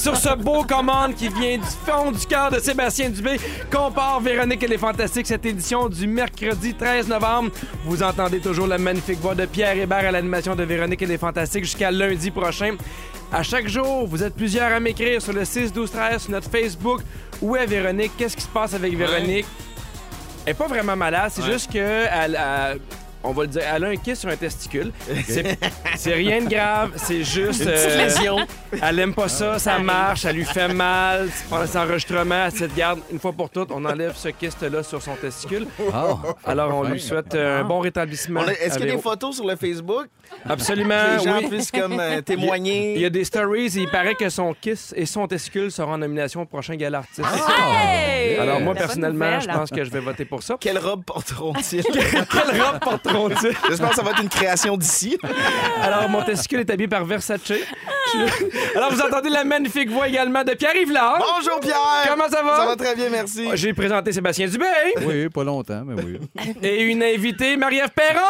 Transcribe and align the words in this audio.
sur 0.00 0.16
ce 0.16 0.34
beau 0.34 0.62
commande 0.64 1.14
qui 1.14 1.28
vient 1.28 1.58
du 1.58 1.64
fond 1.86 2.10
du 2.10 2.24
cœur 2.26 2.50
de 2.50 2.58
Sébastien 2.58 3.10
Dubé 3.10 3.38
qu'on 3.70 3.90
part 3.90 4.20
Véronique 4.20 4.62
et 4.62 4.66
les 4.68 4.78
Fantastiques 4.78 5.26
cette 5.26 5.44
édition 5.44 5.88
du 5.90 6.06
mercredi 6.06 6.72
13 6.74 7.08
novembre. 7.08 7.50
Vous 7.84 8.02
entendez 8.02 8.40
toujours 8.40 8.66
la 8.66 8.78
magnifique 8.78 9.20
voix 9.20 9.34
de 9.34 9.44
Pierre 9.44 9.76
Hébert 9.76 9.98
à 10.08 10.10
l'animation 10.10 10.56
de 10.56 10.62
Véronique 10.64 11.02
et 11.02 11.06
les 11.06 11.18
Fantastiques 11.18 11.64
jusqu'à 11.64 11.90
lundi 11.90 12.30
prochain. 12.30 12.76
À 13.30 13.42
chaque 13.42 13.68
jour, 13.68 14.06
vous 14.06 14.22
êtes 14.22 14.34
plusieurs 14.34 14.72
à 14.72 14.80
m'écrire 14.80 15.20
sur 15.20 15.34
le 15.34 15.44
6 15.44 15.72
12 15.72 15.90
13 15.90 16.22
sur 16.22 16.30
notre 16.30 16.50
Facebook. 16.50 17.02
Où 17.42 17.54
est 17.56 17.66
Véronique? 17.66 18.12
Qu'est-ce 18.16 18.36
qui 18.36 18.42
se 18.44 18.48
passe 18.48 18.72
avec 18.74 18.96
Véronique? 18.96 19.46
Elle 20.46 20.52
est 20.52 20.54
pas 20.54 20.66
vraiment 20.66 20.96
malade, 20.96 21.30
c'est 21.34 21.44
juste 21.44 21.70
que 21.70 21.78
elle, 21.78 22.34
elle- 22.40 22.80
on 23.22 23.32
va 23.32 23.42
le 23.42 23.48
dire, 23.48 23.62
elle 23.74 23.84
a 23.84 23.88
un 23.88 23.96
kiss 23.96 24.20
sur 24.20 24.28
un 24.28 24.36
testicule. 24.36 24.92
C'est- 25.26 25.58
C'est 25.96 26.14
rien 26.14 26.42
de 26.42 26.48
grave, 26.48 26.92
c'est 26.96 27.22
juste. 27.24 27.66
euh, 27.66 28.08
elle 28.82 28.98
aime 28.98 29.14
pas 29.14 29.28
ça, 29.28 29.58
ça 29.58 29.78
marche, 29.78 30.20
ça 30.22 30.32
lui 30.32 30.44
fait 30.44 30.68
mal. 30.72 31.28
Pendant 31.48 31.66
cet 31.66 31.76
enregistrement, 31.76 32.46
elle 32.46 32.52
se 32.52 32.64
dit, 32.64 32.74
garde, 32.76 33.00
une 33.12 33.18
fois 33.18 33.32
pour 33.32 33.50
toutes, 33.50 33.70
on 33.72 33.84
enlève 33.84 34.14
ce 34.16 34.28
kyste-là 34.28 34.82
sur 34.82 35.02
son 35.02 35.14
testicule. 35.16 35.66
Ah. 35.92 36.14
Alors, 36.46 36.74
on 36.74 36.84
lui 36.84 37.00
souhaite 37.00 37.34
euh, 37.34 37.60
un 37.60 37.64
bon 37.64 37.80
rétablissement. 37.80 38.40
On 38.44 38.48
a- 38.48 38.52
Est-ce 38.52 38.62
à 38.74 38.76
qu'il 38.76 38.80
y 38.80 38.82
a 38.82 38.86
des 38.86 38.86
Véro. 38.92 39.02
photos 39.02 39.36
sur 39.36 39.46
le 39.46 39.56
Facebook? 39.56 40.06
Absolument, 40.48 40.94
Les 41.18 41.24
gens 41.24 41.38
oui. 41.38 41.48
puissent 41.48 41.70
comme 41.72 41.98
euh, 41.98 42.20
témoigner. 42.22 42.94
Il 42.94 43.00
y 43.00 43.04
a 43.04 43.10
des 43.10 43.24
stories 43.24 43.66
et 43.76 43.80
il 43.80 43.88
paraît 43.88 44.14
que 44.14 44.28
son 44.28 44.54
kiss 44.58 44.94
et 44.96 45.04
son 45.06 45.26
testicule 45.26 45.70
seront 45.72 45.94
en 45.94 45.98
nomination 45.98 46.42
au 46.42 46.46
prochain 46.46 46.76
gala 46.76 46.98
artiste. 46.98 47.26
Hey! 47.68 48.36
Alors, 48.38 48.60
moi, 48.60 48.74
La 48.74 48.78
bonne 48.80 48.86
personnellement, 48.86 49.24
nouvelle. 49.26 49.40
je 49.42 49.48
pense 49.48 49.70
que 49.70 49.84
je 49.84 49.90
vais 49.90 50.00
voter 50.00 50.24
pour 50.24 50.42
ça. 50.42 50.56
Quelle 50.60 50.78
robe 50.78 51.04
porteront-ils? 51.04 51.82
Quelle 51.82 52.62
robe 52.62 52.78
J'espère 53.68 53.90
que 53.90 53.96
ça 53.96 54.02
va 54.02 54.10
être 54.10 54.22
une 54.22 54.28
création 54.28 54.76
d'ici. 54.76 55.18
Alors, 55.82 56.08
mon 56.08 56.22
testicule 56.22 56.60
est 56.60 56.70
habillé 56.70 56.88
par 56.88 57.04
Versace. 57.04 57.40
Je- 57.46 58.76
Alors, 58.76 58.92
vous 58.92 59.00
entendez 59.00 59.28
la 59.30 59.44
magnifique 59.44 59.90
voix 59.90 60.08
également 60.08 60.42
de 60.44 60.52
Pierre 60.54 60.74
Yvelard. 60.76 61.18
Bonjour 61.36 61.60
Pierre! 61.60 61.76
Comment 62.08 62.28
ça 62.28 62.42
va? 62.42 62.56
Ça 62.56 62.66
va 62.66 62.76
très 62.76 62.94
bien, 62.94 63.08
merci. 63.10 63.48
J'ai 63.54 63.72
présenté 63.72 64.12
Sébastien 64.12 64.46
Dubé 64.48 64.66
Oui, 65.04 65.28
pas 65.28 65.44
longtemps, 65.44 65.82
mais 65.86 66.02
oui. 66.02 66.18
et 66.62 66.82
une 66.84 67.02
invitée, 67.02 67.56
Marie-Ève 67.56 67.90
Perron. 67.90 68.20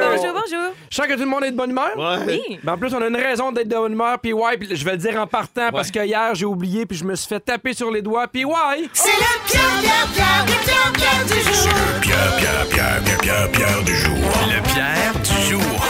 Bonjour, 0.00 0.32
bonjour. 0.32 0.72
Je 0.90 0.96
sens 0.96 1.06
que 1.06 1.12
tout 1.14 1.20
le 1.20 1.26
monde 1.26 1.44
est 1.44 1.50
de 1.50 1.56
bonne 1.56 1.70
humeur. 1.70 1.90
Ouais. 1.96 2.24
Oui. 2.26 2.58
Ben, 2.62 2.72
en 2.74 2.78
plus, 2.78 2.94
on 2.94 3.02
a 3.02 3.08
une 3.08 3.16
raison 3.16 3.52
d'être 3.52 3.68
de 3.68 3.76
bonne 3.76 3.92
humeur. 3.92 4.18
Puis 4.18 4.32
ouais, 4.32 4.56
puis 4.56 4.74
je 4.74 4.84
vais 4.84 4.92
le 4.92 4.96
dire 4.98 5.20
en 5.20 5.26
partant 5.26 5.70
parce 5.72 5.90
que 5.90 6.04
hier, 6.04 6.34
j'ai 6.34 6.46
oublié 6.46 6.86
puis 6.86 6.96
je 6.96 7.04
me 7.04 7.14
suis 7.14 7.28
fait 7.28 7.40
taper 7.40 7.74
sur 7.74 7.90
les 7.90 8.02
doigts. 8.02 8.26
Puis 8.28 8.44
ouais, 8.44 8.54
C'est 8.92 9.08
le 9.08 9.46
Pierre, 9.46 9.62
Pierre, 9.82 10.06
Pierre, 10.14 10.44
des 10.46 10.52
Pierre, 10.64 10.92
Pierre 10.94 11.24
du 11.26 11.42
jour. 11.42 11.72
Pierre, 12.00 12.36
Pierre, 12.38 12.66
Pierre, 12.70 13.02
Pierre, 13.06 13.18
Pierre, 13.18 13.48
Pierre 13.52 13.82
du 13.84 13.94
jour. 13.96 14.16
Le 14.48 14.60
Pierre 14.62 15.12
du 15.22 15.50
jour. 15.50 15.86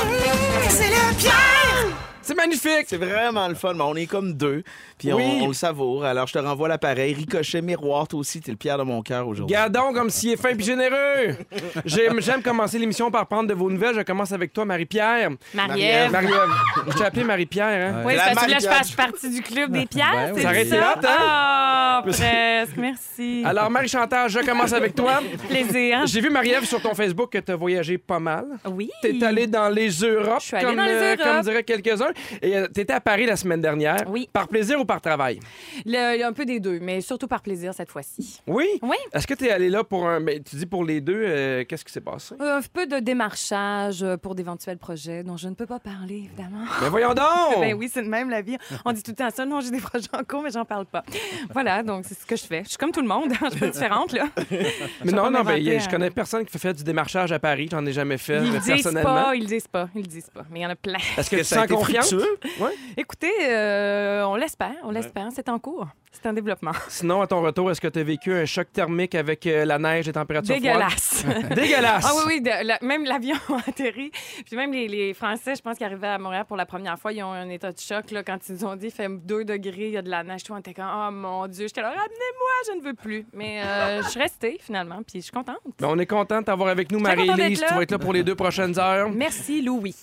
C'est 0.68 0.88
le 0.88 1.14
Pierre. 1.16 1.55
C'est 2.26 2.34
magnifique. 2.34 2.86
C'est 2.86 2.96
vraiment 2.96 3.48
le 3.48 3.54
fun, 3.54 3.74
mais 3.74 3.84
on 3.84 3.94
est 3.94 4.06
comme 4.06 4.34
deux, 4.34 4.62
puis 4.98 5.12
on- 5.12 5.16
Oui. 5.16 5.38
on, 5.42 5.48
le 5.48 5.54
savoure. 5.54 6.04
Alors, 6.04 6.26
je 6.26 6.32
te 6.34 6.38
renvoie 6.38 6.68
l'appareil. 6.68 7.14
Ricochet, 7.14 7.62
miroir, 7.62 8.08
toi 8.08 8.20
aussi, 8.20 8.40
t'es 8.40 8.50
le 8.50 8.56
Pierre 8.56 8.78
de 8.78 8.82
mon 8.82 9.02
cœur 9.02 9.26
aujourd'hui. 9.28 9.54
Gardons 9.54 9.92
comme 9.92 10.10
s'il 10.10 10.32
est 10.32 10.36
fin 10.36 10.54
puis 10.54 10.64
généreux. 10.64 11.36
J'aime, 11.84 12.20
j'aime 12.20 12.42
commencer 12.42 12.78
l'émission 12.78 13.10
par 13.10 13.26
prendre 13.26 13.48
de 13.48 13.54
vos 13.54 13.70
nouvelles. 13.70 13.94
Je 13.96 14.00
commence 14.02 14.32
avec 14.32 14.52
toi, 14.52 14.64
Marie-Pierre. 14.64 15.30
Marie-Ève. 15.54 16.10
Marie-Ève. 16.10 16.50
Je 16.88 16.92
t'ai 16.98 17.04
appelé 17.04 17.24
Marie-Pierre, 17.24 17.94
hein? 17.94 18.02
Oui, 18.04 18.14
La 18.14 18.24
c'est 18.28 18.34
parce 18.34 18.46
que 18.46 18.50
là, 18.52 18.58
je 18.60 18.66
Marie-Pierre. 18.66 18.86
fais 18.86 18.96
partie 19.10 19.30
du 19.30 19.42
club 19.42 19.72
des 19.72 19.86
pierres. 19.86 20.12
Ben 20.12 20.32
oui. 20.34 20.36
c'est 20.36 20.42
Ça 20.42 20.48
aurait 20.48 20.62
été 20.62 20.70
ça? 20.76 20.92
hot, 20.96 21.06
hein? 21.06 21.16
Ah, 21.18 22.02
presque. 22.06 22.76
Merci. 22.76 23.42
Alors, 23.44 23.70
Marie-Chantal, 23.70 24.28
je 24.30 24.38
commence 24.40 24.72
avec 24.72 24.94
toi. 24.94 25.20
Plaisir. 25.48 26.02
J'ai 26.06 26.20
vu, 26.20 26.30
Marie-Ève, 26.30 26.64
sur 26.64 26.80
ton 26.80 26.94
Facebook 26.94 27.30
que 27.32 27.38
tu 27.38 27.52
as 27.52 27.56
voyagé 27.56 27.98
pas 27.98 28.18
mal. 28.18 28.44
Oui. 28.66 28.90
T'es 29.02 29.22
allé 29.24 29.46
dans 29.46 29.68
les 29.68 29.88
Europes, 29.90 30.40
Je 30.40 30.46
suis 30.46 30.56
allée 30.56 30.66
comme, 30.66 30.76
dans 30.76 30.84
les 30.84 30.90
euh, 30.92 31.14
Europes. 31.16 31.20
comme 31.24 31.40
diraient 31.42 31.62
quelques-uns. 31.62 32.10
Et 32.42 32.56
euh, 32.56 32.66
t'étais 32.68 32.92
à 32.92 33.00
Paris 33.00 33.26
la 33.26 33.36
semaine 33.36 33.60
dernière. 33.60 34.04
Oui. 34.08 34.28
Par 34.32 34.48
plaisir 34.48 34.80
ou 34.80 34.84
par 34.84 35.00
travail? 35.00 35.40
Le- 35.84 36.24
un 36.24 36.32
peu 36.32 36.44
des 36.44 36.60
deux, 36.60 36.78
mais 36.80 37.00
surtout 37.00 37.26
par 37.28 37.42
plaisir 37.42 37.74
cette 37.74 37.90
fois-ci. 37.90 38.40
Oui? 38.46 38.66
Oui. 38.82 38.96
Est-ce 39.12 39.26
que 39.26 39.34
t'es 39.34 39.50
allé 39.50 39.68
là 39.70 39.84
pour 39.84 40.08
un... 40.08 40.20
ben, 40.20 40.42
tu 40.42 40.56
dis 40.56 40.66
pour 40.66 40.84
les 40.84 41.00
deux, 41.00 41.22
euh, 41.24 41.64
qu'est-ce 41.64 41.84
qui 41.84 41.92
s'est 41.92 42.00
passé? 42.00 42.34
Un 42.40 42.60
peu 42.72 42.86
de 42.86 42.98
démarchage 42.98 44.02
euh, 44.02 44.16
pour 44.16 44.34
d'éventuels 44.34 44.78
projets 44.78 45.22
dont 45.22 45.36
je 45.36 45.48
ne 45.48 45.54
peux 45.54 45.66
pas 45.66 45.78
parler, 45.78 46.24
évidemment. 46.26 46.64
Ben 46.80 46.88
voyons 46.88 47.08
donc! 47.14 47.60
Ben 47.60 47.74
oui, 47.74 47.90
c'est 47.92 48.02
de 48.02 48.08
même 48.08 48.30
la 48.30 48.42
vie. 48.42 48.56
On 48.84 48.92
dit 48.92 49.02
tout 49.02 49.10
le 49.12 49.16
temps 49.16 49.30
ça. 49.30 49.44
Non, 49.44 49.60
j'ai 49.60 49.70
des 49.70 49.80
projets 49.80 50.08
en 50.12 50.24
cours, 50.24 50.42
mais 50.42 50.50
j'en 50.50 50.64
parle 50.64 50.86
pas. 50.86 51.04
Voilà, 51.52 51.82
donc 51.82 52.04
c'est 52.08 52.18
ce 52.18 52.26
que 52.26 52.36
je 52.36 52.44
fais. 52.44 52.62
Je 52.64 52.70
suis 52.70 52.78
comme 52.78 52.92
tout 52.92 53.02
le 53.02 53.08
monde. 53.08 53.32
Je 53.46 53.50
suis 53.50 53.60
pas 53.60 53.68
différente, 53.68 54.12
là. 54.12 54.26
Mais 55.04 55.12
non, 55.12 55.30
non, 55.30 55.42
ben, 55.42 55.62
je 55.62 55.70
euh, 55.70 55.90
connais 55.90 56.10
personne 56.10 56.44
qui 56.44 56.50
fait 56.52 56.58
faire 56.58 56.74
du 56.74 56.82
démarchage 56.84 57.32
à 57.32 57.38
Paris. 57.38 57.68
J'en 57.70 57.84
ai 57.86 57.92
jamais 57.92 58.18
fait, 58.18 58.38
Ils 58.38 58.48
euh, 58.48 58.52
le 58.52 58.58
disent 58.58 58.66
personnellement. 58.66 59.14
pas, 59.24 59.34
ils 59.34 59.40
le 59.42 59.46
disent 59.46 59.68
pas, 59.68 59.88
ils 59.94 60.02
le 60.02 60.06
disent 60.06 60.30
pas. 60.32 60.44
Mais 60.50 60.60
il 60.60 60.62
y 60.62 60.66
en 60.66 60.70
a 60.70 60.74
plein. 60.76 60.98
Est-ce 61.16 61.30
que, 61.30 61.36
Que 61.36 61.40
tu 61.42 61.46
sens 61.46 61.64
été 61.64 61.74
Écoutez, 62.96 63.32
euh, 63.42 64.24
on 64.24 64.36
l'espère, 64.36 64.74
on 64.82 64.90
l'espère. 64.90 65.28
C'est 65.34 65.48
en 65.48 65.58
cours. 65.58 65.86
C'est 66.12 66.26
en 66.28 66.32
développement. 66.32 66.72
Sinon, 66.88 67.20
à 67.20 67.26
ton 67.26 67.42
retour, 67.42 67.70
est-ce 67.70 67.80
que 67.80 67.88
tu 67.88 67.98
as 67.98 68.02
vécu 68.02 68.32
un 68.32 68.46
choc 68.46 68.68
thermique 68.72 69.14
avec 69.14 69.46
euh, 69.46 69.66
la 69.66 69.78
neige 69.78 70.08
et 70.08 70.12
températures 70.12 70.54
Dégueulasse. 70.54 71.24
froides? 71.24 71.48
Dégueulasse! 71.54 72.04
Ah 72.08 72.12
oui, 72.16 72.22
oui, 72.26 72.40
de- 72.40 72.66
la- 72.66 72.78
même 72.80 73.04
l'avion 73.04 73.36
a 73.50 73.68
atterri. 73.68 74.10
Puis 74.46 74.56
même 74.56 74.72
les, 74.72 74.88
les 74.88 75.12
Français, 75.12 75.54
je 75.56 75.60
pense, 75.60 75.76
qui 75.76 75.84
arrivaient 75.84 76.06
à 76.06 76.18
Montréal 76.18 76.46
pour 76.48 76.56
la 76.56 76.64
première 76.64 76.98
fois, 76.98 77.12
ils 77.12 77.22
ont 77.22 77.32
un 77.32 77.50
état 77.50 77.70
de 77.70 77.78
choc 77.78 78.10
là, 78.12 78.22
quand 78.22 78.38
ils 78.48 78.54
nous 78.54 78.64
ont 78.64 78.76
dit 78.76 78.86
il 78.86 78.92
fait 78.92 79.08
2 79.10 79.44
degrés, 79.44 79.88
il 79.88 79.90
y 79.90 79.96
a 79.98 80.02
de 80.02 80.08
la 80.08 80.24
neige. 80.24 80.42
Tout, 80.42 80.54
on 80.54 80.58
était 80.58 80.72
comme, 80.72 80.86
oh 80.90 81.10
mon 81.10 81.46
Dieu, 81.48 81.66
j'étais 81.66 81.82
là, 81.82 81.88
ramenez-moi, 81.90 82.50
je 82.72 82.78
ne 82.78 82.82
veux 82.82 82.94
plus. 82.94 83.26
Mais 83.34 83.60
euh, 83.62 84.02
je 84.02 84.08
suis 84.08 84.20
restée 84.20 84.56
finalement, 84.58 85.02
puis 85.06 85.18
je 85.18 85.24
suis 85.24 85.32
contente. 85.32 85.58
Ben, 85.78 85.88
on 85.90 85.98
est 85.98 86.06
content 86.06 86.40
de 86.40 86.46
t'avoir 86.46 86.70
avec 86.70 86.90
nous, 86.92 86.98
Marie-Élise. 86.98 87.58
Tu 87.58 87.64
là. 87.66 87.74
vas 87.74 87.82
être 87.82 87.90
là 87.90 87.98
pour 87.98 88.14
les 88.14 88.22
deux 88.24 88.34
prochaines 88.34 88.78
heures. 88.78 89.10
Merci, 89.10 89.60
Louis. 89.60 89.94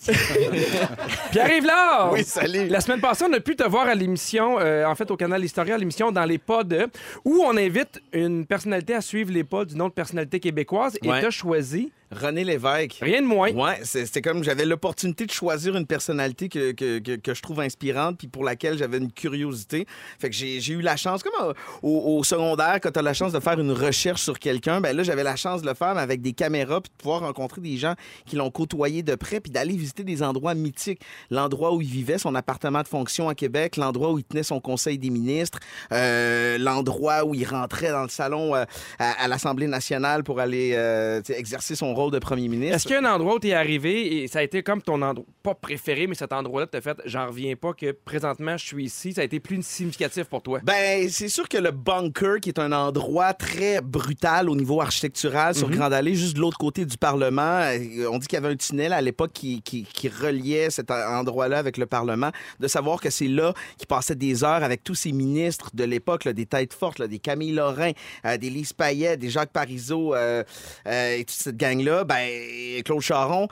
Pierre-Yves 1.31 1.65
Oui, 2.11 2.23
salut. 2.23 2.67
La 2.67 2.81
semaine 2.81 3.01
passée, 3.01 3.25
on 3.29 3.33
a 3.33 3.39
pu 3.39 3.55
te 3.55 3.63
voir 3.67 3.87
à 3.87 3.95
l'émission, 3.95 4.59
euh, 4.59 4.85
en 4.85 4.95
fait, 4.95 5.09
au 5.11 5.17
canal 5.17 5.43
Historia, 5.43 5.75
à 5.75 5.77
l'émission 5.77 6.11
Dans 6.11 6.25
les 6.25 6.37
pas 6.37 6.63
de, 6.63 6.87
où 7.25 7.43
on 7.45 7.55
invite 7.57 8.01
une 8.13 8.45
personnalité 8.45 8.93
à 8.93 9.01
suivre 9.01 9.31
les 9.31 9.43
pas 9.43 9.65
d'une 9.65 9.81
autre 9.81 9.95
personnalité 9.95 10.39
québécoise 10.39 10.97
et 11.03 11.09
Ouais. 11.09 11.21
t'as 11.21 11.29
choisi 11.29 11.91
René 12.11 12.43
Lévesque. 12.43 12.99
rien 13.01 13.23
de 13.23 13.25
moins. 13.27 13.51
Ouais, 13.53 13.79
c'est- 13.83 14.05
c'était 14.05 14.21
comme 14.21 14.43
j'avais 14.43 14.65
l'opportunité 14.65 15.25
de 15.25 15.31
choisir 15.31 15.75
une 15.75 15.87
personnalité 15.87 16.47
que, 16.47 16.71
que, 16.71 16.99
que, 16.99 17.15
que 17.15 17.33
je 17.33 17.41
trouve 17.41 17.59
inspirante 17.59 18.19
puis 18.19 18.27
pour 18.27 18.43
laquelle 18.43 18.77
j'avais 18.77 18.99
une 18.99 19.11
curiosité. 19.11 19.87
Fait 20.19 20.29
que 20.29 20.35
j'ai 20.35 20.59
j'ai 20.59 20.73
eu 20.73 20.81
la 20.81 20.95
chance, 20.95 21.23
comme 21.23 21.53
au, 21.81 22.17
au 22.19 22.23
secondaire, 22.23 22.77
quand 22.83 22.91
tu 22.91 22.99
as 22.99 23.01
la 23.01 23.15
chance 23.15 23.31
de 23.33 23.39
faire 23.39 23.59
une 23.59 23.71
recherche 23.71 24.21
sur 24.21 24.37
quelqu'un, 24.37 24.79
ben 24.79 24.95
là, 24.95 25.01
j'avais 25.01 25.23
la 25.23 25.35
chance 25.35 25.63
de 25.63 25.67
le 25.67 25.73
faire 25.73 25.95
mais 25.95 26.01
avec 26.01 26.21
des 26.21 26.33
caméras 26.33 26.81
puis 26.81 26.91
de 26.95 27.01
pouvoir 27.01 27.21
rencontrer 27.21 27.61
des 27.61 27.77
gens 27.77 27.95
qui 28.27 28.35
l'ont 28.35 28.51
côtoyé 28.51 29.01
de 29.01 29.15
près 29.15 29.39
puis 29.39 29.51
d'aller 29.51 29.75
visiter 29.75 30.03
des 30.03 30.21
endroits 30.21 30.53
mythiques. 30.53 31.01
L'endroit 31.31 31.73
où 31.73 31.81
il 31.83 31.89
vivait, 31.89 32.17
son 32.17 32.33
appartement 32.35 32.81
de 32.81 32.87
fonction 32.87 33.29
à 33.29 33.35
Québec, 33.35 33.77
l'endroit 33.77 34.11
où 34.11 34.19
il 34.19 34.23
tenait 34.23 34.43
son 34.43 34.59
conseil 34.59 34.97
des 34.97 35.09
ministres, 35.09 35.59
euh, 35.91 36.57
l'endroit 36.57 37.25
où 37.25 37.35
il 37.35 37.45
rentrait 37.45 37.91
dans 37.91 38.03
le 38.03 38.09
salon 38.09 38.55
euh, 38.55 38.63
à, 38.99 39.23
à 39.23 39.27
l'Assemblée 39.27 39.67
nationale 39.67 40.23
pour 40.23 40.39
aller 40.39 40.71
euh, 40.73 41.21
tu 41.21 41.33
exercer 41.33 41.75
son 41.75 41.93
rôle 41.93 42.11
de 42.11 42.19
premier 42.19 42.47
ministre. 42.47 42.75
Est-ce 42.75 42.83
qu'il 42.87 42.93
y 42.95 42.97
a 42.97 43.01
un 43.01 43.13
endroit 43.13 43.35
où 43.35 43.39
tu 43.39 43.49
es 43.49 43.53
arrivé 43.53 44.23
et 44.23 44.27
ça 44.27 44.39
a 44.39 44.43
été 44.43 44.63
comme 44.63 44.81
ton 44.81 45.01
endroit, 45.01 45.25
pas 45.43 45.55
préféré, 45.55 46.07
mais 46.07 46.15
cet 46.15 46.33
endroit-là, 46.33 46.67
t'as 46.67 46.81
fait, 46.81 46.97
j'en 47.05 47.27
reviens 47.27 47.55
pas 47.55 47.73
que 47.73 47.91
présentement 47.91 48.57
je 48.57 48.65
suis 48.65 48.85
ici, 48.85 49.13
ça 49.13 49.21
a 49.21 49.23
été 49.23 49.39
plus 49.39 49.63
significatif 49.65 50.25
pour 50.25 50.41
toi? 50.41 50.59
Ben, 50.63 51.09
c'est 51.09 51.29
sûr 51.29 51.47
que 51.49 51.57
le 51.57 51.71
bunker, 51.71 52.39
qui 52.39 52.49
est 52.49 52.59
un 52.59 52.71
endroit 52.71 53.33
très 53.33 53.81
brutal 53.81 54.49
au 54.49 54.55
niveau 54.55 54.81
architectural 54.81 55.53
sur 55.55 55.69
Grande 55.69 55.93
Allée, 55.93 56.15
juste 56.15 56.35
de 56.35 56.41
l'autre 56.41 56.57
côté 56.57 56.85
du 56.85 56.97
Parlement, 56.97 57.61
on 58.09 58.17
dit 58.17 58.27
qu'il 58.27 58.37
y 58.37 58.43
avait 58.43 58.53
un 58.53 58.55
tunnel 58.55 58.93
à 58.93 59.01
l'époque 59.01 59.31
qui, 59.33 59.61
qui, 59.61 59.83
qui 59.83 60.07
reliait 60.09 60.69
cet 60.69 60.91
en- 60.91 61.19
endroit-là 61.19 61.57
avec 61.57 61.72
le 61.77 61.85
Parlement, 61.85 62.31
de 62.59 62.67
savoir 62.67 62.99
que 63.01 63.09
c'est 63.09 63.27
là 63.27 63.53
qu'il 63.77 63.87
passait 63.87 64.15
des 64.15 64.43
heures 64.43 64.63
avec 64.63 64.83
tous 64.83 64.95
ces 64.95 65.11
ministres 65.11 65.69
de 65.73 65.83
l'époque, 65.83 66.27
des 66.27 66.45
têtes 66.45 66.73
fortes, 66.73 67.01
des 67.01 67.19
Camille 67.19 67.53
Lorrain, 67.53 67.91
euh, 68.25 68.37
des 68.37 68.49
Lise 68.49 68.73
Payet, 68.73 69.17
des 69.17 69.29
Jacques 69.29 69.51
Parizeau 69.51 70.13
euh, 70.13 70.43
euh, 70.87 71.15
et 71.17 71.25
toute 71.25 71.35
cette 71.35 71.57
gang-là, 71.57 72.03
ben, 72.03 72.83
Claude 72.83 73.01
Charon, 73.01 73.47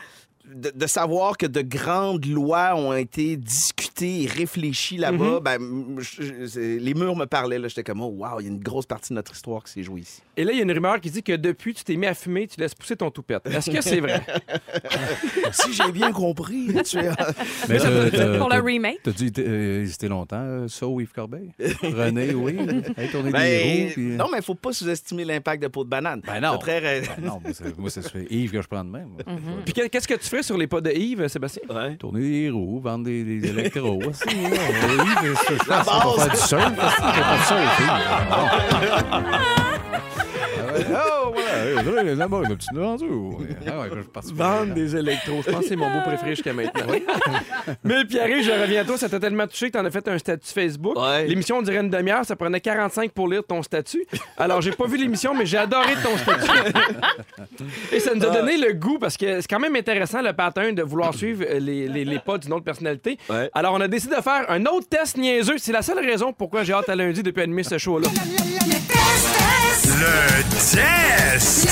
de, 0.46 0.72
de 0.74 0.88
savoir 0.88 1.38
que 1.38 1.46
de 1.46 1.62
grandes 1.62 2.26
lois 2.26 2.76
ont 2.76 2.94
été 2.94 3.38
discutées 3.38 4.24
et 4.24 4.28
réfléchies 4.28 4.98
là-bas, 4.98 5.40
ben, 5.42 5.60
je- 6.00 6.24
je- 6.24 6.46
c'est- 6.48 6.78
les 6.80 6.94
murs 6.94 7.16
me 7.16 7.26
parlaient. 7.26 7.60
là. 7.60 7.68
J'étais 7.68 7.84
comme, 7.84 8.02
oh, 8.02 8.08
wow, 8.18 8.40
il 8.40 8.44
y 8.44 8.46
a 8.48 8.52
une 8.52 8.60
grosse 8.60 8.86
partie 8.86 9.10
de 9.10 9.16
notre 9.16 9.34
histoire 9.34 9.64
qui 9.64 9.72
s'est 9.72 9.84
jouée 9.84 10.02
ici. 10.02 10.22
Et 10.38 10.44
là, 10.44 10.52
il 10.52 10.58
y 10.58 10.60
a 10.60 10.64
une 10.64 10.72
rumeur 10.72 11.00
qui 11.00 11.12
dit 11.12 11.24
que 11.24 11.34
depuis, 11.36 11.74
tu 11.74 11.84
t'es 11.84 11.96
mis 11.96 12.08
à 12.08 12.14
fumer, 12.14 12.48
tu 12.48 12.60
laisses 12.60 12.74
pousser 12.76 12.96
ton 12.96 13.12
toupette. 13.12 13.46
Est-ce 13.48 13.70
que 13.70 13.82
c'est 13.82 14.00
vrai? 14.00 14.22
si 15.52 15.74
j'ai 15.74 15.92
bien 15.92 16.12
compris, 16.12 16.68
tu 16.86 16.98
es- 16.98 17.10
Mais 17.70 17.78
t'as- 17.78 18.10
t'as- 18.12 18.38
Pour 18.38 18.50
le 18.50 18.56
t'as- 18.56 18.62
remake. 18.62 19.00
T'as-tu 19.04 19.26
été- 19.28 19.46
euh, 19.48 19.82
hésité 19.84 20.08
longtemps, 20.08 20.38
euh, 20.42 20.68
ça 20.68 20.88
ou 20.88 21.00
Yves 21.02 21.12
Corbeil? 21.14 21.52
René, 21.84 22.34
oui. 22.34 22.58
Hey, 22.98 23.10
tourner 23.10 23.32
Ben, 23.32 23.42
des 23.44 23.84
roues. 23.86 23.92
puis- 23.94 24.16
Non, 24.16 24.26
mais 24.32 24.40
il 24.40 24.44
faut 24.44 24.56
pas 24.56 24.74
sous-estimer 24.74 25.26
l'impact 25.26 25.62
de 25.64 25.68
peau 25.68 25.84
de 25.84 25.90
banane. 25.90 26.22
Ben 26.26 26.40
non. 26.40 26.54
T'as 26.54 26.58
très 26.58 26.82
Ben 26.82 27.08
non, 27.22 27.40
moi, 27.44 27.52
c'est- 27.54 27.78
moi, 27.78 27.90
c'est 27.90 28.02
c'est 28.02 28.28
Yves 28.30 28.52
que 28.52 28.62
je 28.62 28.68
prends 28.68 28.84
de 28.84 28.90
même. 28.90 29.10
Puis 29.66 29.74
que- 29.74 29.88
qu'est-ce 29.88 30.08
que 30.08 30.16
tu 30.16 30.28
ferais 30.32 30.44
sur 30.44 30.58
les 30.58 30.68
pas 30.68 30.82
de 30.82 30.90
Yves, 30.92 31.28
Sébastien? 31.28 31.62
Ouais. 31.70 31.96
Tourner 31.98 32.22
des 32.22 32.50
roues, 32.50 32.80
vendre 32.80 33.06
des, 33.06 33.24
des 33.24 33.48
électros. 33.50 34.02
aussi, 34.08 34.26
là. 34.42 34.50
Yves, 34.50 35.36
c'est- 35.48 35.58
qu'il 35.58 35.68
va 35.68 35.84
base. 35.84 36.16
faire 36.16 36.30
du 36.32 36.38
surf. 36.38 36.72
il 36.72 36.76
va 36.76 36.90
faire 36.90 37.38
du 37.38 37.44
surf, 37.46 37.80
Yves. 37.80 37.90
Ah 37.92 39.22
ouais. 40.74 40.86
Oh, 41.21 41.21
voilà. 41.74 41.92
Ouais, 42.04 42.10
ouais, 42.10 42.16
là-bas, 42.16 42.42
le 42.50 42.56
petit 42.56 42.68
rendu. 42.76 43.06
ouais. 43.06 43.48
Ah 43.68 43.80
ouais, 43.80 43.88
je 43.96 44.00
suis 44.02 44.10
parti 44.10 44.34
pour 44.34 44.38
Vendre 44.46 44.68
là. 44.70 44.74
des 44.74 44.96
électros. 44.96 45.42
Je 45.46 45.52
pense 45.52 45.62
que 45.62 45.68
c'est 45.68 45.76
mon 45.76 45.90
beau 45.92 46.02
préféré 46.06 46.32
jusqu'à 46.32 46.54
maintenant. 46.54 46.86
Mais 47.84 48.06
Pierre, 48.06 48.28
je 48.42 48.52
reviens 48.62 48.82
à 48.82 48.86
toi. 48.86 48.98
Ça 48.98 49.10
t'a 49.10 49.20
tellement 49.20 49.48
touché 49.48 49.68
que 49.72 49.78
t'en 49.78 49.86
as 49.86 49.92
fait 49.92 50.08
un 50.08 50.18
statut 50.18 50.48
Facebook. 50.54 50.98
Ouais. 50.98 51.26
L'émission, 51.28 51.58
on 51.58 51.62
dirait 51.62 51.78
une 51.82 51.90
demi-heure. 51.90 52.26
Ça 52.26 52.36
prenait 52.36 52.60
45 52.62 53.12
pour 53.12 53.28
lire 53.28 53.44
ton 53.48 53.62
statut. 53.64 54.06
Alors, 54.38 54.62
j'ai 54.62 54.72
pas 54.72 54.86
vu 54.88 54.98
l'émission, 54.98 55.34
mais 55.34 55.46
j'ai 55.46 55.58
adoré 55.58 55.94
ton 56.04 56.18
statut. 56.18 56.74
Et 57.92 58.00
ça 58.00 58.14
nous 58.16 58.26
a 58.26 58.30
donné 58.30 58.58
le 58.58 58.74
goût 58.74 58.98
parce 59.00 59.18
que 59.18 59.42
c'est 59.42 59.48
quand 59.48 59.60
même 59.60 59.76
intéressant 59.76 60.22
le 60.22 60.34
pattern 60.34 60.74
de 60.76 60.84
vouloir 60.84 61.14
suivre 61.14 61.44
euh, 61.48 61.60
les, 61.60 61.88
les, 61.88 62.06
les 62.06 62.20
pas 62.20 62.38
d'une 62.38 62.54
autre 62.54 62.64
personnalité. 62.66 63.18
Ouais. 63.30 63.50
Alors, 63.54 63.74
on 63.74 63.82
a 63.82 63.88
décidé 63.88 64.16
de 64.16 64.22
faire 64.22 64.46
un 64.50 64.66
autre 64.66 64.88
test 64.90 65.18
niaiseux. 65.18 65.58
C'est 65.58 65.72
la 65.72 65.82
seule 65.82 66.00
raison 66.00 66.34
pourquoi 66.34 66.64
j'ai 66.64 66.74
hâte 66.74 66.90
à 66.90 66.96
lundi 66.96 67.24
depuis 67.24 67.42
animer 67.44 67.64
ce 67.64 67.78
show-là. 67.78 68.08
Le 69.84 70.51
test! 70.62 71.68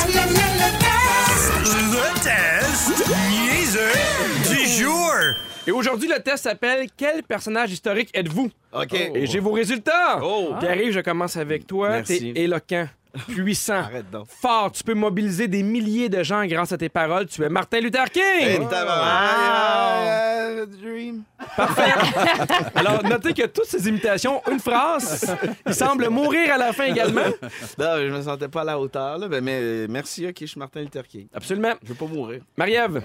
Le 1.63 2.24
test 2.24 3.07
niaiseux 3.30 4.50
du 4.50 4.68
jour! 4.68 5.12
Et 5.68 5.71
aujourd'hui, 5.71 6.09
le 6.09 6.19
test 6.19 6.44
s'appelle 6.45 6.88
Quel 6.97 7.21
personnage 7.21 7.71
historique 7.71 8.09
êtes-vous? 8.15 8.50
OK. 8.74 8.94
Et 8.94 9.27
j'ai 9.27 9.39
vos 9.39 9.51
résultats. 9.51 10.19
Oh. 10.24 10.56
Pierre-Yves, 10.59 10.94
je 10.94 11.00
commence 11.01 11.38
avec 11.38 11.68
toi. 11.68 11.89
Merci. 11.89 12.33
T'es 12.33 12.41
éloquent, 12.41 12.88
puissant, 13.27 13.79
Arrête 13.79 14.09
donc. 14.11 14.27
fort. 14.29 14.71
Tu 14.71 14.83
peux 14.83 14.94
mobiliser 14.94 15.47
des 15.47 15.63
milliers 15.63 16.09
de 16.09 16.21
gens 16.23 16.45
grâce 16.45 16.71
à 16.71 16.77
tes 16.77 16.89
paroles. 16.89 17.25
Tu 17.27 17.44
es 17.44 17.50
Martin 17.50 17.79
Luther 17.79 18.09
King. 18.11 18.23
Hey, 18.23 18.59
tabarnak. 18.69 20.07
Euh, 20.07 20.65
Dream. 20.65 21.23
Alors, 22.75 23.03
notez 23.03 23.33
que 23.33 23.45
toutes 23.47 23.65
ces 23.65 23.88
imitations 23.88 24.41
une 24.51 24.59
phrase. 24.59 25.35
Il 25.65 25.73
semble 25.73 26.09
mourir 26.09 26.53
à 26.53 26.57
la 26.57 26.73
fin 26.73 26.85
également. 26.85 27.21
Non, 27.77 27.97
je 27.97 28.11
me 28.15 28.21
sentais 28.21 28.47
pas 28.47 28.61
à 28.61 28.65
la 28.65 28.79
hauteur, 28.79 29.17
là. 29.17 29.27
Mais 29.41 29.59
euh, 29.61 29.88
merci, 29.89 30.27
OK, 30.27 30.35
je 30.41 30.45
suis 30.45 30.59
Martin 30.59 30.81
Luther 30.81 31.07
King. 31.07 31.27
Absolument. 31.33 31.73
Je 31.83 31.89
veux 31.89 31.95
pas 31.95 32.06
mourir. 32.06 32.41
Marie-Ève, 32.57 33.01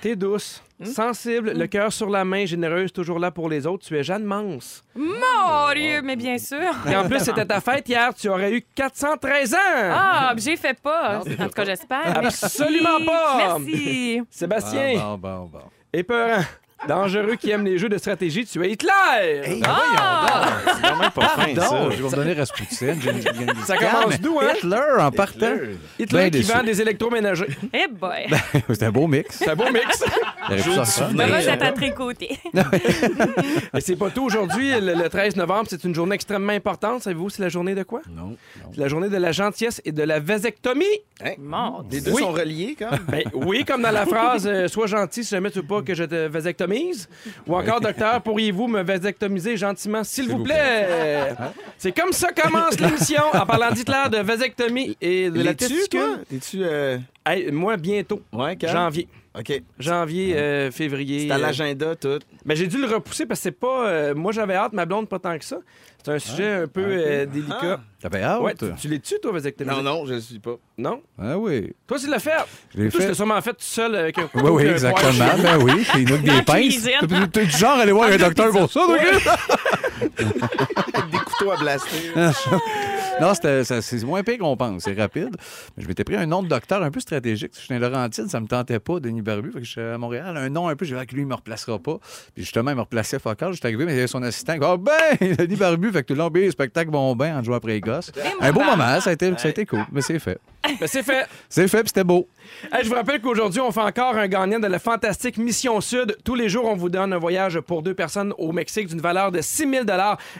t'es 0.00 0.16
douce, 0.16 0.62
sensible, 0.84 1.52
le 1.52 1.66
cœur 1.66 1.92
sur 1.92 2.08
la 2.08 2.24
main, 2.24 2.44
généreuse, 2.46 2.92
toujours 2.92 3.18
là 3.18 3.30
pour 3.30 3.48
les 3.48 3.66
autres. 3.66 3.86
Tu 3.86 3.96
es 3.98 4.02
Jeanne 4.02 4.24
Mance. 4.24 4.84
Mon 4.94 5.74
Dieu, 5.74 6.02
mais 6.02 6.16
bien 6.16 6.38
sûr. 6.38 6.58
Et 6.90 6.96
en 6.96 7.08
plus, 7.08 7.20
c'était 7.20 7.44
ta 7.46 7.60
fête 7.60 7.88
hier. 7.88 8.14
Tu 8.14 8.28
aurais 8.28 8.52
eu 8.52 8.62
413 8.74 9.54
ans. 9.54 9.58
Ah, 9.90 10.34
j'ai 10.36 10.56
fait 10.56 10.78
pas. 10.80 11.20
En 11.20 11.24
tout 11.24 11.48
cas, 11.54 11.64
j'espère. 11.64 12.18
Absolument 12.18 13.04
pas. 13.04 13.58
Merci. 13.58 14.22
Sébastien, 14.30 14.94
Bon, 14.98 15.18
bon, 15.18 15.44
bon. 15.52 15.60
épeurant, 15.92 16.42
dangereux 16.86 17.36
qui 17.36 17.50
aime 17.50 17.64
les 17.64 17.78
jeux 17.78 17.88
de 17.88 17.98
stratégie, 17.98 18.44
tu 18.46 18.62
es 18.64 18.70
Hitler. 18.72 19.60
Ah! 19.64 20.58
C'est 20.76 20.82
quand 20.88 20.96
même 20.98 21.10
pas 21.10 21.28
fin, 21.28 21.54
ça. 21.54 21.90
Je 21.90 21.96
vais 21.96 22.02
vous 22.02 22.14
donner 22.14 22.32
Rasputin. 22.34 22.94
Ça 23.66 23.76
commence 23.76 24.20
d'où, 24.20 24.38
hein? 24.40 24.52
Hitler 24.56 24.80
en 24.98 25.10
partant. 25.10 25.54
Hitler 25.98 26.18
Ben 26.18 26.30
qui 26.30 26.38
déçu. 26.38 26.52
vend 26.52 26.62
des 26.62 26.80
électroménagers. 26.80 27.48
Eh 27.72 27.88
boy. 27.88 28.26
C'est 28.68 28.82
un 28.84 28.90
beau 28.90 29.06
mix. 29.06 29.36
C'est 29.38 29.48
un 29.50 29.56
beau 29.56 29.70
mix. 29.72 30.02
Ben, 30.48 31.30
euh, 31.30 31.40
j'étais 31.40 31.64
à 31.64 31.72
tricoter. 31.72 32.38
Et 33.74 33.80
c'est 33.80 33.96
pas 33.96 34.10
tout 34.10 34.24
aujourd'hui. 34.24 34.70
Le, 34.80 34.94
le 34.94 35.08
13 35.08 35.36
novembre, 35.36 35.66
c'est 35.68 35.84
une 35.84 35.94
journée 35.94 36.14
extrêmement 36.14 36.52
importante. 36.52 37.02
Savez-vous, 37.02 37.30
c'est 37.30 37.42
la 37.42 37.48
journée 37.48 37.74
de 37.74 37.82
quoi? 37.82 38.00
Non, 38.08 38.28
non. 38.28 38.36
C'est 38.74 38.80
la 38.80 38.88
journée 38.88 39.08
de 39.08 39.16
la 39.16 39.32
gentillesse 39.32 39.80
et 39.84 39.92
de 39.92 40.02
la 40.02 40.20
vasectomie. 40.20 40.84
Mon 41.38 41.84
Les 41.90 42.00
deux 42.00 42.12
Oui. 42.12 42.22
sont 42.22 42.32
reliés, 42.32 42.76
quand 42.78 42.90
même. 42.90 43.04
Ben, 43.08 43.24
oui, 43.34 43.64
comme 43.64 43.82
dans 43.82 43.90
la 43.90 44.06
phrase 44.06 44.46
euh, 44.46 44.68
Sois 44.68 44.86
gentil 44.86 45.24
si 45.24 45.30
jamais 45.30 45.50
tu 45.50 45.58
veux 45.60 45.66
pas 45.66 45.82
que 45.82 45.94
je 45.94 46.04
te 46.04 46.28
vasectomise. 46.68 47.08
Ou 47.46 47.56
encore, 47.56 47.80
docteur, 47.80 48.22
pourriez-vous 48.22 48.68
me 48.68 48.82
vasectomiser 48.82 49.56
gentiment, 49.56 50.04
s'il 50.04 50.28
vous 50.28 50.38
vous 50.38 50.44
plaît? 50.44 51.34
C'est 51.76 51.92
comme 51.92 52.12
ça 52.12 52.28
commence 52.32 52.78
l'émission 52.80 53.22
en 53.32 53.46
parlant 53.46 53.70
d'Hitler, 53.72 54.04
de 54.10 54.18
vasectomie 54.18 54.96
et 55.00 55.30
de 55.30 55.42
la 55.42 55.54
testicule. 55.54 56.24
T'es-tu... 56.28 56.62
euh, 56.62 56.98
Hey, 57.26 57.50
moi, 57.52 57.76
bientôt. 57.76 58.22
Ouais, 58.32 58.56
quand? 58.56 58.68
Janvier. 58.68 59.06
OK. 59.38 59.62
Janvier, 59.78 60.34
euh, 60.36 60.70
février. 60.70 61.26
C'est 61.26 61.32
à 61.32 61.36
euh, 61.36 61.38
l'agenda, 61.38 61.94
tout. 61.94 62.18
Ben, 62.44 62.56
j'ai 62.56 62.66
dû 62.66 62.78
le 62.78 62.86
repousser 62.86 63.26
parce 63.26 63.40
que 63.40 63.44
c'est 63.44 63.52
pas. 63.52 63.86
euh, 63.86 64.14
moi, 64.14 64.32
j'avais 64.32 64.54
hâte, 64.54 64.72
ma 64.72 64.86
blonde, 64.86 65.08
pas 65.08 65.18
tant 65.18 65.38
que 65.38 65.44
ça. 65.44 65.58
C'est 66.02 66.10
un 66.12 66.18
sujet 66.18 66.50
un 66.62 66.66
peu 66.66 66.82
euh, 66.84 67.26
délicat. 67.26 67.80
T'avais 68.00 68.22
hâte? 68.22 68.40
Ouais, 68.42 68.54
tu, 68.54 68.66
tu 68.80 68.88
l'es-tu, 68.88 69.18
toi, 69.20 69.32
vasectomie? 69.32 69.70
Non, 69.70 69.82
non, 69.82 70.06
je 70.06 70.14
le 70.14 70.20
suis 70.20 70.38
pas. 70.38 70.54
Non? 70.76 71.02
Ah 71.20 71.36
oui. 71.36 71.72
Toi, 71.86 71.98
tu 71.98 72.08
l'as 72.08 72.20
fait. 72.20 72.30
Je 72.72 72.80
l'ai 72.82 72.88
Toi, 72.90 72.98
tu 73.00 73.02
fait. 73.02 73.08
l'as 73.08 73.14
sûrement 73.14 73.40
fait 73.40 73.50
tout 73.50 73.56
seul 73.58 73.96
avec 73.96 74.16
un 74.18 74.28
Oui, 74.34 74.50
oui, 74.50 74.62
exactement. 74.66 75.24
Ben 75.42 75.58
oui, 75.62 75.84
c'est 75.92 76.02
une 76.02 76.10
La 76.10 76.18
des 76.18 76.42
pinces. 76.42 76.58
cuisine. 76.60 77.28
T'es- 77.32 77.44
du 77.46 77.50
genre 77.56 77.78
à 77.78 77.82
aller 77.82 77.90
voir 77.92 78.08
un 78.10 78.16
docteur 78.16 78.50
pour 78.52 78.70
ça, 78.70 78.86
donc? 78.86 78.98
Des 80.18 81.18
couteaux 81.18 81.50
à 81.52 81.56
blaster. 81.56 82.12
Non, 83.20 83.32
c'est 83.34 84.04
moins 84.04 84.22
pire 84.22 84.38
qu'on 84.38 84.56
pense. 84.56 84.84
C'est 84.84 84.94
rapide. 84.94 85.34
Mais 85.76 85.82
je 85.82 85.88
m'étais 85.88 86.04
pris 86.04 86.14
un 86.14 86.26
nom 86.26 86.40
de 86.40 86.46
docteur 86.46 86.80
un 86.84 86.90
peu 86.92 87.00
stratégique. 87.00 87.50
Je 87.56 87.58
suis 87.62 87.74
un 87.74 87.80
Laurentide, 87.80 88.28
ça 88.28 88.38
me 88.38 88.46
tentait 88.46 88.78
pas, 88.78 89.00
Denis 89.00 89.22
Barbu. 89.22 89.50
Fait 89.50 89.58
que 89.58 89.64
je 89.64 89.70
suis 89.72 89.80
à 89.80 89.98
Montréal. 89.98 90.36
Un 90.36 90.48
nom 90.50 90.68
un 90.68 90.76
peu, 90.76 90.84
j'ai 90.84 90.94
vu 90.96 91.04
que 91.04 91.16
lui, 91.16 91.22
il 91.22 91.26
me 91.26 91.34
replacera 91.34 91.80
pas. 91.80 91.98
Puis 92.36 92.44
justement, 92.44 92.70
il 92.70 92.76
me 92.76 92.82
replaçait 92.82 93.18
focal. 93.18 93.52
J'étais 93.54 93.66
arrivé, 93.66 93.86
mais 93.86 93.92
il 93.92 93.96
y 93.96 93.98
avait 93.98 94.06
son 94.06 94.22
assistant. 94.22 94.52
qui 94.52 94.60
dit, 94.60 94.66
Ah 94.68 94.76
ben, 94.76 95.34
Denis 95.36 95.56
Barbu. 95.56 95.90
Fait 95.90 96.02
que 96.02 96.06
tout 96.06 96.12
le 96.14 96.20
long, 96.20 96.28
ben, 96.28 96.42
les 96.42 96.52
spectacles 96.52 96.92
vont 96.92 97.16
bien 97.16 97.36
en 97.36 97.42
jouant 97.42 97.56
après 97.56 97.72
les 97.72 97.80
Un 98.40 98.52
beau 98.52 98.62
moment, 98.62 99.00
ça 99.00 99.10
a 99.10 99.12
été, 99.12 99.32
ça 99.38 99.48
a 99.48 99.50
été 99.50 99.66
cool. 99.66 99.84
Mais 99.92 100.02
c'est 100.02 100.18
fait. 100.18 100.38
Ben, 100.64 100.86
c'est 100.86 101.02
fait. 101.02 101.26
C'est 101.48 101.68
fait, 101.68 101.78
puis 101.78 101.88
c'était 101.88 102.04
beau. 102.04 102.28
Hey, 102.72 102.84
je 102.84 102.88
vous 102.88 102.94
rappelle 102.94 103.20
qu'aujourd'hui, 103.20 103.60
on 103.60 103.70
fait 103.72 103.80
encore 103.80 104.16
un 104.16 104.28
gagnant 104.28 104.58
de 104.58 104.66
la 104.66 104.78
fantastique 104.78 105.38
Mission 105.38 105.80
Sud. 105.80 106.16
Tous 106.24 106.34
les 106.34 106.48
jours, 106.48 106.66
on 106.66 106.74
vous 106.74 106.88
donne 106.88 107.12
un 107.12 107.18
voyage 107.18 107.58
pour 107.60 107.82
deux 107.82 107.94
personnes 107.94 108.34
au 108.38 108.52
Mexique 108.52 108.88
d'une 108.88 109.00
valeur 109.00 109.32
de 109.32 109.40
6 109.40 109.70
000 109.70 109.84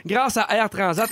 grâce 0.05 0.37
à 0.37 0.45
Air 0.55 0.69
Transat. 0.69 1.09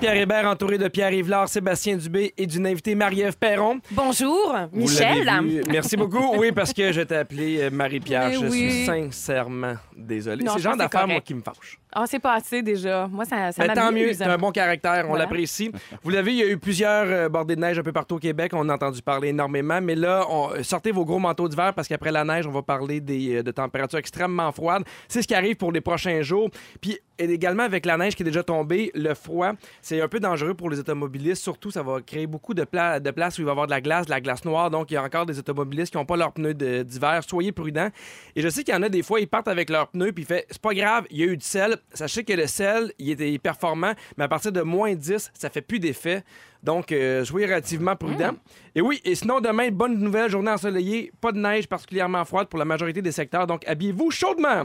Pierre 0.00 0.14
Hébert, 0.16 0.46
entouré 0.46 0.78
de 0.78 0.88
Pierre 0.88 1.12
Yvelard, 1.12 1.48
Sébastien 1.48 1.96
Dubé 1.96 2.32
et 2.36 2.46
d'une 2.46 2.66
invitée 2.66 2.94
Marie-Ève 2.94 3.36
Perron. 3.36 3.80
Bonjour, 3.90 4.54
Vous 4.72 4.80
Michel. 4.82 5.24
l'avez 5.24 5.48
vu. 5.48 5.62
Merci 5.68 5.96
beaucoup. 5.96 6.36
Oui, 6.36 6.52
parce 6.52 6.72
que 6.72 6.92
je 6.92 7.00
t'ai 7.02 7.16
appelé 7.16 7.62
euh, 7.62 7.70
Marie-Pierre. 7.70 8.28
Mais 8.28 8.34
Je 8.34 8.46
oui. 8.46 8.70
suis 8.70 8.86
sincèrement 8.86 9.74
désolé. 9.96 10.44
C'est 10.46 10.54
le 10.56 10.62
genre 10.62 10.72
c'est 10.74 10.78
d'affaires, 10.78 11.08
moi, 11.08 11.20
qui 11.20 11.34
me 11.34 11.42
fâche. 11.42 11.78
Ah, 11.92 12.04
c'est 12.06 12.18
pas 12.18 12.34
assez 12.34 12.62
déjà. 12.62 13.08
Moi, 13.10 13.24
ça, 13.24 13.50
ça 13.50 13.66
Mais 13.66 13.74
tant 13.74 13.90
mieux, 13.90 14.10
t'as 14.16 14.30
un 14.32 14.38
bon 14.38 14.52
caractère, 14.52 15.04
on 15.06 15.08
Voilà. 15.08 15.24
l'apprécie. 15.24 15.72
Vous 16.02 16.10
l'avez, 16.10 16.32
il 16.32 16.38
y 16.38 16.42
a 16.42 16.46
eu 16.46 16.58
plusieurs 16.58 17.06
euh, 17.06 17.28
bordées 17.28 17.56
de 17.56 17.60
neige 17.60 17.78
un 17.78 17.82
peu 17.82 17.92
partout 17.92 18.07
au 18.12 18.18
Québec, 18.18 18.52
on 18.54 18.68
a 18.68 18.74
entendu 18.74 19.02
parler 19.02 19.28
énormément, 19.28 19.80
mais 19.80 19.94
là, 19.94 20.26
sortez 20.62 20.90
vos 20.92 21.04
gros 21.04 21.18
manteaux 21.18 21.48
d'hiver 21.48 21.72
parce 21.74 21.88
qu'après 21.88 22.12
la 22.12 22.24
neige, 22.24 22.46
on 22.46 22.50
va 22.50 22.62
parler 22.62 23.02
euh, 23.08 23.42
de 23.42 23.50
températures 23.50 23.98
extrêmement 23.98 24.50
froides. 24.52 24.84
C'est 25.08 25.22
ce 25.22 25.28
qui 25.28 25.34
arrive 25.34 25.56
pour 25.56 25.72
les 25.72 25.80
prochains 25.80 26.22
jours. 26.22 26.50
Puis 26.80 26.98
également 27.18 27.64
avec 27.64 27.84
la 27.84 27.96
neige 27.96 28.14
qui 28.14 28.22
est 28.22 28.24
déjà 28.24 28.42
tombée, 28.42 28.90
le 28.94 29.14
froid, 29.14 29.52
c'est 29.82 30.00
un 30.00 30.08
peu 30.08 30.20
dangereux 30.20 30.54
pour 30.54 30.70
les 30.70 30.78
automobilistes. 30.78 31.42
Surtout, 31.42 31.70
ça 31.70 31.82
va 31.82 32.00
créer 32.00 32.26
beaucoup 32.26 32.54
de, 32.54 32.64
pla- 32.64 33.00
de 33.00 33.10
places 33.10 33.38
où 33.38 33.42
il 33.42 33.44
va 33.44 33.50
y 33.50 33.52
avoir 33.52 33.66
de 33.66 33.72
la 33.72 33.80
glace, 33.80 34.06
de 34.06 34.10
la 34.10 34.20
glace 34.20 34.44
noire. 34.44 34.70
Donc, 34.70 34.90
il 34.90 34.94
y 34.94 34.96
a 34.96 35.02
encore 35.02 35.26
des 35.26 35.38
automobilistes 35.38 35.90
qui 35.92 35.98
n'ont 35.98 36.04
pas 36.06 36.16
leurs 36.16 36.32
pneus 36.32 36.54
d'hiver. 36.54 37.20
Soyez 37.28 37.52
prudents. 37.52 37.88
Et 38.36 38.42
je 38.42 38.48
sais 38.48 38.62
qu'il 38.62 38.74
y 38.74 38.76
en 38.76 38.82
a 38.82 38.88
des 38.88 39.02
fois, 39.02 39.20
ils 39.20 39.26
partent 39.28 39.48
avec 39.48 39.68
leurs 39.70 39.88
pneus 39.88 40.12
puis 40.12 40.24
fait 40.24 40.46
c'est 40.50 40.60
pas 40.62 40.74
grave, 40.74 41.06
il 41.10 41.18
y 41.18 41.22
a 41.22 41.26
eu 41.26 41.36
du 41.36 41.44
sel. 41.44 41.76
Sachez 41.92 42.24
que 42.24 42.32
le 42.32 42.46
sel, 42.46 42.92
il 42.98 43.10
était 43.10 43.36
performant, 43.38 43.92
mais 44.16 44.24
à 44.24 44.28
partir 44.28 44.52
de 44.52 44.62
moins 44.62 44.94
10, 44.94 45.30
ça 45.34 45.50
fait 45.50 45.60
plus 45.62 45.80
d'effet. 45.80 46.22
Donc, 46.62 46.90
euh, 46.90 47.24
soyez 47.24 47.46
relativement 47.46 47.94
prudents. 47.94 48.34
Et 48.74 48.80
oui, 48.80 49.00
et 49.04 49.14
sinon, 49.14 49.40
demain, 49.40 49.70
bonne 49.70 49.96
nouvelle, 49.98 50.30
journée 50.30 50.50
ensoleillée, 50.50 51.12
pas 51.20 51.30
de 51.32 51.38
neige 51.38 51.68
particulièrement 51.68 52.24
froide 52.24 52.48
pour 52.48 52.58
la 52.58 52.64
majorité 52.64 53.00
des 53.00 53.12
secteurs. 53.12 53.46
Donc, 53.46 53.66
habillez-vous 53.66 54.10
chaudement. 54.10 54.64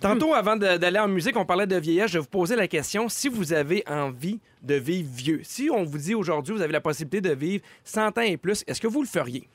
Tantôt, 0.00 0.34
avant 0.34 0.56
d'aller 0.56 0.98
en 0.98 1.08
musique, 1.08 1.36
on 1.36 1.44
parlait 1.46 1.66
de 1.68 1.76
vieillesse. 1.76 2.08
Je 2.10 2.18
vais 2.18 2.22
vous 2.22 2.26
poser 2.28 2.56
la 2.56 2.66
question 2.68 3.08
si 3.08 3.28
vous 3.28 3.52
avez 3.52 3.84
envie 3.88 4.40
de 4.62 4.74
vivre 4.74 5.08
vieux. 5.12 5.40
Si 5.44 5.70
on 5.70 5.84
vous 5.84 5.98
dit 5.98 6.14
aujourd'hui, 6.14 6.54
vous 6.54 6.62
avez 6.62 6.72
la 6.72 6.80
possibilité 6.80 7.20
de 7.20 7.32
vivre 7.34 7.62
100 7.84 8.18
ans 8.18 8.22
et 8.22 8.36
plus, 8.36 8.64
est-ce 8.66 8.80
que 8.80 8.88
vous 8.88 9.00
le 9.02 9.08
feriez? 9.08 9.48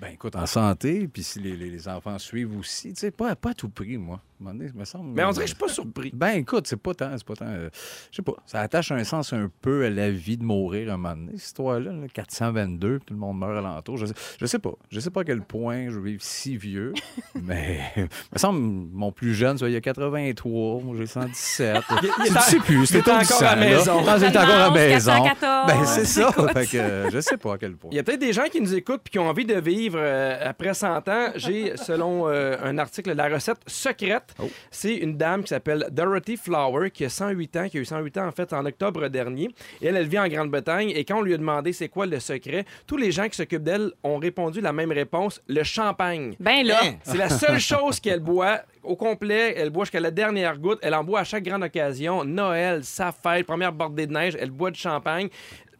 Ben 0.00 0.08
écoute, 0.14 0.34
en 0.34 0.46
santé, 0.46 1.06
puis 1.12 1.22
si 1.22 1.38
les, 1.38 1.54
les- 1.56 1.70
les 1.70 1.86
enfants 1.88 2.18
suivent 2.18 2.58
aussi, 2.58 2.92
tu 2.92 3.00
sais, 3.00 3.10
pas, 3.12 3.36
pas 3.36 3.50
à 3.50 3.54
tout 3.54 3.68
prix, 3.68 3.96
moi. 3.98 4.20
À 4.44 4.50
un 4.50 4.52
moment 4.52 4.58
donné, 4.64 4.70
me 4.74 4.84
semble. 4.84 5.10
Mais 5.14 5.24
on 5.24 5.30
dirait 5.30 5.44
que 5.44 5.50
je 5.50 5.54
suis 5.56 5.64
pas 5.64 5.68
surpris. 5.72 6.10
Ben 6.14 6.30
écoute, 6.30 6.66
c'est 6.66 6.76
pas 6.76 6.94
tant, 6.94 7.10
c'est 7.16 7.26
pas 7.26 7.34
tant. 7.36 7.46
euh, 7.46 7.68
je 8.10 8.16
sais 8.16 8.22
pas, 8.22 8.32
ça 8.46 8.60
attache 8.60 8.90
un 8.90 9.04
sens 9.04 9.32
un 9.32 9.50
peu 9.60 9.84
à 9.84 9.90
la 9.90 10.10
vie 10.10 10.36
de 10.36 10.42
mourir 10.44 10.92
un 10.92 10.96
moment 10.96 11.14
donné. 11.14 11.32
Cette 11.36 11.46
histoire-là, 11.46 11.92
là, 11.92 12.06
422, 12.12 12.98
puis 12.98 13.06
tout 13.06 13.14
le 13.14 13.20
monde 13.20 13.38
meurt 13.38 13.56
alentour. 13.56 13.96
Je 13.98 14.06
sais, 14.06 14.14
je 14.40 14.46
sais 14.46 14.58
pas. 14.58 14.72
Je 14.90 15.00
sais 15.00 15.10
pas 15.10 15.20
à 15.20 15.24
quel 15.24 15.42
point 15.42 15.90
je 15.90 15.98
vais 15.98 16.10
vivre 16.10 16.22
si 16.22 16.56
vieux, 16.56 16.92
mais 17.40 17.80
il 17.96 18.02
me 18.02 18.38
semble 18.38 18.60
mon 18.60 19.12
plus 19.12 19.34
jeune, 19.34 19.58
ça, 19.58 19.68
il 19.68 19.72
y 19.72 19.76
a 19.76 19.80
83, 19.80 20.80
moi 20.82 20.96
j'ai 20.98 21.06
117. 21.06 21.82
il 22.02 22.06
est 22.26 22.28
tu 22.30 22.36
en- 22.36 22.40
sais 22.40 22.58
plus, 22.58 22.86
c'était 22.86 23.10
encore 23.10 23.22
étourdissant, 23.22 23.46
à 23.46 23.56
la 23.56 23.64
maison. 23.66 24.00
J'étais 24.18 24.38
encore 24.38 24.50
à 24.54 24.58
la 24.58 24.70
maison. 24.70 25.24
414. 25.24 25.66
Ben 25.66 25.84
c'est 25.86 26.04
ça. 26.04 26.32
Fait 26.52 26.66
que, 26.66 26.76
euh, 26.78 27.10
je 27.10 27.20
sais 27.20 27.36
pas 27.36 27.54
à 27.54 27.58
quel 27.58 27.76
point. 27.76 27.90
Il 27.92 27.96
y 27.96 28.00
a 28.00 28.02
peut-être 28.02 28.20
des 28.20 28.32
gens 28.32 28.44
qui 28.50 28.60
nous 28.60 28.74
écoutent 28.74 29.02
et 29.06 29.10
qui 29.10 29.18
ont 29.18 29.28
envie 29.28 29.44
de 29.44 29.54
vivre 29.54 29.98
euh, 30.00 30.38
après 30.48 30.74
100 30.74 31.08
ans. 31.08 31.28
J'ai, 31.36 31.76
selon 31.76 32.28
euh, 32.28 32.56
un 32.62 32.78
article, 32.78 33.12
la 33.12 33.28
recette 33.28 33.58
secrète. 33.66 34.31
C'est 34.70 34.96
une 34.96 35.16
dame 35.16 35.42
qui 35.42 35.48
s'appelle 35.48 35.88
Dorothy 35.90 36.36
Flower, 36.36 36.90
qui 36.90 37.04
a 37.04 37.08
108 37.08 37.56
ans, 37.56 37.68
qui 37.68 37.78
a 37.78 37.80
eu 37.80 37.84
108 37.84 38.18
ans 38.18 38.26
en 38.26 38.32
fait 38.32 38.52
en 38.52 38.64
octobre 38.66 39.08
dernier. 39.08 39.48
Et 39.80 39.86
elle, 39.86 39.96
elle 39.96 40.08
vit 40.08 40.18
en 40.18 40.28
Grande-Bretagne. 40.28 40.90
Et 40.90 41.04
quand 41.04 41.18
on 41.18 41.22
lui 41.22 41.34
a 41.34 41.38
demandé 41.38 41.72
c'est 41.72 41.88
quoi 41.88 42.06
le 42.06 42.20
secret, 42.20 42.64
tous 42.86 42.96
les 42.96 43.12
gens 43.12 43.28
qui 43.28 43.36
s'occupent 43.36 43.62
d'elle 43.62 43.92
ont 44.02 44.18
répondu 44.18 44.60
la 44.60 44.72
même 44.72 44.92
réponse 44.92 45.40
le 45.48 45.62
champagne. 45.62 46.34
Ben 46.40 46.64
là. 46.66 46.80
Hein? 46.82 46.94
C'est 47.02 47.18
la 47.18 47.28
seule 47.28 47.60
chose 47.72 48.00
qu'elle 48.00 48.20
boit 48.20 48.62
au 48.82 48.96
complet. 48.96 49.54
Elle 49.56 49.70
boit 49.70 49.84
jusqu'à 49.84 50.00
la 50.00 50.10
dernière 50.10 50.58
goutte. 50.58 50.78
Elle 50.82 50.94
en 50.94 51.04
boit 51.04 51.20
à 51.20 51.24
chaque 51.24 51.44
grande 51.44 51.62
occasion. 51.62 52.24
Noël, 52.24 52.84
sa 52.84 53.12
fête, 53.12 53.46
première 53.46 53.72
bordée 53.72 54.06
de 54.06 54.12
neige, 54.12 54.36
elle 54.38 54.50
boit 54.50 54.70
du 54.70 54.80
champagne. 54.80 55.28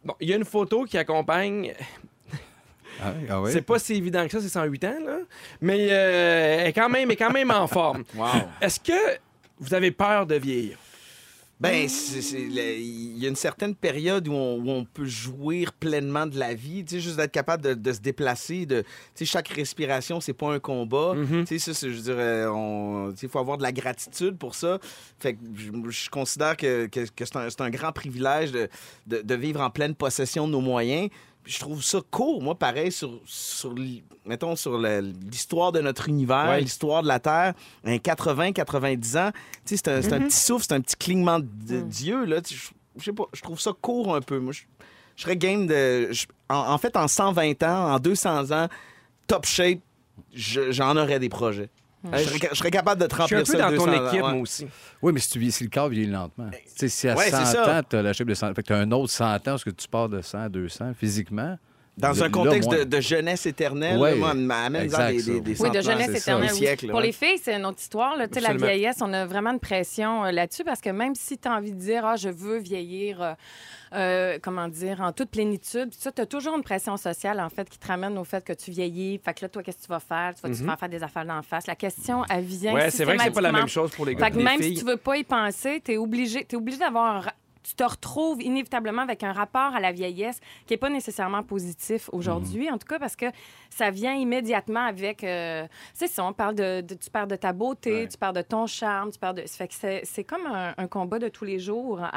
Bon, 0.03 0.15
il 0.19 0.29
y 0.29 0.33
a 0.33 0.35
une 0.35 0.45
photo 0.45 0.83
qui 0.83 0.97
accompagne. 0.97 1.73
Ah 3.01 3.13
ah 3.29 3.41
oui. 3.41 3.51
C'est 3.53 3.61
pas 3.61 3.79
si 3.79 3.93
évident 3.93 4.25
que 4.25 4.31
ça, 4.31 4.41
c'est 4.41 4.49
108 4.49 4.83
ans, 4.85 4.95
là. 5.05 5.17
Mais 5.61 5.87
euh, 5.91 6.57
elle, 6.61 6.67
est 6.67 6.73
quand 6.73 6.89
même, 6.89 7.09
elle 7.09 7.13
est 7.13 7.17
quand 7.17 7.31
même 7.31 7.51
en 7.51 7.67
forme. 7.67 8.03
Wow. 8.15 8.27
Est-ce 8.61 8.79
que 8.79 9.19
vous 9.59 9.73
avez 9.73 9.91
peur 9.91 10.25
de 10.25 10.35
vieillir? 10.35 10.77
Ben, 11.59 11.87
il 11.87 13.17
y 13.17 13.25
a 13.25 13.29
une 13.29 13.37
certaine 13.37 13.73
période 13.73 14.27
où 14.27 14.33
on, 14.33 14.57
où 14.57 14.69
on 14.69 14.83
peut 14.83 15.05
jouir 15.05 15.71
pleinement 15.71 16.25
de 16.27 16.37
la 16.37 16.53
vie, 16.53 16.83
tu 16.83 16.95
sais, 16.95 16.99
juste 16.99 17.15
d'être 17.15 17.31
capable 17.31 17.63
de, 17.63 17.73
de 17.73 17.91
se 17.93 18.01
déplacer, 18.01 18.65
de, 18.65 18.81
tu 18.81 18.87
sais, 19.15 19.25
chaque 19.25 19.47
respiration, 19.47 20.19
c'est 20.19 20.33
pas 20.33 20.51
un 20.53 20.59
combat. 20.59 21.13
Mhm. 21.13 21.45
Tu 21.45 21.59
sais, 21.59 21.73
ça, 21.73 21.87
je 21.89 21.99
dirais, 22.01 22.45
on, 22.47 23.11
tu 23.11 23.19
sais, 23.19 23.27
il 23.27 23.29
faut 23.29 23.39
avoir 23.39 23.57
de 23.57 23.63
la 23.63 23.71
gratitude 23.71 24.37
pour 24.37 24.55
ça. 24.55 24.79
Fait 25.19 25.35
que 25.35 25.39
je, 25.55 25.71
je 25.89 26.09
considère 26.09 26.57
que, 26.57 26.87
que- 26.87 27.07
que 27.15 27.23
c'est 27.23 27.61
un, 27.61 27.69
grand 27.69 27.93
privilège 27.93 28.51
de, 28.51 28.67
de- 29.07 29.21
de 29.21 29.35
vivre 29.35 29.61
en 29.61 29.69
pleine 29.69 29.95
possession 29.95 30.47
de 30.47 30.51
nos 30.51 30.61
moyens. 30.61 31.09
Je 31.45 31.59
trouve 31.59 31.83
ça 31.83 31.99
cool, 32.09 32.41
moi, 32.41 32.55
pareil, 32.55 32.91
sur, 32.91 33.19
sur 33.25 33.75
mettons, 34.25 34.55
sur 34.55 34.77
l'histoire 34.77 35.71
de 35.73 35.81
notre 35.81 36.07
univers, 36.07 36.47
Ouais. 36.49 36.61
l'histoire 36.61 37.03
de 37.03 37.07
la 37.09 37.19
Terre, 37.19 37.53
un 37.83 37.97
80, 37.97 38.53
90 38.53 39.17
ans. 39.17 39.31
Tu 39.65 39.75
sais, 39.75 39.81
c'est 39.83 39.87
un, 39.89 40.01
c'est 40.01 40.13
un 40.13 40.21
petit 40.21 40.37
souffle, 40.37 40.65
c'est 40.67 40.73
un 40.75 40.79
petit 40.81 40.95
clignement 40.95 41.39
de 41.39 41.81
Dieu, 41.81 42.23
là. 42.25 42.41
Tu 42.41 42.55
sais, 42.55 42.71
Je 42.97 43.03
sais 43.03 43.11
pas, 43.13 43.25
je 43.33 43.41
trouve 43.41 43.59
ça 43.59 43.71
court 43.81 44.15
un 44.15 44.21
peu. 44.21 44.39
Moi, 44.39 44.53
je, 44.53 44.61
je 45.17 45.23
serais 45.23 45.35
game 45.35 45.67
de... 45.67 46.11
je- 46.13 46.27
en, 46.49 46.71
en 46.73 46.77
fait, 46.77 46.95
en 46.95 47.07
120 47.09 47.61
ans, 47.63 47.93
en 47.93 47.99
200 47.99 48.51
ans, 48.51 48.67
top 49.27 49.45
shape, 49.45 49.79
je- 50.33 50.71
j'en 50.71 50.95
aurais 50.95 51.19
des 51.19 51.29
projets. 51.29 51.69
Je, 52.11 52.17
serais, 52.23 52.37
ca- 52.39 52.49
je 52.51 52.55
serais 52.57 52.71
capable 52.71 53.01
de 53.01 53.07
te 53.07 53.15
Je 53.15 53.23
suis 53.25 53.35
un 53.35 53.37
remplir 53.39 53.45
peu 53.45 53.59
ça 53.59 53.71
dans 53.71 53.77
ton 53.77 53.85
200 53.85 53.87
ans, 54.03 54.07
équipe, 54.07 54.23
ouais. 54.23 54.31
moi 54.33 54.41
aussi. 54.41 54.67
Oui, 55.01 55.13
mais 55.13 55.19
si, 55.21 55.29
tu, 55.29 55.51
si 55.51 55.63
le 55.63 55.69
corps 55.69 55.87
vieillit 55.89 56.11
lentement. 56.11 56.49
Tu 56.51 56.57
sais, 56.75 56.89
si 56.89 57.07
à 57.07 57.15
Ouais, 57.15 57.25
c'est 57.25 57.31
100 57.31 57.45
ça. 57.45 57.79
ans, 57.79 57.81
tu 57.89 57.95
as 57.95 58.01
la 58.01 58.11
shape 58.13 58.27
de 58.27 58.33
100 58.33 58.47
fait 58.53 58.61
que 58.61 58.67
tu 58.67 58.73
as 58.73 58.77
un 58.77 58.91
autre 58.91 59.11
100 59.11 59.25
ans, 59.35 59.39
parce 59.45 59.63
que 59.63 59.69
tu 59.69 59.87
pars 59.87 60.09
de 60.09 60.21
100 60.21 60.37
à 60.39 60.49
200 60.49 60.93
physiquement. 60.99 61.57
Dans 61.95 62.23
un 62.23 62.29
contexte 62.31 62.71
là, 62.71 62.85
de, 62.85 62.99
jeunesse 63.01 63.45
étenaire, 63.45 63.99
Ouais, 63.99 64.15
moi, 64.15 64.31
à 64.31 64.33
même 64.33 64.75
exact, 64.77 65.11
des, 65.11 65.19
ça. 65.19 65.31
des, 65.31 65.41
des 65.41 65.61
Oui, 65.61 65.69
de 65.69 65.81
jeunesse 65.81 66.11
ça, 66.11 66.17
éternelle. 66.17 66.49
oui. 66.51 66.57
siècle, 66.57 66.87
Pour 66.87 66.95
ouais. 66.99 67.05
les 67.05 67.11
filles, 67.11 67.37
c'est 67.41 67.53
une 67.55 67.65
autre 67.67 67.79
histoire. 67.79 68.17
là. 68.17 68.27
Tu 68.27 68.33
sais, 68.33 68.39
La 68.41 68.53
vieillesse, 68.55 68.97
on 69.01 69.13
a 69.13 69.27
vraiment 69.27 69.51
une 69.51 69.59
pression 69.59 70.25
euh, 70.25 70.31
là-dessus 70.31 70.63
parce 70.63 70.81
que 70.81 70.89
même 70.89 71.13
si 71.13 71.37
tu 71.37 71.47
as 71.47 71.51
envie 71.53 71.71
de 71.71 71.77
dire, 71.79 72.03
ah, 72.03 72.15
je 72.15 72.29
veux 72.29 72.57
vieillir, 72.57 73.21
euh, 73.21 73.33
euh, 73.93 74.39
comment 74.41 74.67
dire, 74.67 75.01
en 75.01 75.11
toute 75.11 75.29
plénitude, 75.29 75.91
tu 75.91 76.21
as 76.21 76.25
toujours 76.25 76.55
une 76.57 76.63
pression 76.63 76.97
sociale, 76.97 77.39
en 77.39 77.49
fait, 77.49 77.69
qui 77.69 77.77
te 77.77 77.85
ramène 77.87 78.17
au 78.17 78.23
fait 78.23 78.43
que 78.43 78.53
tu 78.53 78.71
vieillis. 78.71 79.19
Fait 79.23 79.35
que 79.35 79.45
là, 79.45 79.49
toi, 79.49 79.61
qu'est-ce 79.61 79.77
que 79.77 79.83
tu 79.83 79.89
vas 79.89 79.99
faire? 79.99 80.33
Tu 80.33 80.41
vas-tu 80.47 80.63
faire 80.63 80.79
faire 80.79 80.89
des 80.89 81.03
affaires 81.03 81.25
d'en 81.25 81.43
face? 81.43 81.67
La 81.67 81.75
question, 81.75 82.23
elle 82.27 82.43
vient. 82.43 82.73
Ouais, 82.73 82.89
c'est 82.89 83.05
vrai 83.05 83.17
que 83.17 83.23
c'est 83.23 83.29
pas 83.31 83.41
la 83.41 83.51
même 83.51 83.67
chose 83.67 83.91
pour 83.91 84.07
les 84.07 84.15
gars 84.15 84.25
Fait 84.25 84.31
que 84.31 84.37
même 84.41 84.59
filles. 84.59 84.77
si 84.77 84.83
tu 84.83 84.89
veux 84.89 84.97
pas 84.97 85.17
y 85.17 85.23
penser, 85.23 85.79
tu 85.85 85.91
es 85.93 85.97
obligé, 85.97 86.43
t'es 86.43 86.55
obligé 86.55 86.79
d'avoir 86.79 87.31
tu 87.63 87.75
te 87.75 87.83
retrouves 87.83 88.41
inévitablement 88.41 89.01
avec 89.01 89.23
un 89.23 89.31
rapport 89.31 89.73
à 89.73 89.79
la 89.79 89.91
vieillesse 89.91 90.39
qui 90.67 90.73
n'est 90.73 90.77
pas 90.77 90.89
nécessairement 90.89 91.43
positif 91.43 92.09
aujourd'hui, 92.11 92.69
en 92.69 92.77
tout 92.77 92.87
cas 92.87 92.99
parce 92.99 93.15
que 93.15 93.25
ça 93.69 93.89
vient 93.89 94.13
immédiatement 94.13 94.81
avec... 94.85 95.23
euh, 95.23 95.65
c'est 95.93 96.07
ça, 96.07 96.25
on 96.25 96.33
parle 96.33 96.55
de, 96.55 96.81
de- 96.81 96.93
Tu 96.95 97.09
perds 97.09 97.27
de 97.27 97.35
ta 97.35 97.53
beauté, 97.53 98.07
tu 98.09 98.17
perds 98.17 98.33
de 98.33 98.41
ton 98.41 98.67
charme, 98.67 99.11
tu 99.11 99.17
perds 99.19 99.33
de... 99.33 99.43
Ça 99.45 99.57
fait 99.57 99.67
que 99.69 100.05
c'est, 100.05 100.23
comme 100.23 100.45
un, 100.45 100.73
un 100.77 100.87
combat 100.87 101.19
de 101.19 101.29
tous 101.29 101.45
les 101.45 101.59
jours 101.59 101.99
à, 102.01 102.09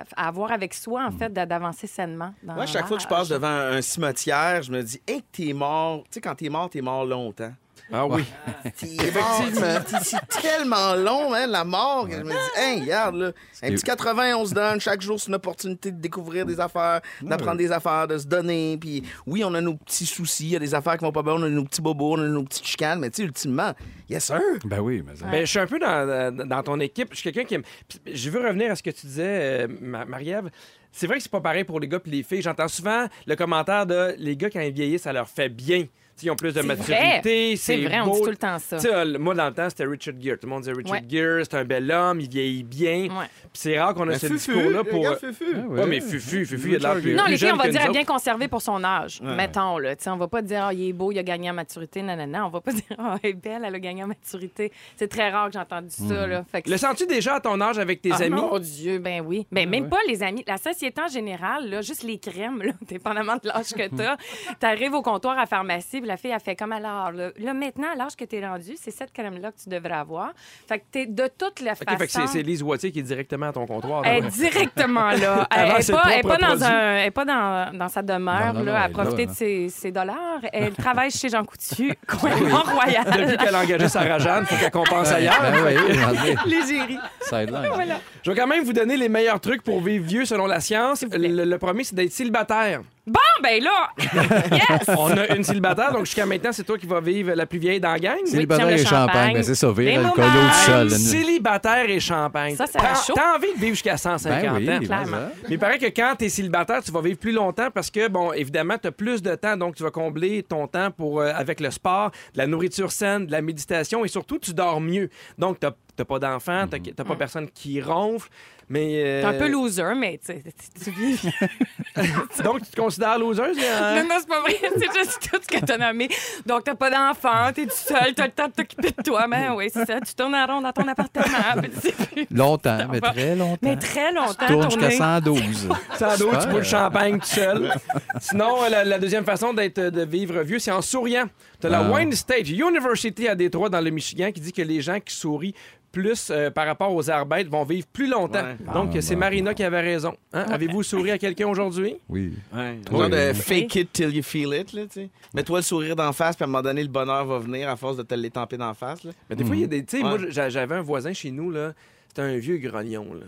à- 0.00 0.04
à 0.16 0.28
avoir 0.28 0.52
avec 0.52 0.74
soi, 0.74 1.04
en 1.06 1.12
fait, 1.12 1.32
d'a- 1.32 1.46
d'avancer 1.46 1.86
sainement. 1.86 2.34
Moi, 2.42 2.66
chaque 2.66 2.86
fois 2.88 2.96
que 2.96 3.02
je 3.04 3.08
passe 3.08 3.28
devant 3.28 3.46
un 3.48 3.80
cimetière, 3.80 4.62
je 4.62 4.72
me 4.72 4.82
dis, 4.82 5.00
hey, 5.06 5.22
t'es 5.32 5.52
mort. 5.52 6.02
Tu 6.04 6.08
sais, 6.14 6.20
quand 6.20 6.34
t'es 6.34 6.48
mort, 6.48 6.68
t'es 6.68 6.80
mort 6.82 7.04
longtemps. 7.04 7.52
Ah 7.90 8.06
oui. 8.06 8.24
Effectivement. 8.64 10.00
C'est 10.02 10.40
tellement 10.40 10.94
long, 10.94 11.32
hein, 11.34 11.46
la 11.46 11.64
mort. 11.64 12.06
que 12.08 12.14
Je 12.14 12.22
me 12.22 12.30
dis, 12.30 12.58
hey, 12.58 12.80
regarde, 12.82 13.16
là, 13.16 13.32
un 13.62 13.68
petit 13.70 13.82
80, 13.84 14.36
on 14.36 14.46
se 14.46 14.54
donne. 14.54 14.80
Chaque 14.80 15.00
jour, 15.02 15.18
c'est 15.20 15.28
une 15.28 15.34
opportunité 15.34 15.90
de 15.92 16.00
découvrir 16.00 16.46
des 16.46 16.58
affaires, 16.60 17.00
d'apprendre 17.22 17.58
des 17.58 17.72
affaires, 17.72 18.06
de 18.08 18.18
se 18.18 18.26
donner. 18.26 18.76
Puis 18.80 19.02
oui, 19.26 19.42
on 19.44 19.52
a 19.54 19.60
nos 19.60 19.74
petits 19.74 20.06
soucis, 20.06 20.44
il 20.46 20.50
y 20.52 20.56
a 20.56 20.58
des 20.58 20.74
affaires 20.74 20.96
qui 20.96 21.04
vont 21.04 21.12
pas 21.12 21.22
bien, 21.22 21.34
on 21.34 21.42
a 21.42 21.48
nos 21.48 21.64
petits 21.64 21.82
bobos, 21.82 22.14
on 22.16 22.20
a 22.22 22.26
nos 22.28 22.44
petites 22.44 22.66
chicanes. 22.66 23.00
Mais 23.00 23.10
tu 23.10 23.16
sais, 23.16 23.22
ultimement, 23.24 23.72
yes, 24.08 24.24
sir. 24.24 24.40
Ben 24.64 24.80
oui, 24.80 25.02
mais 25.06 25.16
ça- 25.16 25.26
Ben, 25.26 25.40
je 25.40 25.46
suis 25.50 25.58
un 25.58 25.66
peu 25.66 25.78
dans, 25.78 26.62
ton 26.62 26.80
équipe. 26.80 27.08
Je 27.12 27.16
suis 27.18 27.32
quelqu'un 27.32 27.46
qui 27.46 27.54
aime. 27.54 27.62
Puis, 27.88 28.00
Je 28.14 28.30
veux 28.30 28.40
revenir 28.46 28.70
à 28.72 28.76
ce 28.76 28.82
que 28.82 28.90
tu 28.90 29.06
disais, 29.06 29.64
euh, 29.64 29.68
Ma- 29.80 30.04
Marie-Ève. 30.04 30.50
C'est 30.94 31.06
vrai 31.06 31.16
que 31.16 31.22
c'est 31.22 31.32
pas 31.32 31.40
pareil 31.40 31.64
pour 31.64 31.80
les 31.80 31.88
gars 31.88 31.98
et 32.04 32.10
les 32.10 32.22
filles. 32.22 32.42
J'entends 32.42 32.68
souvent 32.68 33.06
le 33.26 33.34
commentaire 33.36 33.86
de 33.86 34.14
les 34.18 34.36
gars, 34.36 34.50
quand 34.50 34.60
ils 34.60 34.72
vieillissent, 34.72 35.02
ça 35.02 35.12
leur 35.12 35.28
fait 35.28 35.48
bien. 35.48 35.86
T'sais, 36.16 36.26
ils 36.26 36.30
ont 36.30 36.36
plus 36.36 36.52
de 36.54 36.62
maturité. 36.62 37.56
C'est 37.56 37.76
vrai, 37.78 38.00
on 38.00 38.06
beau. 38.06 38.14
dit 38.16 38.22
tout 38.22 38.30
le 38.30 38.36
temps 38.36 38.58
ça. 38.58 38.76
Tu 38.76 38.82
sais, 38.88 38.94
euh, 38.94 39.18
moi, 39.18 39.34
dans 39.34 39.46
le 39.46 39.54
temps, 39.54 39.68
c'était 39.68 39.84
Richard 39.84 40.14
Gere. 40.20 40.34
Tout 40.38 40.46
le 40.46 40.50
monde 40.50 40.62
disait 40.62 40.72
Richard 40.76 40.92
Ouais. 40.92 41.04
Gere, 41.08 41.44
c'est 41.44 41.56
un 41.56 41.64
bel 41.64 41.90
homme, 41.90 42.20
il 42.20 42.28
vieillit 42.28 42.62
bien. 42.64 43.04
Ouais. 43.04 43.26
Puis 43.42 43.50
c'est 43.54 43.78
rare 43.80 43.94
qu'on 43.94 44.02
a 44.04 44.12
Mais 44.12 44.18
ce 44.18 44.26
discours-là 44.26 44.84
pour. 44.84 44.98
regarde 45.00 45.18
Fufu. 45.18 45.44
Ah. 45.56 45.58
Ouais, 45.68 45.86
mais 45.86 46.00
Fufu, 46.00 46.44
Fufu, 46.46 46.68
il 46.70 46.74
a 46.76 46.78
de 46.78 46.82
l'air 46.82 46.94
plus. 47.00 47.14
Non, 47.14 47.24
les 47.28 47.36
filles, 47.38 47.50
on 47.52 47.56
va 47.56 47.68
dire, 47.68 47.72
nous 47.72 47.78
elle 47.80 47.86
est 47.86 47.92
bien 47.92 48.00
autres. 48.02 48.12
conservée 48.12 48.48
pour 48.48 48.62
son 48.62 48.82
âge. 48.84 49.20
Mettons, 49.22 49.78
là. 49.78 49.96
Tu 49.96 50.04
sais, 50.04 50.10
on 50.10 50.16
va 50.16 50.28
pas 50.28 50.42
dire, 50.42 50.64
ah, 50.66 50.74
il 50.74 50.88
est 50.88 50.92
beau, 50.92 51.12
il 51.12 51.18
a 51.18 51.22
gagné 51.22 51.50
en 51.50 51.54
maturité. 51.54 52.02
Non, 52.02 52.16
non, 52.16 52.26
non. 52.26 52.44
On 52.46 52.50
va 52.50 52.60
pas 52.60 52.72
dire, 52.72 52.82
ah, 52.98 53.16
elle 53.22 53.30
est 53.30 53.32
belle, 53.34 53.62
elle 53.66 53.74
a 53.74 53.80
gagné 53.80 54.04
en 54.04 54.08
maturité. 54.08 54.70
C'est 54.96 55.08
très 55.08 55.30
rare 55.30 55.46
que 55.46 55.52
j'ai 55.54 55.58
entendu 55.58 55.88
ça, 55.90 56.26
là. 56.26 56.44
Fait 56.50 56.62
que 56.62 56.70
Le 56.70 56.76
sens-tu 56.76 57.06
déjà 57.06 57.34
à 57.36 57.40
ton 57.40 57.60
âge 57.60 57.78
avec 57.78 58.02
tes 58.02 58.10
Ah, 58.12 58.22
amis? 58.22 58.36
Mon 58.36 58.58
Dieu, 58.58 58.98
ben 58.98 59.22
oui. 59.26 59.46
Ben 59.50 59.68
même 59.68 59.88
pas 59.88 59.98
les 60.08 60.22
amis. 60.22 60.44
La 60.46 60.58
société 60.58 61.00
en 61.00 61.08
général, 61.08 61.70
là, 61.70 61.80
juste 61.82 62.02
les 62.02 62.18
crèmes, 62.18 62.62
là, 62.62 62.72
dépendamment 62.88 63.36
de 63.36 63.48
l'âge 63.48 63.72
que 63.74 63.88
t'as. 63.96 64.16
T'arrives 64.60 64.92
au 64.94 65.02
comptoir 65.02 65.34
à 65.36 65.40
la 65.40 65.46
pharmacie, 65.46 66.00
la 66.06 66.16
fille, 66.16 66.30
elle 66.32 66.40
fait 66.40 66.56
comme 66.56 66.72
alors. 66.72 67.12
Là, 67.12 67.30
Là, 67.38 67.54
maintenant, 67.54 67.88
à 67.92 67.96
l'âge 67.96 68.16
que 68.16 68.24
t'es 68.24 68.44
rendu, 68.46 68.72
c'est 68.80 68.90
cette 68.90 69.12
crème-là 69.12 69.50
que 69.52 69.58
tu 69.62 69.68
devrais 69.68 69.94
avoir. 69.94 70.32
Fait 70.68 70.78
que 70.78 70.84
t'es 70.90 71.06
de 71.06 71.28
toutes 71.38 71.60
les 71.60 71.70
OK, 71.70 71.76
fait 71.78 71.84
que 71.84 71.92
c'est- 72.10 72.20
façons... 72.20 72.32
c'est 72.32 72.42
Lise 72.42 72.62
Wattier 72.62 72.92
qui 72.92 73.00
est 73.00 73.02
directement 73.02 73.46
à 73.46 73.52
ton 73.52 73.66
comptoir. 73.66 74.02
là, 74.02 74.08
Elle 74.14 74.24
est 74.26 74.28
directement 74.28 75.10
là. 75.10 75.46
Elle 75.56 75.68
n'est 75.68 75.84
pas, 75.92 76.02
elle 76.12 76.22
dans, 76.22 76.28
produits. 76.28 76.64
un, 76.64 76.92
elle 76.96 77.06
est 77.06 77.10
pas 77.10 77.24
dans, 77.24 77.76
dans 77.78 77.88
sa 77.88 78.02
demeure 78.02 78.52
Non, 78.52 78.60
non, 78.60 78.64
non, 78.66 78.72
là, 78.72 78.80
à 78.82 78.88
là, 78.88 78.94
profiter 78.94 79.26
de 79.26 79.32
ses, 79.32 79.68
ses 79.68 79.90
dollars. 79.92 80.40
Elle 80.52 80.72
travaille 80.74 81.10
chez 81.10 81.28
Jean 81.28 81.44
Coutu, 81.44 81.92
coin 82.06 82.30
Mont-Royal. 82.36 83.04
Depuis 83.04 83.36
qu'elle 83.36 83.54
a 83.54 83.60
engagé 83.62 83.88
Sarah 83.88 84.18
Jeanne, 84.18 84.46
faut 84.46 84.56
qu'elle 84.56 84.70
compense 84.70 85.10
ailleurs. 85.12 85.40
Ben 85.40 85.54
oui, 85.64 86.34
L'égérie. 86.46 86.98
Voilà. 87.30 88.00
Je 88.22 88.30
vais 88.30 88.36
quand 88.36 88.46
même 88.46 88.64
vous 88.64 88.72
donner 88.72 88.96
les 88.96 89.08
meilleurs 89.08 89.40
trucs 89.40 89.62
pour 89.62 89.80
vivre 89.80 90.04
vieux 90.04 90.24
selon 90.24 90.46
la 90.46 90.60
science. 90.60 91.04
le 91.10 91.56
premier, 91.56 91.84
c'est 91.84 91.94
d'être 91.94 92.12
célibataire. 92.12 92.82
Bon, 93.04 93.18
ben 93.42 93.60
là, 93.60 93.88
yes! 94.52 94.88
On 94.96 95.10
a 95.10 95.34
une 95.34 95.42
célibataire, 95.42 95.90
donc 95.92 96.04
jusqu'à 96.06 96.24
maintenant, 96.24 96.52
c'est 96.52 96.62
toi 96.62 96.78
qui 96.78 96.86
vas 96.86 97.00
vivre 97.00 97.32
la 97.34 97.46
plus 97.46 97.58
vieille 97.58 97.80
dans 97.80 97.90
la 97.90 97.98
gang. 97.98 98.18
Célibataire 98.24 98.66
Oui, 98.68 98.74
et 98.74 98.78
champagne, 98.78 99.06
champagne. 99.08 99.34
ben 99.34 99.42
c'est 99.42 99.54
ça, 99.56 99.66
moments. 99.66 100.10
colo 100.12 100.28
tout 100.28 100.54
seul. 100.66 100.90
Célibataire 100.90 101.90
et 101.90 101.98
champagne. 101.98 102.54
Ça, 102.54 102.66
c'est 102.68 102.78
T'as- 102.78 102.94
chaud. 102.94 103.14
T'as 103.16 103.34
envie 103.36 103.52
de 103.54 103.58
vivre 103.58 103.72
jusqu'à 103.74 103.96
150 103.96 104.40
Ben 104.40 104.52
oui, 104.56 104.62
ans. 104.70 104.78
ben 104.78 104.86
clairement. 104.86 105.16
Mais 105.42 105.48
il 105.50 105.58
paraît 105.58 105.78
que 105.78 105.86
quand 105.86 106.14
tu 106.16 106.26
es 106.26 106.28
célibataire, 106.28 106.80
tu 106.80 106.92
vas 106.92 107.00
vivre 107.00 107.18
plus 107.18 107.32
longtemps 107.32 107.70
parce 107.74 107.90
que, 107.90 108.06
bon, 108.06 108.32
évidemment, 108.34 108.76
tu 108.80 108.86
as 108.86 108.92
plus 108.92 109.20
de 109.20 109.34
temps, 109.34 109.56
donc 109.56 109.74
tu 109.74 109.82
vas 109.82 109.90
combler 109.90 110.44
ton 110.44 110.68
temps 110.68 110.92
pour, 110.92 111.20
euh, 111.22 111.32
avec 111.34 111.58
le 111.58 111.72
sport, 111.72 112.12
de 112.34 112.38
la 112.38 112.46
nourriture 112.46 112.92
saine, 112.92 113.26
de 113.26 113.32
la 113.32 113.42
méditation 113.42 114.04
et 114.04 114.08
surtout, 114.08 114.38
tu 114.38 114.54
dors 114.54 114.80
mieux. 114.80 115.08
Donc, 115.38 115.58
tu 115.58 115.66
n'as 115.66 116.04
pas 116.04 116.18
d'enfants, 116.20 116.66
tu 116.70 116.78
n'as 116.96 117.04
pas 117.04 117.16
personne 117.16 117.48
qui 117.50 117.80
ronfle. 117.80 118.28
Mais, 118.68 119.02
euh, 119.04 119.20
T'es 119.22 119.26
un 119.28 119.38
peu 119.38 119.48
loser, 119.48 119.94
mais 119.96 120.18
tu 120.24 120.32
tu- 120.42 120.84
tu 120.84 120.90
vis. 120.90 121.22
Donc, 122.44 122.62
tu 122.64 122.70
te 122.70 122.80
considères 122.80 123.18
loseuse? 123.18 123.56
hein? 123.58 123.96
Non, 123.96 124.04
non, 124.08 124.14
c'est 124.18 124.28
pas 124.28 124.40
vrai. 124.40 124.54
C'est 124.78 124.98
juste 124.98 125.28
tout 125.30 125.38
ce 125.42 125.46
que 125.58 125.64
t'as 125.64 125.76
nommé. 125.78 126.08
Donc, 126.46 126.64
t'as 126.64 126.74
pas 126.74 126.90
d'enfant, 126.90 127.52
t'es 127.54 127.66
tout 127.66 127.72
seul, 127.74 128.14
t'as 128.14 128.26
le 128.26 128.32
temps 128.32 128.48
de 128.48 128.52
t'occuper 128.52 128.90
de 128.96 129.02
toi. 129.02 129.26
Ben 129.28 129.54
oui, 129.54 129.68
c'est 129.72 129.84
ça. 129.84 130.00
Tu 130.00 130.14
tournes 130.14 130.34
en 130.34 130.46
rond 130.46 130.60
dans 130.62 130.72
ton 130.72 130.86
appartement. 130.88 131.60
puis 131.62 131.70
tu 131.70 131.80
sais 131.80 131.92
plus. 131.92 132.26
Longtemps, 132.36 132.78
mais 132.90 133.00
très 133.00 133.36
longtemps. 133.36 133.58
Mais 133.62 133.76
très 133.76 134.12
longtemps. 134.12 134.46
Tourne 134.46 134.70
jusqu'à 134.70 134.80
tourner. 134.80 134.96
112. 134.96 135.68
Sans 135.98 136.16
doute, 136.16 136.18
tu 136.18 136.24
Super. 136.40 136.48
bois 136.48 136.58
le 136.60 136.64
champagne 136.64 137.18
tout 137.18 137.26
seul. 137.26 137.72
Sinon, 138.20 138.62
euh, 138.64 138.68
la, 138.68 138.84
la 138.84 138.98
deuxième 138.98 139.24
façon 139.24 139.52
d'être, 139.52 139.80
de 139.80 140.04
vivre 140.04 140.40
vieux, 140.42 140.58
c'est 140.58 140.72
en 140.72 140.82
souriant. 140.82 141.26
Tu 141.60 141.66
as 141.66 141.70
la 141.70 141.80
Ah. 141.80 141.90
Wayne 141.90 142.12
State 142.12 142.48
University 142.48 143.28
à 143.28 143.34
Détroit, 143.34 143.68
dans 143.68 143.80
le 143.80 143.90
Michigan, 143.90 144.30
qui 144.32 144.40
dit 144.40 144.52
que 144.52 144.62
les 144.62 144.80
gens 144.80 144.98
qui 145.00 145.14
sourient 145.14 145.54
plus 145.92 146.28
euh, 146.30 146.50
par 146.50 146.66
rapport 146.66 146.94
aux 146.94 147.10
arbettes 147.10 147.48
vont 147.48 147.64
vivre 147.64 147.86
plus 147.92 148.06
longtemps. 148.08 148.51
Ouais. 148.60 148.74
Donc, 148.74 148.90
Ah, 148.94 149.00
c'est. 149.00 149.16
Marina 149.16 149.54
qui 149.54 149.62
avait 149.62 149.80
raison. 149.80 150.14
Hein? 150.32 150.44
Avez-vous 150.50 150.82
souri 150.82 151.10
à 151.10 151.18
quelqu'un 151.18 151.48
aujourd'hui? 151.48 151.96
Oui. 152.08 152.32
Ouais. 152.54 152.78
Oui, 152.90 152.98
Genre 152.98 153.08
de 153.10 153.32
fake 153.32 153.74
it 153.76 153.92
till 153.92 154.14
you 154.14 154.22
feel 154.22 154.52
it, 154.54 154.72
là, 154.72 154.82
tu 154.82 154.88
sais. 155.02 155.10
Mets-toi 155.34 155.58
le 155.58 155.62
sourire 155.62 155.96
d'en 155.96 156.12
face, 156.12 156.36
puis 156.36 156.44
à 156.44 156.46
un 156.46 156.50
moment 156.50 156.62
donné, 156.62 156.82
le 156.82 156.88
bonheur 156.88 157.24
va 157.26 157.38
venir 157.38 157.68
à 157.68 157.76
force 157.76 157.96
de 157.96 158.02
te 158.02 158.14
l'étamper 158.14 158.56
d'en 158.56 158.74
face, 158.74 159.04
là. 159.04 159.12
Mais 159.30 159.36
des 159.36 159.44
fois, 159.44 159.56
il 159.56 159.62
y 159.62 159.64
a 159.64 159.68
des. 159.68 159.84
Tu 159.84 159.98
sais, 159.98 160.02
moi, 160.02 160.18
j'avais 160.28 160.74
un 160.74 160.82
voisin 160.82 161.12
chez 161.12 161.30
nous, 161.30 161.50
là. 161.50 161.72
C'était 162.08 162.22
un 162.22 162.36
vieux 162.36 162.58
grognon, 162.58 163.14
là. 163.14 163.26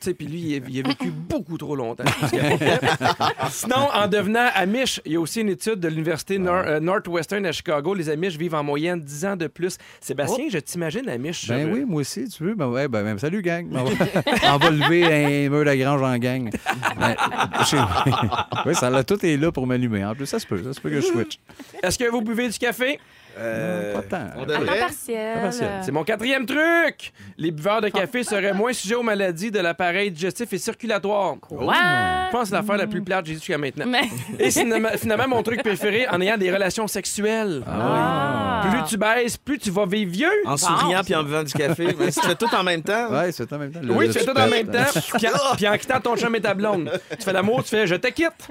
Sais, 0.00 0.14
puis 0.14 0.26
lui, 0.26 0.38
il 0.40 0.54
a, 0.62 0.66
il 0.68 0.80
a 0.84 0.88
vécu 0.88 1.10
beaucoup 1.10 1.58
trop 1.58 1.76
longtemps. 1.76 2.04
Sinon, 3.50 3.88
en 3.94 4.06
devenant 4.08 4.48
Amish, 4.54 5.00
il 5.04 5.12
y 5.12 5.16
a 5.16 5.20
aussi 5.20 5.40
une 5.40 5.48
étude 5.50 5.76
de 5.80 5.88
l'Université 5.88 6.38
Nor- 6.38 6.64
euh, 6.66 6.80
Northwestern 6.80 7.44
à 7.46 7.52
Chicago. 7.52 7.94
Les 7.94 8.08
Amish 8.10 8.36
vivent 8.36 8.54
en 8.54 8.62
moyenne 8.64 9.00
10 9.00 9.24
ans 9.26 9.36
de 9.36 9.46
plus. 9.46 9.78
Sébastien, 10.00 10.46
je 10.50 10.58
t'imagine 10.58 11.08
Amish. 11.08 11.48
Ben 11.48 11.68
euh, 11.68 11.72
oui, 11.72 11.84
moi 11.86 12.00
aussi, 12.00 12.28
tu 12.28 12.42
veux. 12.44 12.54
Ben 12.54 12.68
ouais, 12.68 12.88
ben 12.88 13.02
même. 13.02 13.18
Salut, 13.18 13.42
gang. 13.42 13.66
On 13.72 13.84
va, 13.84 14.54
on 14.54 14.58
va 14.58 14.70
lever 14.70 15.04
un 15.46 15.48
mur 15.50 15.64
de 15.64 15.74
grange 15.74 16.02
en 16.02 16.16
gang. 16.18 16.50
Ben, 16.98 17.14
oui, 18.66 18.74
ça 18.74 18.90
là, 18.90 19.04
tout 19.04 19.24
est 19.24 19.36
là 19.36 19.52
pour 19.52 19.66
m'allumer. 19.66 20.04
En 20.04 20.14
plus, 20.14 20.26
ça 20.26 20.38
se 20.38 20.46
peut. 20.46 20.62
Ça 20.62 20.72
se 20.72 20.80
peut 20.80 20.90
que 20.90 20.96
je 21.00 21.06
switch. 21.06 21.38
Est-ce 21.82 21.98
que 21.98 22.10
vous 22.10 22.20
buvez 22.22 22.48
du 22.48 22.58
café? 22.58 22.98
Euh, 23.38 23.94
Pas 23.94 24.02
tant. 24.02 24.24
On 24.36 24.42
À 24.42 24.46
temps 24.46 24.60
devrait. 24.60 24.78
partiel. 24.80 25.40
partiel. 25.42 25.68
C'est 25.82 25.92
mon 25.92 26.04
quatrième 26.04 26.46
truc! 26.46 27.12
Les 27.36 27.50
buveurs 27.50 27.80
de 27.80 27.88
café 27.88 28.24
seraient 28.24 28.52
moins 28.52 28.72
sujets 28.72 28.94
aux 28.96 29.02
maladies 29.02 29.50
de 29.50 29.60
l'appareil 29.60 30.10
digestif 30.10 30.52
et 30.52 30.58
circulatoire. 30.58 31.36
Quoi? 31.40 31.74
Je 31.74 32.30
pense 32.32 32.42
que 32.42 32.48
c'est 32.48 32.54
l'affaire 32.54 32.76
la 32.76 32.86
plus 32.86 33.02
plate 33.02 33.22
que 33.22 33.28
j'ai 33.28 33.34
dit 33.34 33.40
jusqu'à 33.40 33.58
maintenant. 33.58 33.86
Mais... 33.86 34.02
Et 34.38 34.50
finalement, 34.50 35.28
mon 35.28 35.42
truc 35.42 35.62
préféré, 35.62 36.06
en 36.08 36.20
ayant 36.20 36.36
des 36.36 36.52
relations 36.52 36.86
sexuelles. 36.86 37.62
Ah. 37.66 38.66
Plus 38.70 38.82
tu 38.88 38.96
baisses, 38.96 39.36
plus 39.36 39.58
tu 39.58 39.70
vas 39.70 39.86
vivre 39.86 40.10
vieux. 40.10 40.28
En 40.44 40.56
souriant 40.56 41.02
puis 41.04 41.14
en 41.14 41.22
buvant 41.22 41.42
du 41.44 41.52
café. 41.52 41.88
Mais 41.98 42.10
si 42.10 42.20
tu 42.20 42.26
fais 42.26 42.34
tout 42.34 42.52
en 42.54 42.62
même 42.64 42.82
temps. 42.82 43.10
Ouais, 43.10 43.30
c'est 43.32 43.50
en 43.52 43.58
même 43.58 43.70
temps. 43.72 43.80
Oui, 43.88 44.06
Le- 44.08 44.12
tu 44.12 44.18
fais 44.18 44.24
tout 44.26 44.38
en 44.38 44.48
même 44.48 44.66
temps, 44.66 45.00
puis 45.16 45.26
en, 45.28 45.56
puis 45.56 45.68
en 45.68 45.76
quittant 45.78 46.00
ton 46.00 46.16
chum 46.16 46.34
et 46.34 46.40
ta 46.40 46.54
blonde. 46.54 46.90
Tu 47.18 47.24
fais 47.24 47.32
l'amour, 47.32 47.62
tu 47.62 47.70
fais 47.70 47.86
je 47.86 47.94
te 47.94 48.08
quitte. 48.08 48.48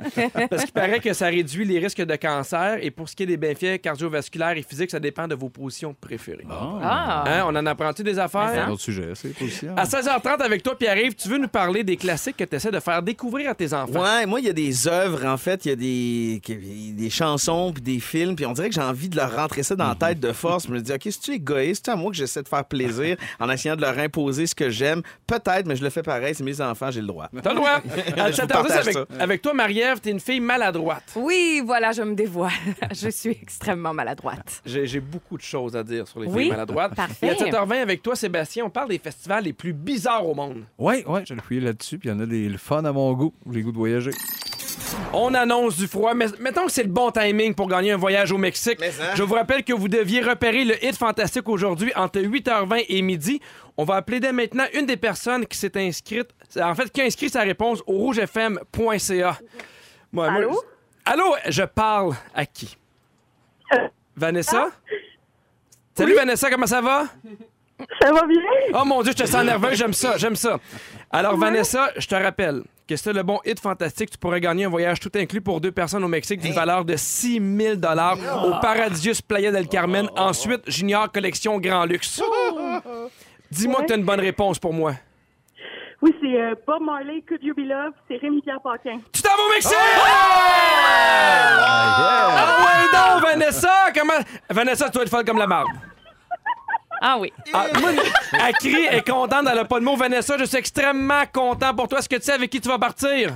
Parce 0.49 0.63
qu'il 0.63 0.73
paraît 0.73 0.99
que 0.99 1.11
ça 1.13 1.27
réduit 1.27 1.65
les 1.65 1.79
risques 1.79 2.01
de 2.01 2.15
cancer. 2.15 2.77
Et 2.81 2.89
pour 2.91 3.09
ce 3.09 3.15
qui 3.15 3.23
est 3.23 3.27
des 3.27 3.37
bienfaits 3.37 3.81
cardiovasculaires 3.81 4.57
et 4.57 4.61
physiques, 4.63 4.76
ça 4.89 4.99
dépend 4.99 5.27
de 5.27 5.35
vos 5.35 5.49
positions 5.49 5.95
préférées. 5.99 6.45
Ah. 6.49 7.23
Hein, 7.27 7.43
on 7.47 7.55
en 7.55 7.65
apprend-tu 7.65 8.03
des 8.03 8.15
C'est 8.15 8.19
affaires? 8.19 8.67
un 8.67 8.71
autre 8.71 8.81
sujet, 8.81 9.11
c'est 9.15 9.29
position. 9.37 9.73
À 9.77 9.85
16h30 9.85 10.41
avec 10.41 10.63
toi, 10.63 10.77
Pierre-Yves, 10.77 11.15
tu 11.15 11.29
veux 11.29 11.37
nous 11.37 11.47
parler 11.47 11.83
des 11.83 11.97
classiques 11.97 12.37
que 12.37 12.43
tu 12.43 12.55
essaies 12.55 12.71
de 12.71 12.79
faire 12.79 13.01
découvrir 13.01 13.49
à 13.51 13.55
tes 13.55 13.73
enfants? 13.73 14.01
Ouais, 14.01 14.25
moi, 14.25 14.39
il 14.39 14.45
y 14.45 14.49
a 14.49 14.53
des 14.53 14.87
œuvres, 14.87 15.25
en 15.25 15.37
fait, 15.37 15.65
il 15.65 15.69
y 15.69 15.71
a 15.71 15.75
des, 15.75 16.93
des 16.93 17.09
chansons 17.09 17.71
puis 17.73 17.81
des 17.81 17.99
films, 17.99 18.35
puis 18.35 18.45
on 18.45 18.53
dirait 18.53 18.69
que 18.69 18.75
j'ai 18.75 18.81
envie 18.81 19.09
de 19.09 19.15
leur 19.15 19.35
rentrer 19.35 19.63
ça 19.63 19.75
dans 19.75 19.87
la 19.87 19.95
tête 19.95 20.19
de 20.19 20.31
force. 20.31 20.67
Je 20.67 20.71
me 20.73 20.79
dis, 20.79 20.91
OK, 20.91 21.01
si 21.03 21.19
tu 21.19 21.31
es 21.31 21.35
égoïste, 21.35 21.85
c'est 21.85 21.91
à 21.91 21.95
moi 21.95 22.11
que 22.11 22.17
j'essaie 22.17 22.43
de 22.43 22.47
faire 22.47 22.65
plaisir 22.65 23.17
en 23.39 23.49
essayant 23.49 23.75
de 23.75 23.81
leur 23.81 23.97
imposer 23.97 24.47
ce 24.47 24.55
que 24.55 24.69
j'aime. 24.69 25.01
Peut-être, 25.25 25.65
mais 25.65 25.75
je 25.75 25.83
le 25.83 25.89
fais 25.89 26.03
pareil, 26.03 26.33
c'est 26.35 26.43
mes 26.43 26.59
enfants, 26.61 26.91
j'ai 26.91 27.01
le 27.01 27.07
droit. 27.07 27.29
T'as 27.43 27.49
le 27.51 27.55
droit. 27.57 27.81
À 28.17 28.31
Je 28.31 28.41
vous 28.41 28.47
7h10 28.47 28.47
partage 28.47 28.77
avec, 28.81 28.93
ça. 28.93 29.05
avec 29.19 29.41
toi, 29.41 29.53
Marie-Ève, 29.53 29.99
t'es 29.99 30.11
une 30.11 30.19
fille 30.19 30.39
maladroite. 30.39 31.03
Oui, 31.15 31.61
voilà, 31.65 31.91
je 31.91 32.01
me 32.01 32.13
dévoile. 32.15 32.51
je 32.93 33.09
suis 33.09 33.31
extrêmement 33.41 33.93
maladroite. 33.93 34.56
J'ai 34.65 34.85
j'ai 34.87 34.99
beaucoup 34.99 35.37
de 35.37 35.41
choses 35.41 35.75
à 35.75 35.83
dire 35.83 36.07
sur 36.07 36.19
les 36.19 36.27
Oui? 36.27 36.43
filles 36.43 36.51
maladroites. 36.51 36.95
Parfait. 36.95 37.27
Et 37.27 37.29
à 37.29 37.33
7h20 37.33 37.81
avec 37.81 38.01
toi, 38.01 38.15
Sébastien, 38.15 38.65
on 38.65 38.69
parle 38.69 38.89
des 38.89 38.99
festivals 38.99 39.43
les 39.43 39.53
plus 39.53 39.73
bizarres 39.73 40.27
au 40.27 40.33
monde. 40.35 40.63
Oui, 40.77 41.03
oui, 41.07 41.19
j'allais 41.25 41.41
fouiller 41.41 41.61
là-dessus, 41.61 41.97
puis 41.97 42.09
il 42.09 42.11
y 42.11 42.15
en 42.15 42.19
a 42.19 42.25
des 42.25 42.47
le 42.49 42.57
fun 42.57 42.83
à 42.85 42.91
mon 42.91 43.13
goût. 43.13 43.33
J'ai 43.51 43.61
goût 43.61 43.71
de 43.71 43.77
voyager. 43.77 44.11
On 45.13 45.33
annonce 45.33 45.77
du 45.77 45.87
froid, 45.87 46.13
mais 46.13 46.27
mettons 46.39 46.65
que 46.65 46.71
c'est 46.71 46.83
le 46.83 46.89
bon 46.89 47.11
timing 47.11 47.53
pour 47.53 47.67
gagner 47.67 47.91
un 47.91 47.97
voyage 47.97 48.31
au 48.31 48.37
Mexique. 48.37 48.81
Hein? 48.81 49.13
Je 49.15 49.23
vous 49.23 49.33
rappelle 49.35 49.63
que 49.63 49.73
vous 49.73 49.87
deviez 49.87 50.21
repérer 50.21 50.63
le 50.65 50.83
hit 50.83 50.95
fantastique 50.95 51.47
aujourd'hui 51.49 51.91
entre 51.95 52.19
8h20 52.19 52.85
et 52.87 53.01
midi. 53.01 53.39
On 53.77 53.83
va 53.83 53.95
appeler 53.95 54.19
dès 54.19 54.31
maintenant 54.31 54.63
une 54.73 54.85
des 54.85 54.97
personnes 54.97 55.45
qui 55.45 55.57
s'est 55.57 55.77
inscrite, 55.77 56.29
en 56.61 56.73
fait, 56.73 56.91
qui 56.91 57.01
a 57.01 57.05
inscrit 57.05 57.29
sa 57.29 57.41
réponse 57.41 57.81
au 57.85 57.93
rougefm.ca. 57.97 59.39
Moi, 60.11 60.31
moi- 60.31 60.39
Allô? 60.39 60.61
Allô, 61.05 61.35
je 61.47 61.63
parle 61.63 62.13
à 62.33 62.45
qui? 62.45 62.77
Vanessa? 64.17 64.71
Salut 65.95 66.15
Vanessa, 66.15 66.49
comment 66.49 66.65
ça 66.65 66.81
va? 66.81 67.05
Ça 68.01 68.11
va 68.11 68.25
bien? 68.25 68.41
Oh 68.73 68.83
mon 68.83 69.03
Dieu, 69.03 69.11
je 69.15 69.23
te 69.23 69.27
sens 69.27 69.45
nerveux, 69.45 69.75
j'aime 69.75 69.93
ça, 69.93 70.17
j'aime 70.17 70.35
ça. 70.35 70.59
Alors 71.11 71.37
Vanessa, 71.37 71.91
je 71.95 72.07
te 72.07 72.15
rappelle 72.15 72.63
que 72.87 72.95
c'était 72.95 73.13
le 73.13 73.21
bon 73.21 73.39
hit 73.45 73.59
fantastique, 73.59 74.09
tu 74.09 74.17
pourrais 74.17 74.41
gagner 74.41 74.65
un 74.65 74.69
voyage 74.69 74.99
tout 74.99 75.11
inclus 75.15 75.41
pour 75.41 75.61
deux 75.61 75.71
personnes 75.71 76.03
au 76.03 76.07
Mexique 76.07 76.41
d'une 76.41 76.53
valeur 76.53 76.83
de 76.83 76.95
6 76.95 77.39
000 77.57 77.75
au 77.75 78.59
Paradisius 78.59 79.21
Playa 79.21 79.51
del 79.51 79.67
Carmen. 79.67 80.09
Ensuite, 80.15 80.61
Junior 80.67 81.11
Collection 81.11 81.59
Grand 81.59 81.85
Luxe. 81.85 82.21
Dis-moi 83.51 83.81
que 83.81 83.87
tu 83.87 83.93
as 83.93 83.97
une 83.97 84.05
bonne 84.05 84.21
réponse 84.21 84.57
pour 84.57 84.73
moi. 84.73 84.93
Oui, 86.07 86.15
c'est 86.21 86.41
euh, 86.41 86.55
Bob 86.65 86.81
Marley, 86.83 87.21
Could 87.27 87.43
You 87.43 87.53
Be 87.53 87.67
Love, 87.67 87.91
c'est 88.07 88.15
Rémi-Pierre 88.15 88.61
Paquin. 88.61 88.99
Tu 89.11 89.21
t'en 89.21 89.35
vas 89.35 89.43
au 89.43 89.49
Mexique! 89.49 89.75
Ah 91.59 92.57
ouais, 92.63 92.85
donc, 92.93 93.23
Vanessa! 93.23 93.91
Comment... 93.93 94.13
Vanessa, 94.49 94.85
tu 94.85 94.91
dois 94.93 95.03
être 95.03 95.09
folle 95.09 95.25
comme 95.25 95.39
la 95.39 95.47
marde. 95.47 95.67
Ah 97.01 97.17
oui. 97.19 97.33
Ah, 97.53 97.65
moi, 97.79 97.89
elle 98.31 98.53
crie, 98.55 98.85
elle 98.85 98.99
est 98.99 99.09
contente, 99.09 99.45
elle 99.51 99.59
a 99.59 99.65
pas 99.65 99.79
de 99.79 99.85
mots. 99.85 99.97
Vanessa, 99.97 100.37
je 100.37 100.45
suis 100.45 100.57
extrêmement 100.57 101.23
content 101.31 101.75
pour 101.75 101.89
toi. 101.89 101.99
Est-ce 101.99 102.07
que 102.07 102.15
tu 102.15 102.23
sais 102.23 102.31
avec 102.31 102.49
qui 102.49 102.61
tu 102.61 102.69
vas 102.69 102.79
partir? 102.79 103.33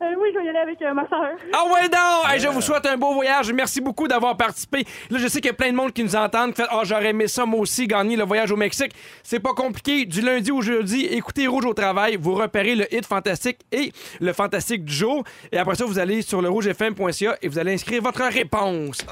Euh, 0.00 0.06
oui, 0.16 0.28
je 0.32 0.38
vais 0.38 0.44
y 0.44 0.48
aller 0.48 0.58
avec 0.58 0.80
euh, 0.80 0.94
ma 0.94 1.08
soeur. 1.08 1.30
Ah 1.52 1.64
ouais 1.72 1.88
donc! 1.88 2.32
Hey, 2.32 2.38
je 2.38 2.46
vous 2.46 2.60
souhaite 2.60 2.86
un 2.86 2.96
beau 2.96 3.14
voyage. 3.14 3.52
Merci 3.52 3.80
beaucoup 3.80 4.06
d'avoir 4.06 4.36
participé. 4.36 4.84
Là, 5.10 5.18
je 5.18 5.26
sais 5.26 5.40
qu'il 5.40 5.48
y 5.48 5.50
a 5.50 5.54
plein 5.54 5.72
de 5.72 5.76
monde 5.76 5.92
qui 5.92 6.04
nous 6.04 6.14
entendent, 6.14 6.54
qui 6.54 6.62
fait 6.62 6.68
«Ah, 6.70 6.82
j'aurais 6.84 7.08
aimé 7.08 7.26
ça, 7.26 7.44
moi 7.44 7.58
aussi, 7.58 7.88
gagner 7.88 8.14
le 8.14 8.22
voyage 8.22 8.52
au 8.52 8.56
Mexique.» 8.56 8.92
C'est 9.24 9.40
pas 9.40 9.54
compliqué. 9.54 10.04
Du 10.04 10.20
lundi 10.20 10.52
au 10.52 10.62
jeudi, 10.62 11.06
écoutez 11.06 11.48
Rouge 11.48 11.64
au 11.64 11.74
travail. 11.74 12.16
Vous 12.16 12.34
repérez 12.34 12.76
le 12.76 12.94
hit 12.94 13.06
fantastique 13.06 13.58
et 13.72 13.92
le 14.20 14.32
fantastique 14.32 14.84
du 14.84 14.94
jour. 14.94 15.24
Et 15.50 15.58
après 15.58 15.74
ça, 15.74 15.84
vous 15.84 15.98
allez 15.98 16.22
sur 16.22 16.42
le 16.42 16.48
rougefm.ca 16.48 17.36
et 17.42 17.48
vous 17.48 17.58
allez 17.58 17.74
inscrire 17.74 18.00
votre 18.00 18.22
réponse. 18.22 19.04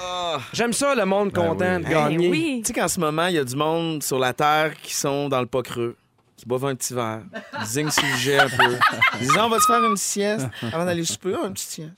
J'aime 0.52 0.72
ça, 0.72 0.94
le 0.94 1.04
monde 1.04 1.32
content 1.32 1.80
de 1.80 1.84
oui. 1.84 1.90
gagner. 1.90 2.28
Ben 2.28 2.30
oui. 2.30 2.62
Tu 2.64 2.68
sais 2.72 2.80
qu'en 2.80 2.86
ce 2.86 3.00
moment, 3.00 3.26
il 3.26 3.34
y 3.34 3.38
a 3.38 3.44
du 3.44 3.56
monde 3.56 4.04
sur 4.04 4.20
la 4.20 4.32
Terre 4.32 4.74
qui 4.80 4.94
sont 4.94 5.28
dans 5.28 5.40
le 5.40 5.46
pas 5.46 5.62
creux, 5.62 5.96
qui 6.36 6.44
boivent 6.46 6.66
un 6.66 6.74
petit 6.74 6.92
verre, 6.94 7.22
zignent 7.64 7.90
sur 7.90 8.02
le 8.04 8.16
jet 8.16 8.38
un 8.38 8.48
peu. 8.48 8.76
Ils 9.14 9.20
disent, 9.20 9.36
on 9.38 9.48
va 9.48 9.56
te 9.56 9.62
faire 9.64 9.82
une 9.84 9.96
sieste 9.96 10.46
avant 10.72 10.84
d'aller 10.84 11.02
souper, 11.04 11.34
un 11.34 11.50
petit 11.50 11.64
sieste. 11.66 11.92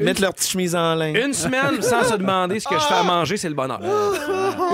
Mettre 0.00 0.22
leur 0.22 0.32
petite 0.32 0.50
chemise 0.50 0.74
en 0.74 0.94
lin. 0.94 1.12
Une 1.14 1.34
semaine 1.34 1.82
sans 1.82 2.02
se 2.04 2.14
demander 2.16 2.60
ce 2.60 2.66
que 2.68 2.74
je 2.78 2.84
fais 2.84 2.94
à 2.94 3.02
manger, 3.02 3.36
c'est 3.36 3.48
le 3.48 3.54
bonheur. 3.54 3.80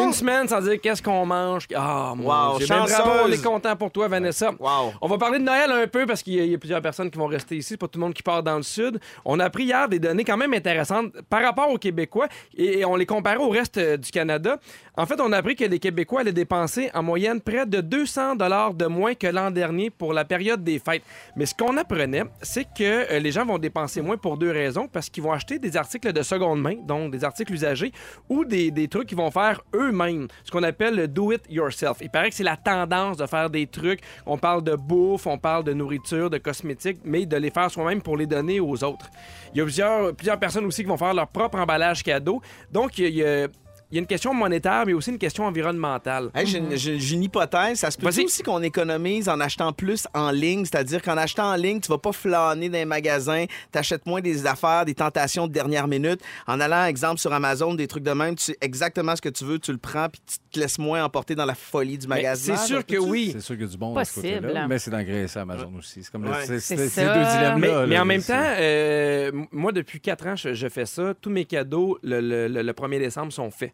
Une 0.02 0.12
semaine 0.12 0.46
sans 0.48 0.60
dire 0.60 0.80
qu'est-ce 0.80 1.02
qu'on 1.02 1.26
mange. 1.26 1.66
Ah, 1.74 2.12
mon 2.16 2.24
Wow, 2.30 2.58
bravo, 2.68 3.10
on 3.24 3.32
est 3.32 3.42
content 3.42 3.74
pour 3.76 3.90
toi, 3.90 4.06
Vanessa. 4.08 4.52
Wow. 4.58 4.92
On 5.00 5.08
va 5.08 5.18
parler 5.18 5.38
de 5.38 5.44
Noël 5.44 5.70
un 5.72 5.86
peu 5.88 6.06
parce 6.06 6.22
qu'il 6.22 6.34
y, 6.34 6.40
a- 6.40 6.44
il 6.44 6.50
y 6.52 6.54
a 6.54 6.58
plusieurs 6.58 6.80
personnes 6.82 7.10
qui 7.10 7.18
vont 7.18 7.26
rester 7.26 7.56
ici. 7.56 7.70
C'est 7.70 7.76
pas 7.76 7.88
tout 7.88 7.98
le 7.98 8.04
monde 8.04 8.14
qui 8.14 8.22
part 8.22 8.42
dans 8.42 8.56
le 8.56 8.62
sud. 8.62 9.00
On 9.24 9.40
a 9.40 9.44
appris 9.44 9.64
hier 9.64 9.88
des 9.88 9.98
données 9.98 10.24
quand 10.24 10.36
même 10.36 10.54
intéressantes 10.54 11.12
par 11.28 11.42
rapport 11.42 11.68
aux 11.70 11.78
Québécois 11.78 12.28
et, 12.56 12.80
et 12.80 12.84
on 12.84 12.94
les 12.96 13.06
comparait 13.06 13.36
au 13.38 13.48
reste 13.48 13.78
euh, 13.78 13.96
du 13.96 14.10
Canada. 14.10 14.58
En 14.96 15.06
fait, 15.06 15.20
on 15.20 15.32
a 15.32 15.38
appris 15.38 15.56
que 15.56 15.64
les 15.64 15.78
Québécois 15.78 16.20
allaient 16.20 16.32
dépenser 16.32 16.90
en 16.94 17.02
moyenne 17.02 17.40
près 17.40 17.64
de 17.66 17.80
200 17.80 18.36
dollars 18.36 18.74
de 18.74 18.86
moins 18.86 18.99
que 19.18 19.26
l'an 19.26 19.50
dernier 19.50 19.90
pour 19.90 20.12
la 20.12 20.24
période 20.24 20.62
des 20.62 20.78
fêtes. 20.78 21.02
Mais 21.36 21.46
ce 21.46 21.54
qu'on 21.54 21.76
apprenait, 21.76 22.24
c'est 22.42 22.64
que 22.64 23.12
euh, 23.12 23.18
les 23.18 23.32
gens 23.32 23.44
vont 23.44 23.58
dépenser 23.58 24.00
moins 24.02 24.16
pour 24.16 24.36
deux 24.36 24.50
raisons. 24.50 24.88
Parce 24.88 25.08
qu'ils 25.08 25.22
vont 25.22 25.32
acheter 25.32 25.58
des 25.58 25.76
articles 25.76 26.12
de 26.12 26.22
seconde 26.22 26.60
main, 26.60 26.74
donc 26.86 27.10
des 27.12 27.24
articles 27.24 27.52
usagés, 27.52 27.92
ou 28.28 28.44
des, 28.44 28.70
des 28.70 28.88
trucs 28.88 29.08
qu'ils 29.08 29.16
vont 29.18 29.30
faire 29.30 29.60
eux-mêmes. 29.74 30.28
Ce 30.44 30.50
qu'on 30.50 30.62
appelle 30.62 30.94
le 30.96 31.08
do 31.08 31.32
it 31.32 31.42
yourself. 31.48 31.98
Il 32.00 32.10
paraît 32.10 32.28
que 32.30 32.34
c'est 32.36 32.44
la 32.44 32.56
tendance 32.56 33.16
de 33.16 33.26
faire 33.26 33.50
des 33.50 33.66
trucs. 33.66 34.00
On 34.26 34.38
parle 34.38 34.62
de 34.62 34.74
bouffe, 34.76 35.26
on 35.26 35.38
parle 35.38 35.64
de 35.64 35.72
nourriture, 35.72 36.30
de 36.30 36.38
cosmétiques, 36.38 36.98
mais 37.04 37.26
de 37.26 37.36
les 37.36 37.50
faire 37.50 37.70
soi-même 37.70 38.02
pour 38.02 38.16
les 38.16 38.26
donner 38.26 38.60
aux 38.60 38.84
autres. 38.84 39.10
Il 39.54 39.58
y 39.58 39.60
a 39.60 39.64
plusieurs, 39.64 40.14
plusieurs 40.14 40.38
personnes 40.38 40.64
aussi 40.66 40.82
qui 40.82 40.88
vont 40.88 40.96
faire 40.96 41.14
leur 41.14 41.28
propre 41.28 41.58
emballage 41.58 42.02
cadeau. 42.02 42.40
Donc, 42.70 42.98
il 42.98 43.14
y 43.14 43.24
a- 43.24 43.48
il 43.90 43.96
y 43.96 43.98
a 43.98 44.00
une 44.00 44.06
question 44.06 44.32
monétaire, 44.34 44.84
mais 44.86 44.92
aussi 44.92 45.10
une 45.10 45.18
question 45.18 45.44
environnementale. 45.44 46.30
Hey, 46.34 46.46
j'ai, 46.46 46.58
une- 46.58 46.76
j'ai- 46.76 47.14
une 47.14 47.22
hypothèse. 47.24 47.78
Ça 47.78 47.90
se 47.90 47.98
peut 47.98 48.08
Vas-y. 48.08 48.24
aussi 48.24 48.42
qu'on 48.42 48.62
économise 48.62 49.28
en 49.28 49.40
achetant 49.40 49.72
plus 49.72 50.06
en 50.14 50.30
ligne, 50.30 50.64
c'est-à-dire 50.64 51.02
qu'en 51.02 51.16
achetant 51.16 51.52
en 51.52 51.56
ligne, 51.56 51.80
tu 51.80 51.88
vas 51.88 51.98
pas 51.98 52.12
flâner 52.12 52.68
dans 52.68 52.78
les 52.78 52.84
magasins, 52.84 53.44
t'achètes 53.72 54.06
moins 54.06 54.20
des 54.20 54.46
affaires, 54.46 54.84
des 54.84 54.94
tentations 54.94 55.46
de 55.46 55.52
dernière 55.52 55.88
minute. 55.88 56.20
En 56.46 56.60
allant, 56.60 56.84
exemple, 56.84 57.20
sur 57.20 57.32
Amazon, 57.32 57.74
des 57.74 57.86
trucs 57.86 58.04
de 58.04 58.12
même, 58.12 58.34
tu 58.36 58.44
sais 58.44 58.56
exactement 58.60 59.16
ce 59.16 59.22
que 59.22 59.28
tu 59.28 59.44
veux, 59.44 59.58
tu 59.58 59.72
le 59.72 59.78
prends, 59.78 60.08
puis 60.08 60.20
tu 60.26 60.36
te 60.52 60.58
laisses 60.60 60.78
moins 60.78 61.04
emporter 61.04 61.34
dans 61.34 61.46
la 61.46 61.54
folie 61.54 61.98
du 61.98 62.06
magasin. 62.06 62.56
c'est 62.56 62.66
sûr 62.66 62.84
que 62.86 62.96
oui. 62.96 63.30
C'est 63.32 63.40
sûr 63.40 63.54
qu'il 63.56 63.64
y 63.64 63.68
a 63.68 63.70
du 63.72 63.76
bon 63.78 63.94
ce 64.04 64.14
Possible. 64.14 64.40
côté-là, 64.40 64.68
mais 64.68 64.78
c'est 64.78 64.90
d'engraisser 64.90 65.38
Amazon 65.38 65.72
aussi. 65.78 66.02
C'est 66.02 66.10
comme 66.12 66.24
le- 66.24 66.30
Ouais. 66.30 66.36
c'est- 66.46 66.60
C'est 66.60 66.76
c'est- 66.76 66.88
ces 66.88 67.04
ça. 67.04 67.14
deux 67.14 67.20
dilemmes-là. 67.24 67.56
Mais, 67.58 67.66
là, 67.68 67.86
mais 67.86 67.98
en 67.98 68.04
même 68.04 68.22
temps, 68.22 68.34
euh, 68.38 69.32
moi, 69.52 69.72
depuis 69.72 70.00
quatre 70.00 70.26
ans, 70.26 70.36
je, 70.36 70.54
je 70.54 70.68
fais 70.68 70.86
ça. 70.86 71.14
Tous 71.20 71.30
mes 71.30 71.44
cadeaux, 71.44 71.98
le, 72.02 72.20
le- 72.20 72.48
le- 72.48 72.62
le 72.62 72.72
1er 72.72 72.98
décembre, 72.98 73.32
sont 73.32 73.50
faits. 73.50 73.72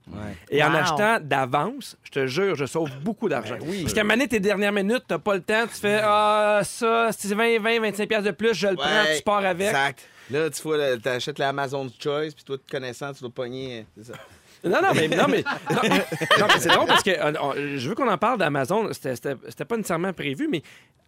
Et 0.50 0.62
en 0.62 0.72
achetant 0.72 1.18
d'avance, 1.20 1.96
je 2.04 2.10
te 2.10 2.26
jure, 2.26 2.54
je 2.54 2.64
sauve 2.66 2.90
beaucoup 3.02 3.28
d'argent. 3.28 3.56
Ben 3.60 3.66
oui. 3.68 3.82
Parce 3.82 3.92
qu'à 3.94 4.04
maner 4.04 4.28
tes 4.28 4.40
dernières 4.40 4.72
minutes, 4.72 5.04
t'as 5.08 5.18
pas 5.18 5.34
le 5.34 5.40
temps, 5.42 5.64
tu 5.66 5.80
fais 5.80 6.00
Ah, 6.02 6.60
ça, 6.64 7.10
c'est 7.12 7.34
20, 7.34 7.58
20, 7.60 7.80
25 7.80 8.08
piastres 8.08 8.26
de 8.26 8.30
plus, 8.30 8.54
je 8.54 8.68
le 8.68 8.76
prends, 8.76 9.04
tu 9.16 9.22
pars 9.22 9.44
avec. 9.44 9.66
Exact. 9.68 10.08
Là, 10.30 10.50
tu 10.50 10.62
vois, 10.62 10.96
t'achètes 10.98 11.38
la 11.38 11.48
Amazon 11.50 11.88
Choice, 12.00 12.30
puis 12.34 12.44
toi, 12.44 12.56
te 12.58 12.70
connaissant, 12.70 13.12
tu 13.12 13.20
dois 13.20 13.30
pogner. 13.30 13.86
C'est 13.96 14.04
ça. 14.12 14.14
Non, 14.64 14.80
non, 14.82 14.88
mais, 14.94 15.06
non, 15.08 15.26
mais, 15.28 15.44
non, 15.70 15.76
non, 15.82 16.46
mais 16.48 16.58
c'est 16.60 16.68
drôle 16.70 16.86
parce 16.86 17.02
que 17.02 17.10
euh, 17.10 17.32
on- 17.40 17.54
je 17.54 17.88
veux 17.88 17.94
qu'on 17.94 18.08
en 18.08 18.18
parle 18.18 18.38
d'Amazon. 18.38 18.88
C'était- 18.92 19.34
pas 19.64 19.76
nécessairement 19.76 20.12
prévu, 20.12 20.48
mais 20.50 20.62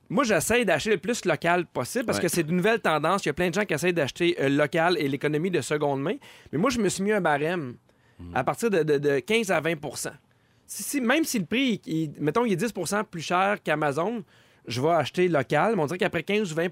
moi, 0.08 0.22
j'essaie 0.24 0.64
d'acheter 0.64 0.90
le 0.90 0.98
plus 0.98 1.24
local 1.24 1.66
possible 1.66 2.04
parce 2.04 2.18
Ouais. 2.18 2.22
que 2.24 2.28
c'est 2.28 2.42
une 2.42 2.56
nouvelle 2.56 2.78
tendance. 2.80 3.24
Il 3.24 3.28
y 3.28 3.30
a 3.30 3.32
plein 3.34 3.48
de 3.48 3.54
gens 3.54 3.64
qui 3.64 3.74
essayent 3.74 3.92
d'acheter 3.92 4.36
euh, 4.40 4.48
local 4.48 4.96
et 4.98 5.08
l'économie 5.08 5.50
de 5.50 5.60
seconde 5.60 6.00
main. 6.02 6.14
Mais 6.52 6.58
moi, 6.58 6.70
je 6.70 6.78
me 6.78 6.88
suis 6.88 7.02
mis 7.02 7.12
un 7.12 7.20
barème 7.20 7.74
à 8.34 8.44
partir 8.44 8.70
de, 8.70 8.82
de- 8.82 8.98
de 8.98 9.18
15 9.20 9.50
à 9.50 9.60
20 9.60 9.74
si, 10.66 10.82
si- 10.82 11.00
Même 11.00 11.24
si 11.24 11.38
le 11.38 11.46
prix, 11.46 11.80
il- 11.86 12.12
mettons, 12.18 12.44
il 12.44 12.52
est 12.52 12.56
10% 12.56 13.04
plus 13.04 13.22
cher 13.22 13.62
qu'Amazon, 13.62 14.22
je 14.66 14.80
vais 14.80 14.90
acheter 14.90 15.28
local. 15.28 15.76
Mais 15.76 15.82
on 15.82 15.86
dirait 15.86 15.98
qu'après 15.98 16.22
15 16.22 16.52
ou 16.52 16.56
20 16.56 16.68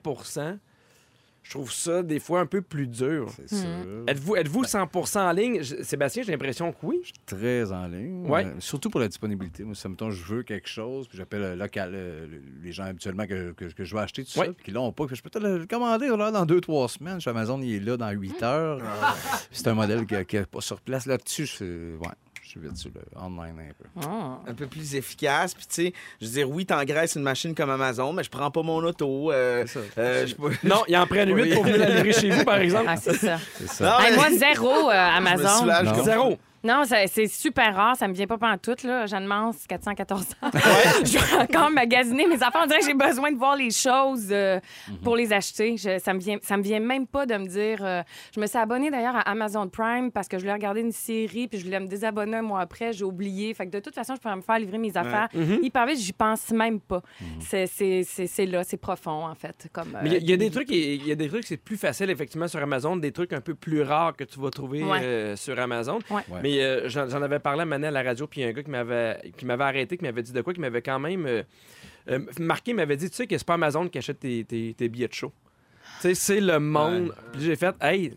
je 1.46 1.50
trouve 1.52 1.72
ça 1.72 2.02
des 2.02 2.18
fois 2.18 2.40
un 2.40 2.46
peu 2.46 2.60
plus 2.60 2.88
dur. 2.88 3.28
C'est 3.36 3.48
sûr. 3.56 4.04
Êtes-vous 4.08 4.34
êtes 4.36 4.48
100 4.48 4.88
en 5.28 5.30
ligne? 5.32 5.62
Je- 5.62 5.82
Sébastien, 5.82 6.24
j'ai 6.24 6.32
l'impression 6.32 6.72
que 6.72 6.78
oui. 6.82 7.00
Très 7.24 7.70
en 7.70 7.86
ligne. 7.86 8.26
Ouais. 8.28 8.44
Euh, 8.46 8.54
surtout 8.58 8.90
pour 8.90 8.98
la 9.00 9.06
disponibilité. 9.06 9.62
Moi, 9.62 9.74
ça 9.76 9.88
mettons, 9.88 10.10
je 10.10 10.24
veux 10.24 10.42
quelque 10.42 10.68
chose, 10.68 11.06
puis 11.06 11.16
j'appelle 11.18 11.42
euh, 11.42 11.54
local, 11.54 11.92
euh, 11.94 12.26
les 12.62 12.72
gens 12.72 12.84
habituellement 12.84 13.26
que, 13.26 13.52
que- 13.52 13.66
que 13.66 13.84
je 13.84 13.94
vais 13.94 14.00
acheter 14.02 14.24
tout 14.24 14.38
Ouais. 14.40 14.46
ça, 14.46 14.52
puis 14.52 14.64
qui 14.64 14.70
l'ont 14.72 14.90
pas, 14.92 15.06
puis 15.06 15.14
je 15.14 15.22
peux 15.22 15.30
peut-être 15.30 15.46
le 15.46 15.66
commander 15.66 16.08
là, 16.08 16.30
dans 16.32 16.46
deux, 16.46 16.60
trois 16.60 16.88
semaines. 16.88 17.20
Chez 17.20 17.30
Amazon, 17.30 17.60
il 17.62 17.74
est 17.76 17.80
là 17.80 17.96
dans 17.96 18.10
huit 18.10 18.42
heures. 18.42 18.80
Ah. 18.84 19.14
Puis 19.48 19.58
c'est 19.60 19.68
un 19.68 19.74
modèle 19.74 20.04
qui 20.06 20.36
n'est 20.36 20.44
pas 20.46 20.60
sur 20.60 20.80
place 20.80 21.06
là-dessus. 21.06 21.46
je- 21.46 21.96
Ouais. 21.98 22.08
Je 22.56 22.60
suis 22.60 22.68
vite 22.68 22.76
sur 22.78 22.90
le 22.94 23.02
online 23.20 23.54
un 23.70 23.72
peu. 24.00 24.08
Ah. 24.08 24.38
un 24.50 24.54
peu 24.54 24.66
plus 24.66 24.94
efficace. 24.94 25.52
Puis, 25.54 25.66
tu 25.66 25.74
sais, 25.74 25.92
je 26.20 26.26
veux 26.26 26.32
dire, 26.32 26.48
oui, 26.50 26.64
t'engraisses 26.64 27.14
une 27.14 27.22
machine 27.22 27.54
comme 27.54 27.68
Amazon, 27.68 28.14
mais 28.14 28.22
je 28.24 28.30
prends 28.30 28.50
pas 28.50 28.62
mon 28.62 28.82
auto. 28.82 29.30
euh, 29.30 29.64
C'est 29.66 29.74
ça. 29.74 30.00
euh, 30.00 30.26
je 30.26 30.66
Non, 30.66 30.82
il 30.88 30.96
en 30.96 31.06
prennent 31.06 31.34
8 31.36 31.42
Oui. 31.42 31.54
pour 31.54 31.64
venir 31.64 31.78
la 31.78 31.90
livrer 31.90 32.12
chez 32.12 32.30
vous, 32.30 32.44
par 32.44 32.56
exemple. 32.60 32.86
Ah, 32.88 32.96
c'est 32.96 33.14
ça. 33.14 33.38
C'est 33.58 33.68
ça. 33.68 33.84
Non, 33.84 33.98
Hey, 34.04 34.10
mais- 34.12 34.16
moi, 34.16 34.30
zéro 34.38 34.68
euh, 34.90 34.92
Je 35.16 35.20
me 35.22 35.26
Amazon. 35.28 35.60
soulage 35.60 35.84
Non. 35.86 35.92
comme- 35.94 36.04
Zéro. 36.04 36.38
Non, 36.64 36.82
c'est 37.06 37.26
super 37.28 37.74
rare. 37.76 37.96
Ça 37.96 38.08
me 38.08 38.12
vient 38.14 38.26
pas 38.26 38.38
pantoute, 38.38 38.82
là. 38.82 39.06
Jeanne 39.06 39.26
Mance, 39.26 39.66
414 39.68 40.22
ans. 40.42 40.50
je 41.04 41.12
dois 41.34 41.42
encore 41.42 41.70
magasiner 41.70 42.26
mes 42.26 42.36
affaires. 42.42 42.62
On 42.64 42.66
dirait 42.66 42.80
que 42.80 42.86
j'ai 42.86 42.94
besoin 42.94 43.30
de 43.30 43.36
voir 43.36 43.56
les 43.56 43.70
choses 43.70 44.28
euh, 44.30 44.58
Mhm. 44.88 44.96
pour 44.98 45.16
les 45.16 45.32
acheter. 45.32 45.76
Je- 45.76 45.98
ça, 45.98 46.12
me 46.14 46.18
vient, 46.18 46.38
ça 46.42 46.56
me 46.56 46.62
vient 46.62 46.80
même 46.80 47.06
pas 47.06 47.26
de 47.26 47.34
me 47.36 47.46
dire... 47.46 47.78
euh, 47.84 48.02
je 48.34 48.40
me 48.40 48.46
suis 48.46 48.58
abonnée 48.58 48.90
d'ailleurs 48.90 49.16
à 49.16 49.20
Amazon 49.30 49.68
Prime 49.68 50.10
parce 50.10 50.28
que 50.28 50.38
je 50.38 50.42
voulais 50.42 50.52
regarder 50.54 50.80
une 50.80 50.92
série 50.92 51.46
puis 51.48 51.58
je 51.58 51.64
voulais 51.64 51.80
me 51.80 51.86
désabonner 51.86 52.38
un 52.38 52.42
mois 52.42 52.60
après. 52.60 52.92
J'ai 52.92 53.04
oublié. 53.04 53.52
Fait 53.54 53.66
que 53.66 53.70
de 53.70 53.78
toute 53.80 53.94
façon, 53.94 54.14
je 54.16 54.20
pourrais 54.20 54.36
me 54.36 54.42
faire 54.42 54.58
livrer 54.58 54.78
mes 54.78 54.96
affaires. 54.96 55.28
Mhm. 55.34 55.60
Hyper 55.62 55.86
vite, 55.86 55.98
j'y 56.00 56.12
pense 56.12 56.50
même 56.50 56.80
pas. 56.80 57.02
C'est- 57.40 57.66
C'est 57.66 58.46
là, 58.46 58.64
c'est 58.64 58.76
profond, 58.76 59.26
en 59.26 59.34
fait. 59.34 59.68
Comme, 59.72 59.96
Mais 60.02 60.10
il 60.10 60.12
y 60.12 60.14
a- 60.14 60.16
euh, 60.16 60.20
il 60.22 60.30
y, 60.30 60.32
a 60.32 60.36
des 60.36 60.50
trucs, 60.50 60.70
il 60.70 61.06
y 61.06 61.12
a 61.12 61.14
des 61.14 61.28
trucs, 61.28 61.44
c'est 61.44 61.56
plus 61.56 61.76
facile 61.76 62.10
effectivement 62.10 62.48
sur 62.48 62.60
Amazon, 62.60 62.96
des 62.96 63.12
trucs 63.12 63.32
un 63.32 63.40
peu 63.40 63.54
plus 63.54 63.82
rares 63.82 64.16
que 64.16 64.24
tu 64.24 64.40
vas 64.40 64.50
trouver 64.50 64.82
Ouais. 64.82 65.00
euh, 65.02 65.36
sur 65.36 65.58
Amazon. 65.58 65.98
Ouais. 66.10 66.22
Ouais. 66.30 66.40
Euh, 66.60 66.88
j'en 66.88 67.22
avais 67.22 67.38
parlé 67.38 67.62
à 67.62 67.64
Manet 67.64 67.86
à 67.88 67.90
la 67.90 68.02
radio, 68.02 68.26
puis 68.26 68.40
il 68.40 68.44
y 68.44 68.46
a 68.46 68.50
un 68.50 68.52
gars 68.52 68.62
qui 68.62 68.70
m'avait 68.70 69.32
qui 69.36 69.44
m'avait 69.46 69.64
arrêté, 69.64 69.96
qui 69.96 70.04
m'avait 70.04 70.22
dit 70.22 70.32
de 70.32 70.40
quoi, 70.40 70.52
qui 70.54 70.60
m'avait 70.60 70.82
quand 70.82 70.98
même 70.98 71.26
euh, 71.26 71.42
euh, 72.10 72.20
marqué, 72.40 72.70
il 72.72 72.74
m'avait 72.74 72.96
dit, 72.96 73.08
tu 73.10 73.16
sais 73.16 73.26
que 73.26 73.36
c'est 73.36 73.46
pas 73.46 73.54
Amazon 73.54 73.88
qui 73.88 73.98
achète 73.98 74.20
tes, 74.20 74.44
tes- 74.44 74.74
tes 74.76 74.88
billets 74.88 75.08
de 75.08 75.14
show. 75.14 75.32
Tu 76.00 76.08
sais, 76.08 76.14
c'est 76.14 76.40
le 76.40 76.58
monde. 76.58 77.14
Puis 77.32 77.42
j'ai 77.42 77.56
fait, 77.56 77.74
hey. 77.80 78.14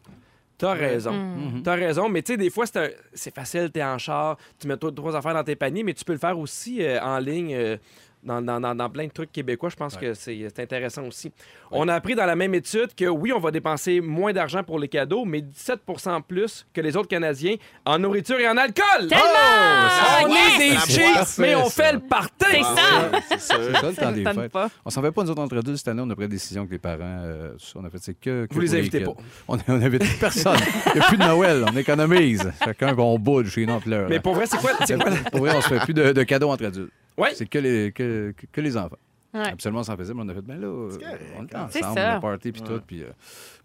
T'as 0.57 0.73
raison. 0.73 1.13
Mm. 1.13 1.63
T'as 1.63 1.75
raison, 1.75 2.09
mais 2.09 2.21
tu 2.21 2.33
sais, 2.33 2.37
des 2.37 2.49
fois, 2.49 2.65
c'est 3.13 3.33
facile, 3.33 3.71
t'es 3.71 3.81
en 3.81 3.97
char, 3.97 4.35
tu 4.59 4.67
mets 4.67 4.75
toi 4.75 4.91
trois 4.93 5.15
affaires 5.15 5.33
dans 5.33 5.43
tes 5.45 5.55
paniers, 5.55 5.83
mais 5.83 5.93
tu 5.93 6.03
peux 6.03 6.11
le 6.11 6.19
faire 6.19 6.37
aussi 6.37 6.83
euh, 6.83 6.99
en 7.01 7.17
ligne 7.19 7.53
euh, 7.55 7.77
dans, 8.23 8.41
dans- 8.41 8.59
dans- 8.59 8.75
dans 8.75 8.89
plein 8.89 9.05
de 9.07 9.11
trucs 9.11 9.31
québécois. 9.31 9.69
Je 9.69 9.75
pense 9.75 9.95
que 9.97 10.13
c'est 10.13 10.59
intéressant 10.59 11.03
aussi. 11.05 11.31
On 11.71 11.87
a 11.87 11.93
appris 11.95 12.15
dans 12.15 12.25
la 12.25 12.35
même 12.35 12.53
étude 12.55 12.89
que 12.95 13.05
oui, 13.05 13.31
on 13.31 13.39
va 13.39 13.51
dépenser 13.51 14.01
moins 14.01 14.33
d'argent 14.33 14.63
pour 14.63 14.79
les 14.79 14.87
cadeaux, 14.87 15.23
mais 15.25 15.41
17% 15.41 16.21
plus 16.23 16.65
que 16.73 16.81
les 16.81 16.95
autres 16.97 17.07
Canadiens 17.07 17.55
en 17.85 17.99
nourriture 17.99 18.39
et 18.39 18.47
en 18.49 18.57
alcool. 18.57 19.07
Tellement! 19.07 19.23
On 20.23 20.29
Oh, 20.31 20.33
est 20.35 20.57
des 20.57 20.75
cheats, 20.93 21.25
mais 21.39 21.55
on 21.55 21.65
ça. 21.69 21.83
fait 21.83 21.93
le 21.93 21.99
party. 21.99 22.33
C'est 22.39 22.61
ça! 22.63 23.11
C'est 23.29 23.39
ça 23.39 23.57
le 23.57 23.95
temps 23.95 24.11
des 24.11 24.23
fêtes. 24.23 24.51
pas. 24.51 24.69
On 24.85 24.89
s'en 24.89 25.01
fait 25.01 25.11
pas, 25.11 25.23
nous 25.23 25.31
autres, 25.31 25.41
entre 25.41 25.61
deux. 25.61 25.75
Cette 25.75 25.87
année, 25.89 26.01
on 26.05 26.09
a 26.09 26.15
pris 26.15 26.23
la 26.25 26.27
décision 26.29 26.65
que 26.65 26.71
les 26.71 26.79
parents. 26.79 26.97
euh, 27.01 27.51
on 27.75 27.85
a 27.85 27.89
fait, 27.89 27.99
c'est 28.01 28.13
que. 28.19 28.45
que 28.47 28.53
Vous 28.53 28.59
les 28.61 28.75
invitez 28.75 29.01
pas. 29.01 29.13
On, 29.47 29.57
on 29.67 29.81
invite 29.81 30.19
personne. 30.19 30.57
Il 30.87 30.93
n'y 30.95 30.99
a 31.01 31.07
plus 31.07 31.17
de 31.17 31.23
Noël. 31.23 31.63
On 31.71 31.77
économise. 31.77 32.51
Chacun 32.63 32.93
va 32.93 33.03
on 33.03 33.17
boude 33.19 33.47
chez 33.47 33.65
nous 33.65 33.73
en. 33.73 33.81
Mais 34.09 34.19
pour 34.19 34.35
vrai, 34.35 34.45
c'est 34.45 34.57
quoi, 34.57 34.71
Pour 35.31 35.39
vrai, 35.41 35.55
on 35.55 35.61
se 35.61 35.67
fait 35.69 35.79
plus 35.79 35.93
de, 35.93 36.11
de 36.11 36.23
cadeaux 36.23 36.49
entre 36.49 36.65
adultes. 36.65 36.91
Ouais. 37.19 37.33
C'est 37.35 37.45
que 37.47 37.59
les, 37.59 37.91
que, 37.91 38.33
que- 38.35 38.45
que 38.51 38.61
les 38.61 38.77
enfants. 38.77 38.95
Ouais. 39.33 39.41
Absolument, 39.49 39.81
on 39.81 39.83
s'en 39.83 39.95
faisait, 39.95 40.13
mais 40.15 40.23
on 40.25 40.29
a 40.29 40.33
fait, 40.33 40.41
ben 40.41 40.59
là, 40.59 40.67
on 40.67 40.89
était 41.43 41.55
C'est 41.69 41.83
ensemble, 41.83 41.99
ça. 41.99 42.15
le 42.15 42.19
party 42.19 42.51
puis 42.51 42.61
tout. 42.63 42.81
Puis, 42.87 43.03
euh, 43.03 43.11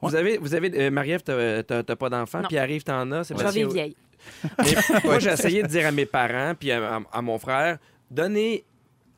Vous 0.02 0.14
avez, 0.14 0.36
vous 0.36 0.54
avez 0.54 0.70
euh, 0.78 0.90
Marie-Ève, 0.90 1.22
t'as 1.22 1.82
pas 1.96 2.10
d'enfant, 2.10 2.42
puis 2.46 2.58
arrive, 2.58 2.82
t'en 2.84 3.10
as. 3.12 3.24
Sébastien- 3.24 3.50
vivre 3.62 3.72
vieille. 3.72 3.96
Mais 4.58 4.74
moi, 5.04 5.18
j'ai 5.18 5.30
essayé 5.30 5.62
de 5.62 5.68
dire 5.68 5.86
à 5.86 5.90
mes 5.90 6.04
parents 6.06 6.54
puis 6.58 6.70
à, 6.70 6.96
à- 6.96 7.00
à 7.12 7.22
mon 7.22 7.38
frère, 7.38 7.78
donnez 8.10 8.64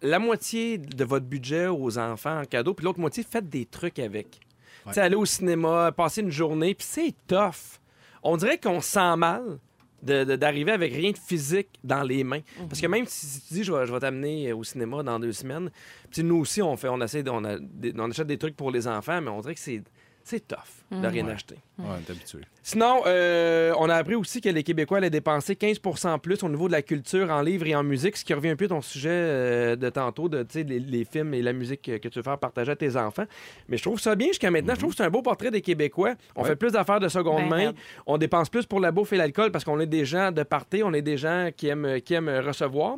la 0.03 0.19
moitié 0.21 0.79
de 0.79 1.05
votre 1.05 1.27
budget 1.27 1.67
aux 1.67 1.99
enfants 1.99 2.41
en 2.43 2.45
cadeau, 2.45 2.75
puis 2.75 2.85
l'autre 2.85 3.01
moitié, 3.01 3.25
faites 3.29 3.49
des 3.49 3.67
trucs 3.67 3.99
avec. 3.99 4.39
Tu 4.87 4.93
sais, 4.93 5.01
aller 5.01 5.17
au 5.17 5.25
cinéma, 5.25 5.91
passer 5.91 6.21
une 6.21 6.31
journée, 6.31 6.75
puis 6.77 6.87
c'est 6.89 7.15
tough. 7.27 7.81
On 8.23 8.37
dirait 8.37 8.59
qu'on 8.59 8.81
se 8.81 8.91
sent 8.91 9.17
mal 9.17 9.59
d'arriver 10.03 10.73
avec 10.73 10.93
rien 10.93 11.11
de 11.11 11.19
physique 11.19 11.69
dans 11.83 12.03
les 12.03 12.23
mains. 12.23 12.41
Parce 12.69 12.81
que 12.81 12.87
même 12.87 13.07
si, 13.07 13.27
si 13.27 13.41
tu 13.49 13.55
dis, 13.55 13.65
je 13.65 13.73
vais, 13.73 13.87
je 13.87 13.93
vais 13.93 14.01
t'amener 14.01 14.53
au 14.53 14.63
cinéma 14.63 15.03
dans 15.03 15.19
deux 15.19 15.33
semaines, 15.33 15.71
puis 16.11 16.23
nous 16.23 16.37
aussi, 16.37 16.63
on 16.63 16.77
fait, 16.77 16.89
on 16.89 17.01
essaie, 17.01 17.27
a 17.27 17.33
on 17.33 18.11
achète 18.11 18.27
des 18.27 18.39
trucs 18.39 18.57
pour 18.57 18.71
les 18.71 18.87
enfants, 18.87 19.21
mais 19.21 19.31
on 19.31 19.41
dirait 19.41 19.55
que 19.55 19.61
c'est 19.61 19.83
c'est 20.29 20.47
tough 20.49 20.59
de 20.91 21.07
rien 21.07 21.27
acheter. 21.29 21.55
ouais, 21.79 21.85
on 21.89 21.95
est 21.95 22.11
habitué. 22.11 22.41
Sinon, 22.63 23.03
euh, 23.07 23.73
on 23.79 23.89
a 23.89 23.95
appris 23.95 24.17
aussi 24.17 24.41
que 24.41 24.49
les 24.49 24.63
Québécois 24.65 24.99
allaient 24.99 25.09
dépenser 25.11 25.55
15% 25.55 26.19
plus 26.19 26.43
au 26.43 26.49
niveau 26.49 26.67
de 26.67 26.73
la 26.73 26.83
culture 26.83 27.31
en 27.31 27.43
livres 27.43 27.67
et 27.67 27.77
en 27.77 27.85
musique, 27.85 28.17
ce 28.17 28.25
qui 28.25 28.35
revient 28.35 28.49
un 28.51 28.57
peu 28.57 28.65
à 28.65 28.69
ton 28.69 28.81
sujet 28.81 29.09
euh, 29.13 29.77
de 29.77 29.89
tantôt, 29.89 30.29
de 30.29 30.43
tu 30.43 30.49
sais, 30.61 30.63
les, 30.65 30.81
les 30.81 31.05
films 31.05 31.33
et 31.35 31.43
la 31.43 31.53
musique 31.53 31.83
que, 31.83 32.09
tu 32.09 32.19
veux 32.19 32.23
faire 32.25 32.39
partager 32.39 32.73
à 32.73 32.77
tes 32.77 32.97
enfants. 32.97 33.25
Mais 33.69 33.77
je 33.77 33.83
trouve 33.83 34.01
ça 34.01 34.17
bien 34.17 34.29
jusqu'à 34.29 34.51
maintenant. 34.51 34.75
Je 34.75 34.81
trouve 34.81 34.91
que 34.91 34.97
c'est 34.97 35.05
un 35.05 35.11
beau 35.11 35.23
portrait 35.23 35.51
des 35.53 35.61
Québécois. 35.61 36.15
On 36.35 36.43
Ouais. 36.43 36.49
fait 36.49 36.57
plus 36.57 36.73
d'affaires 36.73 37.01
de 37.01 37.09
seconde 37.09 37.49
Ben, 37.49 37.67
main. 37.69 37.73
On 38.07 38.19
dépense 38.19 38.49
plus 38.49 38.67
pour 38.67 38.81
la 38.81 38.91
bouffe 38.91 39.13
et 39.13 39.17
l'alcool 39.17 39.53
parce 39.53 39.65
qu'on 39.65 39.79
est 39.81 39.87
des 39.87 40.05
gens 40.05 40.33
de 40.33 40.43
party, 40.43 40.83
on 40.83 40.93
est 40.93 41.03
des 41.03 41.17
gens 41.17 41.51
qui 41.57 41.69
aiment, 41.69 42.01
qui 42.01 42.15
aiment 42.15 42.29
recevoir. 42.45 42.97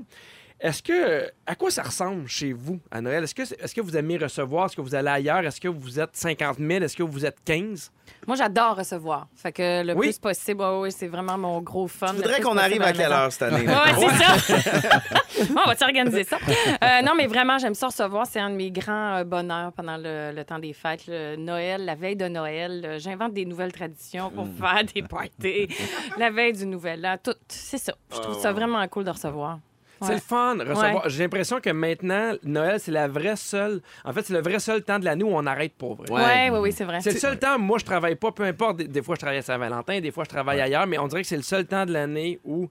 Est-ce 0.60 0.82
que. 0.82 1.30
À 1.46 1.54
quoi 1.54 1.70
ça 1.70 1.82
ressemble 1.82 2.26
chez 2.28 2.52
vous 2.52 2.80
à 2.90 3.00
Noël? 3.00 3.24
Est-ce 3.24 3.34
que, 3.34 3.42
est-ce 3.42 3.74
que 3.74 3.80
vous 3.80 3.96
aimez 3.96 4.16
recevoir? 4.18 4.66
Est-ce 4.66 4.76
que 4.76 4.80
vous 4.80 4.94
allez 4.94 5.08
ailleurs? 5.08 5.38
Est-ce 5.46 5.60
que 5.60 5.68
vous 5.68 6.00
êtes 6.00 6.10
50 6.16 6.58
000? 6.58 6.70
Est-ce 6.84 6.96
que 6.96 7.02
vous 7.04 7.24
êtes 7.24 7.36
15? 7.44 7.92
Moi, 8.26 8.36
j'adore 8.36 8.76
recevoir. 8.76 9.28
Fait 9.36 9.52
que 9.52 9.82
le 9.84 9.94
Oui. 9.94 10.08
plus 10.08 10.18
possible, 10.18 10.62
ouais, 10.62 10.90
c'est 10.90 11.06
vraiment 11.06 11.38
mon 11.38 11.60
gros 11.60 11.86
fun. 11.86 12.08
Le 12.12 12.16
voudrais 12.18 12.40
qu'on 12.40 12.56
arrive 12.56 12.82
à 12.82 12.92
quelle 12.92 13.12
heure 13.12 13.30
cette 13.32 13.42
année? 13.42 13.66
Ouais, 13.68 13.74
c'est 13.98 14.24
ça. 14.24 15.00
on 15.50 15.68
va 15.68 15.76
s'organiser 15.76 16.24
ça. 16.24 16.38
Euh, 16.82 17.02
non, 17.02 17.12
mais 17.16 17.26
vraiment, 17.28 17.58
j'aime 17.58 17.74
ça 17.74 17.86
recevoir. 17.86 18.26
C'est 18.26 18.40
un 18.40 18.50
de 18.50 18.56
mes 18.56 18.70
grands 18.70 19.16
euh, 19.18 19.24
bonheurs 19.24 19.72
pendant 19.72 19.96
le, 19.96 20.32
le 20.34 20.44
temps 20.44 20.58
des 20.58 20.72
fêtes. 20.72 21.04
Le 21.06 21.36
Noël, 21.36 21.84
la 21.84 21.94
veille 21.94 22.16
de 22.16 22.26
Noël, 22.28 22.82
euh, 22.84 22.98
j'invente 22.98 23.32
des 23.32 23.44
nouvelles 23.44 23.72
traditions 23.72 24.30
pour 24.30 24.46
faire 24.58 24.82
des 24.92 25.02
parties. 25.02 25.68
la 26.18 26.30
veille 26.30 26.52
du 26.52 26.66
Nouvel 26.66 27.06
An, 27.06 27.16
tout. 27.22 27.34
C'est 27.48 27.78
ça. 27.78 27.94
Je 28.12 28.18
trouve 28.18 28.38
ça 28.40 28.52
vraiment 28.52 28.86
cool 28.88 29.04
de 29.04 29.10
recevoir. 29.10 29.58
C'est 30.02 30.14
le 30.14 30.20
fun, 30.20 30.56
recevoir. 30.58 31.04
Ouais. 31.04 31.10
J'ai 31.10 31.22
l'impression 31.24 31.60
que 31.60 31.70
maintenant, 31.70 32.32
Noël, 32.44 32.78
c'est 32.80 32.92
la 32.92 33.08
vraie 33.08 33.36
seule. 33.36 33.80
En 34.04 34.12
fait, 34.12 34.22
c'est 34.22 34.32
le 34.32 34.40
vrai 34.40 34.58
seul 34.58 34.82
temps 34.82 34.98
de 34.98 35.04
l'année 35.04 35.24
où 35.24 35.30
on 35.32 35.46
arrête 35.46 35.72
pour 35.76 35.96
vrai. 35.96 36.10
Ouais, 36.10 36.50
oui, 36.50 36.58
oui, 36.60 36.72
c'est 36.72 36.84
vrai. 36.84 37.00
C'est 37.00 37.12
le 37.12 37.18
seul 37.18 37.38
temps, 37.38 37.58
moi, 37.58 37.78
je 37.78 37.84
travaille 37.84 38.16
pas, 38.16 38.32
peu 38.32 38.44
importe. 38.44 38.76
Des, 38.78 38.88
des 38.88 39.02
fois, 39.02 39.14
je 39.14 39.20
travaille 39.20 39.38
à 39.38 39.42
Saint-Valentin, 39.42 40.00
des 40.00 40.10
fois, 40.10 40.24
je 40.24 40.30
travaille 40.30 40.60
ailleurs, 40.60 40.86
mais 40.86 40.98
on 40.98 41.08
dirait 41.08 41.22
que 41.22 41.28
c'est 41.28 41.36
le 41.36 41.42
seul 41.42 41.66
temps 41.66 41.86
de 41.86 41.92
l'année 41.92 42.40
où 42.44 42.68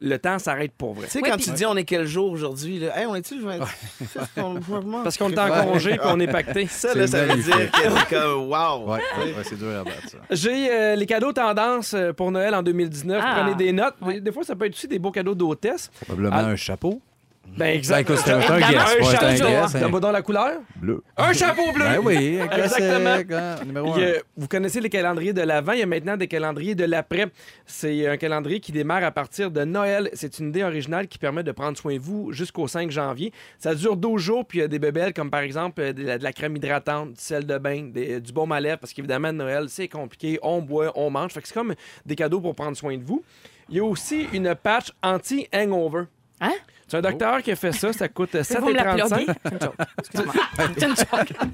le 0.00 0.18
temps 0.18 0.38
s'arrête 0.38 0.72
pour 0.72 0.94
vrai. 0.94 1.06
Tu 1.06 1.12
sais, 1.12 1.22
Ouais, 1.22 1.30
quand 1.30 1.36
tu 1.36 1.50
dis 1.50 1.66
on 1.66 1.76
est 1.76 1.84
quel 1.84 2.06
jour 2.06 2.30
aujourd'hui, 2.32 2.78
là? 2.78 2.98
Hey, 2.98 3.06
on 3.06 3.14
est-tu 3.14 3.36
le 3.38 3.44
20? 3.44 3.58
Parce 5.02 5.16
qu'on 5.18 5.30
est 5.30 5.38
en 5.38 5.64
congé 5.64 5.90
puis 5.92 6.00
on 6.04 6.20
est 6.20 6.26
pacté. 6.26 6.66
Ça, 6.66 6.94
là, 6.94 7.06
C'est 7.06 7.08
ça 7.08 7.24
veut 7.26 7.42
dire 7.42 8.08
que 8.08 8.34
wow. 8.36 8.90
Ouais, 8.92 8.98
ouais, 9.18 9.34
c'est 9.44 9.58
dur 9.58 9.68
à 9.80 9.84
battre, 9.84 10.08
ça. 10.10 10.18
J'ai 10.30 10.70
euh, 10.72 10.94
les 10.96 11.06
cadeaux 11.06 11.32
tendance 11.32 11.94
euh, 11.94 12.12
pour 12.12 12.30
Noël 12.30 12.54
en 12.54 12.62
2019. 12.62 13.22
Ah. 13.24 13.36
Prenez 13.42 13.54
des 13.56 13.72
notes. 13.72 13.94
Ouais. 14.00 14.14
Des, 14.14 14.20
des 14.20 14.32
fois, 14.32 14.42
ça 14.44 14.56
peut 14.56 14.66
être 14.66 14.74
aussi 14.74 14.88
des 14.88 14.98
beaux 14.98 15.10
cadeaux 15.10 15.34
d'hôtesse. 15.34 15.90
Probablement 16.06 16.36
Ah. 16.36 16.46
un 16.46 16.56
chapeau. 16.56 17.00
Ben, 17.46 17.56
Ben, 17.58 17.76
exact. 17.76 18.02
écoute, 18.08 18.22
c'est 18.24 18.30
un, 18.32 18.38
un 18.38 18.58
guess. 18.60 18.70
chapeau. 19.10 19.90
guess. 19.90 20.00
Dans 20.00 20.12
la 20.12 20.22
couleur? 20.22 20.60
bleu. 20.76 21.02
Un 21.16 21.32
chapeau 21.32 21.72
bleu! 21.72 21.84
Ben 21.84 21.98
oui, 22.02 22.38
un 22.40 22.48
Exactement. 22.48 23.36
hein, 23.36 23.56
numéro 23.66 23.92
Il 23.98 24.04
un. 24.04 24.12
vous 24.36 24.46
connaissez 24.46 24.80
les 24.80 24.88
calendriers 24.88 25.32
de 25.32 25.40
l'avant, 25.42 25.72
il 25.72 25.80
y 25.80 25.82
a 25.82 25.86
maintenant 25.86 26.16
des 26.16 26.28
calendriers 26.28 26.76
de 26.76 26.84
l'après. 26.84 27.26
C'est 27.66 28.06
un 28.06 28.16
calendrier 28.18 28.60
qui 28.60 28.70
démarre 28.70 29.02
à 29.02 29.10
partir 29.10 29.50
de 29.50 29.64
Noël. 29.64 30.08
C'est 30.12 30.38
une 30.38 30.50
idée 30.50 30.62
originale 30.62 31.08
qui 31.08 31.18
permet 31.18 31.42
de 31.42 31.50
prendre 31.50 31.76
soin 31.76 31.94
de 31.94 31.98
vous 32.00 32.30
jusqu'au 32.32 32.68
5 32.68 32.90
janvier. 32.90 33.32
Ça 33.58 33.74
dure 33.74 33.96
12 33.96 34.22
jours, 34.22 34.44
puis 34.46 34.58
il 34.58 34.60
y 34.62 34.64
a 34.64 34.68
des 34.68 34.78
bébelles 34.78 35.12
comme 35.12 35.30
par 35.30 35.40
exemple 35.40 35.80
euh, 35.80 35.92
de 35.92 36.04
la, 36.04 36.18
de 36.18 36.22
la 36.24 36.32
crème 36.32 36.54
hydratante, 36.56 37.10
du 37.14 37.20
sel 37.20 37.46
de 37.46 37.58
bain, 37.58 37.90
des- 37.92 38.20
du 38.20 38.32
baume 38.32 38.52
à 38.52 38.60
lèvres, 38.60 38.78
parce 38.78 38.92
qu'évidemment, 38.92 39.32
Noël, 39.32 39.64
c'est 39.68 39.88
compliqué. 39.88 40.38
On 40.42 40.62
boit, 40.62 40.92
on 40.94 41.10
mange. 41.10 41.32
Fait 41.32 41.42
que 41.42 41.48
c'est 41.48 41.54
comme 41.54 41.74
des 42.06 42.14
cadeaux 42.14 42.40
pour 42.40 42.54
prendre 42.54 42.76
soin 42.76 42.96
de 42.96 43.02
vous. 43.04 43.24
Il 43.68 43.76
y 43.76 43.80
a 43.80 43.84
aussi 43.84 44.28
une 44.32 44.54
patch 44.54 44.92
anti-hangover. 45.02 46.04
Hein? 46.40 46.52
C'est 46.90 46.96
un 46.96 47.02
docteur 47.02 47.40
qui 47.40 47.52
a 47.52 47.56
fait 47.56 47.70
ça. 47.70 47.92
Ça 47.92 48.08
coûte 48.08 48.34
Vous 48.34 48.66
me 48.66 48.72
la 48.72 48.96
7,35. 48.96 49.08
plugger? 49.08 49.26
C'est 49.44 49.52
une 49.52 49.60
joke. 49.60 49.74
Excuse-moi. 49.98 50.34
C'est 50.56 50.86
une 50.86 50.96
joke. 50.96 51.50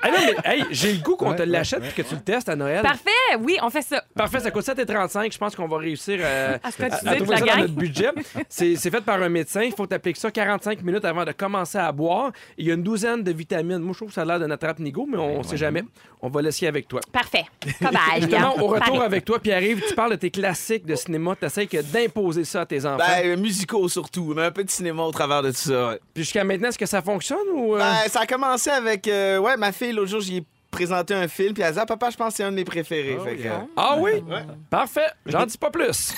Ah 0.00 0.10
non, 0.10 0.16
mais 0.18 0.50
hey, 0.50 0.64
j'ai 0.70 0.92
le 0.94 1.02
goût 1.02 1.16
qu'on 1.16 1.34
te 1.34 1.42
l'achète 1.42 1.80
ouais, 1.80 1.88
et 1.88 1.92
que 1.92 2.08
tu 2.08 2.14
le 2.14 2.22
testes 2.22 2.48
à 2.48 2.56
Noël. 2.56 2.80
Parfait, 2.82 3.10
oui, 3.40 3.58
on 3.62 3.68
fait 3.68 3.82
ça. 3.82 4.02
Parfait, 4.14 4.40
ça 4.40 4.50
coûte 4.50 4.64
7,35. 4.64 5.32
Je 5.32 5.38
pense 5.38 5.54
qu'on 5.54 5.68
va 5.68 5.76
réussir 5.76 6.18
euh, 6.22 6.56
À 6.62 6.70
ce 6.70 6.76
que 6.78 6.84
à, 6.84 6.90
tu 6.90 7.06
à 7.06 7.12
dis, 7.12 7.16
trouver 7.18 7.34
la 7.34 7.38
ça 7.38 7.54
dans 7.54 7.60
notre 7.60 7.74
budget. 7.74 8.10
C'est 8.48 8.76
c'est 8.76 8.90
fait 8.90 9.02
par 9.02 9.20
un 9.20 9.28
médecin. 9.28 9.62
Il 9.62 9.72
faut 9.72 9.86
t'appliquer 9.86 10.18
ça 10.18 10.30
45 10.30 10.82
minutes 10.82 11.04
avant 11.04 11.24
de 11.26 11.32
commencer 11.32 11.78
à 11.78 11.92
boire. 11.92 12.32
Il 12.56 12.66
y 12.66 12.70
a 12.70 12.74
une 12.74 12.82
douzaine 12.82 13.22
de 13.22 13.32
vitamines. 13.32 13.78
Moi, 13.78 13.92
je 13.92 13.98
trouve 13.98 14.08
que 14.08 14.14
ça 14.14 14.22
a 14.22 14.24
l'air 14.24 14.40
de 14.40 14.46
notre 14.46 14.80
nigo, 14.80 15.06
mais 15.06 15.18
on 15.18 15.38
ne 15.38 15.42
sait 15.42 15.56
jamais. 15.58 15.84
On 16.20 16.28
va 16.28 16.42
l'essayer 16.42 16.68
avec 16.68 16.88
toi. 16.88 17.00
Parfait. 17.12 17.44
Justement, 18.20 18.58
au 18.58 18.68
retour 18.68 19.02
avec 19.02 19.24
toi, 19.24 19.38
Pierre-Yves, 19.38 19.82
tu 19.88 19.94
parles 19.94 20.12
de 20.12 20.16
tes 20.16 20.30
classiques 20.30 20.86
de 20.86 20.94
cinéma. 20.94 21.36
Tu 21.38 21.46
essaies 21.46 21.68
d'imposer 21.92 22.44
ça 22.44 22.62
à 22.62 22.66
tes 22.66 22.84
enfants. 22.86 22.98
Ben, 22.98 23.26
euh, 23.26 23.36
musicaux 23.36 23.88
surtout, 23.88 24.32
mais 24.34 24.42
un 24.42 24.50
de 24.50 24.70
cinéma 24.78 25.02
au 25.02 25.10
travers 25.12 25.42
de 25.42 25.50
tout 25.50 25.56
ça. 25.56 25.88
ouais. 25.90 26.00
Puis 26.14 26.24
jusqu'à 26.24 26.44
maintenant, 26.44 26.68
est-ce 26.68 26.78
que 26.78 26.86
ça 26.86 27.02
fonctionne 27.02 27.46
ou. 27.54 27.74
euh? 27.76 27.78
Ben, 27.78 28.08
ça 28.08 28.20
a 28.20 28.26
commencé 28.26 28.70
avec. 28.70 29.06
euh, 29.08 29.38
ouais, 29.38 29.56
ma 29.56 29.72
fille, 29.72 29.92
l'autre 29.92 30.10
jour, 30.10 30.20
j'y 30.20 30.38
ai 30.38 30.44
présenté 30.70 31.14
un 31.14 31.28
film, 31.28 31.52
puis 31.54 31.62
elle 31.62 31.68
a 31.70 31.72
dit 31.72 31.78
Ah, 31.80 31.86
papa, 31.86 32.10
je 32.10 32.16
pense 32.16 32.30
que 32.32 32.36
c'est 32.38 32.44
un 32.44 32.50
de 32.50 32.56
mes 32.56 32.64
préférés. 32.64 33.16
Oh, 33.20 33.24
Fait 33.24 33.36
que, 33.36 33.48
euh, 33.48 33.58
Ah 33.76 33.96
oui? 33.98 34.12
Ouais. 34.28 34.44
Parfait. 34.70 35.06
J'en 35.26 35.44
dis 35.46 35.58
pas 35.58 35.70
plus. 35.70 36.14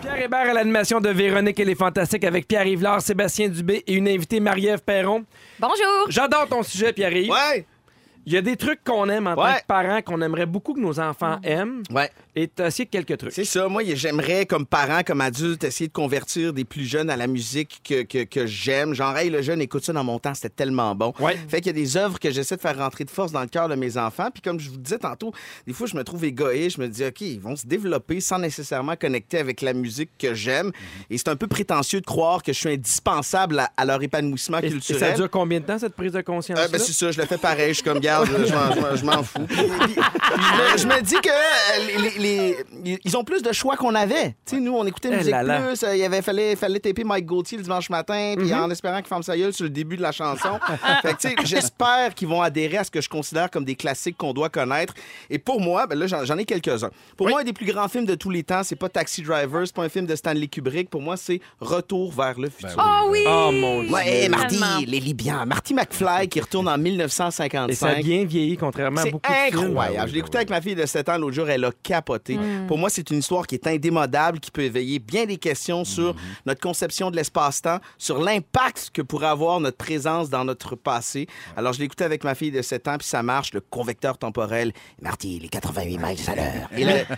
Pierre 0.00 0.20
Hébert 0.22 0.50
à 0.50 0.52
l'animation 0.54 1.00
de 1.00 1.08
Véronique 1.10 1.58
et 1.60 1.64
les 1.64 1.74
Fantastiques 1.74 2.24
avec 2.24 2.46
Pierre 2.48 2.66
Yvelard, 2.66 3.00
Sébastien 3.02 3.48
Dubé 3.48 3.82
et 3.86 3.94
une 3.94 4.08
invitée 4.08 4.40
Marie-Ève 4.40 4.80
Perron. 4.82 5.24
Bonjour. 5.58 6.06
J'adore 6.08 6.46
ton 6.48 6.62
sujet, 6.62 6.92
Pierre-Yves. 6.92 7.30
Ouais! 7.30 7.66
Il 8.26 8.32
y 8.32 8.36
a 8.36 8.42
des 8.42 8.56
trucs 8.56 8.82
qu'on 8.82 9.08
aime 9.08 9.28
en 9.28 9.36
tant 9.36 9.54
que 9.54 9.66
parents, 9.68 10.02
qu'on 10.02 10.20
aimerait 10.20 10.46
beaucoup 10.46 10.74
que 10.74 10.80
nos 10.80 10.98
enfants 10.98 11.38
aiment. 11.44 11.82
Ouais. 11.92 12.10
Et 12.34 12.48
t'as 12.48 12.66
essayé 12.66 12.86
quelques 12.86 13.16
trucs. 13.16 13.32
C'est 13.32 13.44
ça. 13.44 13.68
Moi, 13.68 13.82
j'aimerais, 13.94 14.44
comme 14.46 14.66
parent, 14.66 15.02
comme 15.06 15.20
adulte, 15.20 15.62
essayer 15.64 15.86
de 15.88 15.92
convertir 15.92 16.52
des 16.52 16.64
plus 16.64 16.84
jeunes 16.84 17.08
à 17.08 17.16
la 17.16 17.28
musique 17.28 17.80
que, 17.84 18.02
que, 18.02 18.24
que 18.24 18.44
j'aime. 18.46 18.94
Genre, 18.94 19.16
hey, 19.16 19.30
le 19.30 19.42
jeune, 19.42 19.60
écoute 19.62 19.84
ça 19.84 19.92
dans 19.92 20.02
mon 20.04 20.18
temps, 20.18 20.34
c'était 20.34 20.48
tellement 20.50 20.94
bon. 20.94 21.12
Ouais. 21.20 21.36
Fait 21.48 21.58
qu'il 21.60 21.68
y 21.68 21.70
a 21.70 21.72
des 21.72 21.96
œuvres 21.96 22.18
que 22.18 22.30
j'essaie 22.30 22.56
de 22.56 22.60
faire 22.60 22.76
rentrer 22.76 23.04
de 23.04 23.10
force 23.10 23.30
dans 23.32 23.40
le 23.40 23.46
cœur 23.46 23.68
de 23.68 23.74
mes 23.76 23.96
enfants. 23.96 24.28
Puis 24.32 24.42
comme 24.42 24.58
je 24.58 24.70
vous 24.70 24.76
disais 24.76 24.98
tantôt, 24.98 25.32
des 25.66 25.72
fois, 25.72 25.86
je 25.86 25.96
me 25.96 26.02
trouve 26.02 26.24
égoïste. 26.24 26.76
Je 26.76 26.82
me 26.82 26.88
dis, 26.88 27.04
OK, 27.04 27.20
ils 27.20 27.40
vont 27.40 27.54
se 27.56 27.66
développer 27.66 28.20
sans 28.20 28.38
nécessairement 28.40 28.96
connecter 28.96 29.38
avec 29.38 29.60
la 29.62 29.72
musique 29.72 30.10
que 30.18 30.34
j'aime. 30.34 30.72
Et 31.10 31.16
c'est 31.18 31.28
un 31.28 31.36
peu 31.36 31.46
prétentieux 31.46 32.00
de 32.00 32.06
croire 32.06 32.42
que 32.42 32.52
je 32.52 32.58
suis 32.58 32.70
indispensable 32.70 33.60
à, 33.60 33.70
à 33.76 33.84
leur 33.84 34.02
épanouissement 34.02 34.58
Et, 34.62 34.66
et 34.66 34.70
culturel. 34.70 35.00
ça 35.00 35.12
dure 35.12 35.30
combien 35.30 35.60
de 35.60 35.64
temps, 35.64 35.78
cette 35.78 35.94
prise 35.94 36.12
de 36.12 36.20
conscience-là? 36.22 36.64
Ah, 36.66 36.72
ben, 36.72 36.80
c'est 36.80 36.92
ça, 36.92 37.10
je 37.12 37.20
le 37.20 37.26
fais 37.26 37.38
pareil. 37.38 37.68
Je 37.68 37.74
suis 37.74 37.82
comme, 37.82 38.00
je 38.24 38.32
m'en- 38.32 38.72
je 38.72 38.80
m'en- 38.80 38.96
je 38.96 39.04
m'en 39.04 39.22
fous. 39.22 39.44
Puis- 39.46 39.56
puis- 39.80 39.94
puis 39.94 39.96
je, 39.98 40.72
me, 40.72 40.78
je 40.78 40.86
me 40.86 41.02
dis 41.02 41.14
que 41.16 41.28
euh, 41.28 41.86
les, 41.86 42.18
les- 42.18 42.56
les- 42.84 43.00
ils 43.04 43.16
ont 43.16 43.24
plus 43.24 43.42
de 43.42 43.52
choix 43.52 43.76
qu'on 43.76 43.94
avait. 43.94 44.30
Tu 44.46 44.56
sais, 44.56 44.60
nous, 44.60 44.74
on 44.74 44.86
écoutait 44.86 45.10
Eh 45.12 45.16
Musique 45.16 45.30
là. 45.32 45.60
Plus. 45.60 45.82
euh, 45.82 45.94
Il 45.94 46.00
y 46.00 46.04
avait, 46.04 46.22
fallait, 46.22 46.56
fallait 46.56 46.80
taper 46.80 47.04
Mike 47.04 47.26
Gauthier 47.26 47.58
le 47.58 47.64
dimanche 47.64 47.90
matin, 47.90 48.34
puis 48.36 48.52
en 48.54 48.70
espérant 48.70 48.98
qu'il 48.98 49.06
ferme 49.08 49.22
sa 49.22 49.36
gueule 49.36 49.52
sur 49.52 49.64
le 49.64 49.70
début 49.70 49.96
de 49.96 50.02
la 50.02 50.12
chanson. 50.12 50.58
j'espère 51.44 52.14
qu'ils 52.14 52.28
vont 52.28 52.42
adhérer 52.42 52.78
à 52.78 52.84
ce 52.84 52.90
que 52.90 53.00
je 53.00 53.08
considère 53.08 53.50
comme 53.50 53.64
des 53.64 53.74
classiques 53.76 54.16
qu'on 54.16 54.32
doit 54.32 54.48
connaître. 54.48 54.94
Et 55.30 55.38
pour 55.38 55.60
moi, 55.60 55.86
ben 55.86 55.98
là, 55.98 56.06
j'en 56.06 56.24
j'en 56.24 56.38
ai 56.38 56.44
quelques-uns. 56.44 56.90
Pour 57.16 57.28
moi, 57.28 57.40
un 57.40 57.44
des 57.44 57.52
plus 57.52 57.66
grands 57.66 57.88
films 57.88 58.06
de 58.06 58.14
tous 58.14 58.30
les 58.30 58.42
temps, 58.42 58.62
c'est 58.62 58.76
pas 58.76 58.88
Taxi 58.88 59.22
Driver, 59.22 59.62
c'est 59.66 59.74
pas 59.74 59.82
un 59.84 59.88
film 59.88 60.06
de 60.06 60.14
Stanley 60.16 60.46
Kubrick. 60.48 60.90
Pour 60.90 61.02
moi, 61.02 61.16
c'est 61.16 61.40
Retour 61.60 62.12
vers 62.12 62.38
le 62.38 62.48
futur. 62.50 62.76
Oh 62.78 63.08
oui! 63.10 63.24
Oh, 63.26 63.50
mon 63.52 63.82
Dieu. 63.82 63.92
Ouais, 63.92 64.28
Marty, 64.28 64.58
les 64.86 65.00
Libyens. 65.00 65.44
Marty 65.46 65.74
McFly 65.74 66.28
qui 66.28 66.40
retourne 66.40 66.68
en 66.68 66.78
1955. 66.78 68.04
Bien 68.06 68.24
vieilli, 68.24 68.56
contrairement 68.56 69.00
à 69.00 69.02
C'est 69.02 69.10
beaucoup 69.10 69.30
de 69.32 69.36
films. 69.58 69.64
incroyable. 69.70 70.08
Je 70.08 70.12
l'ai 70.14 70.18
écouté 70.20 70.36
avec 70.38 70.50
ma 70.50 70.60
fille 70.60 70.74
de 70.76 70.86
7 70.86 71.08
ans 71.08 71.18
l'autre 71.18 71.34
jour, 71.34 71.48
elle 71.50 71.64
a 71.64 71.72
capoté. 71.82 72.38
Pour 72.68 72.78
moi, 72.78 72.88
c'est 72.88 73.10
une 73.10 73.18
histoire 73.18 73.46
qui 73.46 73.56
est 73.56 73.66
indémodable, 73.66 74.38
qui 74.38 74.50
peut 74.52 74.62
éveiller 74.62 74.98
bien 75.00 75.24
des 75.26 75.38
questions 75.38 75.84
sur 75.84 76.14
notre 76.46 76.60
conception 76.60 77.10
de 77.10 77.16
l'espace-temps, 77.16 77.80
sur 77.98 78.22
l'impact 78.22 78.90
que 78.92 79.02
pourrait 79.02 79.26
avoir 79.26 79.58
notre 79.60 79.76
présence 79.76 80.30
dans 80.30 80.44
notre 80.44 80.76
passé. 80.76 81.26
Alors, 81.56 81.72
je 81.72 81.80
l'ai 81.80 81.86
écouté 81.86 82.04
avec 82.04 82.22
ma 82.22 82.34
fille 82.36 82.52
de 82.52 82.62
7 82.62 82.86
ans, 82.88 82.96
puis 82.98 83.08
ça 83.08 83.22
marche, 83.24 83.52
le 83.52 83.60
convecteur 83.60 84.18
temporel. 84.18 84.72
Marty, 85.02 85.40
les 85.40 85.48
88 85.48 85.98
miles 85.98 86.16
à 86.28 86.34
l'heure. 86.36 86.68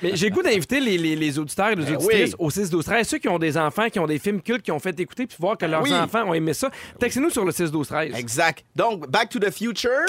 Mais 0.03 0.11
j'ai 0.15 0.29
le 0.31 0.35
goût 0.35 0.43
d'inviter 0.43 0.81
les, 0.81 0.97
les- 0.97 1.17
les 1.17 1.39
auditeurs 1.39 1.69
et 1.69 1.77
les 1.77 1.85
Ben 1.85 1.97
auditrices 1.97 2.31
oui. 2.31 2.47
au 2.47 2.51
6 2.51 2.71
12 2.71 2.85
13 2.85 3.07
ceux 3.09 3.19
qui 3.19 3.29
ont 3.29 3.39
des 3.39 3.59
enfants, 3.59 3.89
qui 3.91 3.99
ont 3.99 4.07
des 4.07 4.19
films 4.19 4.41
cultes, 4.41 4.63
qui 4.63 4.73
ont 4.73 4.79
fait 4.79 4.99
écouter, 4.99 5.27
puis 5.27 5.37
voir 5.39 5.59
que 5.59 5.67
leurs 5.67 5.83
oui. 5.83 5.93
enfants 5.93 6.25
ont 6.29 6.35
aimé 6.35 6.55
ça. 6.55 6.71
Textez-nous 6.99 7.31
sur 7.31 7.45
le 7.45 7.53
6 7.53 7.71
12 7.71 7.87
13 7.89 8.15
exact. 8.17 8.65
Donc, 8.75 9.09
Back 9.11 9.29
to 9.29 9.39
the 9.39 9.51
Future. 9.51 10.07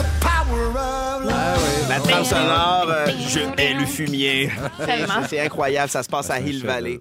Ah 0.00 1.56
La 1.88 2.00
trame 2.00 2.24
sonore, 2.24 2.86
euh, 2.88 3.06
je 3.28 3.40
hais 3.60 3.74
le 3.74 3.86
fumier. 3.86 4.50
Tellement. 4.84 5.22
C'est 5.28 5.40
incroyable, 5.40 5.90
ça 5.90 6.02
se 6.02 6.08
passe 6.08 6.30
à 6.30 6.40
Hill 6.40 6.64
Valley. 6.64 7.00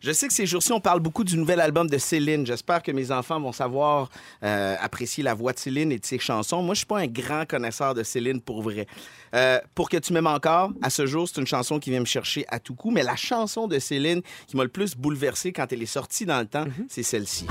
Je 0.00 0.12
sais 0.12 0.28
que 0.28 0.32
ces 0.32 0.46
jours-ci, 0.46 0.72
on 0.72 0.80
parle 0.80 1.00
beaucoup 1.00 1.24
du 1.24 1.36
nouvel 1.36 1.60
album 1.60 1.88
de 1.88 1.98
Céline. 1.98 2.46
J'espère 2.46 2.82
que 2.82 2.90
mes 2.90 3.10
enfants 3.10 3.38
vont 3.38 3.52
savoir 3.52 4.10
euh, 4.42 4.76
apprécier 4.80 5.22
la 5.22 5.34
voix 5.34 5.52
de 5.52 5.58
Céline 5.58 5.92
et 5.92 5.98
de 5.98 6.06
ses 6.06 6.18
chansons. 6.18 6.62
Moi, 6.62 6.74
je 6.74 6.78
suis 6.78 6.86
pas 6.86 7.00
un 7.00 7.06
grand 7.06 7.46
connaisseur 7.46 7.94
de 7.94 8.02
Céline 8.02 8.40
pour 8.40 8.62
vrai. 8.62 8.86
Euh, 9.34 9.60
pour 9.74 9.90
que 9.90 9.98
tu 9.98 10.14
m'aimes 10.14 10.26
encore, 10.26 10.72
à 10.80 10.88
ce 10.88 11.04
jour, 11.06 11.28
c'est 11.28 11.40
une 11.40 11.46
chanson 11.46 11.78
qui 11.78 11.90
vient 11.90 12.00
me 12.00 12.06
chercher 12.06 12.46
à 12.48 12.58
tout 12.58 12.74
coup. 12.74 12.90
Mais 12.90 13.02
la 13.02 13.16
chanson 13.16 13.68
de 13.68 13.78
Céline 13.78 14.22
qui 14.46 14.56
m'a 14.56 14.62
le 14.62 14.70
plus 14.70 14.96
bouleversé 14.96 15.52
quand 15.52 15.70
elle 15.70 15.82
est 15.82 15.86
sortie 15.86 16.24
dans 16.24 16.40
le 16.40 16.46
temps, 16.46 16.64
c'est 16.88 17.02
celle-ci. 17.02 17.46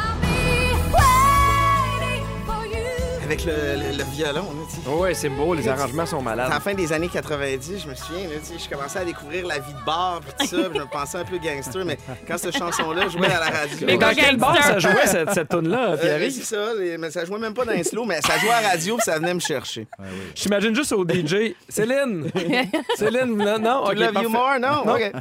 Avec 3.29 3.45
le, 3.45 3.51
le- 3.53 3.95
le 3.95 4.03
violon, 4.15 4.41
là. 4.41 4.81
Oh 4.87 5.01
ouais, 5.01 5.13
c'est 5.13 5.29
beau, 5.29 5.53
les 5.53 5.67
arrangements 5.67 6.07
sont 6.07 6.17
À 6.17 6.23
malades. 6.23 6.49
la 6.49 6.59
fin 6.59 6.73
des 6.73 6.91
années 6.91 7.09
90, 7.09 7.83
je 7.83 7.87
me 7.87 7.93
souviens, 7.93 8.23
là, 8.27 8.35
je 8.41 8.67
commençais 8.75 8.97
à 8.97 9.05
découvrir 9.05 9.45
la 9.45 9.59
vie 9.59 9.71
de 9.71 9.85
bar 9.85 10.19
puis 10.21 10.31
tout 10.39 10.47
ça, 10.47 10.67
puis 10.67 10.79
je 10.79 10.83
me 10.83 10.89
pensais 10.89 11.17
un 11.19 11.23
peu 11.25 11.37
gangster, 11.37 11.85
mais 11.85 11.99
quand 12.27 12.39
cette 12.39 12.57
chanson-là 12.57 13.07
jouait 13.07 13.27
à 13.31 13.39
la 13.39 13.45
radio... 13.51 13.77
Mais 13.85 13.97
Dans 13.97 14.07
quand 14.07 14.15
quel 14.15 14.37
bar 14.37 14.57
ça 14.63 14.79
jouait, 14.79 15.05
cette, 15.05 15.29
cette 15.31 15.49
tune-là, 15.49 15.91
Euh, 15.91 15.97
Pierre? 16.17 16.31
c'est 16.31 16.41
ça, 16.43 16.73
les- 16.79 16.97
mais 16.97 17.11
ça 17.11 17.23
jouait 17.23 17.37
même 17.37 17.53
pas 17.53 17.65
dans 17.65 17.71
les 17.73 17.83
slow, 17.83 18.03
mais 18.03 18.19
ça 18.21 18.35
jouait 18.39 18.49
à 18.49 18.61
la 18.63 18.69
radio 18.69 18.95
puis 18.95 19.03
ça 19.05 19.19
venait 19.19 19.35
me 19.35 19.39
chercher. 19.39 19.87
J'imagine 20.33 20.73
juste 20.73 20.91
au 20.93 21.05
DJ. 21.07 21.53
Céline! 21.67 22.31
Céline, 22.97 23.37
non, 23.37 23.59
non, 23.59 23.83
To 23.85 23.91
ok, 23.91 23.95
love 23.99 24.23
you 24.23 24.29
more, 24.29 24.59
non? 24.59 24.91
OK. 24.91 25.11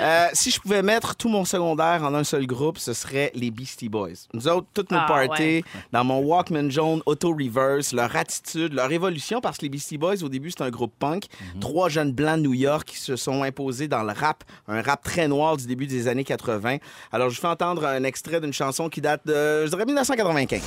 Euh, 0.00 0.26
si 0.32 0.50
je 0.50 0.58
pouvais 0.58 0.80
mettre 0.82 1.16
tout 1.16 1.28
mon 1.28 1.44
secondaire 1.44 2.02
en 2.02 2.14
un 2.14 2.24
seul 2.24 2.46
groupe, 2.46 2.78
ce 2.78 2.94
serait 2.94 3.30
les 3.34 3.50
Beastie 3.50 3.90
Boys. 3.90 4.08
Nous 4.32 4.48
autres, 4.48 4.68
toutes 4.72 4.90
nos 4.90 4.98
Ah, 4.98 5.06
parties, 5.06 5.42
ouais. 5.42 5.64
dans 5.92 6.04
mon 6.04 6.20
Walkman 6.20 6.70
jaune 6.70 7.02
auto-reverse, 7.04 7.57
leur 7.92 8.16
attitude, 8.16 8.72
leur 8.72 8.90
évolution, 8.92 9.40
parce 9.40 9.58
que 9.58 9.62
les 9.62 9.68
Beastie 9.68 9.98
Boys, 9.98 10.22
au 10.22 10.28
début, 10.28 10.50
c'était 10.50 10.64
un 10.64 10.70
groupe 10.70 10.94
punk. 10.98 11.26
Trois 11.60 11.88
jeunes 11.88 12.12
blancs 12.12 12.38
de 12.38 12.42
New 12.42 12.54
York 12.54 12.88
qui 12.88 12.98
se 12.98 13.16
sont 13.16 13.42
imposés 13.42 13.88
dans 13.88 14.02
le 14.02 14.12
rap, 14.12 14.44
un 14.66 14.82
rap 14.82 15.02
très 15.02 15.28
noir 15.28 15.56
du 15.56 15.66
début 15.66 15.86
des 15.86 16.08
années 16.08 16.24
80. 16.24 16.78
Alors, 17.12 17.30
je 17.30 17.36
vous 17.36 17.40
fais 17.40 17.48
entendre 17.48 17.86
un 17.86 18.04
extrait 18.04 18.40
d'une 18.40 18.52
chanson 18.52 18.88
qui 18.88 19.00
date 19.00 19.26
de, 19.26 19.64
je 19.64 19.70
dirais, 19.70 19.84
1995. 19.84 20.62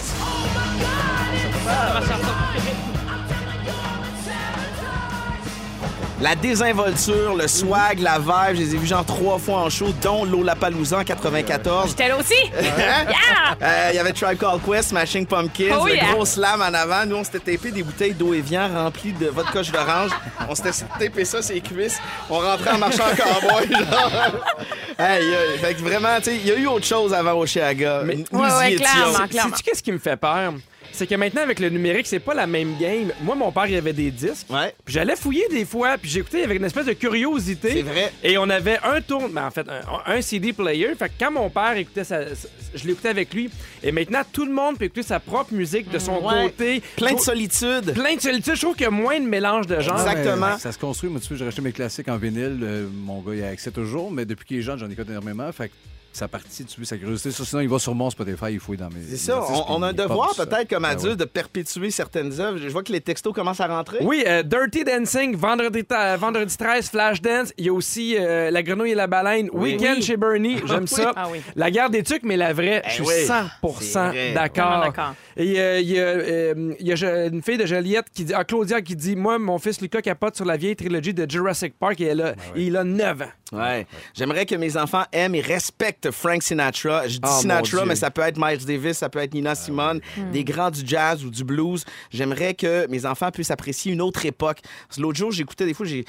La 6.21 6.36
désinvolture, 6.36 7.34
le 7.36 7.47
swag, 7.47 7.99
la 7.99 8.19
vibe, 8.19 8.55
je 8.55 8.62
les 8.62 8.75
ai 8.75 8.77
vus 8.77 8.86
genre 8.86 9.03
trois 9.03 9.39
fois 9.39 9.57
en 9.62 9.69
show, 9.71 9.88
dont 10.03 10.23
Lollapalooza 10.23 10.99
en 10.99 11.03
94. 11.03 11.89
J'étais 11.89 12.10
là 12.10 12.17
aussi. 12.17 12.36
Hein? 12.55 13.05
Yeah! 13.10 13.57
Euh, 13.67 13.88
Il 13.91 13.95
y 13.95 13.99
avait 13.99 14.13
Tribe 14.13 14.38
Called 14.38 14.62
Quest, 14.63 14.89
Smashing 14.89 15.25
Pumpkins, 15.25 15.75
Oh 15.81 15.88
le 15.88 15.95
yeah. 15.95 16.13
gros 16.13 16.23
slam 16.25 16.62
en 16.62 16.73
avant. 16.75 17.07
Nous, 17.07 17.15
on 17.15 17.23
s'était 17.23 17.39
tapé 17.57 17.71
des 17.71 17.81
bouteilles 17.81 18.13
d'eau 18.13 18.36
et 18.36 18.41
viande 18.41 18.71
remplies 18.75 19.13
de 19.13 19.27
vodka 19.29 19.63
jus 19.63 19.71
d'orange. 19.71 20.12
On 20.47 20.53
s'était 20.53 20.71
tapé 20.99 21.25
ça, 21.25 21.41
ses 21.41 21.60
cuisses. 21.60 21.97
On 22.29 22.38
rentrait 22.38 22.71
en 22.71 22.77
marchant 22.77 23.03
en 23.12 23.15
cowboy, 23.15 23.67
genre. 23.71 24.12
Aïe, 24.99 25.23
aïe. 25.25 25.57
Fait 25.60 25.73
que 25.73 25.79
vraiment, 25.81 26.17
tu 26.17 26.25
sais, 26.25 26.36
il 26.36 26.45
y 26.45 26.51
a 26.51 26.55
eu 26.55 26.67
autre 26.67 26.86
chose 26.86 27.12
avant 27.15 27.34
Oshiaga. 27.34 28.01
Mais- 28.05 28.17
Ouais, 28.31 28.47
ouais, 28.60 28.75
clairement, 28.75 29.27
clairement. 29.27 29.55
Sais-tu 29.55 29.63
qu'est-ce 29.63 29.81
qui 29.81 29.91
me 29.91 29.97
fait 29.97 30.17
peur? 30.17 30.53
C'est 30.93 31.08
que 31.08 31.15
maintenant, 31.15 31.41
avec 31.41 31.60
le 31.60 31.69
numérique, 31.69 32.08
c'est 32.08 32.19
pas 32.19 32.34
la 32.34 32.47
même 32.47 32.75
game. 32.80 33.12
Moi, 33.21 33.36
mon 33.36 33.51
père, 33.51 33.65
il 33.67 33.75
avait 33.75 33.93
des 33.93 34.12
disques. 34.12 34.47
Ouais. 34.49 34.73
Puis 34.86 34.93
j'allais 34.93 35.15
fouiller 35.15 35.47
des 35.49 35.65
fois, 35.65 35.97
puis 35.97 36.10
j'écoutais 36.10 36.43
avec 36.43 36.58
une 36.60 36.65
espèce 36.65 36.86
de 36.86 36.93
curiosité. 36.93 37.71
C'est 37.71 37.82
vrai. 37.82 38.12
Et 38.23 38.38
on 38.38 38.49
avait 38.49 38.77
un 38.84 39.01
tour, 39.01 39.30
mais 39.32 39.41
en 39.41 39.51
fait, 39.51 39.65
un, 39.69 39.82
un 40.13 40.21
CD 40.21 40.54
player. 40.54 40.93
Fait 40.97 41.08
que 41.10 41.13
quand 41.19 41.32
mon 41.32 41.49
père 41.49 41.75
écoutait 41.77 42.04
sa, 42.04 42.36
sa- 42.36 42.47
je 42.75 42.86
l'écoutais 42.88 43.10
avec 43.10 43.34
lui. 43.34 43.49
Et 43.84 43.91
maintenant, 43.91 44.21
tout 44.32 44.45
le 44.45 44.51
monde 44.54 44.77
peut 44.77 44.86
écouter 44.86 45.04
sa 45.04 45.19
propre 45.19 45.54
musique 45.54 45.89
de 45.89 45.99
son 45.99 46.21
Ouais. 46.21 46.43
côté. 46.43 46.82
Plein 46.97 47.13
de 47.13 47.19
solitude. 47.19 47.93
Plein 47.93 48.15
de 48.15 48.21
solitude. 48.21 48.56
Je 48.56 48.62
trouve 48.62 48.73
qu'il 48.75 48.84
y 48.84 48.88
a 48.88 48.91
moins 48.91 49.19
de 49.19 49.25
mélange 49.25 49.67
de 49.67 49.80
genres. 49.80 49.99
Exact. 49.99 50.17
Exactement. 50.19 50.54
Ouais, 50.54 50.60
ça 50.60 50.71
se 50.71 50.77
construit. 50.77 51.10
Moi, 51.10 51.19
tu 51.19 51.27
sais, 51.27 51.36
j'ai 51.38 51.45
racheté 51.45 51.62
mes 51.62 51.71
classiques 51.71 52.08
en 52.10 52.17
vinyle. 52.17 52.60
Euh, 52.63 52.88
mon 52.93 53.21
gars, 53.21 53.34
il 53.34 53.43
a 53.43 53.47
accès 53.47 53.71
toujours, 53.71 54.12
mais 54.12 54.25
depuis 54.25 54.45
qu'il 54.45 54.58
est 54.58 54.62
jeune, 54.62 54.77
j'en 54.77 54.89
écoute 54.89 55.10
énormément. 55.10 55.51
Fait 55.51 55.69
que 55.69 55.73
sa 56.13 56.28
partie, 56.28 56.65
tu 56.65 56.80
veux, 56.80 56.86
sa 56.86 56.97
curiosité. 56.97 57.32
Ça, 57.32 57.45
sinon, 57.45 57.62
il 57.62 57.69
va 57.69 57.80
sur 57.80 57.95
mon 57.95 58.10
Spotify, 58.10 58.45
il 58.52 58.60
fouille 58.60 58.78
dans 58.78 58.89
mes. 58.89 59.02
C'est 59.10 59.17
ça. 59.17 59.41
On, 59.50 59.78
on 59.78 59.84
a 59.84 59.88
un 59.89 59.93
devoir, 59.93 60.36
peut-être, 60.36 60.69
comme 60.69 60.84
Ben 60.84 60.89
adulte, 60.89 61.12
ouais. 61.12 61.15
de 61.15 61.26
perpétuer 61.26 61.89
certaines 61.91 62.39
œuvres. 62.39 62.58
Je 62.58 62.67
vois 62.69 62.84
que 62.84 62.91
les 62.91 63.02
textos 63.02 63.34
commencent 63.34 63.62
à 63.62 63.67
rentrer. 63.67 64.00
Oui, 64.02 64.24
euh, 64.28 64.43
Dirty 64.43 64.84
Dancing, 64.84 65.36
vendredi, 65.36 65.84
ta- 65.86 66.17
vendredi 66.17 66.56
13, 66.56 66.89
Flashdance. 66.89 67.54
Il 67.58 67.65
y 67.65 67.69
a 67.69 67.74
aussi 67.74 68.15
euh, 68.19 68.52
La 68.52 68.62
Grenouille 68.63 68.91
et 68.91 68.95
la 68.95 69.08
Baleine, 69.08 69.50
Oui. 69.54 69.71
Weekend 69.74 69.97
Oui. 69.97 70.04
chez 70.04 70.17
Bernie. 70.17 70.58
J'aime 70.65 70.88
ça. 70.88 71.13
Ah 71.15 71.28
oui. 71.32 71.39
La 71.56 71.71
guerre 71.71 71.89
des 71.89 72.04
tucs, 72.04 72.24
mais 72.24 72.38
la 72.38 72.54
vraie, 72.54 72.82
je 72.88 72.93
suis 72.93 73.04
oui. 73.04 73.26
100 73.26 73.80
C'est 73.80 74.00
vrai. 74.00 74.34
Vraiment 74.34 74.80
d'accord. 74.82 75.13
Et 75.38 75.60
euh, 75.60 75.80
il 75.80 76.88
y 76.88 76.91
a, 76.91 77.26
une 77.28 77.41
fille 77.41 77.58
de 77.58 77.65
Joliette 77.65 78.08
qui 78.13 78.26
dit, 78.26 78.34
ah, 78.34 78.43
Claudia 78.43 78.82
qui 78.82 78.95
dit 78.95 79.15
Moi, 79.15 79.39
mon 79.39 79.58
fils 79.60 79.80
Lucas 79.82 80.02
capote 80.02 80.36
sur 80.36 80.45
la 80.45 80.58
vieille 80.58 80.76
trilogie 80.76 81.13
de 81.13 81.30
Jurassic 81.30 81.74
Park 81.80 82.02
et 82.02 82.06
elle 82.06 82.21
a- 82.21 82.32
et 82.56 82.63
il 82.63 82.76
a 82.78 82.84
9 82.84 83.21
ans. 83.21 83.26
Ouais. 83.51 83.85
J'aimerais 84.13 84.45
que 84.45 84.55
mes 84.55 84.77
enfants 84.77 85.03
aiment 85.11 85.35
et 85.35 85.41
respectent 85.41 86.09
Frank 86.11 86.41
Sinatra. 86.41 87.07
Je 87.07 87.17
dis 87.17 87.19
Oh, 87.23 87.39
Sinatra, 87.41 87.85
mais 87.85 87.95
ça 87.95 88.09
peut 88.09 88.21
être 88.21 88.37
Miles 88.37 88.65
Davis, 88.65 88.97
ça 88.97 89.09
peut 89.09 89.19
être 89.19 89.33
Nina 89.33 89.55
Simone, 89.55 89.99
des 90.31 90.43
grands 90.43 90.71
du 90.71 90.81
jazz 90.85 91.25
ou 91.25 91.29
du 91.29 91.43
blues. 91.43 91.83
J'aimerais 92.11 92.53
que 92.53 92.87
mes 92.87 93.05
enfants 93.05 93.29
puissent 93.31 93.51
apprécier 93.51 93.91
une 93.91 94.01
autre 94.01 94.25
époque. 94.25 94.59
L'autre 94.97 95.17
jour, 95.17 95.31
j'écoutais 95.31 95.65
des 95.65 95.73
fois, 95.73 95.85
j'ai 95.85 96.05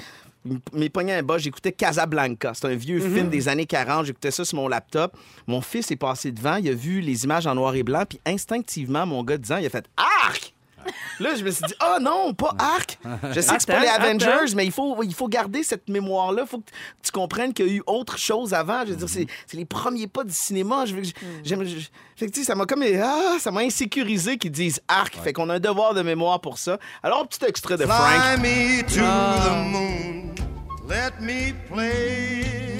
mes 0.73 0.89
poignets 0.89 1.13
un 1.13 1.23
bas, 1.23 1.37
j'écoutais 1.37 1.71
Casablanca. 1.71 2.53
C'est 2.53 2.67
un 2.67 2.75
vieux 2.75 2.99
film 2.99 3.29
des 3.29 3.47
années 3.47 3.65
40. 3.65 4.05
J'écoutais 4.05 4.31
ça 4.31 4.43
sur 4.43 4.57
mon 4.57 4.67
laptop. 4.67 5.15
Mon 5.47 5.61
fils 5.61 5.91
est 5.91 5.95
passé 5.95 6.31
devant, 6.31 6.57
il 6.57 6.67
a 6.69 6.73
vu 6.73 6.99
les 7.01 7.23
images 7.23 7.47
en 7.47 7.55
noir 7.55 7.75
et 7.75 7.83
blanc, 7.83 8.03
puis 8.07 8.19
instinctivement, 8.25 9.05
mon 9.05 9.23
gars 9.23 9.37
disant, 9.37 9.57
il 9.57 9.65
a 9.65 9.69
fait 9.69 9.85
Arc! 9.97 10.53
Là, 11.19 11.35
je 11.35 11.43
me 11.43 11.51
suis 11.51 11.63
dit, 11.67 11.73
oh 11.83 11.97
non, 12.01 12.33
pas 12.33 12.55
Arc. 12.57 12.97
Je 13.33 13.39
sais 13.41 13.55
que 13.55 13.61
c'est 13.61 13.71
pas 13.71 13.79
les 13.79 13.87
Avengers, 13.87 14.25
attends. 14.27 14.55
mais 14.55 14.65
il 14.65 14.71
faut, 14.71 15.01
il 15.03 15.13
faut 15.13 15.27
garder 15.27 15.63
cette 15.63 15.87
mémoire-là. 15.89 16.43
Il 16.45 16.47
faut 16.47 16.59
que 16.59 16.69
tu 17.03 17.11
comprennes 17.11 17.53
qu'il 17.53 17.67
y 17.67 17.69
a 17.69 17.73
eu 17.73 17.83
autre 17.85 18.17
chose 18.17 18.53
avant. 18.53 18.81
Je 18.85 18.91
veux 18.91 18.95
dire, 18.95 19.09
c'est, 19.09 19.27
c'est 19.47 19.57
les 19.57 19.65
premiers 19.65 20.07
pas 20.07 20.23
du 20.23 20.33
cinéma. 20.33 20.85
Je 20.85 20.95
veux 20.95 21.01
que 21.01 21.07
je- 21.07 21.13
j'aime- 21.43 21.63
je- 21.63 21.87
fait 22.15 22.27
que, 22.27 22.31
tu 22.31 22.39
sais, 22.41 22.45
ça 22.45 22.55
m'a 22.55 22.65
comme. 22.65 22.83
Ah, 23.01 23.37
ça 23.39 23.51
m'a 23.51 23.61
insécurisé 23.61 24.37
qu'ils 24.37 24.51
disent 24.51 24.81
Arc. 24.87 25.15
Fait 25.23 25.33
qu'on 25.33 25.49
a 25.49 25.55
un 25.55 25.59
devoir 25.59 25.93
de 25.93 26.01
mémoire 26.01 26.39
pour 26.41 26.57
ça. 26.57 26.77
Alors, 27.01 27.21
un 27.21 27.25
petit 27.25 27.43
extrait 27.45 27.77
de 27.77 27.85
Frank. 27.85 28.39
Fly 28.39 28.41
me 28.41 28.81
to 28.83 28.99
the 28.99 29.71
moon. 29.71 30.35
Let 30.89 31.13
me 31.21 31.53
play 31.73 32.43
Tu 32.67 32.72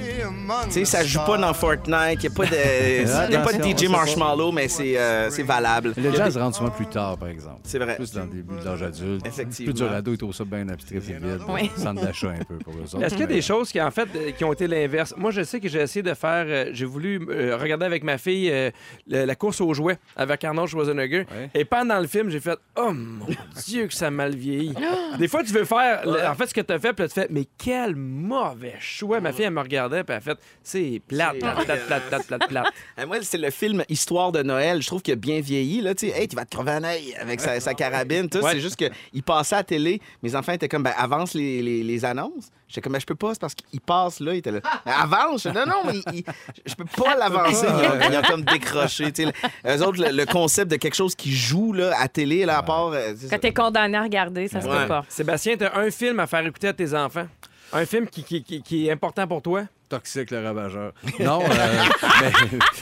sais, 0.70 0.86
ça 0.86 1.04
joue 1.04 1.20
pas 1.26 1.38
dans 1.38 1.54
Fortnite, 1.54 2.24
il 2.24 2.30
n'y 2.30 2.36
a 2.36 2.38
pas 2.38 2.46
de, 2.46 3.32
y 3.32 3.36
a 3.36 3.40
pas 3.42 3.54
de 3.54 3.64
DJ 3.78 3.88
Marshmallow, 3.90 4.52
mais 4.52 4.68
c'est 4.68 4.98
euh, 4.98 5.30
c'est 5.30 5.44
valable. 5.44 5.94
Le 5.98 6.12
jazz 6.14 6.38
rentre 6.38 6.58
souvent 6.58 6.70
plus 6.72 6.86
tard, 6.88 7.18
par 7.18 7.30
exemple. 7.30 7.62
C'est 7.64 7.80
vrai. 7.80 7.96
Plus 7.96 8.12
dans 8.14 8.24
le 8.24 8.28
début 8.30 8.56
de 8.60 8.66
l'âge 8.66 8.84
adulte. 8.84 9.26
Effectivement. 9.26 9.72
Plus 9.74 9.82
dur 9.84 9.92
ado, 9.92 10.12
ils 10.12 10.18
trouvent 10.18 10.34
ça 10.36 10.44
bien 10.46 10.68
abstrait 10.70 10.96
et 10.98 11.00
vide. 11.00 11.42
Oui. 11.50 11.70
Centre 11.76 12.02
d'achat 12.02 12.30
un 12.32 12.44
peu 12.44 12.58
pour 12.58 12.74
eux 12.74 12.82
autres. 12.84 13.02
Est-ce 13.04 13.14
qu'il 13.16 13.22
y 13.22 13.24
a 13.24 13.28
des 13.28 13.42
choses 13.42 13.72
qui, 13.72 13.82
en 13.82 13.92
fait, 13.92 14.08
euh, 14.16 14.32
qui 14.32 14.44
ont 14.44 14.54
été 14.54 14.68
l'inverse? 14.68 15.14
Moi, 15.18 15.32
je 15.32 15.44
sais 15.44 15.60
que 15.60 15.68
j'ai 15.68 15.80
essayé 15.82 16.04
de 16.04 16.14
faire. 16.14 16.46
euh, 16.48 16.70
j'ai 16.74 16.86
voulu 16.86 17.26
euh, 17.30 17.58
regarder 17.58 17.86
avec 17.86 18.04
ma 18.04 18.18
fille 18.18 18.50
euh, 18.52 18.72
le- 19.08 19.26
la 19.26 19.36
course 19.36 19.62
aux 19.62 19.74
jouets 19.74 19.98
avec 20.16 20.44
Arnold 20.44 20.68
Schwarzenegger. 20.70 21.26
Ouais. 21.32 21.50
Et 21.54 21.66
pendant 21.66 22.00
le 22.00 22.08
film, 22.08 22.30
j'ai 22.30 22.40
fait 22.40 22.58
Oh 22.76 22.92
mon 22.94 23.26
Dieu, 23.66 23.88
que 23.88 23.94
ça 23.94 24.08
a 24.08 24.12
mal 24.12 24.36
vieilli. 24.36 24.74
des 25.20 25.28
fois, 25.28 25.44
tu 25.44 25.54
veux 25.54 25.66
faire. 25.66 26.06
le- 26.06 26.26
en 26.28 26.36
fait, 26.36 26.48
ce 26.48 26.54
que 26.54 26.62
tu 26.62 26.74
as 26.74 26.80
fait, 26.80 26.94
puis 26.94 27.04
là, 27.04 27.08
tu 27.08 27.14
fais 27.16 27.28
Mais 27.30 27.46
quel 27.58 27.96
mauvais 27.96 28.76
choix. 28.80 29.20
Ma 29.20 29.32
fille, 29.32 29.46
elle 29.46 29.54
me 29.54 29.62
regardait, 29.62 30.04
puis 30.04 30.13
elle 30.14 30.18
a 30.18 30.22
fait 30.22 30.38
C'est 30.64 31.02
plate, 31.08 31.40
plate, 31.40 31.66
plate, 31.66 31.86
plate, 31.88 32.04
plate, 32.10 32.28
plate, 32.28 32.48
plate. 32.48 32.74
Moi, 33.08 33.18
c'est 33.22 33.38
le 33.38 33.50
film 33.50 33.84
Histoire 33.90 34.32
de 34.32 34.42
Noël. 34.44 34.82
Je 34.82 34.88
trouve 34.88 35.02
qu'il 35.02 35.14
a 35.14 35.18
bien 35.18 35.40
vieilli. 35.42 35.82
Là, 35.82 35.94
tu 35.96 36.08
sais, 36.10 36.20
hey, 36.20 36.28
tu 36.28 36.36
vas 36.36 36.46
te 36.46 36.56
crever 36.56 36.72
un 36.72 36.84
œil 36.84 37.16
avec 37.20 37.40
sa, 37.42 37.60
sa 37.60 37.74
carabine. 37.74 38.30
tout. 38.30 38.40
Ouais. 38.40 38.52
C'est 38.54 38.60
juste 38.60 38.76
qu'il 38.78 39.24
passait 39.24 39.56
à 39.56 39.60
la 39.60 39.64
télé. 39.64 40.02
Mes 40.22 40.36
enfants 40.36 40.54
étaient 40.54 40.70
comme, 40.70 40.84
ben, 40.84 40.94
avance 40.98 41.34
les, 41.34 41.62
les- 41.62 41.84
les 41.84 42.06
annonces. 42.06 42.50
J'étais 42.68 42.82
comme, 42.82 42.94
ben, 42.94 43.00
je 43.00 43.06
peux 43.06 43.16
pas, 43.16 43.34
c'est 43.34 43.42
parce 43.42 43.54
qu'il 43.56 43.82
passe 43.82 44.20
là. 44.20 44.34
Il 44.34 44.38
était 44.38 44.52
là, 44.52 44.60
Ben, 44.86 44.92
avance. 44.94 45.46
Non, 45.46 45.66
non, 45.66 45.82
mais 45.86 46.00
il- 46.14 46.24
je 46.66 46.74
peux 46.76 46.86
pas 46.86 47.16
l'avancer. 47.18 47.66
Ils 47.68 47.88
ont, 47.88 48.12
ils 48.12 48.18
ont 48.18 48.22
comme 48.22 48.44
décroché. 48.44 49.12
tu 49.12 49.26
sais. 49.26 49.32
Eux 49.66 49.84
autres, 49.86 50.02
le, 50.04 50.12
le 50.16 50.26
concept 50.26 50.72
de 50.72 50.78
quelque 50.78 50.96
chose 50.96 51.16
qui 51.16 51.32
joue 51.32 51.74
là, 51.74 51.94
à 52.00 52.08
télé, 52.08 52.46
là, 52.46 52.58
à 52.60 52.64
part. 52.64 52.88
euh, 52.88 53.14
c'est 53.18 53.28
ça. 53.28 53.36
Quand 53.36 53.42
t'es 53.42 53.54
condamné 53.54 53.98
à 53.98 54.04
regarder, 54.04 54.48
ça 54.48 54.62
se 54.62 54.68
Ouais. 54.68 54.82
peut 54.84 54.88
pas. 54.88 55.06
Sébastien, 55.10 55.58
tu 55.58 55.66
as 55.66 55.78
un 55.78 55.92
film 55.92 56.20
à 56.20 56.28
faire 56.28 56.46
écouter 56.46 56.68
à 56.70 56.74
tes 56.74 56.94
enfants. 56.94 57.28
Un 57.74 57.86
film 57.86 58.08
qui, 58.08 58.24
qui- 58.24 58.44
qui- 58.44 58.62
qui 58.62 58.88
est 58.88 58.92
important 58.92 59.28
pour 59.28 59.42
toi? 59.42 59.64
Toxique, 59.94 60.32
le 60.32 60.44
ravageur. 60.44 60.92
Non, 61.20 61.42
euh, 61.44 61.46
mais, 62.22 62.32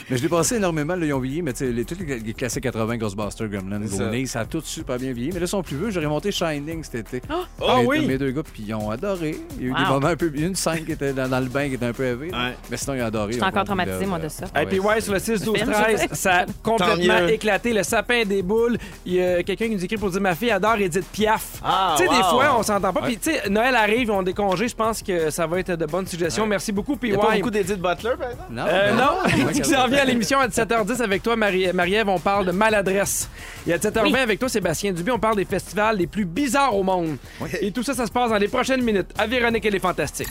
mais 0.08 0.16
je 0.16 0.22
l'ai 0.22 0.28
passé 0.30 0.56
énormément. 0.56 0.94
Là, 0.96 1.04
ils 1.04 1.12
ont 1.12 1.18
vieilli, 1.18 1.42
mais 1.42 1.52
tu 1.52 1.58
sais, 1.66 1.70
les, 1.70 1.84
tous 1.84 1.98
les, 2.00 2.20
les 2.20 2.32
classiques 2.32 2.62
80, 2.62 2.96
Ghostbusters, 2.96 3.48
Gremlins, 3.48 3.80
C'est 3.84 3.96
ça. 3.96 4.04
Goonies, 4.04 4.26
ça 4.26 4.40
a 4.40 4.44
tout 4.46 4.62
super 4.64 4.96
bien 4.96 5.12
vieilli. 5.12 5.30
Mais 5.32 5.40
là, 5.40 5.44
ils 5.44 5.48
sont 5.48 5.62
plus 5.62 5.76
vieux. 5.76 5.90
J'aurais 5.90 6.06
monté 6.06 6.32
Shining 6.32 6.82
cet 6.82 7.12
été. 7.12 7.20
Ah 7.28 7.76
Mes- 7.80 7.86
oui? 7.86 8.06
Mes 8.06 8.16
deux 8.16 8.30
gars, 8.30 8.42
puis 8.42 8.64
ils 8.66 8.74
ont 8.74 8.90
adoré. 8.90 9.36
Il 9.58 9.64
y 9.64 9.68
a 9.68 9.72
eu 9.72 9.74
des 9.74 9.90
moments 9.90 10.06
un 10.06 10.16
peu. 10.16 10.32
Une 10.34 10.54
scène 10.54 10.86
qui 10.86 10.92
était 10.92 11.12
dans, 11.12 11.28
dans 11.28 11.40
le 11.40 11.46
bain 11.50 11.68
qui 11.68 11.74
était 11.74 11.84
un 11.84 11.92
peu 11.92 12.04
élevée. 12.04 12.30
Ouais. 12.30 12.56
Mais 12.70 12.78
sinon, 12.78 12.94
ils 12.94 13.02
ont 13.02 13.06
adoré. 13.06 13.32
Je 13.32 13.36
suis 13.36 13.44
encore 13.44 13.64
là, 13.64 13.74
moi, 13.74 13.84
euh, 14.18 14.18
de 14.22 14.28
ça. 14.28 14.46
Et 14.62 14.64
puis, 14.64 14.80
ouais, 14.80 15.00
sur 15.02 15.12
le 15.12 15.18
6, 15.18 15.42
12, 15.42 15.54
Film, 15.58 15.68
je 15.68 15.82
13, 15.82 16.00
sais. 16.00 16.08
ça 16.12 16.34
a 16.38 16.46
complètement 16.62 17.26
éclaté. 17.28 17.74
Le 17.74 17.82
sapin 17.82 18.24
des 18.24 18.42
boules. 18.42 18.78
Il 19.04 19.14
y 19.14 19.22
a 19.22 19.42
quelqu'un 19.42 19.66
qui 19.68 19.74
nous 19.74 19.84
écrit 19.84 19.98
pour 19.98 20.08
dire 20.10 20.20
Ma 20.22 20.34
fille 20.34 20.50
adore 20.50 20.76
Edith 20.76 21.06
Piaf. 21.12 21.60
Ah, 21.62 21.94
tu 21.98 22.04
sais, 22.04 22.08
des 22.08 22.22
fois, 22.22 22.56
on 22.58 22.62
s'entend 22.62 22.92
pas. 22.94 23.02
Puis, 23.02 23.18
tu 23.18 23.30
sais, 23.30 23.50
Noël 23.50 23.74
arrive, 23.74 24.10
on 24.10 24.22
des 24.22 24.32
congés. 24.32 24.68
Je 24.68 24.74
pense 24.74 25.02
que 25.02 25.28
ça 25.28 25.46
va 25.46 25.60
être 25.60 25.72
de 25.72 25.86
bonnes 25.86 26.06
suggestions. 26.06 26.46
Merci 26.46 26.72
beaucoup, 26.72 26.96
puis 27.02 27.10
Il 27.10 27.16
n'y 27.16 27.18
a 27.18 27.26
pas 27.26 27.34
beaucoup 27.34 27.50
d'Edith 27.50 27.78
Butler, 27.80 28.12
par 28.18 28.30
exemple? 28.30 28.50
Non, 28.52 28.64
Euh, 28.66 28.92
non, 28.94 29.44
Ouais, 29.46 29.52
qui 29.52 29.64
s'en 29.64 29.86
vient 29.88 29.98
à 29.98 30.04
l'émission 30.04 30.38
à 30.38 30.46
17h10 30.48 31.02
avec 31.02 31.22
toi, 31.22 31.36
Marie- 31.36 31.72
Marie-Ève. 31.72 32.08
On 32.08 32.18
parle 32.20 32.46
de 32.46 32.52
maladresse. 32.52 33.28
Et 33.66 33.72
à 33.72 33.78
17h20 33.78 34.16
avec 34.22 34.38
toi, 34.38 34.48
Sébastien 34.48 34.92
Dubé, 34.92 35.10
on 35.12 35.18
parle 35.18 35.36
des 35.36 35.44
festivals 35.44 35.96
les 35.96 36.06
plus 36.06 36.24
bizarres 36.24 36.76
au 36.76 36.82
monde. 36.82 37.16
Et 37.60 37.70
tout 37.72 37.82
ça, 37.82 37.94
ça 37.94 38.06
se 38.06 38.12
passe 38.12 38.30
dans 38.30 38.38
les 38.38 38.48
prochaines 38.48 38.82
minutes. 38.82 39.08
À 39.18 39.26
Véronique, 39.26 39.64
elle 39.66 39.74
est 39.74 39.78
fantastique. 39.80 40.28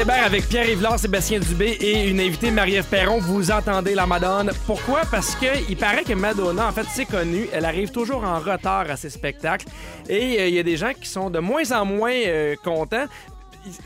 Hébert 0.00 0.26
avec 0.26 0.48
Pierre 0.48 0.70
Yvelard, 0.70 0.96
Sébastien 0.96 1.40
Dubé 1.40 1.76
et 1.80 2.08
une 2.08 2.20
invitée, 2.20 2.52
Marie-Ève 2.52 2.86
Perron. 2.88 3.18
Vous 3.18 3.50
entendez 3.50 3.96
la 3.96 4.06
Madonna. 4.06 4.52
Pourquoi? 4.64 5.00
Parce 5.10 5.34
que 5.34 5.68
il 5.68 5.76
paraît 5.76 6.04
que 6.04 6.12
Madonna, 6.12 6.68
en 6.68 6.72
fait, 6.72 6.86
c'est 6.88 7.04
connu. 7.04 7.48
Elle 7.52 7.64
arrive 7.64 7.90
toujours 7.90 8.22
en 8.22 8.38
retard 8.38 8.88
à 8.88 8.96
ses 8.96 9.10
spectacles. 9.10 9.66
Et 10.08 10.38
euh, 10.38 10.48
il 10.48 10.54
y 10.54 10.58
a 10.60 10.62
des 10.62 10.76
gens 10.76 10.92
qui 10.92 11.08
sont 11.08 11.30
de 11.30 11.40
moins 11.40 11.72
en 11.72 11.84
moins 11.84 12.12
euh, 12.12 12.54
contents. 12.62 13.06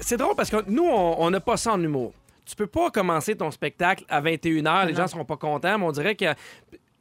C'est 0.00 0.18
drôle 0.18 0.34
parce 0.36 0.50
que 0.50 0.62
nous, 0.66 0.84
on 0.84 1.16
on 1.18 1.30
n'a 1.30 1.40
pas 1.40 1.56
ça 1.56 1.72
en 1.72 1.82
humour. 1.82 2.12
Tu 2.44 2.56
peux 2.56 2.66
pas 2.66 2.90
commencer 2.90 3.34
ton 3.34 3.50
spectacle 3.50 4.04
à 4.10 4.20
21h, 4.20 4.88
les 4.88 4.94
gens 4.94 5.06
seront 5.06 5.24
pas 5.24 5.38
contents, 5.38 5.78
mais 5.78 5.84
on 5.84 5.92
dirait 5.92 6.16
que 6.16 6.26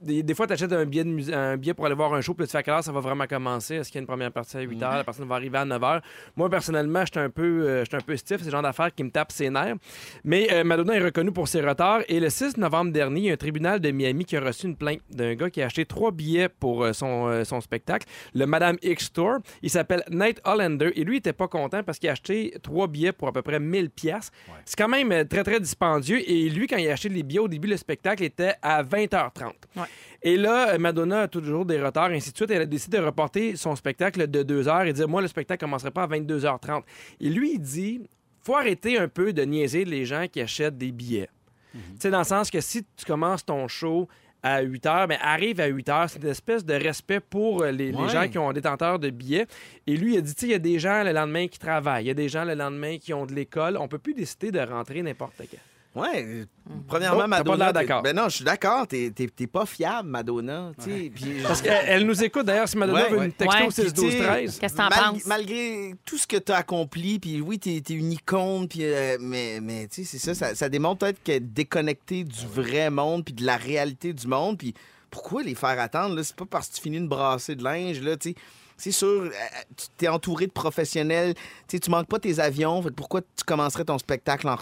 des, 0.01 0.23
des 0.23 0.33
fois, 0.33 0.47
tu 0.47 0.53
achètes 0.53 0.71
un 0.73 0.85
billet, 0.85 1.03
de 1.03 1.09
mus- 1.09 1.31
un 1.33 1.57
billet 1.57 1.73
pour 1.73 1.85
aller 1.85 1.95
voir 1.95 2.13
un 2.13 2.21
show, 2.21 2.33
puis 2.33 2.45
tu 2.45 2.51
fais 2.51 2.57
à 2.57 2.63
quelle 2.63 2.73
heure 2.73 2.83
ça 2.83 2.91
va 2.91 2.99
vraiment 2.99 3.25
commencer? 3.27 3.75
Est-ce 3.75 3.89
qu'il 3.89 3.95
y 3.97 3.99
a 3.99 4.01
une 4.01 4.07
première 4.07 4.31
partie 4.31 4.57
à 4.57 4.61
8 4.61 4.75
h? 4.77 4.97
La 4.97 5.03
personne 5.03 5.27
va 5.27 5.35
arriver 5.35 5.57
à 5.57 5.65
9 5.65 5.81
h. 5.81 6.01
Moi, 6.35 6.49
personnellement, 6.49 7.05
j'étais 7.05 7.19
un 7.19 7.29
peu, 7.29 7.63
euh, 7.67 7.83
un 7.91 7.97
peu 7.99 8.15
stiff. 8.17 8.39
C'est 8.39 8.45
le 8.45 8.51
genre 8.51 8.61
d'affaires 8.61 8.93
qui 8.93 9.03
me 9.03 9.11
tape 9.11 9.31
ses 9.31 9.49
nerfs. 9.49 9.75
Mais 10.23 10.47
euh, 10.51 10.63
Madonna 10.63 10.95
est 10.95 11.03
reconnue 11.03 11.31
pour 11.31 11.47
ses 11.47 11.61
retards. 11.61 12.01
Et 12.07 12.19
le 12.19 12.29
6 12.29 12.57
novembre 12.57 12.91
dernier, 12.91 13.19
il 13.19 13.25
y 13.25 13.29
a 13.29 13.33
un 13.33 13.37
tribunal 13.37 13.79
de 13.79 13.91
Miami 13.91 14.25
qui 14.25 14.35
a 14.37 14.41
reçu 14.41 14.67
une 14.67 14.75
plainte 14.75 14.99
d'un 15.09 15.35
gars 15.35 15.49
qui 15.49 15.61
a 15.61 15.65
acheté 15.67 15.85
trois 15.85 16.11
billets 16.11 16.49
pour 16.49 16.83
euh, 16.83 16.93
son, 16.93 17.27
euh, 17.27 17.43
son 17.43 17.61
spectacle, 17.61 18.07
le 18.33 18.45
Madame 18.45 18.77
X 18.81 19.11
Tour. 19.13 19.37
Il 19.61 19.69
s'appelle 19.69 20.03
Nate 20.09 20.41
Hollander. 20.45 20.91
Et 20.95 21.03
lui, 21.03 21.15
il 21.15 21.19
était 21.19 21.33
pas 21.33 21.47
content 21.47 21.83
parce 21.83 21.99
qu'il 21.99 22.09
a 22.09 22.13
acheté 22.13 22.53
trois 22.63 22.87
billets 22.87 23.11
pour 23.11 23.27
à 23.27 23.31
peu 23.31 23.41
près 23.41 23.59
1000 23.59 23.89
pièces. 23.89 24.31
C'est 24.65 24.77
quand 24.77 24.89
même 24.89 25.27
très, 25.27 25.43
très 25.43 25.59
dispendieux. 25.59 26.19
Et 26.29 26.49
lui, 26.49 26.67
quand 26.67 26.77
il 26.77 26.89
a 26.89 26.93
acheté 26.93 27.09
les 27.09 27.23
billets 27.23 27.39
au 27.39 27.47
début, 27.47 27.67
le 27.67 27.77
spectacle 27.77 28.23
était 28.23 28.53
à 28.61 28.83
20h30. 28.83 29.51
Ouais. 29.75 29.83
Et 30.23 30.37
là, 30.37 30.77
Madonna 30.77 31.21
a 31.21 31.27
toujours 31.27 31.65
des 31.65 31.81
retards, 31.81 32.11
ainsi 32.11 32.31
de 32.31 32.35
suite. 32.35 32.51
Elle 32.51 32.61
a 32.61 32.65
décidé 32.65 32.97
de 32.97 33.03
reporter 33.03 33.55
son 33.55 33.75
spectacle 33.75 34.29
de 34.29 34.43
2 34.43 34.67
heures 34.67 34.83
et 34.83 34.93
dire 34.93 35.07
Moi, 35.07 35.21
le 35.21 35.27
spectacle 35.27 35.61
commencerait 35.65 35.91
pas 35.91 36.03
à 36.03 36.07
22h30. 36.07 36.83
Et 37.19 37.29
lui, 37.29 37.53
il 37.53 37.59
dit 37.59 38.01
faut 38.43 38.55
arrêter 38.55 38.97
un 38.97 39.07
peu 39.07 39.33
de 39.33 39.43
niaiser 39.43 39.85
les 39.85 40.05
gens 40.05 40.25
qui 40.31 40.41
achètent 40.41 40.77
des 40.77 40.91
billets. 40.91 41.29
Tu 41.73 41.79
sais, 41.99 42.09
dans 42.09 42.19
le 42.19 42.25
sens 42.25 42.49
que 42.49 42.59
si 42.59 42.83
tu 42.97 43.05
commences 43.05 43.45
ton 43.45 43.67
show 43.67 44.07
à 44.43 44.61
8 44.61 44.85
heures, 44.87 45.07
mais 45.07 45.17
arrive 45.21 45.61
à 45.61 45.67
8 45.67 45.89
heures, 45.89 46.09
c'est 46.09 46.21
une 46.21 46.27
espèce 46.27 46.65
de 46.65 46.73
respect 46.73 47.19
pour 47.19 47.61
euh, 47.61 47.71
les, 47.71 47.93
gens 47.93 48.27
qui 48.27 48.37
ont 48.39 48.51
détenteurs 48.51 48.99
de 48.99 49.09
billets. 49.09 49.45
Et 49.87 49.95
lui, 49.95 50.15
il 50.15 50.17
a 50.17 50.21
dit, 50.21 50.33
tu 50.33 50.41
sais, 50.41 50.47
il 50.47 50.51
y 50.51 50.55
a 50.55 50.59
des 50.59 50.79
gens 50.79 51.03
le 51.03 51.11
lendemain 51.11 51.47
qui 51.47 51.59
travaillent, 51.59 52.05
il 52.05 52.07
y 52.07 52.11
a 52.11 52.15
des 52.15 52.27
gens 52.27 52.43
le 52.43 52.55
lendemain 52.55 52.97
qui 52.97 53.13
ont 53.13 53.25
de 53.25 53.33
l'école. 53.33 53.77
On 53.77 53.87
peut 53.87 53.99
plus 53.99 54.15
décider 54.15 54.51
de 54.51 54.59
rentrer 54.59 55.01
n'importe 55.03 55.37
quand. 55.37 55.57
Ouais. 55.93 56.23
euh, 56.25 56.45
Premièrement, 56.87 57.17
Oh, 57.17 57.27
t'as 57.29 57.37
pas 57.43 57.43
Madonna. 57.43 57.57
l'air 57.57 57.67
t'es- 57.73 57.79
d'accord. 57.87 58.01
Ben 58.01 58.15
non, 58.15 58.29
je 58.29 58.35
suis 58.37 58.45
d'accord. 58.45 58.87
T'es 58.87 59.11
t'es- 59.13 59.27
t'es 59.27 59.47
pas 59.47 59.65
fiable, 59.65 60.07
Madonna. 60.07 60.71
tu 60.81 60.85
sais, 60.85 61.11
puis- 61.13 61.41
Parce 61.45 61.61
qu'elle 61.61 61.83
elle 61.85 62.05
nous 62.05 62.23
écoute 62.23 62.45
d'ailleurs, 62.45 62.69
si 62.69 62.77
Madonna 62.77 63.03
Ouais, 63.03 63.09
veut 63.09 63.17
ouais. 63.19 63.25
une 63.25 63.33
texto 63.33 63.57
Ouais. 63.59 63.67
au 63.67 63.71
6 63.71 63.93
12 63.93 64.05
Puis, 64.05 64.11
tu 64.15 64.17
sais, 64.21 64.23
13 64.23 64.59
Qu'est-ce 64.59 64.73
que 64.73 64.77
t'en 64.77 64.89
Mal- 64.89 65.11
penses? 65.13 65.25
Malgré 65.25 65.95
tout 66.05 66.17
ce 66.17 66.25
que 66.27 66.37
tu 66.37 66.51
as 66.53 66.57
accompli, 66.57 67.19
puis 67.19 67.41
oui, 67.41 67.59
tu 67.59 67.71
es, 67.71 67.77
une 67.93 68.13
icône, 68.13 68.69
puis, 68.69 68.79
euh, 68.85 69.17
mais, 69.19 69.59
mais 69.61 69.87
tu 69.87 70.05
sais, 70.05 70.17
c'est 70.17 70.19
ça, 70.19 70.33
ça, 70.33 70.55
ça 70.55 70.69
démontre 70.69 70.99
peut-être 70.99 71.21
qu'elle 71.23 71.35
est 71.37 71.39
déconnectée 71.41 72.23
du 72.23 72.45
vrai 72.47 72.89
monde, 72.89 73.25
puis 73.25 73.33
de 73.33 73.45
la 73.45 73.57
réalité 73.57 74.13
du 74.13 74.27
monde, 74.27 74.57
puis 74.57 74.73
pourquoi 75.09 75.43
les 75.43 75.55
faire 75.55 75.77
attendre? 75.77 76.15
là? 76.15 76.23
C'est 76.23 76.35
pas 76.37 76.45
parce 76.49 76.69
que 76.69 76.75
tu 76.75 76.81
finis 76.83 76.97
une 76.97 77.09
brassée 77.09 77.55
de 77.55 77.63
linge, 77.65 77.99
là, 78.01 78.15
tu 78.15 78.29
sais. 78.29 78.35
C'est 78.77 78.91
sûr, 78.91 79.07
euh, 79.25 79.29
tu 79.77 79.85
t'es 79.95 80.07
entouré 80.07 80.47
de 80.47 80.51
professionnels, 80.51 81.35
tu 81.35 81.41
sais, 81.67 81.79
tu 81.79 81.91
manques 81.91 82.07
pas 82.07 82.17
tes 82.17 82.39
avions, 82.39 82.81
pourquoi 82.95 83.21
tu 83.21 83.43
commencerais 83.45 83.83
ton 83.85 83.99
spectacle 83.99 84.47
en 84.49 84.55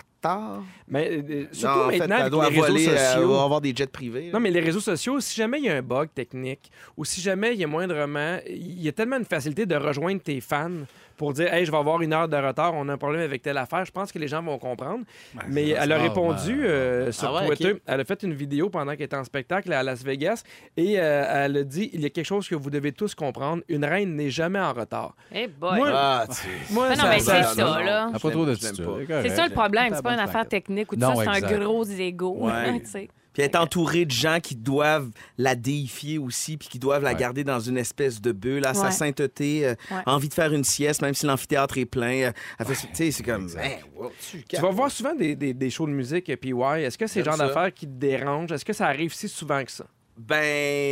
Mais 0.87 1.09
euh, 1.11 1.45
surtout 1.51 1.77
Non, 1.79 1.85
en 1.85 1.89
fait, 1.89 1.97
maintenant, 1.99 2.15
avec 2.19 2.31
doit 2.31 2.49
les 2.49 2.55
réseaux 2.61 2.73
voler, 2.73 2.87
euh, 2.89 3.13
sociaux. 3.13 3.33
va 3.33 3.43
avoir 3.43 3.61
des 3.61 3.73
jets 3.75 3.87
privés. 3.87 4.29
Non, 4.33 4.39
mais 4.39 4.51
les 4.51 4.59
réseaux 4.59 4.79
sociaux, 4.79 5.19
si 5.19 5.35
jamais 5.35 5.59
il 5.59 5.65
y 5.65 5.69
a 5.69 5.75
un 5.75 5.81
bug 5.81 6.09
technique 6.13 6.71
ou 6.97 7.05
si 7.05 7.21
jamais 7.21 7.53
il 7.53 7.59
y 7.59 7.63
a 7.63 7.67
moindrement. 7.67 8.37
Il 8.47 8.81
y 8.81 8.87
a 8.87 8.91
tellement 8.91 9.17
une 9.17 9.25
facilité 9.25 9.65
de 9.65 9.75
rejoindre 9.75 10.21
tes 10.21 10.41
fans 10.41 10.69
pour 11.17 11.33
dire 11.33 11.53
Hey, 11.53 11.65
je 11.65 11.71
vais 11.71 11.77
avoir 11.77 12.01
une 12.01 12.13
heure 12.13 12.27
de 12.29 12.37
retard, 12.37 12.73
on 12.75 12.87
a 12.89 12.93
un 12.93 12.97
problème 12.97 13.21
avec 13.21 13.41
telle 13.41 13.57
affaire. 13.57 13.83
Je 13.85 13.91
pense 13.91 14.11
que 14.11 14.19
les 14.19 14.27
gens 14.27 14.41
vont 14.41 14.57
comprendre. 14.57 15.03
mais 15.49 15.65
c'est 15.67 15.71
elle 15.71 15.91
a 15.91 15.97
répondu 15.97 16.57
ben, 16.61 16.65
euh, 16.65 17.11
sur 17.11 17.35
Ah 17.35 17.41
ouais, 17.41 17.47
Twitter. 17.55 17.81
Elle 17.85 17.99
a 17.99 18.05
fait 18.05 18.23
une 18.23 18.33
vidéo 18.33 18.69
pendant 18.69 18.93
qu'elle 18.93 19.03
était 19.03 19.17
en 19.17 19.23
spectacle 19.25 19.71
à 19.73 19.83
Las 19.83 20.03
Vegas 20.03 20.43
et 20.77 20.95
euh, 20.99 21.45
elle 21.45 21.57
a 21.57 21.63
dit 21.63 21.89
Il 21.93 22.01
y 22.01 22.05
a 22.05 22.09
quelque 22.09 22.25
chose 22.25 22.47
que 22.47 22.55
vous 22.55 22.69
devez 22.69 22.91
tous 22.93 23.15
comprendre 23.15 23.63
une 23.67 23.83
reine 23.85 24.15
n'est 24.15 24.29
jamais 24.29 24.59
en 24.59 24.71
retard. 24.73 25.15
Eh 25.33 25.47
boy. 25.47 25.77
Moi, 25.77 25.89
Ah, 25.93 26.25
Moi, 26.71 26.89
Mais 26.89 26.95
non, 26.95 27.01
ça- 27.03 27.09
mais 27.09 27.19
ça- 27.19 27.43
c'est 27.43 27.55
ça, 27.61 27.81
là. 27.83 28.09
Ah, 28.13 28.19
pas 28.19 28.31
trop 28.31 28.45
de. 28.45 28.53
C'est 28.53 29.29
ça 29.29 29.45
le 29.47 29.53
problème. 29.53 29.93
C'est 29.93 30.01
pas 30.01 30.08
une 30.11 30.17
T'as 30.17 30.23
affaire 30.23 30.47
technique 30.47 30.91
ou 30.91 30.95
tout 30.95 31.01
ça. 31.01 31.13
C'est 31.15 31.27
un 31.53 31.59
gros 31.59 31.85
ego. 31.85 32.35
Ouais. 32.39 32.79
tu 32.81 32.85
sais. 32.89 33.09
Puis 33.31 33.43
être 33.43 33.55
entouré 33.57 34.05
de 34.05 34.11
gens 34.11 34.39
qui 34.41 34.55
doivent 34.55 35.11
la 35.37 35.53
déifier 35.53 36.17
aussi, 36.17 36.57
puis 36.57 36.67
qui 36.67 36.79
doivent 36.79 37.03
la 37.03 37.11
Ouais. 37.11 37.15
garder 37.15 37.43
dans 37.43 37.59
une 37.59 37.77
espèce 37.77 38.19
de 38.19 38.31
bulle, 38.31 38.65
à 38.65 38.73
sa 38.73 38.85
Ouais. 38.85 38.91
sainteté, 38.91 39.67
euh, 39.67 39.75
Ouais. 39.91 40.01
envie 40.07 40.29
de 40.29 40.33
faire 40.33 40.51
une 40.51 40.63
sieste, 40.63 41.03
même 41.03 41.13
si 41.13 41.27
l'amphithéâtre 41.27 41.77
est 41.77 41.85
plein. 41.85 42.31
euh, 42.59 42.73
c'est 42.93 43.23
comme. 43.23 43.47
Wow, 43.95 44.11
tu 44.19 44.43
Tu 44.43 44.55
vas 44.59 44.71
voir 44.71 44.89
souvent 44.89 45.13
des, 45.13 45.35
des- 45.35 45.53
des 45.53 45.69
shows 45.69 45.85
de 45.85 45.91
musique, 45.91 46.27
euh, 46.29 46.35
PY. 46.37 46.53
Est-ce 46.83 46.97
que 46.97 47.05
c'est 47.05 47.19
le 47.19 47.25
genre 47.25 47.37
d'affaires 47.37 47.71
qui 47.73 47.85
te 47.85 47.91
dérange? 47.91 48.51
Est-ce 48.51 48.65
que 48.65 48.73
ça 48.73 48.87
arrive 48.87 49.13
si 49.13 49.29
souvent 49.29 49.63
que 49.63 49.71
ça? 49.71 49.85
Ben, 50.17 50.35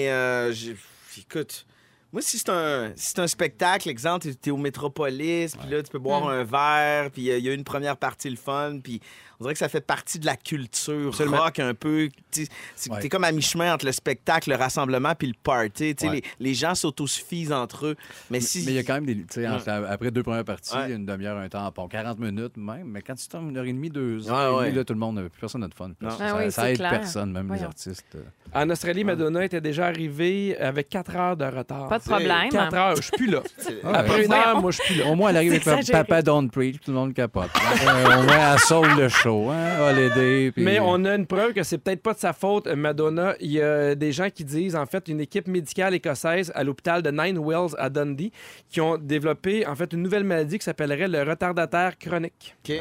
euh, 0.09 0.51
j'ai- 0.53 0.75
écoute. 1.19 1.65
Moi, 2.13 2.21
si 2.21 2.37
c'est 2.37 2.49
un, 2.49 2.93
si 2.95 3.07
c'est 3.07 3.19
un 3.19 3.27
spectacle, 3.27 3.89
exemple, 3.89 4.27
tu 4.41 4.49
es 4.49 4.51
au 4.51 4.57
Métropolis, 4.57 5.55
puis 5.55 5.69
là, 5.69 5.83
tu 5.83 5.91
peux 5.91 5.99
boire 5.99 6.27
un 6.29 6.43
verre, 6.43 7.11
puis 7.11 7.29
euh, 7.29 7.37
il 7.37 7.45
y 7.45 7.49
a 7.49 7.53
une 7.53 7.65
première 7.65 7.97
partie 7.97 8.29
le 8.29 8.37
fun, 8.37 8.79
puis 8.81 9.01
on 9.39 9.43
dirait 9.43 9.53
que 9.53 9.59
ça 9.59 9.69
fait 9.69 9.81
partie 9.85 10.19
de 10.19 10.25
la 10.25 10.35
culture 10.35 11.09
Absolument. 11.09 11.38
rock 11.38 11.59
un 11.59 11.73
peu. 11.73 12.09
Ouais. 12.38 12.99
T'es 13.01 13.09
comme 13.09 13.23
à 13.23 13.31
mi-chemin 13.31 13.73
entre 13.73 13.85
le 13.85 13.91
spectacle, 13.91 14.49
le 14.49 14.55
rassemblement 14.55 15.13
puis 15.15 15.27
le 15.27 15.33
party. 15.41 15.95
Ouais. 16.01 16.09
les, 16.11 16.23
les 16.39 16.53
gens 16.53 16.73
s'autosuffisent 16.75 17.51
entre 17.51 17.88
eux. 17.88 17.95
Mais 18.29 18.39
si. 18.39 18.63
Mais 18.65 18.71
il 18.71 18.75
y 18.75 18.79
a 18.79 18.83
quand 18.83 18.95
même 18.99 19.05
des. 19.05 19.47
Entre 19.47 19.69
après 19.69 20.11
deux 20.11 20.23
premières 20.23 20.43
parties, 20.45 20.73
Ouais. 20.75 20.85
il 20.88 20.89
y 20.89 20.93
a 20.93 20.95
une 20.95 21.05
demi-heure, 21.05 21.38
un 21.38 21.49
tampon, 21.49 21.88
40 21.88 22.19
minutes 22.19 22.57
même. 22.57 22.88
Mais 22.88 23.01
quand 23.01 23.15
tu 23.15 23.27
tombes 23.27 23.49
une 23.49 23.57
heure 23.57 23.65
et 23.65 23.73
demie, 23.73 23.89
deux 23.89 24.29
heures, 24.29 24.55
Ouais, 24.55 24.63
et 24.63 24.65
demie, 24.65 24.71
ouais. 24.71 24.77
là, 24.77 24.83
tout 24.85 24.93
le 24.93 24.99
monde, 24.99 25.19
plus 25.29 25.39
personne 25.39 25.61
n'a 25.61 25.67
de 25.67 25.73
fun. 25.73 25.89
Non. 26.01 26.09
Ça, 26.11 26.17
Ah 26.19 26.35
oui, 26.38 26.51
ça 26.51 26.69
aide 26.71 26.77
clair. 26.77 26.89
personne, 26.91 27.31
même 27.31 27.53
les 27.53 27.63
artistes. 27.63 28.05
euh. 28.15 28.21
En 28.53 28.69
Australie, 28.69 29.03
Madonna 29.03 29.43
était 29.43 29.61
déjà 29.61 29.88
arrivée 29.88 30.57
avec 30.57 30.89
4 30.89 31.15
heures 31.15 31.38
de 31.38 31.45
retard. 31.45 31.88
Pas 31.89 31.99
de 31.99 32.03
problème. 32.03 32.49
4 32.49 32.73
heures, 32.73 32.95
je 32.95 33.01
suis 33.01 33.11
plus 33.11 33.27
là. 33.29 33.41
Après 33.93 34.25
une 34.25 34.33
heure, 34.33 34.61
moi, 34.61 34.71
je 34.71 34.81
suis 34.81 34.93
plus 34.95 35.03
là. 35.03 35.09
Au 35.09 35.15
moins, 35.15 35.29
elle 35.29 35.38
arrive 35.38 35.53
avec. 35.67 35.88
Papa 35.91 36.21
Don't 36.21 36.49
Preach, 36.49 36.77
tout 36.83 36.91
le 36.91 36.97
monde 36.97 37.13
capote. 37.13 37.49
Euh, 37.88 38.19
au 38.19 38.23
moins, 38.23 38.53
elle 38.53 38.59
sauve 38.59 38.97
le 38.97 39.07
show. 39.09 39.26
Hein? 39.32 39.80
Holiday. 39.80 40.51
puis- 40.51 40.63
Mais 40.63 40.80
on 40.80 41.03
a 41.05 41.15
une 41.15 41.25
preuve 41.25 41.53
que 41.53 41.63
c'est 41.63 41.78
peut-être 41.78 42.01
pas 42.01 42.13
de 42.13 42.19
sa 42.19 42.34
faute, 42.34 42.67
Madonna. 42.67 43.36
Il 43.39 43.51
y 43.51 43.61
a 43.61 43.95
des 43.95 44.11
gens 44.11 44.30
qui 44.30 44.43
disent, 44.43 44.75
en 44.75 44.86
fait, 44.86 45.07
une 45.07 45.19
équipe 45.21 45.47
médicale 45.47 45.93
écossaise 45.93 46.51
à 46.55 46.63
l'hôpital 46.63 47.01
de 47.01 47.11
Nine 47.11 47.39
Wells 47.39 47.75
à 47.78 47.89
Dundee 47.89 48.32
qui 48.69 48.82
ont 48.82 48.97
développé, 48.97 49.65
en 49.67 49.75
fait, 49.75 49.93
une 49.93 50.01
nouvelle 50.01 50.23
maladie 50.23 50.57
qui 50.59 50.65
s'appellerait 50.65 51.07
le 51.07 51.23
retardataire 51.23 51.97
chronique. 51.97 52.55
OK. 52.67 52.75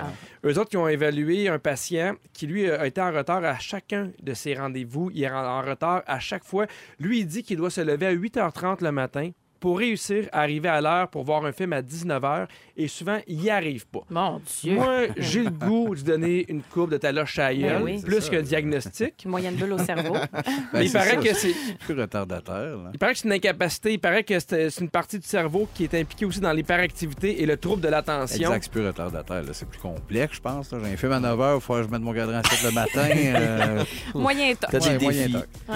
Eux 0.45 0.59
autres 0.59 0.71
qui 0.71 0.77
ont 0.77 0.89
évalué 0.89 1.49
un 1.49 1.59
patient 1.59 2.15
qui, 2.33 2.47
lui, 2.47 2.71
a 2.71 2.87
été 2.87 3.01
en 3.01 3.13
retard 3.13 3.45
à 3.45 3.59
chacun 3.59 4.11
de 4.23 4.35
ses 4.35 4.55
rendez-vous. 4.55 5.11
Il 5.15 5.23
est 5.25 5.31
en 5.31 5.37
en 5.47 5.63
retard 5.63 6.03
à 6.07 6.19
chaque 6.19 6.45
fois. 6.45 6.67
Lui, 7.01 7.21
il 7.21 7.27
dit 7.27 7.43
qu'il 7.43 7.57
doit 7.57 7.71
se 7.71 7.81
lever 7.81 8.07
à 8.07 8.13
8h30 8.15 8.83
le 8.83 8.93
matin 8.93 9.31
pour 9.67 9.79
réussir 9.79 10.29
à 10.31 10.43
arriver 10.43 10.69
à 10.69 10.81
l'heure 10.81 11.09
pour 11.09 11.25
voir 11.25 11.45
un 11.45 11.51
film 11.51 11.73
à 11.73 11.83
19h. 11.83 12.47
Et 12.77 12.87
souvent, 12.87 13.19
il 13.27 13.39
n'y 13.39 13.51
arrive 13.51 13.85
pas. 13.89 14.03
Mon 14.11 14.41
Dieu. 14.63 14.75
Moi, 14.75 15.07
j'ai 15.17 15.43
le 15.43 15.51
goût 15.51 15.93
de 15.97 16.03
donner 16.03 16.45
une 16.49 16.63
courbe 16.63 16.93
de 16.93 16.99
taloche 16.99 17.37
à 17.41 17.53
gueule, 17.53 17.79
Ben 17.79 17.83
oui. 17.83 18.01
plus 18.01 18.31
qu'un 18.31 18.43
diagnostic. 18.43 19.27
Moyenne 19.27 19.57
bulle 19.57 19.73
au 19.73 19.79
cerveau. 19.79 20.15
Ben, 20.73 20.81
Mais 20.81 20.87
il 20.87 20.93
paraît 20.93 21.11
ça, 21.11 21.17
que 21.17 21.35
c'est 21.35 21.55
plus 21.81 21.99
retardataire. 22.01 22.77
là. 22.77 22.91
il 22.93 22.99
paraît 22.99 23.15
que 23.15 23.19
c'est 23.19 23.27
une 23.27 23.33
incapacité, 23.35 23.93
il 23.95 23.99
paraît 23.99 24.23
que 24.23 24.39
c'est 24.39 24.69
une 24.81 24.89
partie 24.89 25.19
du 25.19 25.27
cerveau 25.27 25.69
qui 25.75 25.85
est 25.85 25.95
impliquée 25.95 26.25
aussi 26.27 26.41
dans 26.41 26.53
l'hyperactivité 26.53 27.43
et 27.43 27.47
le 27.47 27.57
trouble 27.57 27.81
de 27.83 27.89
l'attention. 27.89 28.49
Exact, 28.49 28.65
c'est 28.65 28.73
plus 28.73 28.87
retardataire. 28.87 29.43
là. 29.43 29.53
C'est 29.53 29.69
plus 29.69 29.79
complexe, 29.81 30.37
je 30.37 30.41
pense. 30.41 30.71
là. 30.73 30.79
J'ai 30.85 30.93
un 30.93 30.97
film 30.97 31.13
à 31.13 31.21
9 31.21 31.39
h, 31.39 31.55
il 31.57 31.61
faut 31.61 31.75
que 31.75 31.83
je 31.83 31.89
mette 31.89 32.03
mon 32.03 32.13
cadran 32.13 32.39
à 32.39 32.43
7 32.45 32.63
le 32.65 32.71
matin. 32.73 33.09
euh, 33.17 33.85
Moyen. 34.15 34.55
T'as 34.61 34.79
ouais, 34.79 34.97
des 34.99 35.05
moyen. 35.05 35.27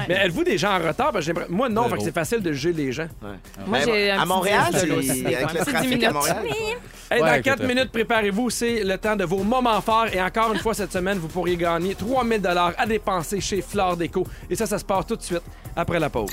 Mais 0.09 0.15
êtes-vous 0.15 0.45
des 0.45 0.59
gens 0.59 0.79
en 0.79 0.87
retard? 0.87 1.13
Ben, 1.13 1.23
moi, 1.49 1.69
non, 1.69 1.89
c'est 1.99 2.15
facile 2.15 2.41
de 2.41 2.53
juger 2.53 2.73
les 2.73 2.93
gens. 2.93 3.09
Moi, 3.67 3.80
j'ai 3.85 4.11
un 4.11 4.17
à 4.17 4.19
petit 4.21 4.29
Montréal, 4.29 4.65
c'est 4.73 4.87
l'eau 4.87 4.99
aussi. 4.99 5.27
avec 5.27 5.41
le 5.53 5.59
trafic 5.59 5.75
à 5.75 5.81
minutes. 5.83 6.13
Montréal. 6.13 6.37
Hey, 6.47 6.77
Ouais, 7.13 7.19
dans 7.21 7.27
avec 7.27 7.45
4 7.45 7.53
le 7.55 7.59
trafic. 7.65 7.77
minutes, 7.77 7.93
préparez-vous. 7.93 8.51
C'est 8.51 8.85
le 8.85 8.97
temps 8.99 9.17
de 9.17 9.25
vos 9.25 9.43
moments 9.43 9.81
forts. 9.81 10.07
Et 10.13 10.23
encore 10.23 10.53
une 10.53 10.61
fois, 10.61 10.75
cette 10.75 10.93
semaine, 10.93 11.19
vous 11.19 11.27
pourriez 11.29 11.57
gagner 11.57 11.95
3000 11.97 12.41
à 12.47 12.87
dépenser 12.87 13.41
chez 13.41 13.63
Flore 13.63 13.97
Déco. 13.97 14.25
Et 14.49 14.55
ça, 14.55 14.67
ça 14.67 14.79
se 14.79 14.85
passe 14.85 15.07
tout 15.07 15.17
de 15.17 15.23
suite 15.23 15.43
après 15.75 15.99
la 15.99 16.09
pause. 16.09 16.31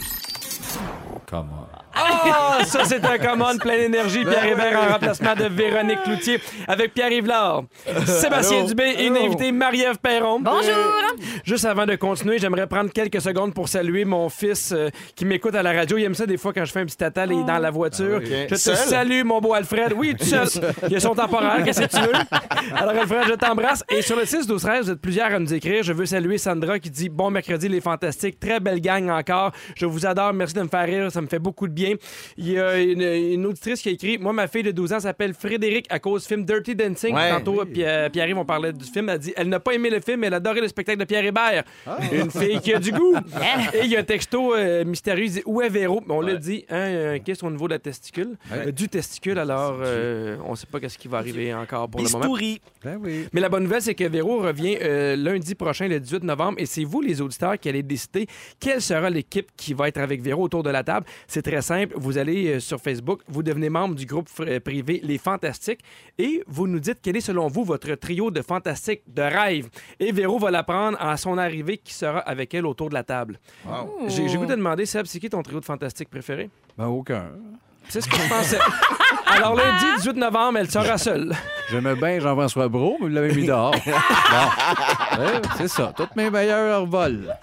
Comment? 1.29 1.67
Ah, 1.99 2.63
ça, 2.65 2.83
c'est 2.85 3.03
un 3.03 3.17
commande 3.17 3.59
plein 3.59 3.77
d'énergie. 3.77 4.23
Pierre 4.23 4.45
Hébert 4.45 4.79
en 4.79 4.93
remplacement 4.93 5.35
de 5.35 5.45
Véronique 5.45 6.03
Cloutier 6.03 6.39
avec 6.67 6.93
Pierre 6.93 7.11
Yvelard, 7.11 7.63
Sébastien 8.05 8.59
Allô? 8.59 8.67
Dubé 8.67 8.95
et 8.99 9.07
une 9.07 9.17
invitée 9.17 9.51
Marie-Ève 9.51 9.97
Perron. 9.99 10.39
Bonjour. 10.39 10.73
Juste 11.43 11.65
avant 11.65 11.85
de 11.85 11.95
continuer, 11.95 12.37
j'aimerais 12.39 12.67
prendre 12.67 12.91
quelques 12.91 13.21
secondes 13.21 13.53
pour 13.53 13.67
saluer 13.69 14.05
mon 14.05 14.29
fils 14.29 14.71
euh, 14.71 14.89
qui 15.15 15.25
m'écoute 15.25 15.55
à 15.55 15.63
la 15.63 15.71
radio. 15.73 15.97
Il 15.97 16.03
aime 16.03 16.13
ça 16.15 16.25
des 16.25 16.37
fois 16.37 16.53
quand 16.53 16.65
je 16.65 16.71
fais 16.71 16.81
un 16.81 16.85
petit 16.85 16.97
tata 16.97 17.25
il 17.25 17.31
est 17.39 17.43
dans 17.43 17.57
la 17.57 17.71
voiture. 17.71 18.19
Ah. 18.23 18.27
Je 18.49 18.55
te 18.55 18.55
Seul? 18.55 18.75
salue, 18.75 19.23
mon 19.23 19.39
beau 19.41 19.53
Alfred. 19.53 19.93
Oui, 19.95 20.15
tout 20.15 20.25
seul. 20.25 20.47
Il 20.89 20.95
a 20.95 20.99
son 20.99 21.15
temporaire, 21.15 21.63
qu'est-ce 21.63 21.81
que 21.81 21.87
tu 21.87 22.01
veux? 22.01 22.13
Alors, 22.75 22.93
Alfred, 23.01 23.23
je 23.27 23.33
t'embrasse. 23.33 23.83
Et 23.89 24.01
sur 24.01 24.15
le 24.15 24.25
6 24.25 24.45
12 24.47 24.61
13 24.61 24.85
vous 24.85 24.91
êtes 24.91 25.01
plusieurs 25.01 25.33
à 25.33 25.39
nous 25.39 25.53
écrire. 25.53 25.83
Je 25.83 25.93
veux 25.93 26.05
saluer 26.05 26.37
Sandra 26.37 26.79
qui 26.79 26.89
dit 26.89 27.09
Bon 27.09 27.29
mercredi, 27.31 27.67
les 27.69 27.81
fantastiques. 27.81 28.39
Très 28.39 28.59
belle 28.59 28.81
gang 28.81 29.09
encore. 29.09 29.51
Je 29.75 29.85
vous 29.85 30.05
adore. 30.05 30.33
Merci 30.33 30.53
de 30.53 30.61
me 30.61 30.67
faire 30.67 30.85
rire. 30.85 31.11
Ça 31.11 31.21
me 31.21 31.27
fait 31.27 31.39
beaucoup 31.39 31.67
de 31.67 31.73
bien. 31.73 31.86
Il 32.37 32.49
y 32.51 32.59
a 32.59 32.79
une, 32.81 33.01
une 33.01 33.45
auditrice 33.45 33.81
qui 33.81 33.89
a 33.89 33.91
écrit 33.91 34.17
Moi, 34.17 34.33
ma 34.33 34.47
fille 34.47 34.63
de 34.63 34.71
12 34.71 34.93
ans 34.93 34.99
s'appelle 34.99 35.33
Frédéric 35.33 35.85
à 35.89 35.99
cause 35.99 36.23
du 36.23 36.27
film 36.27 36.45
Dirty 36.45 36.75
Dancing. 36.75 37.13
Ouais. 37.15 37.29
Tantôt, 37.29 37.63
Pierre- 37.65 38.09
Pierre-Yves, 38.11 38.37
on 38.37 38.45
parlait 38.45 38.73
du 38.73 38.85
film. 38.85 39.09
Elle 39.09 39.15
a 39.15 39.17
dit 39.17 39.33
Elle 39.35 39.49
n'a 39.49 39.59
pas 39.59 39.73
aimé 39.73 39.89
le 39.89 39.99
film, 39.99 40.21
mais 40.21 40.27
elle 40.27 40.33
a 40.33 40.37
adoré 40.37 40.61
le 40.61 40.67
spectacle 40.67 40.99
de 40.99 41.05
Pierre 41.05 41.25
Hébert. 41.25 41.63
Une 42.11 42.31
fille 42.31 42.59
qui 42.61 42.73
a 42.73 42.79
du 42.79 42.91
goût. 42.91 43.15
Et 43.73 43.81
il 43.85 43.91
y 43.91 43.95
a 43.95 43.99
un 43.99 44.03
texto 44.03 44.53
euh, 44.55 44.83
mystérieux. 44.85 45.25
Il 45.25 45.31
dit 45.31 45.41
Où 45.45 45.61
est 45.61 45.69
Véro? 45.69 46.01
On 46.09 46.21
l'a 46.21 46.35
dit 46.35 46.65
hein, 46.69 47.13
un 47.15 47.19
kiss 47.19 47.43
au 47.43 47.49
niveau 47.51 47.67
de 47.67 47.73
la 47.73 47.79
testicule? 47.79 48.37
Ouais. 48.51 48.67
Euh, 48.67 48.71
du 48.71 48.89
testicule, 48.89 49.37
alors 49.39 49.77
euh, 49.81 50.37
on 50.45 50.51
ne 50.51 50.55
sait 50.55 50.67
pas 50.67 50.79
qu'est-ce 50.79 50.97
qui 50.97 51.07
va 51.07 51.17
arriver 51.19 51.53
encore 51.53 51.89
pour 51.89 52.01
le 52.01 52.07
moment. 52.11 52.25
Ben 52.83 52.99
oui. 53.01 53.27
Mais 53.33 53.41
la 53.41 53.49
bonne 53.49 53.63
nouvelle, 53.63 53.81
c'est 53.81 53.95
que 53.95 54.03
Véro 54.05 54.39
revient 54.39 54.77
euh, 54.81 55.15
lundi 55.15 55.55
prochain, 55.55 55.87
le 55.87 55.99
18 55.99 56.23
novembre, 56.23 56.55
et 56.59 56.65
c'est 56.65 56.83
vous, 56.83 57.01
les 57.01 57.21
auditeurs, 57.21 57.57
qui 57.59 57.69
allez 57.69 57.83
décider 57.83 58.27
quelle 58.59 58.81
sera 58.81 59.09
l'équipe 59.09 59.47
qui 59.55 59.73
va 59.73 59.87
être 59.87 59.97
avec 59.99 60.21
Véro 60.21 60.43
autour 60.43 60.63
de 60.63 60.69
la 60.69 60.83
table. 60.83 61.05
C'est 61.27 61.41
très 61.41 61.61
simple. 61.61 61.76
Vous 61.95 62.17
allez 62.17 62.47
euh, 62.55 62.59
sur 62.59 62.79
Facebook, 62.79 63.21
vous 63.27 63.43
devenez 63.43 63.69
membre 63.69 63.95
du 63.95 64.05
groupe 64.05 64.29
fr- 64.29 64.59
privé 64.59 64.99
Les 65.03 65.17
Fantastiques, 65.17 65.81
et 66.17 66.43
vous 66.47 66.67
nous 66.67 66.79
dites 66.79 66.97
quel 67.01 67.15
est, 67.17 67.21
selon 67.21 67.47
vous, 67.47 67.63
votre 67.63 67.93
trio 67.95 68.31
de 68.31 68.41
fantastiques 68.41 69.01
de 69.07 69.21
rêve. 69.21 69.69
Et 69.99 70.11
Véro 70.11 70.39
va 70.39 70.51
l'apprendre 70.51 70.97
à 70.99 71.15
son 71.17 71.37
arrivée 71.37 71.77
qui 71.77 71.93
sera 71.93 72.19
avec 72.19 72.53
elle 72.53 72.65
autour 72.65 72.89
de 72.89 72.93
la 72.93 73.03
table. 73.03 73.39
J'ai 74.07 74.27
j'ai 74.27 74.37
goût 74.37 74.45
de 74.45 74.55
demander, 74.55 74.85
Seb, 74.85 75.05
c'est 75.05 75.19
qui 75.19 75.29
ton 75.29 75.41
trio 75.43 75.59
de 75.59 75.65
fantastiques 75.65 76.09
préféré? 76.09 76.49
Ben 76.77 76.87
aucun. 76.87 77.31
C'est 77.89 78.01
ce 78.01 78.07
que 78.09 78.17
je 78.17 78.29
pensais. 78.29 78.59
Alors, 79.25 79.55
lundi 79.55 79.85
18 79.97 80.15
novembre, 80.17 80.59
elle 80.59 80.69
sera 80.69 80.97
seule. 80.97 81.33
J'aimais 81.69 81.95
bien 81.95 82.19
Jean-François 82.19 82.67
Brault, 82.69 82.97
mais 82.99 83.07
vous 83.07 83.13
l'avez 83.13 83.33
mis 83.33 83.45
dehors. 83.45 83.71
bon. 83.85 83.91
Ouais, 85.21 85.41
c'est 85.57 85.67
ça. 85.67 85.91
Toutes 85.95 86.15
mes 86.15 86.29
meilleurs 86.29 86.85
volent. 86.85 87.33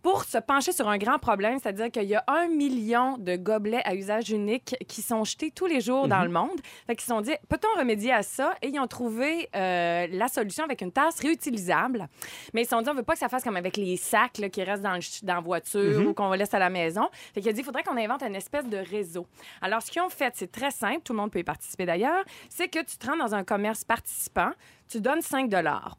pour 0.09 0.25
se 0.25 0.39
pencher 0.39 0.73
sur 0.73 0.89
un 0.89 0.97
grand 0.97 1.19
problème, 1.19 1.59
c'est-à-dire 1.63 1.91
qu'il 1.91 2.05
y 2.05 2.15
a 2.15 2.25
un 2.29 2.49
million 2.49 3.19
de 3.19 3.37
gobelets 3.37 3.83
à 3.85 3.95
usage 3.95 4.31
unique 4.31 4.75
qui 4.89 5.03
sont 5.03 5.23
jetés 5.23 5.51
tous 5.51 5.67
les 5.67 5.83
jours 5.83 6.09
dans 6.09 6.23
le 6.23 6.31
monde. 6.31 6.59
Fait 6.87 6.97
qu'ils 6.97 7.03
se 7.03 7.09
sont 7.09 7.21
dit, 7.21 7.35
peut-on 7.51 7.79
remédier 7.79 8.15
à 8.15 8.23
ça? 8.23 8.55
Et 8.63 8.69
ils 8.69 8.81
ont 8.81 8.87
trouvé 8.87 9.51
euh, 9.55 10.07
la 10.11 10.29
solution 10.29 10.65
avec 10.65 10.81
une 10.81 10.93
tasse 10.93 11.21
réutilisable. 11.21 12.09
Mais 12.55 12.63
ils 12.63 12.65
se 12.65 12.71
sont 12.71 12.81
dit, 12.81 12.89
on 12.89 12.95
veut 12.95 13.03
pas 13.03 13.13
que 13.13 13.19
ça 13.19 13.29
fasse 13.29 13.45
comme 13.45 13.57
avec 13.57 13.77
les 13.77 13.99
sacs 13.99 14.39
là, 14.39 14.49
qui 14.49 14.63
restent 14.63 14.83
dans, 14.83 14.95
le 14.95 15.27
dans 15.27 15.35
la 15.35 15.41
voiture 15.41 16.09
ou 16.09 16.15
qu'on 16.15 16.33
laisse 16.33 16.55
à 16.55 16.59
la 16.59 16.71
maison. 16.71 17.11
Fait 17.35 17.43
qu'il 17.43 17.51
a 17.51 17.53
dit, 17.53 17.61
il 17.61 17.65
faudrait 17.65 17.83
qu'on 17.83 17.99
invente 17.99 18.23
une 18.23 18.35
espèce 18.35 18.67
de 18.67 18.79
réseau. 18.79 19.27
Alors, 19.61 19.83
ce 19.83 19.91
qu'ils 19.91 20.01
ont 20.01 20.09
fait, 20.09 20.33
c'est 20.37 20.51
très 20.51 20.71
simple, 20.71 21.03
tout 21.05 21.13
le 21.13 21.19
monde 21.19 21.31
peut 21.31 21.41
y 21.41 21.45
participer 21.45 21.85
d'ailleurs, 21.85 22.25
c'est 22.49 22.69
que 22.69 22.79
tu 22.79 22.97
te 22.97 23.07
rends 23.07 23.19
dans 23.19 23.35
un 23.35 23.45
commerce 23.45 23.85
participant, 23.85 24.53
tu 24.89 25.01
donnes 25.01 25.21
5 25.23 25.51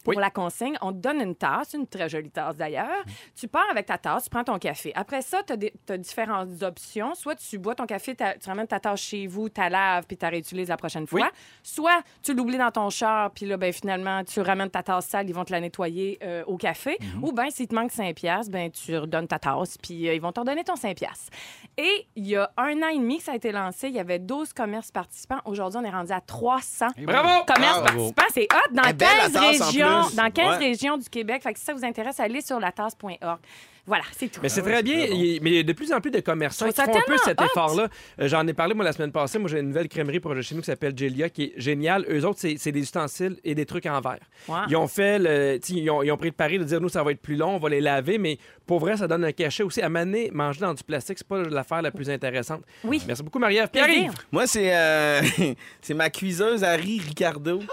pour 0.04 0.16
Oui. 0.16 0.16
la 0.18 0.30
consigne, 0.30 0.78
on 0.82 0.92
te 0.92 0.98
donne 0.98 1.22
une 1.22 1.36
tasse, 1.36 1.74
une 1.74 1.88
très 1.88 2.10
jolie 2.10 2.30
tasse 2.32 2.56
d'ailleurs. 2.56 3.04
Tu 3.36 3.48
pars 3.48 3.66
avec 3.72 3.86
ta 3.86 3.98
tasse, 3.98 4.26
tu 4.26 4.30
prends 4.30 4.44
ton 4.44 4.58
café. 4.60 4.92
Après 4.96 5.22
ça, 5.22 5.42
tu 5.44 5.54
as, 5.54 5.98
différentes 5.98 6.62
options. 6.64 7.14
Soit 7.16 7.36
tu 7.36 7.58
bois 7.58 7.76
ton 7.76 7.86
café, 7.86 8.16
tu 8.16 8.50
ramènes 8.50 8.68
ta 8.68 8.80
tasse 8.80 9.00
chez 9.02 9.28
vous, 9.28 9.50
tu 9.50 9.60
la 9.62 9.70
laves, 9.70 10.06
puis 10.08 10.18
tu 10.18 10.24
la 10.26 10.30
réutilises 10.30 10.70
la 10.70 10.78
prochaine 10.78 11.08
fois. 11.08 11.22
Oui. 11.22 11.28
Soit 11.64 12.02
tu 12.24 12.34
l'oublies 12.34 12.58
dans 12.58 12.72
ton 12.72 12.90
char, 12.90 13.32
puis 13.32 13.46
là, 13.46 13.58
ben, 13.58 13.72
finalement, 13.74 14.24
tu 14.24 14.42
ramènes 14.42 14.70
ta 14.70 14.84
tasse 14.84 15.08
sale, 15.08 15.30
ils 15.30 15.34
vont 15.36 15.46
te 15.46 15.52
la 15.52 15.60
nettoyer 15.62 16.18
euh, 16.24 16.44
au 16.48 16.58
café. 16.58 16.98
Ou 17.22 17.32
bien, 17.32 17.50
s'il 17.50 17.68
te 17.68 17.76
manque 17.76 17.92
5 17.92 18.16
piastres, 18.16 18.52
ben, 18.52 18.72
tu 18.72 18.98
redonnes 18.98 19.28
ta 19.28 19.40
tasse, 19.40 19.78
puis 19.78 20.08
euh, 20.08 20.14
ils 20.14 20.22
vont 20.22 20.32
te 20.32 20.40
redonner 20.40 20.64
ton 20.64 20.76
5 20.76 20.96
piastres. 20.98 21.30
Et 21.78 22.08
il 22.16 22.28
y 22.28 22.36
a 22.36 22.52
un 22.58 22.82
an 22.84 22.88
et 22.90 22.98
demi 22.98 23.18
que 23.18 23.24
ça 23.24 23.32
a 23.34 23.36
été 23.36 23.52
lancé, 23.52 23.88
il 23.88 23.96
y 23.96 24.00
avait 24.00 24.20
12 24.20 24.54
commerces 24.54 24.92
participants. 24.92 25.40
Aujourd'hui, 25.46 25.80
on 25.82 25.86
est 25.86 25.90
rendu 25.90 26.12
à 26.12 26.22
300 26.22 26.88
Bravo! 27.04 27.46
commerces 27.46 27.82
Bravo. 27.82 28.12
participants. 28.12 28.24
C'est 28.34 28.48
hot 28.54 28.76
dans 28.82 28.88
Elle 28.88 28.90
est 28.90 28.94
belle, 28.94 29.08
la 29.18 29.24
15 29.24 29.34
tasse, 29.34 29.62
en 29.62 29.66
régions, 29.68 30.10
dans 30.16 30.32
15 30.32 30.50
Ouais. 30.60 30.68
régions 30.68 30.98
du 30.98 31.10
Québec. 31.10 31.42
Fait 31.44 31.54
que 31.54 31.60
si 31.60 31.66
ça 31.66 31.74
vous 31.74 31.86
intéresse, 31.86 32.20
allez 32.20 32.42
sur 32.42 32.60
la 32.60 32.72
tasse.org. 32.72 33.40
Voilà, 33.88 34.04
c'est 34.16 34.28
tout. 34.28 34.40
Mais 34.44 34.50
c'est 34.50 34.62
très 34.62 34.84
bien. 34.84 35.06
Il- 35.08 35.40
mais 35.42 35.50
il 35.50 35.56
y 35.56 35.60
a 35.60 35.64
de 35.64 35.74
plus 35.74 35.92
en 35.92 36.00
plus 36.00 36.12
de 36.12 36.20
commerçants 36.20 36.68
qui 36.70 36.76
font 36.80 36.96
un 36.96 37.02
peu 37.08 37.18
cet 37.26 37.42
effort-là. 37.42 37.88
Euh, 38.22 38.28
J'en 38.28 38.46
ai 38.46 38.54
parlé, 38.54 38.76
moi, 38.76 38.86
la 38.86 38.94
semaine 38.94 39.12
passée. 39.12 39.40
Moi, 39.40 39.50
j'ai 39.50 39.62
une 39.62 39.70
nouvelle 39.70 39.88
crèmerie 39.88 40.22
chez 40.44 40.54
nous 40.54 40.62
qui 40.62 40.68
s'appelle 40.68 40.96
Gelia, 40.96 41.30
qui 41.30 41.46
est 41.46 41.54
géniale. 41.58 42.06
Eux 42.08 42.24
autres, 42.24 42.40
c'est 42.40 42.72
des 42.72 42.82
ustensiles 42.82 43.38
et 43.44 43.56
des 43.56 43.66
trucs 43.66 43.88
en 43.88 44.00
verre. 44.00 44.20
Wow. 44.48 44.58
Ils 44.70 44.76
ont 44.76 44.88
fait 44.88 45.18
le. 45.18 45.58
tu 45.60 45.74
sais, 45.74 45.80
Ils 45.80 45.90
ont, 45.90 46.04
ils 46.04 46.12
ont 46.12 46.18
pris 46.18 46.28
le 46.28 46.34
pari 46.36 46.60
de 46.60 46.66
dire, 46.66 46.80
nous, 46.80 46.90
ça 46.90 47.02
va 47.02 47.12
être 47.12 47.22
plus 47.22 47.36
long, 47.36 47.56
on 47.56 47.58
va 47.58 47.70
les 47.70 47.82
laver, 47.82 48.20
mais 48.20 48.38
pour 48.70 48.80
vrai, 48.80 48.96
ça 48.98 49.08
donne 49.08 49.26
un 49.26 49.32
cachet 49.32 49.64
aussi. 49.64 49.82
À 49.82 49.90
maner, 49.90 50.30
manger 50.32 50.60
dans 50.60 50.76
du 50.76 50.84
plastique, 50.84 51.18
c'est 51.18 51.28
pas 51.28 51.42
l'affaire 51.42 51.82
la 51.82 51.90
plus 51.90 52.08
intéressante. 52.08 52.62
Oui. 52.84 53.02
Merci 53.08 53.24
beaucoup, 53.24 53.40
Marie-Ève. 53.40 53.68
Pierre. 53.70 54.14
Moi, 54.32 54.46
c'est 54.46 54.78
euh, 54.78 55.24
c'est 55.82 55.96
ma 55.96 56.12
cuiseuse 56.12 56.64
Harry 56.64 57.00
Ricardo. 57.00 57.64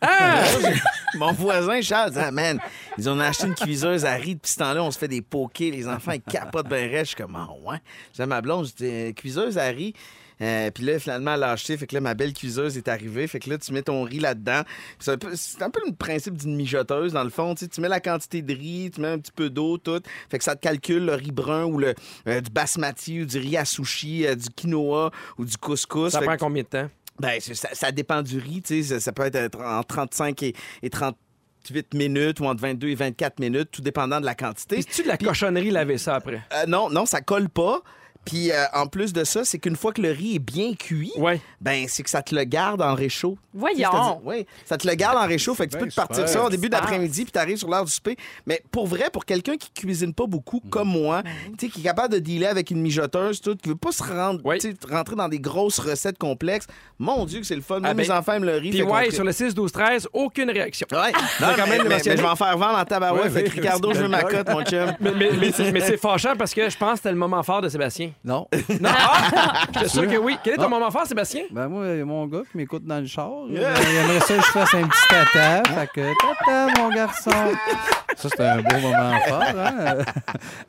Ah! 0.00 0.44
Mon 1.16 1.32
voisin 1.32 1.82
Charles 1.82 2.12
dit 2.12 2.18
Ah, 2.18 2.30
man, 2.30 2.58
ils 2.96 3.10
ont 3.10 3.20
acheté 3.20 3.46
une 3.46 3.54
cuiseuse 3.54 4.06
Harry 4.06 4.36
depuis 4.36 4.50
ce 4.50 4.56
temps-là, 4.60 4.82
on 4.82 4.90
se 4.90 4.98
fait 4.98 5.06
des 5.06 5.20
pokés, 5.20 5.70
les 5.70 5.86
enfants 5.86 6.12
ils 6.12 6.22
capotent 6.22 6.66
bien 6.66 6.78
raide. 6.78 7.00
Je 7.00 7.08
suis 7.08 7.16
comme 7.16 7.36
Ah 7.36 7.50
ouais. 7.70 7.76
J'ai 8.16 8.24
ma 8.24 8.40
blonde, 8.40 8.68
je 8.68 8.72
dis 8.72 8.90
euh, 8.90 9.12
cuiseuse 9.12 9.58
Harry. 9.58 9.92
Euh, 10.40 10.70
puis 10.70 10.84
là, 10.84 10.98
finalement, 10.98 11.32
acheté. 11.32 11.76
Fait 11.76 11.86
que 11.86 11.94
là, 11.94 12.00
ma 12.00 12.14
belle 12.14 12.32
cuiseuse 12.32 12.76
est 12.76 12.88
arrivée. 12.88 13.26
Fait 13.26 13.38
que 13.40 13.50
là, 13.50 13.58
tu 13.58 13.72
mets 13.72 13.82
ton 13.82 14.02
riz 14.04 14.20
là-dedans. 14.20 14.62
C'est 14.98 15.12
un, 15.12 15.18
peu, 15.18 15.30
c'est 15.34 15.62
un 15.62 15.70
peu 15.70 15.80
le 15.86 15.92
principe 15.94 16.36
d'une 16.36 16.54
mijoteuse, 16.56 17.12
dans 17.12 17.24
le 17.24 17.30
fond. 17.30 17.54
Tu 17.54 17.64
sais, 17.64 17.68
tu 17.68 17.80
mets 17.80 17.88
la 17.88 18.00
quantité 18.00 18.42
de 18.42 18.54
riz, 18.54 18.90
tu 18.94 19.00
mets 19.00 19.08
un 19.08 19.18
petit 19.18 19.32
peu 19.32 19.50
d'eau, 19.50 19.78
tout. 19.78 20.00
Fait 20.30 20.38
que 20.38 20.44
ça 20.44 20.54
te 20.56 20.60
calcule 20.60 21.04
le 21.06 21.14
riz 21.14 21.32
brun 21.32 21.64
ou 21.64 21.78
le, 21.78 21.94
euh, 22.26 22.40
du 22.40 22.50
basmati 22.50 23.22
ou 23.22 23.26
du 23.26 23.38
riz 23.38 23.56
à 23.56 23.64
sushi, 23.64 24.26
euh, 24.26 24.34
du 24.34 24.48
quinoa 24.50 25.10
ou 25.38 25.44
du 25.44 25.56
couscous. 25.56 26.12
Ça 26.12 26.20
Fait 26.20 26.26
prend 26.26 26.34
que- 26.36 26.40
combien 26.40 26.62
de 26.62 26.68
temps? 26.68 26.88
ben, 27.20 27.40
ça, 27.40 27.68
ça 27.72 27.90
dépend 27.90 28.22
du 28.22 28.38
riz, 28.38 28.62
tu 28.62 28.82
sais. 28.82 28.94
Ça, 28.94 29.00
ça 29.00 29.12
peut 29.12 29.28
être 29.32 29.58
en 29.60 29.82
35 29.82 30.40
et, 30.44 30.54
et 30.82 30.90
38 30.90 31.92
minutes 31.94 32.40
ou 32.40 32.44
entre 32.46 32.62
22 32.62 32.88
et 32.88 32.94
24 32.94 33.40
minutes, 33.40 33.70
tout 33.72 33.82
dépendant 33.82 34.20
de 34.20 34.24
la 34.26 34.34
quantité. 34.34 34.76
Puis 34.76 34.84
tu 34.84 35.02
de 35.02 35.08
la 35.08 35.16
cochonnerie 35.18 35.70
laver 35.70 35.98
ça 35.98 36.14
après? 36.14 36.40
Euh, 36.54 36.66
non, 36.66 36.88
non, 36.90 37.06
ça 37.06 37.20
colle 37.20 37.48
pas. 37.48 37.82
Puis 38.28 38.50
euh, 38.52 38.64
en 38.74 38.86
plus 38.86 39.12
de 39.12 39.24
ça, 39.24 39.44
c'est 39.44 39.58
qu'une 39.58 39.76
fois 39.76 39.92
que 39.92 40.00
le 40.02 40.10
riz 40.10 40.36
est 40.36 40.38
bien 40.38 40.74
cuit, 40.74 41.12
Ouais. 41.16 41.40
ben 41.60 41.86
c'est 41.88 42.02
que 42.02 42.10
ça 42.10 42.22
te 42.22 42.34
le 42.34 42.44
garde 42.44 42.82
en 42.82 42.94
réchaud. 42.94 43.36
Voyons. 43.54 44.20
Oui, 44.24 44.46
ça 44.64 44.76
te 44.76 44.86
le 44.86 44.94
garde 44.94 45.16
en 45.16 45.26
réchaud. 45.26 45.54
Fait 45.54 45.66
que 45.66 45.72
tu 45.72 45.78
Ben, 45.78 45.84
peux 45.84 45.90
te 45.90 45.94
partir 45.96 46.16
super. 46.28 46.28
ça 46.28 46.44
au 46.44 46.50
début 46.50 46.68
d'après-midi, 46.68 47.24
puis 47.24 47.32
t'arrives 47.32 47.56
sur 47.56 47.68
l'heure 47.68 47.84
du 47.84 47.90
souper. 47.90 48.16
Mais 48.46 48.62
pour 48.70 48.86
vrai, 48.86 49.10
pour 49.12 49.24
quelqu'un 49.24 49.56
qui 49.56 49.70
cuisine 49.70 50.14
pas 50.14 50.26
beaucoup, 50.26 50.60
Mm. 50.64 50.70
comme 50.70 50.88
moi, 50.88 51.22
Ben 51.22 51.30
tu 51.58 51.66
sais, 51.66 51.72
qui 51.72 51.80
est 51.80 51.84
capable 51.84 52.14
de 52.14 52.18
dealer 52.18 52.46
avec 52.46 52.70
une 52.70 52.80
mijoteuse, 52.80 53.40
tout, 53.40 53.56
qui 53.56 53.68
veut 53.70 53.74
pas 53.76 53.92
se 53.92 54.02
rendre, 54.02 54.40
sais, 54.60 54.74
rentrer 54.90 55.16
dans 55.16 55.28
des 55.28 55.40
grosses 55.40 55.78
recettes 55.78 56.18
complexes, 56.18 56.66
mon 56.98 57.24
Dieu 57.24 57.40
que 57.40 57.46
c'est 57.46 57.56
le 57.56 57.62
fun. 57.62 57.80
Moi, 57.80 57.88
Ah, 57.90 57.94
mes 57.94 58.06
ben, 58.06 58.16
enfants 58.18 58.34
aiment 58.34 58.44
le 58.44 58.56
riz. 58.56 58.70
Puis 58.70 58.82
ouais, 58.82 59.10
sur 59.10 59.24
le 59.24 59.32
6, 59.32 59.54
12, 59.54 59.72
13, 59.72 60.08
aucune 60.12 60.50
réaction. 60.50 60.86
Ouais. 60.92 61.12
quand 61.12 61.46
Non, 61.46 61.66
même 61.66 61.88
mais, 61.88 61.98
je 61.98 62.10
vais 62.10 62.22
en 62.24 62.36
faire 62.36 62.56
vendre 62.58 62.78
en 62.78 62.84
tabarouette. 62.84 63.24
Ouais, 63.24 63.30
fait 63.30 63.44
que 63.44 63.50
Ricardo, 63.52 63.92
je 63.94 64.00
veux 64.00 64.08
ma 64.08 64.22
cote, 64.22 64.48
mon 64.50 64.62
chum. 64.64 64.92
Mais, 65.00 65.30
mais 65.72 65.80
c'est 65.80 65.96
fâchant 65.96 66.34
parce 66.36 66.52
que 66.54 66.68
je 66.68 66.76
pense 66.76 66.92
que 66.92 66.96
c'était 66.98 67.10
le 67.10 67.16
moment 67.16 67.42
fort 67.42 67.60
de 67.62 67.68
Sébastien. 67.68 68.10
Non. 68.24 68.46
Non, 68.80 68.90
ah! 68.92 69.64
Je 69.74 69.78
suis 69.80 69.88
sûr 69.90 70.06
que 70.10 70.16
oui. 70.16 70.36
Quel 70.44 70.54
est 70.54 70.56
ton 70.56 70.64
Ah. 70.64 70.68
moment 70.68 70.90
fort, 70.90 71.06
Sébastien? 71.06 71.42
Ben 71.50 71.68
moi, 71.68 71.86
il 71.88 71.98
y 71.98 72.00
a 72.00 72.04
mon 72.04 72.26
gars 72.26 72.42
qui 72.50 72.56
m'écoute 72.58 72.84
dans 72.84 72.98
le 73.00 73.06
char. 73.06 73.30
Il 73.48 73.56
aimerait 73.58 74.20
ça 74.20 74.34
que 74.36 74.42
je 74.42 74.46
fasse 74.46 74.74
un 74.74 74.86
petit 74.86 75.08
tata. 75.08 75.62
Fait 75.64 75.88
que 75.94 76.12
tata, 76.20 76.80
mon 76.82 76.88
garçon. 76.94 77.30
Ça, 78.18 78.28
c'était 78.30 78.44
un 78.44 78.60
beau 78.62 78.80
moment 78.80 79.18
fort, 79.28 79.42
hein? 79.42 79.96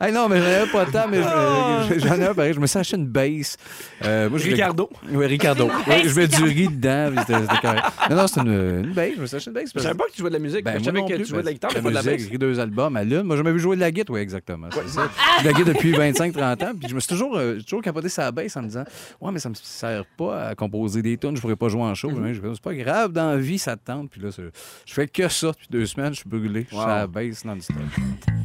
hey, 0.00 0.12
non, 0.12 0.28
mais 0.28 0.38
j'en 0.38 0.46
avais 0.46 0.70
pas 0.70 0.86
tant, 0.86 1.08
mais 1.08 1.18
je- 1.18 1.98
j'en 1.98 2.14
ai 2.14 2.26
un 2.26 2.34
pareil. 2.34 2.54
Je 2.54 2.60
me 2.60 2.66
suis 2.66 2.78
acheté 2.78 2.96
une 2.96 3.06
base. 3.08 3.56
Euh, 4.04 4.30
moi, 4.30 4.38
je 4.38 4.48
Ricardo. 4.50 4.88
Oui, 5.10 5.26
Ricardo. 5.26 5.68
Oui, 5.88 6.02
je 6.08 6.14
mets 6.20 6.28
du 6.28 6.42
riz 6.44 6.68
dedans. 6.68 7.10
puis 7.10 7.24
c'était- 7.26 7.40
c'était 7.42 7.60
correct. 7.60 7.84
Non, 8.08 8.16
non, 8.16 8.26
c'est 8.28 8.40
une, 8.40 8.84
une 8.84 8.92
base. 8.92 9.10
Je 9.16 9.20
me 9.20 9.26
suis 9.26 9.36
acheté 9.36 9.50
une 9.50 9.54
base. 9.54 9.70
Je 9.74 9.80
savais 9.80 9.94
pas 9.96 10.04
que 10.06 10.12
tu 10.12 10.18
jouais 10.20 10.30
de 10.30 10.34
la 10.34 10.40
musique. 10.40 10.64
Ben, 10.64 10.72
je 10.74 10.76
moi 10.78 10.84
savais 10.84 11.00
que 11.00 11.14
plus. 11.16 11.24
tu 11.24 11.30
jouais 11.30 11.40
de 11.40 11.46
la 11.46 11.52
guitare, 11.52 11.70
mais 11.74 11.82
pas 11.82 11.88
de 11.88 11.94
la 11.94 12.00
musique, 12.02 12.10
basse. 12.12 12.20
J'ai 12.20 12.26
écrit 12.26 12.38
deux 12.38 12.60
albums 12.60 12.96
à 12.96 13.02
l'une. 13.04 13.22
Moi, 13.22 13.34
j'ai 13.36 13.40
jamais 13.42 13.52
vu 13.52 13.58
jouer 13.60 13.76
de 13.76 13.80
la 13.80 13.90
guitare. 13.90 14.14
Oui, 14.14 14.20
exactement. 14.20 14.68
c'est 14.72 14.88
ça. 14.88 15.08
Je 15.38 15.42
joue 15.42 15.42
de 15.42 15.46
la 15.48 15.52
guitare 15.52 15.74
depuis 15.74 15.92
25-30 15.92 16.64
ans. 16.64 16.72
Puis 16.78 16.88
je 16.88 16.94
me 16.94 17.00
suis 17.00 17.08
toujours, 17.08 17.36
euh, 17.36 17.58
toujours 17.60 17.82
capoté 17.82 18.08
sa 18.08 18.30
baisse 18.30 18.56
en 18.56 18.62
me 18.62 18.68
disant 18.68 18.84
Ouais, 19.20 19.32
mais 19.32 19.38
ça 19.40 19.48
me 19.48 19.54
sert 19.54 20.04
pas 20.16 20.48
à 20.48 20.54
composer 20.54 21.02
des 21.02 21.16
tunes. 21.18 21.34
Je 21.36 21.40
pourrais 21.40 21.56
pas 21.56 21.68
jouer 21.68 21.82
en 21.82 21.94
show. 21.94 22.10
Mm-hmm. 22.12 22.52
C'est 22.54 22.62
pas 22.62 22.74
grave. 22.74 23.12
Dans 23.12 23.30
la 23.30 23.36
vie, 23.38 23.58
ça 23.58 23.76
te 23.76 23.84
tente. 23.86 24.10
Puis 24.10 24.20
là, 24.20 24.28
je 24.30 24.94
fais 24.94 25.08
que 25.08 25.28
ça. 25.28 25.48
Depuis 25.48 25.66
deux 25.70 25.86
semaines, 25.86 26.12
je 26.14 26.20
suis 26.20 26.28
brûlé. 26.28 26.66
Je 26.70 26.76
suis 26.76 26.84
à 26.84 26.98
la 26.98 27.06
baisse 27.44 27.44
non-stop. 27.44 27.76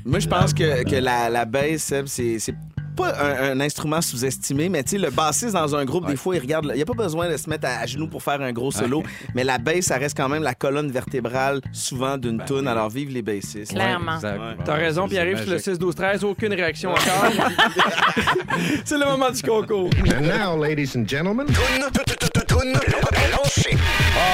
Moi, 0.06 0.20
je 0.20 0.28
pense 0.28 0.54
que, 0.54 0.84
que 0.84 0.96
la, 0.96 1.30
la 1.30 1.46
bass, 1.46 1.82
Seb, 1.84 2.06
c'est 2.08 2.39
c'est 2.39 2.56
pas 2.96 3.14
un, 3.20 3.52
un 3.52 3.60
instrument 3.60 4.02
sous-estimé, 4.02 4.70
mais 4.70 4.82
tu 4.84 4.91
sais, 4.91 4.98
le 4.98 5.10
bassiste 5.10 5.52
dans 5.54 5.76
un 5.76 5.84
groupe, 5.84 6.08
des 6.08 6.16
fois, 6.16 6.36
il 6.38 6.39
regarde. 6.39 6.68
Il 6.70 6.78
n'y 6.78 6.82
a 6.82 6.86
pas 6.86 6.93
besoin 6.93 7.30
de 7.30 7.36
se 7.36 7.50
mettre 7.50 7.68
à, 7.68 7.80
à 7.80 7.86
genoux 7.86 8.08
pour 8.08 8.24
faire 8.24 8.39
un 8.41 8.54
gros 8.54 8.72
solo, 8.72 9.04
mais 9.34 9.43
la 9.43 9.58
bass, 9.58 9.82
ça 9.86 9.98
reste 9.98 10.16
quand 10.16 10.30
même 10.30 10.43
la 10.43 10.54
colonne 10.54 10.89
vertébrale, 10.91 11.60
souvent, 11.74 12.18
d'une 12.18 12.38
Ben 12.38 12.46
tune. 12.46 12.68
Alors, 12.68 12.89
vive 12.89 13.10
les 13.12 13.22
bassistes. 13.22 13.74
Clairement. 13.74 14.16
Exact. 14.16 14.39
Ouais. 14.39 14.56
T'as 14.64 14.76
raison, 14.76 15.04
C'est 15.04 15.10
Pierre-Yves, 15.10 15.38
sur 15.39 15.46
le 15.48 15.52
magique. 15.54 15.66
6, 15.74 15.80
12, 15.80 15.96
13, 15.96 16.24
aucune 16.24 16.54
réaction 16.54 16.91
encore. 16.91 17.32
c'est 18.86 18.98
le 18.98 19.06
moment 19.06 19.32
du 19.32 19.41
concours. 19.41 19.89
And 20.16 20.22
now, 20.22 20.62
ladies 20.62 20.96
and 20.96 21.06
gentlemen, 21.08 21.48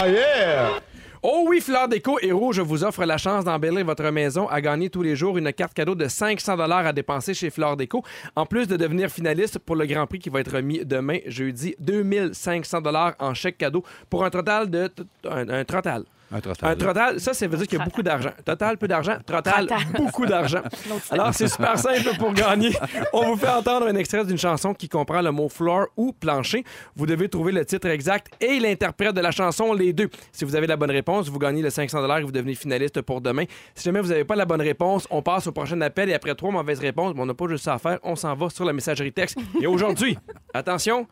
Oh 0.04 0.82
oui, 1.24 1.62
Fleur 1.62 1.88
Déco 1.88 2.18
et 2.20 2.32
Rouge 2.32 2.60
vous 2.62 2.84
offre 2.84 3.06
la 3.06 3.18
chance 3.18 3.46
d'embellir 3.46 3.86
votre 3.86 4.10
maison 4.10 4.48
à 4.48 4.60
gagner 4.60 4.90
tous 4.90 5.04
les 5.04 5.16
jours 5.16 5.38
une 5.38 5.54
carte 5.54 5.74
cadeau 5.76 5.94
de 5.94 6.08
500 6.08 6.58
à 6.60 6.94
dépenser 6.94 7.36
chez 7.36 7.52
Fleur 7.52 7.78
Déco, 7.78 8.04
en 8.36 8.48
plus 8.48 8.68
de 8.68 8.76
devenir 8.76 9.10
finaliste 9.12 9.60
pour 9.60 9.76
le 9.76 9.86
Grand 9.86 10.08
Prix 10.08 10.18
qui 10.18 10.30
va 10.30 10.40
être 10.40 10.56
remis 10.56 10.84
demain, 10.84 11.20
jeudi, 11.28 11.76
2500 11.78 12.80
en 13.20 13.34
chèque 13.36 13.60
cadeau 13.60 13.84
pour 14.10 14.26
un 14.26 14.32
total 14.32 14.70
de... 14.72 14.90
Un, 15.30 15.48
un 15.50 15.64
total. 15.64 16.06
Un 16.32 16.40
total. 16.40 16.72
Un 16.72 16.76
total, 16.76 17.20
ça, 17.20 17.34
ça 17.34 17.48
veut 17.48 17.58
dire 17.58 17.68
qu'il 17.68 17.78
y 17.78 17.82
a 17.82 17.86
beaucoup 17.86 18.04
d'argent. 18.04 18.32
Total, 18.46 18.78
peu 18.78 18.88
d'argent. 18.88 19.18
Total, 19.26 19.68
Total. 19.68 19.80
beaucoup 19.96 20.26
d'argent. 20.26 20.62
Alors, 21.12 21.34
c'est 21.34 21.48
super 21.48 21.78
simple 21.78 22.16
pour 22.18 22.34
gagner. 22.34 22.72
On 23.12 23.32
vous 23.32 23.36
fait 23.38 23.50
entendre 23.50 23.88
un 23.88 23.96
extrait 23.96 24.24
d'une 24.24 24.38
chanson 24.38 24.74
qui 24.74 24.88
comprend 24.88 25.22
le 25.22 25.32
mot 25.32 25.50
floor 25.50 25.88
ou 25.98 26.14
plancher. 26.14 26.64
Vous 26.96 27.06
devez 27.06 27.28
trouver 27.28 27.52
le 27.52 27.66
titre 27.66 27.88
exact 27.88 28.32
et 28.42 28.60
l'interprète 28.60 29.14
de 29.14 29.22
la 29.22 29.32
chanson, 29.32 29.74
les 29.74 29.92
deux. 29.94 30.10
Si 30.32 30.46
vous 30.46 30.56
avez 30.56 30.68
la 30.68 30.78
bonne 30.78 30.92
réponse, 30.92 31.28
vous 31.28 31.40
gagnez 31.40 31.62
le 31.62 31.70
500 31.70 32.18
et 32.18 32.24
vous 32.24 32.32
devenez 32.32 32.56
finaliste 32.56 33.02
pour 33.02 33.20
demain. 33.22 33.44
Si 33.76 33.84
jamais 33.84 34.02
vous 34.02 34.10
n'avez 34.10 34.24
pas 34.24 34.36
la 34.36 34.46
bonne 34.46 34.62
réponse, 34.62 35.08
on 35.12 35.22
passe 35.22 35.48
au 35.48 35.52
prochain 35.52 35.80
appel 35.82 36.10
et 36.10 36.14
après 36.14 36.34
trois 36.36 36.52
mauvaises 36.52 36.80
réponses, 36.80 37.14
bon, 37.14 37.24
on 37.24 37.26
n'a 37.26 37.34
pas 37.34 37.48
juste 37.48 37.66
ça 37.66 37.74
à 37.74 37.80
faire, 37.80 38.00
on 38.04 38.16
s'en 38.16 38.34
va 38.36 38.50
sur 38.50 38.66
la 38.66 38.74
messagerie 38.74 39.12
texte. 39.12 39.38
Et 39.62 39.68
aujourd'hui, 39.68 40.18
attention, 40.54 41.08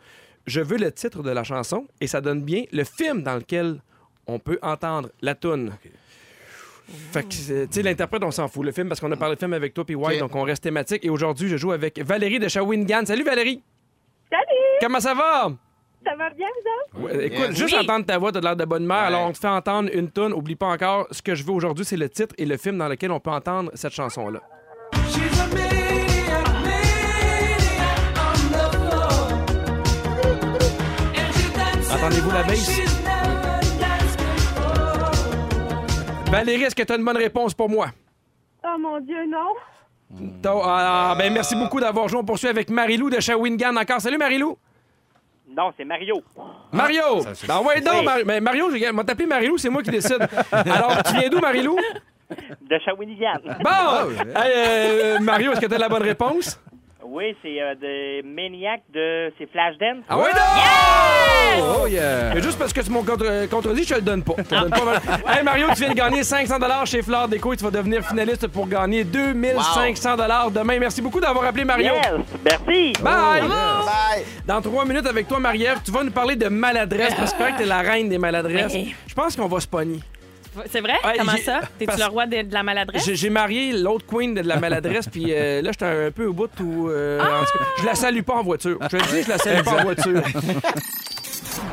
je 0.46 0.62
veux 0.62 0.78
le 0.78 0.92
titre 0.92 1.22
de 1.24 1.32
la 1.32 1.44
chanson 1.44 1.88
et 2.00 2.08
ça 2.08 2.22
donne 2.22 2.42
bien 2.42 2.64
le 2.72 2.84
film 2.84 3.24
dans 3.24 3.36
lequel 3.36 3.82
on 4.30 4.40
peut 4.40 4.60
entendre 4.62 5.10
la 5.22 5.36
toune. 5.36 5.74
Fait 7.12 7.24
que, 7.28 7.34
c'est- 7.34 7.68
tu 7.68 7.74
sais, 7.74 7.82
l'interprète, 7.84 8.24
on 8.24 8.32
s'en 8.32 8.48
fout. 8.48 8.66
Le 8.66 8.72
film, 8.72 8.88
parce 8.88 9.00
qu'on 9.00 9.12
a 9.12 9.18
parlé 9.18 9.36
de 9.36 9.40
film 9.40 9.54
avec 9.54 9.74
toi, 9.74 9.86
puis 9.86 9.96
White, 9.96 10.20
donc 10.20 10.36
on 10.36 10.42
reste 10.44 10.64
thématique. 10.64 11.06
Et 11.06 11.10
aujourd'hui, 11.10 11.48
je 11.50 11.58
joue 11.58 11.72
avec 11.72 12.00
Valérie 12.00 12.40
de 12.40 12.48
Shawinigan. 12.48 13.06
Salut 13.06 13.24
Valérie! 13.24 13.62
Salut! 14.32 14.78
Comment 14.82 15.00
ça 15.00 15.14
va? 15.14 15.52
Ça 16.06 16.16
va 16.18 16.30
bien, 16.32 16.48
vous 16.94 17.00
autres? 17.02 17.14
Ouais, 17.14 17.26
écoute, 17.28 17.52
juste 17.56 17.74
Oui. 17.76 17.80
entendre 17.84 18.06
ta 18.06 18.18
voix, 18.18 18.32
t'as 18.32 18.40
l'air 18.40 18.56
de 18.56 18.66
bonne 18.66 18.86
mère. 18.86 18.98
Ouais. 19.02 19.04
Alors, 19.08 19.28
on 19.28 19.32
te 19.34 19.38
fait 19.38 19.48
entendre 19.48 19.90
une 19.94 20.10
toune. 20.10 20.34
Oublie 20.34 20.56
pas 20.56 20.68
encore, 20.68 21.08
ce 21.12 21.22
que 21.22 21.36
je 21.36 21.44
veux 21.44 21.52
aujourd'hui, 21.52 21.86
c'est 21.86 21.98
le 21.98 22.10
titre 22.10 22.34
et 22.38 22.46
le 22.46 22.58
film 22.58 22.78
dans 22.78 22.88
lequel 22.88 23.12
on 23.12 23.20
peut 23.20 23.32
entendre 23.32 23.70
cette 23.76 23.94
chanson-là. 23.94 24.40
Entendez-vous 31.92 32.32
la 32.32 32.44
basse? 32.44 32.89
Valérie, 36.32 36.64
est-ce 36.64 36.76
que 36.76 36.84
tu 36.84 36.94
as 36.94 36.96
une 36.96 37.04
bonne 37.06 37.18
réponse 37.18 37.54
pour 37.54 37.70
moi? 37.70 37.88
Oh 38.64 38.78
mon 38.80 39.00
Dieu, 39.00 39.26
non. 39.28 40.30
T'as- 40.42 40.54
Ah, 40.64 41.16
ben 41.18 41.32
merci 41.34 41.56
beaucoup 41.56 41.80
d'avoir 41.80 42.08
joué. 42.08 42.20
On 42.20 42.24
poursuit 42.26 42.48
avec 42.48 42.70
Marilou 42.70 43.10
de 43.10 43.20
Shawinigan 43.20 43.76
encore. 43.76 44.02
Salut 44.02 44.18
Marilou! 44.18 44.58
Non, 45.56 45.72
c'est 45.76 45.86
Mario. 45.86 46.22
Mario! 46.72 47.22
ça, 47.22 47.34
c'est- 47.36 47.48
Ben 47.48 47.60
ouais, 47.62 47.82
Oui. 47.84 48.06
Mar- 48.06 48.18
mais 48.26 48.40
Mario, 48.40 48.70
je 48.72 48.92
m'a 48.92 49.04
tapé 49.04 49.26
Marilou, 49.26 49.58
c'est 49.58 49.70
moi 49.70 49.82
qui 49.82 49.90
décide. 49.90 50.20
Alors, 50.52 51.02
tu 51.04 51.14
viens 51.16 51.30
d'où, 51.30 51.40
Marilou? 51.40 51.78
De 52.62 52.80
Shawinigan. 52.86 53.34
Bon! 53.64 54.12
Hey, 54.36 54.52
euh, 54.56 55.20
Mario, 55.20 55.52
est-ce 55.52 55.62
que 55.62 55.66
tu 55.66 55.74
as 55.74 55.78
la 55.80 55.90
bonne 55.90 56.04
réponse? 56.04 56.60
Oui, 57.12 57.36
c'est 57.42 57.60
euh, 57.60 57.74
de 57.74 58.22
Maniac 58.28 58.82
de. 58.94 59.34
C'est 59.40 59.50
Flashdance. 59.50 60.04
Ah 60.08 60.18
ouais, 60.18 60.30
non! 60.32 61.82
Oh 61.82 61.88
yeah! 61.88 62.36
Mais 62.36 62.42
juste 62.42 62.60
parce 62.60 62.72
que 62.72 62.82
tu 62.82 62.92
m'as 62.92 63.00
contre- 63.00 63.26
euh, 63.26 63.48
contredit, 63.48 63.84
je 63.84 63.90
te 63.90 63.96
le 63.96 64.02
donne 64.02 64.24
pas. 64.24 64.36
Je 64.38 64.44
te 64.44 64.54
le 64.54 64.62
donne 64.62 64.70
pas. 64.70 65.34
hey 65.36 65.44
Mario, 65.44 65.68
tu 65.70 65.80
viens 65.82 65.90
de 65.90 65.96
gagner 65.96 66.24
500 66.24 66.58
chez 66.86 67.02
Fleur 67.02 67.28
Déco 67.28 67.52
et 67.52 67.58
tu 67.58 67.64
vas 67.64 67.72
devenir 67.72 68.06
finaliste 68.06 68.48
pour 68.50 68.68
gagner 68.68 69.04
2500 69.04 70.18
Demain, 70.52 70.78
merci 70.80 71.02
beaucoup 71.02 71.20
d'avoir 71.20 71.46
appelé 71.46 71.66
Mario. 71.66 71.94
Yes! 71.96 72.22
Merci! 72.46 72.94
Bye! 73.02 73.42
Bye! 73.42 74.24
Dans 74.46 74.62
trois 74.62 74.86
minutes 74.86 75.08
avec 75.08 75.28
toi, 75.28 75.40
Marie-Ève, 75.40 75.80
tu 75.84 75.92
vas 75.92 76.04
nous 76.04 76.12
parler 76.12 76.36
de 76.36 76.48
maladresse 76.48 77.16
parce 77.16 77.34
que 77.34 77.58
tu 77.58 77.64
es 77.64 77.66
la 77.66 77.80
reine 77.80 78.08
des 78.10 78.20
maladresses. 78.20 78.78
Je 79.08 79.14
pense 79.16 79.36
qu'on 79.36 79.48
va 79.48 79.60
se 79.60 79.68
pogner. 79.68 80.00
C'est 80.72 80.82
vrai? 80.82 80.94
Ouais, 81.06 81.14
Comment 81.18 81.32
j'ai- 81.36 81.44
ça? 81.44 81.62
T'es-tu 81.78 81.86
parce- 81.88 82.00
le 82.00 82.06
roi 82.08 82.26
de, 82.26 82.42
de 82.44 82.54
la 82.54 82.64
maladresse? 82.64 83.06
J'ai 83.06 83.16
j'ai 83.16 83.30
marié 83.30 83.72
l'autre 83.74 84.06
queen 84.06 84.34
de 84.34 84.42
la 84.42 84.58
maladresse, 84.60 85.08
puis 85.08 85.26
euh, 85.30 85.62
là, 85.62 85.72
j'étais 85.72 85.86
un 85.86 86.12
peu 86.12 86.26
au 86.26 86.34
bout 86.34 86.50
où. 86.62 86.90
euh, 86.90 87.20
Ah! 87.22 87.42
en 87.42 87.46
tout 87.46 87.58
cas, 87.58 87.66
je 87.82 87.86
la 87.86 87.96
salue 87.96 88.22
pas 88.22 88.36
en 88.36 88.44
voiture. 88.44 88.78
Je 88.82 88.88
te 88.88 88.96
le 88.98 89.02
dis, 89.04 89.24
je 89.24 89.30
la 89.30 89.38
salue 89.38 89.64
pas 89.64 89.80
en 89.80 89.84
voiture. 89.84 90.22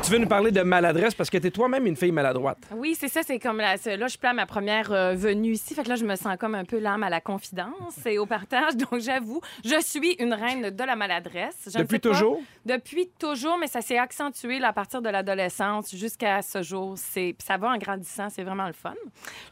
tu 0.03 0.11
veux 0.11 0.17
nous 0.19 0.27
parler 0.27 0.51
de 0.51 0.61
maladresse 0.61 1.13
parce 1.15 1.29
que 1.29 1.37
tu 1.37 1.47
es 1.47 1.51
toi-même 1.51 1.85
une 1.85 1.95
fille 1.95 2.11
maladroite. 2.11 2.57
Oui, 2.75 2.95
c'est 2.97 3.07
ça. 3.07 3.21
C'est 3.23 3.39
comme 3.39 3.57
là, 3.57 3.75
je 3.75 4.07
suis 4.07 4.19
à 4.23 4.33
ma 4.33 4.45
première 4.45 4.91
euh, 4.91 5.13
venue 5.13 5.51
ici. 5.51 5.73
Fait 5.73 5.83
que 5.83 5.89
là, 5.89 5.95
je 5.95 6.05
me 6.05 6.15
sens 6.15 6.37
comme 6.39 6.55
un 6.55 6.63
peu 6.63 6.79
l'âme 6.79 7.03
à 7.03 7.09
la 7.09 7.19
confidence 7.21 8.05
et 8.05 8.17
au 8.17 8.25
partage. 8.25 8.75
Donc, 8.77 8.99
j'avoue, 8.99 9.41
je 9.65 9.81
suis 9.81 10.13
une 10.19 10.33
reine 10.33 10.69
de 10.69 10.83
la 10.83 10.95
maladresse. 10.95 11.69
Je 11.73 11.77
Depuis 11.79 11.99
toujours? 11.99 12.39
Depuis 12.65 13.09
toujours, 13.19 13.57
mais 13.57 13.67
ça 13.67 13.81
s'est 13.81 13.97
accentué 13.97 14.59
là, 14.59 14.69
à 14.69 14.73
partir 14.73 15.01
de 15.01 15.09
l'adolescence 15.09 15.93
jusqu'à 15.95 16.41
ce 16.41 16.61
jour. 16.61 16.93
C'est 16.95 17.35
ça 17.43 17.57
va 17.57 17.69
en 17.69 17.77
grandissant. 17.77 18.29
C'est 18.29 18.43
vraiment 18.43 18.67
le 18.67 18.73
fun. 18.73 18.93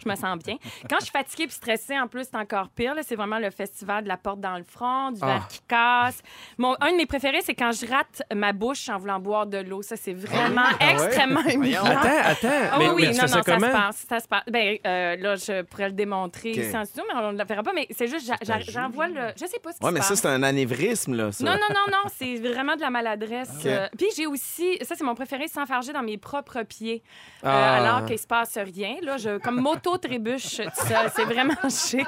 Je 0.03 0.09
me 0.09 0.15
sens 0.15 0.37
bien. 0.39 0.55
Quand 0.89 0.97
je 0.99 1.05
suis 1.05 1.11
fatiguée 1.11 1.47
puis 1.47 1.55
stressée, 1.55 1.99
en 1.99 2.07
plus, 2.07 2.25
c'est 2.31 2.37
encore 2.37 2.69
pire. 2.69 2.93
C'est 3.03 3.15
vraiment 3.15 3.39
le 3.39 3.49
festival 3.51 4.03
de 4.03 4.07
la 4.07 4.17
porte 4.17 4.39
dans 4.39 4.57
le 4.57 4.63
front, 4.63 5.11
du 5.11 5.19
verre 5.19 5.41
Ah. 5.43 5.47
qui 5.49 5.59
casse. 5.67 6.21
Mon, 6.57 6.75
un 6.79 6.91
de 6.91 6.97
mes 6.97 7.05
préférés, 7.05 7.41
c'est 7.41 7.55
quand 7.55 7.71
je 7.71 7.85
rate 7.87 8.21
ma 8.33 8.53
bouche 8.53 8.87
en 8.89 8.97
voulant 8.97 9.19
boire 9.19 9.45
de 9.47 9.57
l'eau. 9.57 9.81
Ça, 9.81 9.95
c'est 9.97 10.13
vraiment 10.25 10.61
Ah 10.79 10.85
ouais? 10.85 10.91
extrêmement 10.93 11.43
humiliant. 11.45 11.83
Attends, 11.85 11.99
attends. 12.23 12.47
Ah 12.71 12.75
mais, 12.79 12.89
oui, 12.89 13.03
mais 13.03 13.07
oui, 13.09 13.15
non, 13.15 13.21
non, 13.21 13.27
ça 13.27 13.41
comment? 13.45 13.67
se 13.67 13.71
passe. 13.71 14.05
Ça 14.09 14.19
se 14.19 14.27
passe. 14.27 14.43
Ben, 14.51 14.77
euh, 14.85 15.15
là, 15.17 15.35
je 15.35 15.61
pourrais 15.63 15.87
le 15.89 15.93
démontrer 15.95 16.51
OK. 16.51 16.57
ici 16.57 16.77
en 16.77 16.85
studio, 16.85 17.03
mais 17.11 17.19
on 17.19 17.31
ne 17.31 17.37
le 17.37 17.45
verra 17.45 17.63
pas. 17.63 17.71
Mais 17.73 17.87
c'est 17.91 18.07
juste, 18.07 18.31
j'envoie 18.69 19.07
le. 19.07 19.31
Je 19.39 19.45
sais 19.45 19.59
pas 19.59 19.71
ce 19.71 19.79
qui 19.79 19.83
Ouais, 19.83 19.89
se 19.91 19.93
mais 19.95 20.01
ça, 20.01 20.09
passe. 20.09 20.19
c'est 20.21 20.27
un 20.27 20.43
anévrisme, 20.43 21.15
là. 21.15 21.31
Ça. 21.31 21.43
Non, 21.43 21.51
non, 21.53 21.67
non, 21.73 21.91
non, 21.91 22.09
c'est 22.15 22.35
vraiment 22.37 22.75
de 22.75 22.81
la 22.81 22.89
maladresse. 22.89 23.51
Euh, 23.65 23.87
Puis 23.97 24.07
j'ai 24.15 24.27
aussi, 24.27 24.77
ça 24.81 24.95
c'est 24.95 25.03
mon 25.03 25.15
préféré, 25.15 25.47
s'enfarger 25.47 25.93
dans 25.93 26.03
mes 26.03 26.17
propres 26.17 26.63
pieds, 26.63 27.01
euh, 27.43 27.49
Ah. 27.49 27.75
alors 27.77 28.05
qu'il 28.05 28.19
se 28.19 28.27
passe 28.27 28.57
rien. 28.57 28.95
Là, 29.01 29.17
je, 29.17 29.37
comme 29.39 29.59
moto 29.61 29.97
trébuche, 29.97 30.57
tout 30.57 30.87
ça, 30.87 31.09
c'est 31.15 31.25
vraiment 31.25 31.53
chic. 31.69 32.05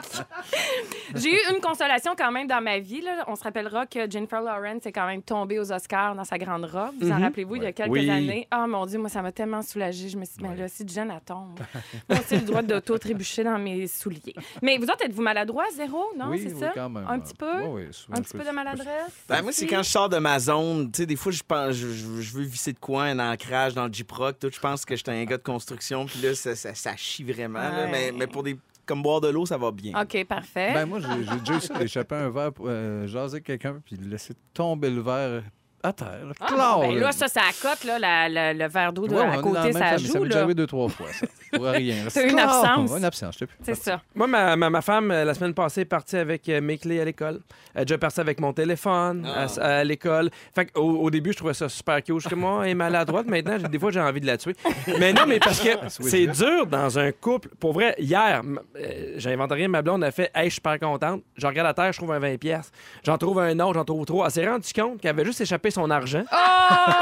j'ai 1.16 1.32
eu 1.34 1.40
une 1.54 1.62
consolation 1.62 2.14
quand 2.18 2.32
même 2.32 2.48
dans 2.48 2.62
ma 2.62 2.80
vie. 2.80 3.02
Là. 3.02 3.24
On 3.28 3.36
se 3.36 3.44
rappellera 3.44 3.86
que 3.86 4.10
Jennifer 4.10 4.42
Lawrence 4.42 4.86
est 4.86 4.92
quand 4.92 5.06
même 5.08 5.22
tombée 5.22 5.60
aux 5.60 5.72
Oscars 5.72 6.16
dans 6.16 6.24
sa 6.24 6.38
grande 6.38 6.66
robe. 6.66 6.94
Vous 7.00 7.12
en 7.12 7.20
rappelez-vous, 7.20 7.56
il 7.58 7.64
y 7.64 7.68
a 7.68 7.72
quelques 7.72 7.92
Oui. 7.92 8.07
Années. 8.10 8.48
Ah 8.52 8.68
mon 8.68 8.86
Dieu, 8.86 9.00
moi 9.00 9.10
ça 9.10 9.22
m'a 9.22 9.32
tellement 9.32 9.62
soulagée. 9.62 10.10
Je 10.10 10.18
me 10.18 10.26
suis 10.26 10.36
dit, 10.38 10.44
ben 10.44 10.56
là, 10.56 10.68
si 10.68 10.88
Jen 10.88 11.12
elle 11.14 11.22
tombe, 11.22 11.60
moi 12.10 12.20
aussi 12.20 12.36
le 12.36 12.42
droit 12.46 12.62
d'auto-trébucher 12.62 13.44
dans 13.44 13.58
mes 13.60 13.88
souliers. 13.88 14.34
Mais 14.62 14.78
vous 14.78 14.86
autres, 14.86 15.04
êtes-vous 15.06 15.22
maladroit, 15.22 15.66
zéro? 15.76 16.04
Non, 16.18 16.30
oui, 16.30 16.40
c'est 16.46 16.54
oui, 16.54 16.60
ça? 16.60 16.72
quand 16.74 16.90
même. 16.90 17.06
Un 17.08 17.20
petit 17.20 17.34
peu? 17.36 17.62
Oui, 17.68 17.84
Un 18.12 18.22
petit 18.22 18.38
peu 18.38 18.44
de 18.44 18.52
maladresse? 18.52 19.14
Ben, 19.28 19.42
moi, 19.42 19.52
c'est 19.52 19.68
quand 19.68 19.84
je 19.84 19.90
sors 19.90 20.10
de 20.10 20.18
ma 20.18 20.40
zone. 20.40 20.92
Tu 20.92 20.98
sais, 21.02 21.06
des 21.06 21.16
fois, 21.16 21.32
je, 21.32 21.44
pense, 21.48 21.74
je, 21.74 21.88
je- 21.90 22.22
je 22.22 22.34
veux 22.34 22.44
visser 22.44 22.74
de 22.74 22.80
quoi, 22.80 23.04
un 23.04 23.20
ancrage 23.20 23.74
dans 23.74 23.86
le 23.88 23.94
J-Proc. 23.94 24.40
Tout, 24.40 24.50
je 24.54 24.60
pense 24.60 24.86
que 24.86 24.96
j'étais 24.96 25.12
un 25.12 25.24
gars 25.26 25.38
de 25.38 25.44
construction. 25.44 26.06
Puis 26.06 26.20
là, 26.22 26.34
ça, 26.36 26.56
ça, 26.56 26.74
ça 26.74 26.96
chie 26.96 27.24
vraiment. 27.24 27.60
là. 27.60 27.88
Mais, 27.92 28.12
mais 28.12 28.28
pour 28.28 28.44
des. 28.44 28.58
Comme 28.86 29.02
boire 29.04 29.20
de 29.20 29.28
l'eau, 29.28 29.46
ça 29.46 29.58
va 29.58 29.70
bien. 29.72 30.02
OK, 30.02 30.24
parfait. 30.24 30.72
Ben, 30.74 30.86
moi, 30.86 31.00
j'ai 31.02 31.40
déjà 31.40 31.56
eu 31.58 31.60
ça, 31.60 31.78
d'échapper 31.78 32.16
un 32.16 32.30
verre, 32.30 32.54
pour, 32.54 32.68
euh, 32.70 33.06
jaser 33.06 33.34
avec 33.36 33.44
quelqu'un, 33.44 33.82
puis 33.86 33.98
laisser 33.98 34.34
tomber 34.54 34.90
le 34.90 35.02
verre 35.02 35.44
à 35.84 35.94
terre. 35.94 36.08
là. 36.28 36.34
Ah, 36.42 36.78
ben 36.82 37.00
là. 37.00 37.12
ça, 37.12 37.28
ça 37.28 37.42
accote, 37.50 37.84
là, 37.84 38.00
la- 38.00 38.28
la- 38.30 38.54
le 38.54 38.68
verre 38.68 38.92
d'eau 38.94 39.08
de- 39.08 39.14
Ouais, 39.14 39.22
on 39.22 39.32
est 39.32 39.38
à 39.38 39.42
côté, 39.42 39.54
la 39.56 39.64
même 39.66 39.74
ça 39.74 39.80
famille. 39.80 40.08
Ça 40.08 40.14
joue. 40.14 40.20
m'est 40.20 40.26
déjà 40.26 40.36
Là. 40.36 40.42
arrivé 40.42 40.54
deux, 40.56 40.68
trois 40.68 40.90
fois, 40.90 41.08
ça. 41.14 41.26
Pour 41.54 41.66
rien. 41.66 42.06
T'as 42.14 42.28
une 42.28 42.40
absence. 42.40 42.92
Une 42.98 43.06
absence, 43.06 43.34
je 43.36 43.40
sais 43.40 43.46
plus. 43.48 43.58
C'est 43.64 43.76
ça. 43.76 44.02
Moi, 44.16 44.28
ma, 44.28 44.56
ma, 44.56 44.70
ma 44.70 44.82
femme, 44.82 45.12
euh, 45.12 45.24
la 45.26 45.34
semaine 45.34 45.54
passée, 45.54 45.82
est 45.82 45.86
partie 45.86 46.18
avec 46.18 46.48
euh, 46.50 46.62
mes 46.62 46.78
clés 46.78 47.00
à 47.02 47.06
l'école. 47.06 47.40
Elle 47.76 47.84
est 47.84 47.86
déjà 47.86 47.98
partie 47.98 48.20
avec 48.20 48.40
mon 48.40 48.54
téléphone 48.54 49.28
Ah. 49.28 49.48
à, 49.60 49.66
à 49.80 49.84
l'école. 49.84 50.30
Fait 50.56 50.66
que, 50.66 50.80
au, 50.80 51.02
au 51.04 51.10
début, 51.10 51.32
je 51.32 51.38
trouvais 51.38 51.54
ça 51.54 51.70
super 51.70 52.02
cute. 52.04 52.20
Je 52.20 52.28
suis 52.28 52.36
moi, 52.36 52.62
elle 52.66 52.72
est 52.72 52.76
maladroite. 52.76 53.28
Maintenant, 53.28 53.58
des 53.58 53.80
fois, 53.80 53.92
j'ai 53.92 54.00
envie 54.02 54.22
de 54.22 54.26
la 54.28 54.38
tuer. 54.38 54.56
Mais 55.00 55.14
non, 55.14 55.24
mais 55.28 55.40
parce 55.40 55.60
que 55.60 55.70
c'est 55.88 56.28
dur 56.28 56.66
dans 56.68 56.98
un 57.00 57.12
couple. 57.12 57.50
Pour 57.60 57.74
vrai, 57.74 57.96
hier, 58.00 58.42
euh, 58.78 59.14
j'ai 59.18 59.34
inventé 59.34 59.54
rien. 59.56 59.68
Ma 59.68 59.82
blonde 59.82 60.04
a 60.04 60.12
fait, 60.12 60.32
hey, 60.36 60.46
je 60.46 60.50
suis 60.50 60.56
super 60.56 60.80
contente. 60.80 61.22
Je 61.36 61.46
regarde 61.48 61.68
la 61.68 61.74
terre, 61.74 61.92
je 61.94 61.98
trouve 61.98 62.12
un 62.12 62.20
20$. 62.20 62.38
pièces. 62.38 62.72
J'en 63.04 63.18
trouve 63.18 63.40
un 63.40 63.60
autre, 63.60 63.74
j'en 63.76 63.86
trouve 63.86 64.06
trop. 64.06 64.26
Elle 64.26 64.32
s'est 64.32 64.48
rendue 64.48 64.68
compte 64.76 65.00
qu'elle 65.02 65.12
avait 65.12 65.26
juste 65.26 65.42
échappé 65.42 65.72
son 65.72 65.90
argent. 65.90 66.24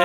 Et 0.00 0.04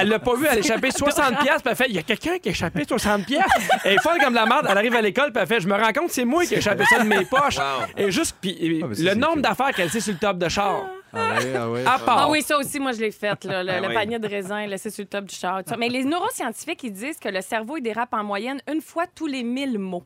elle- 0.00 0.08
l'a 0.08 0.18
pas 0.18 0.34
vu, 0.36 0.46
elle 0.50 0.56
a 0.58 0.60
échappé 0.60 0.90
60 0.96 1.38
pièces, 1.40 1.62
puis 1.62 1.70
elle 1.70 1.76
fait 1.76 1.86
il 1.88 1.94
y 1.94 1.98
a 1.98 2.02
quelqu'un 2.02 2.38
qui 2.38 2.48
a 2.48 2.52
échappé 2.52 2.84
60 2.86 3.24
pièces. 3.26 3.42
Elle 3.84 3.94
est 3.94 4.02
folle 4.02 4.18
comme 4.22 4.34
la 4.34 4.46
merde, 4.46 4.66
elle 4.70 4.78
arrive 4.78 4.94
à 4.94 5.00
l'école 5.02 5.32
puis 5.32 5.40
elle 5.42 5.48
fait 5.48 5.60
je 5.60 5.68
me 5.68 5.74
rends 5.74 5.92
compte 5.92 6.10
c'est 6.10 6.24
moi 6.24 6.44
qui 6.44 6.54
ai 6.54 6.58
échappé 6.58 6.84
ça 6.84 6.98
de 7.02 7.08
mes 7.08 7.24
poches. 7.24 7.58
Et 7.96 8.10
juste 8.10 8.36
puis 8.40 8.80
Ah, 8.82 8.86
le 8.98 9.14
nombre 9.14 9.40
d'affaires 9.42 9.72
qu'elle 9.74 9.90
sait 9.90 10.00
sur 10.00 10.12
le 10.12 10.18
top 10.18 10.38
de 10.38 10.48
char. 10.48 10.82
Ah 11.16 11.38
ouais, 11.38 11.54
ah 11.56 11.70
ouais. 11.70 11.84
À 11.86 11.98
part. 11.98 12.18
Ah 12.18 12.28
oui, 12.30 12.42
ça 12.42 12.56
aussi, 12.58 12.78
moi, 12.80 12.92
je 12.92 13.00
l'ai 13.00 13.10
fait. 13.10 13.44
Là, 13.44 13.62
le, 13.62 13.80
le 13.82 13.88
oui. 13.88 13.94
panier 13.94 14.18
de 14.18 14.28
raisin 14.28 14.66
laissé 14.66 14.90
sur 14.90 15.02
le 15.02 15.08
top 15.08 15.24
du 15.26 15.34
char. 15.34 15.62
Mais 15.78 15.88
les 15.88 16.04
neuroscientifiques, 16.04 16.82
ils 16.84 16.92
disent 16.92 17.18
que 17.18 17.28
le 17.28 17.40
cerveau, 17.40 17.76
il 17.76 17.82
dérape 17.82 18.12
en 18.14 18.24
moyenne 18.24 18.60
une 18.70 18.80
fois 18.80 19.04
tous 19.12 19.26
les 19.26 19.42
1000 19.42 19.78
mots 19.78 20.04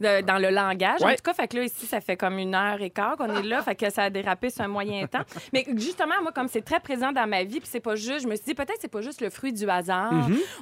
de- 0.00 0.20
dans 0.22 0.38
le 0.38 0.50
langage. 0.50 1.02
En 1.02 1.08
tout 1.10 1.16
cas, 1.24 1.34
fait 1.34 1.48
que 1.48 1.56
là, 1.58 1.64
ici, 1.64 1.86
ça 1.86 2.00
fait 2.00 2.16
comme 2.16 2.38
une 2.38 2.54
heure 2.54 2.80
et 2.80 2.90
quart 2.90 3.16
qu'on 3.16 3.34
est 3.34 3.42
là. 3.42 3.62
Fait 3.62 3.74
que 3.74 3.90
ça 3.90 4.04
a 4.04 4.10
dérapé 4.10 4.50
sur 4.50 4.62
un 4.62 4.68
moyen 4.68 5.06
temps. 5.06 5.22
Mais 5.52 5.64
justement, 5.76 6.14
moi, 6.22 6.32
comme 6.32 6.48
c'est 6.48 6.62
très 6.64 6.80
présent 6.80 7.12
dans 7.12 7.26
ma 7.28 7.44
vie, 7.44 7.60
puis 7.60 7.68
c'est 7.70 7.80
pas 7.80 7.96
juste, 7.96 8.22
je 8.22 8.28
me 8.28 8.34
suis 8.36 8.44
dit, 8.46 8.54
peut-être 8.54 8.78
c'est 8.80 8.88
pas 8.90 9.00
juste 9.02 9.20
le 9.20 9.30
fruit 9.30 9.52
du 9.52 9.68
hasard 9.68 10.12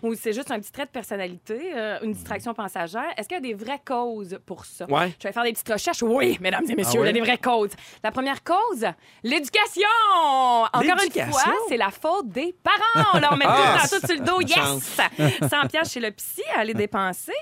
ou 0.03 0.15
c'est 0.15 0.33
juste 0.33 0.51
un 0.51 0.59
petit 0.59 0.73
trait 0.73 0.85
de 0.87 0.91
personnalité, 0.91 1.73
euh, 1.75 1.99
une 2.03 2.13
distraction 2.13 2.55
passagère. 2.55 3.05
Est-ce 3.17 3.29
qu'il 3.29 3.37
y 3.37 3.39
a 3.39 3.41
des 3.41 3.55
vraies 3.55 3.81
causes 3.85 4.39
pour 4.47 4.65
ça? 4.65 4.87
Ouais. 4.91 5.13
Je 5.21 5.29
vais 5.29 5.33
faire 5.33 5.43
des 5.45 5.53
petites 5.53 5.69
recherches. 5.73 6.03
Oui, 6.03 6.39
mesdames 6.41 6.65
et 6.69 6.75
messieurs, 6.75 7.01
Ah 7.03 7.05
il 7.05 7.07
y 7.07 7.11
a 7.11 7.13
des 7.13 7.21
vraies 7.21 7.39
causes. 7.39 7.71
La 8.03 8.11
première 8.11 8.43
cause, 8.43 8.85
l'éducation. 9.23 9.88
Encore 10.73 10.83
une 10.83 11.33
fois, 11.33 11.43
c'est 11.69 11.77
la 11.77 11.91
faute 11.91 12.29
des 12.29 12.55
parents. 12.63 13.19
On 13.33 13.37
met 13.37 13.45
Ah, 13.49 13.83
tout 13.83 13.95
dans 13.95 13.99
tout 14.01 14.07
sur 14.07 14.17
le 14.17 14.25
dos. 14.25 14.41
Yes! 14.41 15.49
100 15.49 15.67
piastres 15.69 15.93
chez 15.95 16.01
le 16.01 16.11
psy 16.13 16.43
à 16.57 16.61
aller 16.61 16.75
dépenser. 16.75 17.33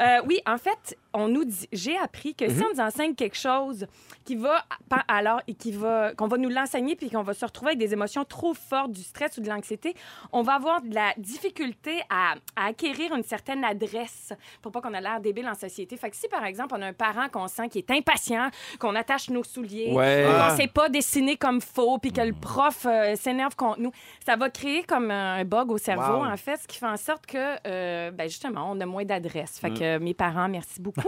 Euh, 0.00 0.20
oui, 0.26 0.40
en 0.46 0.58
fait, 0.58 0.96
on 1.14 1.28
nous 1.28 1.44
dit, 1.44 1.68
j'ai 1.72 1.96
appris 1.96 2.34
que 2.34 2.48
si 2.48 2.62
on 2.62 2.74
nous 2.74 2.80
enseigne 2.80 3.14
quelque 3.14 3.36
chose 3.38 3.86
qui 4.24 4.34
va, 4.36 4.64
alors, 5.08 5.40
et 5.46 5.54
qui 5.54 5.70
va, 5.72 6.12
qu'on 6.14 6.26
va 6.28 6.36
nous 6.36 6.48
l'enseigner 6.48 6.96
puis 6.96 7.08
qu'on 7.10 7.22
va 7.22 7.34
se 7.34 7.44
retrouver 7.44 7.70
avec 7.70 7.78
des 7.78 7.92
émotions 7.92 8.24
trop 8.24 8.52
fortes, 8.54 8.90
du 8.92 9.02
stress 9.02 9.36
ou 9.38 9.40
de 9.40 9.48
l'anxiété, 9.48 9.94
on 10.32 10.42
va 10.42 10.54
avoir 10.54 10.82
de 10.82 10.94
la 10.94 11.12
difficulté 11.16 12.00
à, 12.10 12.34
à 12.56 12.66
acquérir 12.66 13.14
une 13.14 13.22
certaine 13.22 13.64
adresse 13.64 14.32
pour 14.62 14.72
pas 14.72 14.80
qu'on 14.80 14.92
ait 14.94 15.00
l'air 15.00 15.20
débile 15.20 15.48
en 15.48 15.54
société. 15.54 15.96
Fait 15.96 16.10
que 16.10 16.16
si, 16.16 16.26
par 16.28 16.44
exemple, 16.44 16.74
on 16.76 16.82
a 16.82 16.86
un 16.86 16.92
parent 16.92 17.28
qu'on 17.28 17.48
sent 17.48 17.68
qui 17.68 17.78
est 17.78 17.90
impatient, 17.90 18.48
qu'on 18.78 18.94
attache 18.94 19.30
nos 19.30 19.44
souliers, 19.44 19.92
Ouais. 19.92 20.24
qu'on 20.26 20.34
Ah. 20.36 20.56
sait 20.56 20.66
pas 20.68 20.88
dessiner 20.88 21.36
comme 21.36 21.60
faux, 21.60 21.98
puis 21.98 22.12
que 22.12 22.20
le 22.20 22.32
prof 22.32 22.86
euh, 22.86 23.14
s'énerve 23.16 23.54
contre 23.56 23.80
nous, 23.80 23.92
ça 24.26 24.36
va 24.36 24.50
créer 24.50 24.82
comme 24.84 25.10
un 25.10 25.44
bug 25.44 25.70
au 25.70 25.78
cerveau, 25.78 26.18
Wow. 26.18 26.26
en 26.26 26.36
fait, 26.36 26.56
ce 26.56 26.66
qui 26.66 26.78
fait 26.78 26.86
en 26.86 26.96
sorte 26.96 27.26
que, 27.26 27.56
euh, 27.66 28.10
ben 28.10 28.28
justement, 28.28 28.68
on 28.70 28.80
a 28.80 28.86
moins 28.86 29.04
d'adresse. 29.04 29.58
Fait 29.58 29.70
que 29.72 29.82
euh, 29.84 29.98
mes 30.00 30.14
parents, 30.14 30.48
merci 30.48 30.80
beaucoup. 30.80 31.03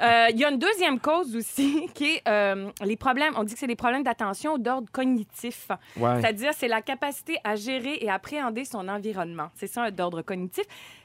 Euh, 0.00 0.26
Il 0.30 0.38
y 0.38 0.44
a 0.44 0.50
une 0.50 0.58
deuxième 0.58 0.98
cause 0.98 1.34
aussi 1.36 1.88
qui 1.94 2.16
est 2.16 2.28
euh, 2.28 2.70
les 2.84 2.96
problèmes, 2.96 3.34
on 3.36 3.44
dit 3.44 3.54
que 3.54 3.58
c'est 3.58 3.66
des 3.66 3.76
problèmes 3.76 4.02
d'attention 4.02 4.58
d'ordre 4.58 4.88
cognitif. 4.92 5.68
Ouais. 5.96 6.20
C'est-à-dire, 6.20 6.52
c'est 6.56 6.68
la 6.68 6.82
capacité 6.82 7.38
à 7.44 7.56
gérer 7.56 7.98
et 8.00 8.10
appréhender 8.10 8.64
son 8.64 8.88
environnement. 8.88 9.50
C'est 9.54 9.66
ça, 9.66 9.90
d'ordre 9.90 10.22
cognitif. 10.22 10.64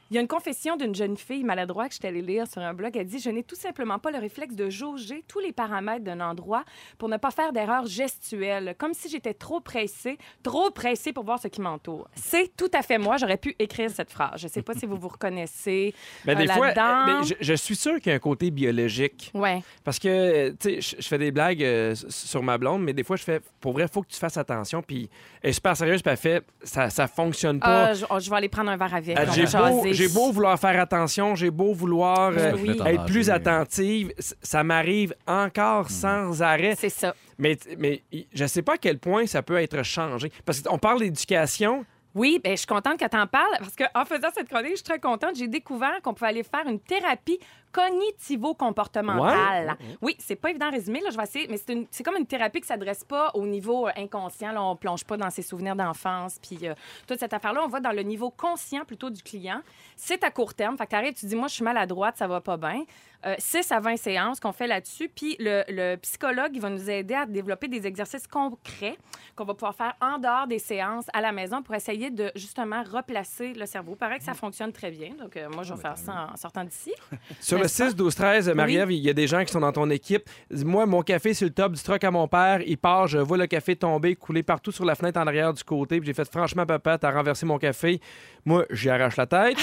Il 0.09 0.15
y 0.15 0.17
a 0.17 0.21
une 0.21 0.27
confession 0.27 0.77
d'une 0.77 0.95
jeune 0.95 1.17
fille 1.17 1.43
maladroite 1.43 1.89
que 1.89 1.93
je 1.95 1.99
suis 1.99 2.07
allée 2.07 2.21
lire 2.21 2.47
sur 2.47 2.61
un 2.61 2.73
blog. 2.73 2.95
Elle 2.95 3.05
dit 3.07 3.19
Je 3.19 3.29
n'ai 3.29 3.43
tout 3.43 3.55
simplement 3.55 3.99
pas 3.99 4.11
le 4.11 4.19
réflexe 4.19 4.55
de 4.55 4.69
jauger 4.69 5.23
tous 5.27 5.39
les 5.39 5.51
paramètres 5.51 6.03
d'un 6.03 6.19
endroit 6.21 6.63
pour 6.97 7.09
ne 7.09 7.17
pas 7.17 7.31
faire 7.31 7.51
d'erreurs 7.53 7.85
gestuelles, 7.85 8.75
comme 8.77 8.93
si 8.93 9.09
j'étais 9.09 9.33
trop 9.33 9.59
pressée, 9.59 10.17
trop 10.43 10.71
pressée 10.71 11.13
pour 11.13 11.23
voir 11.25 11.39
ce 11.39 11.47
qui 11.47 11.61
m'entoure. 11.61 12.07
C'est 12.15 12.55
tout 12.55 12.69
à 12.73 12.81
fait 12.81 12.97
moi. 12.97 13.17
J'aurais 13.17 13.37
pu 13.37 13.55
écrire 13.59 13.89
cette 13.89 14.11
phrase. 14.11 14.39
Je 14.39 14.47
ne 14.47 14.51
sais 14.51 14.61
pas 14.61 14.73
si 14.73 14.85
vous 14.85 14.95
vous 14.97 15.07
reconnaissez. 15.09 15.93
Ben, 16.25 16.37
euh, 16.37 16.41
des 16.41 16.47
fois, 16.47 16.67
euh, 16.67 16.73
ben, 16.73 17.23
je, 17.23 17.33
je 17.39 17.53
suis 17.53 17.75
sûr 17.75 17.95
qu'il 17.99 18.09
y 18.09 18.13
a 18.13 18.15
un 18.15 18.19
côté 18.19 18.49
biologique. 18.51 19.31
Ouais. 19.33 19.61
Parce 19.83 19.99
que, 19.99 20.07
euh, 20.07 20.51
tu 20.59 20.81
sais, 20.81 20.97
je- 20.99 21.07
fais 21.07 21.17
des 21.17 21.31
blagues 21.31 21.63
euh, 21.63 21.95
sur 22.09 22.43
ma 22.43 22.57
blonde, 22.57 22.83
mais 22.83 22.93
des 22.93 23.03
fois, 23.03 23.15
je 23.15 23.23
fais, 23.23 23.41
pour 23.59 23.73
vrai, 23.73 23.83
il 23.83 23.89
faut 23.91 24.01
que 24.01 24.09
tu 24.09 24.17
fasses 24.19 24.37
attention. 24.37 24.81
Puis 24.81 25.09
elle 25.41 25.49
est 25.49 25.53
super 25.53 25.75
sérieuse, 25.75 26.01
puis 26.01 26.11
elle 26.11 26.17
fait, 26.17 26.43
ça, 26.63 26.89
ça 26.89 27.07
fonctionne 27.07 27.59
pas. 27.59 27.87
Ah, 27.87 27.93
je, 27.93 28.05
oh, 28.09 28.19
je 28.19 28.29
vais 28.29 28.35
aller 28.35 28.49
prendre 28.49 28.69
un 28.71 28.77
verre 28.77 28.93
avec. 28.95 29.17
Va 29.17 29.71
J'ai 29.97 30.07
beau, 30.07 30.31
vouloir 30.31 30.59
faire 30.59 30.79
attention, 30.79 31.35
j'ai 31.35 31.51
beau 31.51 31.73
vouloir 31.73 32.31
euh, 32.37 32.53
Oui. 32.61 32.79
Être 32.85 33.05
plus 33.05 33.29
attentive, 33.29 34.13
ça 34.41 34.63
m'arrive 34.63 35.13
encore 35.25 35.89
sans 35.89 36.41
arrêt. 36.41 36.75
C'est 36.77 36.89
ça. 36.89 37.15
Mais, 37.37 37.57
mais 37.77 38.03
je 38.33 38.45
sais 38.45 38.61
pas 38.61 38.73
à 38.73 38.77
quel 38.77 38.99
point 38.99 39.25
ça 39.25 39.41
peut 39.41 39.57
être 39.57 39.83
changé. 39.83 40.31
Parce 40.45 40.61
qu'on 40.61 40.77
parle 40.77 40.99
d'éducation. 40.99 41.85
Oui, 42.15 42.39
ben, 42.43 42.53
je 42.53 42.57
suis 42.57 42.67
contente 42.67 42.97
que 42.97 43.07
tu 43.07 43.17
en 43.17 43.27
parles 43.27 43.57
parce 43.59 43.75
qu'en 43.75 44.05
faisant 44.05 44.29
cette 44.33 44.49
chronique, 44.49 44.71
je 44.71 44.75
suis 44.77 44.83
très 44.83 44.99
contente. 44.99 45.35
J'ai 45.35 45.47
découvert 45.47 46.01
qu'on 46.01 46.15
pouvait 46.15 46.29
aller 46.29 46.43
faire 46.43 46.67
une 46.67 46.79
thérapie 46.79 47.37
cognitivo-comportementale. 47.71 49.77
Oui, 50.01 50.15
c'est 50.19 50.35
pas 50.35 50.49
évident 50.49 50.67
à 50.67 50.71
résumer. 50.71 51.01
Là, 51.01 51.09
je 51.11 51.17
vais 51.17 51.23
essayer, 51.23 51.47
mais 51.49 51.57
c'est, 51.57 52.03
comme 52.03 52.15
une 52.17 52.25
thérapie 52.25 52.61
qui 52.61 52.67
s'adresse 52.67 53.03
pas 53.03 53.31
au 53.33 53.45
niveau 53.45 53.87
euh, 53.87 53.91
inconscient. 53.97 54.51
Là, 54.51 54.63
on 54.63 54.75
plonge 54.75 55.05
pas 55.05 55.17
dans 55.17 55.29
ses 55.29 55.41
souvenirs 55.41 55.75
d'enfance. 55.75 56.39
Puis 56.41 56.67
euh, 56.67 56.73
toute 57.07 57.19
cette 57.19 57.33
affaire-là, 57.33 57.61
on 57.63 57.67
va 57.67 57.79
dans 57.79 57.91
le 57.91 58.03
niveau 58.03 58.29
conscient 58.29 58.85
plutôt 58.85 59.09
du 59.09 59.21
client. 59.21 59.61
C'est 59.95 60.23
à 60.23 60.31
court 60.31 60.53
terme. 60.53 60.77
Fait 60.77 60.85
que 60.85 60.91
t'arrives, 60.91 61.13
tu 61.13 61.25
dis, 61.25 61.35
moi, 61.35 61.47
je 61.47 61.55
suis 61.55 61.63
maladroite, 61.63 62.17
ça 62.17 62.27
va 62.27 62.41
pas 62.41 62.57
bien. 62.57 62.83
Euh, 63.25 63.35
6 63.39 63.71
à 63.71 63.79
20 63.79 63.97
séances 63.97 64.39
qu'on 64.39 64.51
fait 64.51 64.67
là-dessus. 64.67 65.09
Puis 65.09 65.35
le, 65.39 65.63
le 65.69 65.95
psychologue, 65.97 66.51
il 66.53 66.61
va 66.61 66.69
nous 66.69 66.89
aider 66.89 67.15
à 67.15 67.25
développer 67.25 67.67
des 67.67 67.87
exercices 67.87 68.27
concrets 68.27 68.97
qu'on 69.35 69.43
va 69.43 69.53
pouvoir 69.53 69.75
faire 69.75 69.95
en 70.01 70.19
dehors 70.19 70.47
des 70.47 70.59
séances 70.59 71.07
à 71.13 71.21
la 71.21 71.31
maison 71.31 71.63
pour 71.63 71.73
essayer 71.73 72.11
de 72.11 72.31
justement 72.35 72.83
replacer 72.83 73.53
le 73.53 73.65
cerveau. 73.65 73.93
Il 73.93 73.97
paraît 73.97 74.19
que 74.19 74.23
ça 74.23 74.33
fonctionne 74.33 74.71
très 74.71 74.91
bien. 74.91 75.09
Donc, 75.19 75.35
euh, 75.35 75.49
moi, 75.49 75.63
je 75.63 75.73
vais 75.73 75.81
faire 75.81 75.97
ça 75.97 76.29
en 76.31 76.37
sortant 76.37 76.63
d'ici. 76.63 76.93
Sur 77.57 77.59
le 77.59 77.63
N'est-ce 77.63 77.83
pas? 77.83 77.89
6, 77.89 77.95
12, 77.95 78.15
13, 78.15 78.49
Marie-Ève, 78.53 78.91
il 78.91 78.99
y 79.03 79.09
a 79.09 79.13
des 79.13 79.27
gens 79.27 79.43
qui 79.43 79.51
sont 79.51 79.59
dans 79.59 79.71
ton 79.71 79.89
équipe. 79.89 80.23
Moi, 80.51 80.85
mon 80.85 81.01
café 81.01 81.33
sur 81.33 81.45
le 81.47 81.53
top 81.53 81.73
du 81.73 81.81
truck 81.81 82.03
à 82.03 82.11
mon 82.11 82.27
père, 82.27 82.61
il 82.65 82.77
part, 82.77 83.07
je 83.07 83.17
vois 83.17 83.37
le 83.37 83.47
café 83.47 83.75
tomber, 83.75 84.15
couler 84.15 84.43
partout 84.43 84.71
sur 84.71 84.85
la 84.85 84.95
fenêtre 84.95 85.19
en 85.19 85.27
arrière 85.27 85.53
du 85.53 85.63
côté. 85.63 85.99
Puis 85.99 86.07
j'ai 86.07 86.13
fait 86.13 86.29
franchement, 86.31 86.65
papa, 86.65 86.97
t'as 86.97 87.11
renversé 87.11 87.45
mon 87.45 87.57
café. 87.57 87.99
Moi, 88.45 88.65
j'y 88.71 88.89
arrache 88.89 89.17
la 89.17 89.25
tête. 89.25 89.57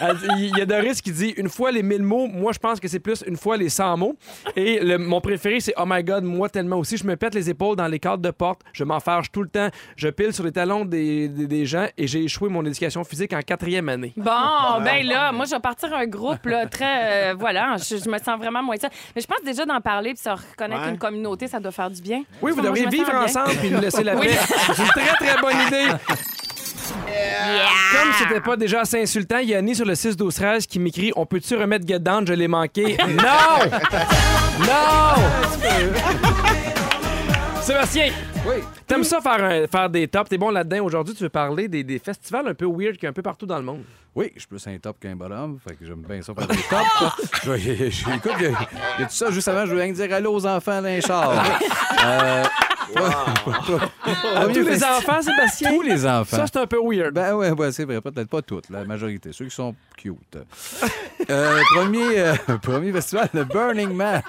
Il 0.38 0.56
y 0.56 0.60
a 0.60 0.66
Doris 0.66 1.00
qui 1.02 1.10
dit 1.10 1.30
une 1.36 1.48
fois 1.48 1.72
les 1.72 1.82
1000 1.82 2.02
mots, 2.02 2.26
moi, 2.28 2.52
je 2.52 2.58
pense 2.58 2.78
que 2.78 2.86
c'est 2.86 3.00
plus 3.00 3.24
une 3.26 3.36
fois 3.36 3.56
les 3.56 3.68
100 3.68 3.96
mots. 3.96 4.16
Et 4.54 4.78
le- 4.80 4.98
mon 4.98 5.20
préféré, 5.20 5.58
c'est 5.60 5.74
Oh 5.76 5.82
my 5.86 6.04
God, 6.04 6.22
moi, 6.22 6.48
tellement 6.48 6.76
aussi. 6.76 6.96
Je 6.96 7.04
me 7.04 7.16
pète 7.16 7.34
les 7.34 7.50
épaules 7.50 7.74
dans 7.76 7.88
les 7.88 7.98
cadres 7.98 8.22
de 8.22 8.30
porte, 8.30 8.60
je 8.72 8.84
m'enfarge 8.84 9.32
tout 9.32 9.42
le 9.42 9.48
temps, 9.48 9.68
je 9.96 10.08
pile 10.08 10.32
sur 10.32 10.44
les 10.44 10.52
talons 10.52 10.84
des, 10.84 11.28
des- 11.28 11.46
des 11.48 11.66
gens 11.66 11.86
et 11.96 12.06
j'ai 12.06 12.22
échoué 12.22 12.48
mon 12.48 12.64
éducation 12.64 13.02
physique 13.02 13.32
en 13.32 13.40
quatrième 13.40 13.88
année. 13.88 14.12
Bon, 14.16 14.80
ben 14.84 15.04
là, 15.04 15.32
moi, 15.32 15.46
je 15.46 15.50
vais 15.56 15.60
partir 15.60 15.92
un 15.94 16.06
groupe, 16.06 16.46
là, 16.46 16.66
très. 16.66 17.32
euh, 17.32 17.34
voilà, 17.38 17.76
je, 17.78 17.96
je 17.96 18.08
me 18.08 18.18
sens 18.18 18.38
vraiment 18.38 18.62
moins 18.62 18.76
ça. 18.76 18.88
Mais 19.14 19.22
je 19.22 19.26
pense 19.26 19.42
déjà 19.44 19.64
d'en 19.64 19.80
parler 19.80 20.14
puis 20.14 20.22
se 20.22 20.28
reconnaître 20.30 20.82
Ouais. 20.82 20.90
une 20.90 20.98
communauté, 20.98 21.48
ça 21.48 21.58
doit 21.60 21.72
faire 21.72 21.90
du 21.90 22.00
bien. 22.02 22.22
Oui, 22.42 22.52
vous 22.52 22.60
devriez 22.60 22.86
vivre 22.88 23.14
ensemble 23.14 23.50
puis 23.60 23.70
nous 23.70 23.80
laisser 23.80 24.04
la 24.04 24.14
Oui. 24.16 24.26
paix. 24.26 24.38
C'est 24.74 24.82
une 24.82 24.88
très, 24.88 25.14
très 25.26 25.40
bonne 25.40 25.56
idée. 25.66 25.86
Comme 27.92 28.12
c'était 28.18 28.40
pas 28.40 28.56
déjà 28.56 28.80
assez 28.80 29.00
insultant, 29.02 29.38
il 29.38 29.48
y 29.50 29.54
a 29.54 29.58
Annie 29.58 29.74
sur 29.74 29.84
le 29.86 29.94
6 29.94 30.16
12 30.16 30.34
13 30.34 30.66
qui 30.66 30.78
m'écrit 30.78 31.12
On 31.16 31.26
peut-tu 31.26 31.54
remettre 31.56 31.86
Get 31.86 31.98
Down? 31.98 32.26
Je 32.26 32.32
l'ai 32.32 32.48
manqué. 32.48 32.96
non 33.08 33.70
Non 34.60 35.14
Sébastien, 37.68 38.10
Oui. 38.46 38.62
t'aimes 38.86 39.04
ça 39.04 39.20
faire, 39.20 39.44
un- 39.44 39.66
faire 39.66 39.90
des 39.90 40.08
tops? 40.08 40.30
T'es 40.30 40.38
bon 40.38 40.48
là-dedans. 40.50 40.82
Aujourd'hui, 40.86 41.14
tu 41.14 41.22
veux 41.22 41.28
parler 41.28 41.68
des, 41.68 41.84
des 41.84 41.98
festivals 41.98 42.48
un 42.48 42.54
peu 42.54 42.64
weird 42.64 42.94
qu'il 42.94 43.02
y 43.02 43.06
a 43.06 43.10
un 43.10 43.12
peu 43.12 43.20
partout 43.20 43.44
dans 43.44 43.58
le 43.58 43.62
monde. 43.62 43.82
Oui, 44.14 44.32
je 44.34 44.38
suis 44.40 44.48
plus 44.48 44.66
un 44.68 44.78
top 44.78 44.98
qu'un 44.98 45.14
bonhomme, 45.14 45.58
fait 45.62 45.74
que 45.74 45.84
j'aime 45.84 46.00
bien 46.00 46.22
ça 46.22 46.32
faire 46.32 46.46
des 46.46 46.56
tops. 46.56 47.30
Je 47.44 47.50
vais- 47.52 47.90
je- 47.90 48.08
écoute, 48.08 48.32
il 48.38 48.44
y, 48.44 48.46
a- 48.46 48.58
il 48.96 49.00
y 49.00 49.04
a 49.04 49.06
tout 49.06 49.12
ça 49.14 49.30
juste 49.30 49.48
avant, 49.48 49.66
je 49.66 49.72
voulais 49.72 49.84
rien 49.84 49.92
dire 49.92 50.10
allô 50.14 50.32
aux 50.32 50.46
enfants 50.46 50.80
d'un 50.80 50.98
char. 51.02 51.30
Euh, 52.06 52.44
Tous 52.94 54.62
les 54.62 54.84
enfants, 54.84 55.22
Sébastien? 55.22 55.70
Tous 55.70 55.82
les 55.82 56.06
enfants. 56.06 56.36
Ça, 56.36 56.44
c'est 56.46 56.58
un 56.58 56.66
peu 56.66 56.78
weird. 56.82 57.14
Ben 57.14 57.34
ouais, 57.34 57.50
ouais, 57.50 57.72
c'est 57.72 57.84
vrai, 57.84 58.00
peut-être 58.00 58.28
pas 58.28 58.42
toutes, 58.42 58.70
la 58.70 58.84
majorité, 58.84 59.32
ceux 59.32 59.44
qui 59.46 59.54
sont 59.54 59.74
cute. 59.96 60.38
Euh, 61.30 61.60
premier, 61.74 62.18
euh, 62.20 62.34
premier 62.62 62.92
festival, 62.92 63.28
le 63.34 63.44
Burning 63.44 63.92
Man. 63.92 64.22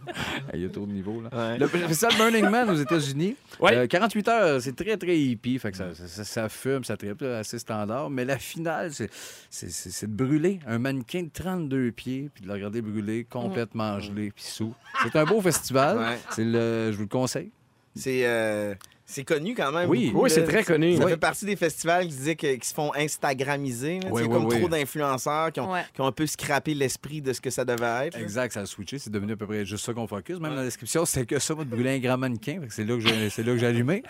Il 0.54 0.62
y 0.62 0.64
a 0.64 0.68
trop 0.68 0.86
de 0.86 0.92
niveaux, 0.92 1.22
là. 1.22 1.56
Le 1.58 1.66
festival 1.66 2.14
Burning 2.16 2.48
Man 2.48 2.70
aux 2.70 2.76
États-Unis. 2.76 3.36
Ouais. 3.60 3.76
Euh, 3.76 3.86
48 3.86 4.28
heures, 4.28 4.60
c'est 4.62 4.76
très, 4.76 4.96
très 4.96 5.18
hippie, 5.18 5.58
fait 5.58 5.72
que 5.72 5.76
ça, 5.76 5.84
ça, 6.24 6.48
fume, 6.48 6.84
ça 6.84 6.96
tripe, 6.96 7.22
assez 7.22 7.58
standard. 7.58 8.10
Mais 8.10 8.24
la 8.24 8.38
finale, 8.38 8.92
c'est- 8.92 9.10
de 10.06 10.06
brûler 10.12 10.60
un 10.66 10.78
mannequin 10.78 11.22
de 11.22 11.30
32 11.32 11.90
pieds, 11.90 12.30
puis 12.32 12.42
de 12.42 12.48
le 12.48 12.54
regarder 12.54 12.80
brûler 12.82 13.24
complètement 13.28 13.98
gelé, 14.00 14.30
puis 14.34 14.44
sous. 14.44 14.74
C'est 15.02 15.16
un 15.16 15.24
beau 15.24 15.40
festival. 15.40 15.98
Ouais. 15.98 16.18
C'est 16.30 16.44
le, 16.44 16.90
je 16.92 16.96
vous 16.96 17.02
le 17.04 17.08
conseille. 17.08 17.50
C'est 17.96 18.26
euh, 18.26 18.74
c'est 19.08 19.22
connu 19.24 19.54
quand 19.54 19.70
même. 19.72 19.88
Oui. 19.88 20.10
beaucoup, 20.10 20.24
Oui, 20.24 20.30
c'est 20.30 20.42
très 20.44 20.64
connu. 20.64 20.96
Ça 20.96 21.04
Oui. 21.04 21.12
fait 21.12 21.16
partie 21.16 21.44
des 21.46 21.54
festivals 21.56 22.02
qui 22.08 22.14
disaient 22.14 22.34
que- 22.36 22.56
qui 22.56 22.68
se 22.68 22.74
font 22.74 22.92
Instagramiser. 22.94 24.00
là, 24.00 24.08
Oui, 24.10 24.22
oui, 24.22 24.28
comme 24.28 24.46
oui. 24.46 24.58
trop 24.58 24.68
d'influenceurs 24.68 25.52
qui 25.52 25.60
Ouais. 25.60 25.84
qui 25.94 26.00
ont 26.00 26.06
un 26.06 26.12
peu 26.12 26.26
scrappé 26.26 26.74
l'esprit 26.74 27.20
de 27.22 27.32
ce 27.32 27.40
que 27.40 27.50
ça 27.50 27.64
devait 27.64 28.08
être. 28.08 28.18
Exact, 28.18 28.52
ça 28.52 28.60
a 28.60 28.66
switché. 28.66 28.98
C'est 28.98 29.10
devenu 29.10 29.32
à 29.32 29.36
peu 29.36 29.46
près 29.46 29.64
juste 29.64 29.84
ça 29.84 29.92
qu'on 29.92 30.06
focus. 30.06 30.38
Même 30.40 30.50
dans 30.50 30.56
la 30.58 30.64
description, 30.64 31.04
c'est 31.04 31.24
que 31.26 31.38
ça, 31.38 31.54
moi, 31.54 31.64
de 31.64 31.70
brûler 31.70 31.90
un 31.90 31.98
grand 31.98 32.18
mannequin. 32.18 32.60
C'est 32.68 32.84
là 32.84 32.94
que 32.94 33.00
j'ai- 33.00 33.30
c'est 33.30 33.42
là 33.42 33.52
que 33.52 33.58
j'ai 33.58 33.66
allumé. 33.66 34.02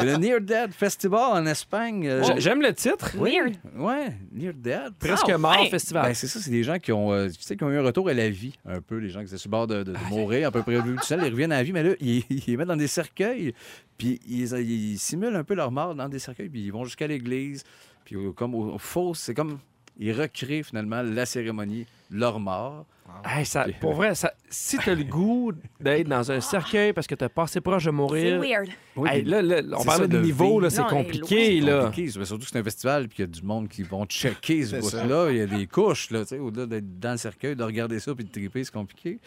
Le 0.00 0.16
Near 0.16 0.40
Dead 0.40 0.72
Festival 0.72 1.20
en 1.32 1.46
Espagne. 1.46 2.06
euh, 2.06 2.22
J'aime 2.38 2.60
le 2.62 2.72
titre. 2.72 3.16
Weird. 3.16 3.54
Ouais, 3.76 4.12
Near 4.32 4.54
Dead. 4.54 4.94
Presque 4.98 5.30
Oh, 5.34 5.38
mort 5.38 5.66
festival. 5.70 6.06
Ben, 6.06 6.14
c'est 6.14 6.26
ça, 6.28 6.38
c'est 6.40 6.50
des 6.50 6.62
gens 6.62 6.78
qui 6.78 6.92
ont, 6.92 7.12
euh, 7.12 7.28
tu 7.28 7.42
sais, 7.42 7.56
qui 7.56 7.64
ont 7.64 7.70
eu 7.70 7.78
un 7.78 7.82
retour 7.82 8.08
à 8.08 8.14
la 8.14 8.30
vie, 8.30 8.54
un 8.66 8.80
peu, 8.80 8.98
les 8.98 9.08
gens 9.10 9.20
qui 9.20 9.26
étaient 9.26 9.38
sur 9.38 9.48
le 9.48 9.52
bord 9.52 9.66
de, 9.66 9.82
de- 9.82 9.92
de 9.92 9.98
mourir, 10.10 10.48
à 10.48 10.50
peu 10.50 10.62
près 10.62 10.76
tout 10.76 10.96
seul, 11.02 11.20
ils 11.24 11.30
reviennent 11.30 11.52
à 11.52 11.56
la 11.56 11.62
vie, 11.62 11.72
mais 11.72 11.82
là, 11.82 11.90
ils, 12.00 12.22
ils 12.30 12.42
les 12.46 12.56
mettent 12.56 12.68
dans 12.68 12.76
des 12.76 12.86
cercueils, 12.86 13.54
puis 13.96 14.20
ils, 14.28 14.43
ils 14.52 14.98
simulent 14.98 15.36
un 15.36 15.44
peu 15.44 15.54
leur 15.54 15.70
mort 15.70 15.94
dans 15.94 16.08
des 16.08 16.18
cercueils, 16.18 16.48
puis 16.48 16.62
ils 16.64 16.72
vont 16.72 16.84
jusqu'à 16.84 17.06
l'église, 17.06 17.64
puis 18.04 18.16
au- 18.16 18.32
comme 18.32 18.54
au, 18.54 18.74
au 18.74 18.78
faux, 18.78 19.14
c'est 19.14 19.34
comme, 19.34 19.58
ils 19.98 20.12
recréent 20.12 20.62
finalement 20.64 21.02
la 21.02 21.24
cérémonie, 21.26 21.86
leur 22.10 22.38
mort. 22.40 22.86
Hey, 23.24 23.44
ça, 23.44 23.66
pour 23.80 23.92
vrai, 23.94 24.14
ça, 24.14 24.32
si 24.48 24.78
t'as 24.78 24.94
le 24.94 25.04
goût 25.04 25.52
d'être 25.78 26.08
dans 26.08 26.32
un 26.32 26.40
cercueil 26.40 26.92
parce 26.94 27.06
que 27.06 27.14
t'as 27.14 27.28
passé 27.28 27.60
proche 27.60 27.84
de 27.84 27.90
C'est 27.90 27.92
mourir. 27.92 28.40
weird. 28.40 28.68
Hey, 29.06 29.22
puis 29.22 29.30
là, 29.30 29.42
là, 29.42 29.60
on 29.76 29.80
c'est 29.82 29.90
ça, 29.90 30.06
de 30.06 30.18
niveau, 30.20 30.58
là, 30.58 30.70
c'est 30.70 30.82
compliqué, 30.86 31.60
C'est 31.60 31.66
là. 31.66 31.84
compliqué, 31.84 32.10
c'est- 32.10 32.24
surtout 32.24 32.44
que 32.44 32.50
c'est 32.50 32.58
un 32.58 32.64
festival, 32.64 33.08
puis 33.08 33.18
il 33.18 33.20
y 33.20 33.24
a 33.24 33.26
du 33.26 33.42
monde 33.42 33.68
qui 33.68 33.82
vont 33.82 34.04
checker 34.06 34.64
ce 34.64 34.80
C'est 34.80 35.02
bout-là. 35.02 35.30
Il 35.30 35.36
y 35.36 35.40
a 35.42 35.46
des 35.46 35.66
couches, 35.66 36.10
là, 36.10 36.20
tu 36.20 36.28
sais, 36.30 36.38
au-delà 36.38 36.66
d'être 36.66 36.98
dans 36.98 37.12
le 37.12 37.16
cercueil, 37.18 37.54
de 37.54 37.62
regarder 37.62 38.00
ça 38.00 38.14
puis 38.14 38.24
de 38.24 38.30
triper, 38.30 38.64
c'est 38.64 38.72
compliqué. 38.72 39.20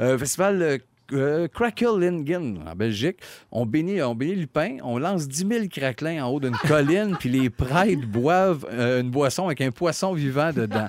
Euh, 0.00 0.18
festival 0.18 0.80
euh, 1.12 1.48
Crackle-Lingen, 1.48 2.60
en 2.66 2.74
Belgique. 2.74 3.18
On 3.50 3.66
bénit, 3.66 4.02
on 4.02 4.14
bénit 4.14 4.36
le 4.36 4.46
pain, 4.46 4.76
on 4.82 4.98
lance 4.98 5.28
10 5.28 5.46
000 5.48 5.64
craquelins 5.70 6.24
en 6.24 6.28
haut 6.28 6.40
d'une 6.40 6.56
colline, 6.56 7.16
puis 7.18 7.28
les 7.28 7.50
prêtres 7.50 8.06
boivent 8.06 8.66
euh, 8.70 9.00
une 9.00 9.10
boisson 9.10 9.46
avec 9.46 9.60
un 9.60 9.70
poisson 9.70 10.12
vivant 10.12 10.52
dedans. 10.52 10.88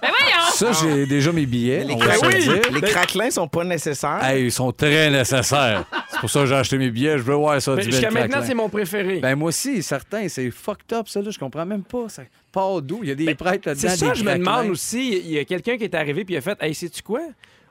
Ça, 0.53 0.71
j'ai 0.71 1.05
déjà 1.05 1.31
mes 1.31 1.45
billets. 1.45 1.83
Mais 1.85 1.95
les, 1.95 1.95
le 1.95 2.41
dire. 2.41 2.71
les 2.71 2.81
craquelins 2.81 3.31
sont 3.31 3.47
pas 3.47 3.63
nécessaires. 3.63 4.23
Hey, 4.23 4.45
ils 4.45 4.51
sont 4.51 4.71
très 4.71 5.09
nécessaires. 5.09 5.85
C'est 6.09 6.19
pour 6.19 6.29
ça 6.29 6.41
que 6.41 6.45
j'ai 6.45 6.55
acheté 6.55 6.77
mes 6.77 6.91
billets. 6.91 7.17
Je 7.17 7.23
veux 7.23 7.33
voir 7.33 7.59
ça. 7.61 7.75
Mais 7.75 7.81
10 7.83 7.91
000 7.91 8.01
Jusqu'à 8.01 8.11
maintenant, 8.11 8.43
c'est 8.45 8.53
mon 8.53 8.69
préféré. 8.69 9.19
Ben 9.19 9.35
moi 9.35 9.49
aussi, 9.49 9.81
certains, 9.81 10.27
c'est 10.27 10.51
fucked 10.51 10.93
up 10.93 11.07
ça 11.07 11.21
là, 11.21 11.31
je 11.31 11.39
comprends 11.39 11.65
même 11.65 11.83
pas. 11.83 12.07
Ça 12.07 12.23
part 12.51 12.81
d'où? 12.81 12.99
Il 13.01 13.09
y 13.09 13.11
a 13.11 13.15
des 13.15 13.33
prêtres 13.35 13.67
là-dedans. 13.67 13.89
c'est 13.89 13.97
ça, 13.97 14.09
des 14.09 14.15
je 14.15 14.23
me 14.23 14.37
demande 14.37 14.69
aussi. 14.69 15.21
Il 15.25 15.31
y 15.31 15.39
a 15.39 15.45
quelqu'un 15.45 15.77
qui 15.77 15.85
est 15.85 15.95
arrivé 15.95 16.23
puis 16.23 16.35
il 16.35 16.37
a 16.37 16.41
fait 16.41 16.57
Hey, 16.61 16.75
sais-tu 16.75 17.01
quoi? 17.01 17.21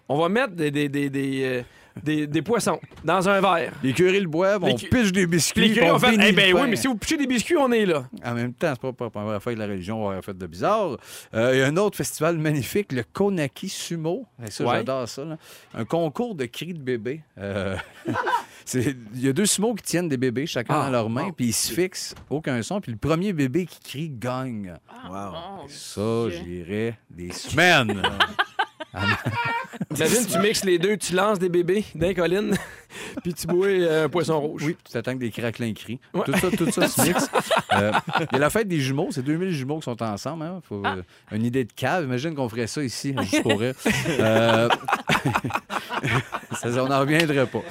On 0.08 0.18
va 0.18 0.28
mettre 0.28 0.54
des, 0.54 0.70
des, 0.70 0.88
des, 0.88 1.08
des, 1.08 1.42
euh, 1.44 1.62
des- 2.02 2.26
des 2.26 2.42
poissons 2.42 2.78
dans 3.04 3.28
un 3.28 3.40
verre. 3.40 3.72
Les 3.82 3.92
curés 3.92 4.20
le 4.20 4.28
boivent, 4.28 4.64
Les 4.64 4.72
on 4.72 4.76
cu- 4.76 4.88
piche 4.88 5.12
des 5.12 5.26
biscuits. 5.26 5.60
les 5.62 5.66
puis 5.68 5.76
curés 5.78 5.90
on 5.90 5.94
ont 5.96 5.98
fait 5.98 6.10
bénit 6.12 6.24
Eh 6.26 6.30
le 6.30 6.36
ben 6.36 6.52
pain. 6.54 6.62
oui, 6.62 6.70
mais 6.70 6.76
si 6.76 6.86
vous 6.86 6.94
pichez 6.96 7.16
des 7.16 7.26
biscuits, 7.26 7.56
on 7.56 7.70
est 7.72 7.86
là. 7.86 8.04
En 8.24 8.34
même 8.34 8.52
temps, 8.54 8.72
c'est 8.72 8.80
pas 8.80 8.92
pas 8.92 9.04
la 9.06 9.10
première 9.10 9.42
fois 9.42 9.54
que 9.54 9.58
la 9.58 9.66
religion 9.66 10.04
aurait 10.04 10.22
fait 10.22 10.36
de 10.36 10.46
bizarre. 10.46 10.96
Euh, 11.34 11.50
Il 11.54 11.58
y 11.58 11.62
a 11.62 11.66
un 11.66 11.76
autre 11.76 11.96
festival 11.96 12.38
magnifique, 12.38 12.92
le 12.92 13.02
Konaki 13.12 13.68
Sumo. 13.68 14.26
Et 14.46 14.50
ça, 14.50 14.64
Ouais. 14.64 14.76
j'adore 14.76 15.08
ça. 15.08 15.24
là. 15.24 15.36
Un 15.74 15.84
concours 15.84 16.34
de 16.34 16.44
cris 16.46 16.72
de 16.74 16.78
bébés. 16.80 17.22
Euh, 17.38 17.76
c'est- 18.64 18.96
Il 19.14 19.20
y 19.24 19.28
a 19.28 19.32
deux 19.32 19.46
sumos 19.46 19.74
qui 19.74 19.82
tiennent 19.82 20.08
des 20.08 20.16
bébés, 20.16 20.46
chacun 20.46 20.74
Ah, 20.76 20.84
dans 20.86 20.90
leurs 20.90 21.10
mains, 21.10 21.26
wow. 21.26 21.32
puis 21.32 21.46
ils 21.46 21.52
se 21.52 21.72
fixent, 21.72 22.14
aucun 22.30 22.62
son. 22.62 22.80
Puis 22.80 22.92
le 22.92 22.98
premier 22.98 23.32
bébé 23.32 23.66
qui 23.66 23.80
crie 23.80 24.08
gagne. 24.10 24.74
Wow. 25.10 25.32
Oh, 25.34 25.64
Ça, 25.68 26.30
j'irais 26.30 26.98
des 27.10 27.32
semaines. 27.32 28.02
Imagine, 29.96 30.26
tu 30.26 30.38
mixes 30.38 30.64
les 30.64 30.78
deux, 30.78 30.96
tu 30.96 31.14
lances 31.14 31.38
des 31.38 31.48
bébés 31.48 31.84
d'un 31.94 32.12
colline, 32.14 32.56
puis 33.22 33.32
tu 33.34 33.46
bois 33.46 33.66
euh, 33.68 34.04
un 34.04 34.08
poisson 34.08 34.40
rouge. 34.40 34.62
Oui, 34.66 34.76
tu 34.84 34.92
t'attends 34.92 35.14
que 35.14 35.18
des 35.18 35.30
craquelins 35.30 35.72
crient. 35.72 35.98
Ouais. 36.12 36.22
Tout 36.24 36.32
ça, 36.36 36.50
tout 36.50 36.70
ça 36.70 36.88
se 36.88 37.02
mixe. 37.02 37.28
Euh, 37.74 37.90
Il 38.20 38.34
y 38.34 38.36
a 38.36 38.38
la 38.38 38.50
fête 38.50 38.68
des 38.68 38.80
jumeaux. 38.80 39.08
C'est 39.12 39.22
2000 39.22 39.50
jumeaux 39.50 39.78
qui 39.78 39.84
sont 39.84 40.02
ensemble. 40.02 40.44
Hein? 40.44 40.60
Faut, 40.68 40.82
euh, 40.84 41.02
une 41.30 41.46
idée 41.46 41.64
de 41.64 41.72
cave. 41.72 42.04
Imagine 42.04 42.34
qu'on 42.34 42.46
ferait 42.50 42.66
ça 42.66 42.82
ici, 42.84 43.14
juste 43.18 43.42
pour 43.42 43.58
rire. 43.58 43.74
Euh, 44.10 44.68
ça, 46.52 46.68
on 46.84 46.88
n'en 46.88 47.00
reviendrait 47.00 47.46
pas. 47.46 47.62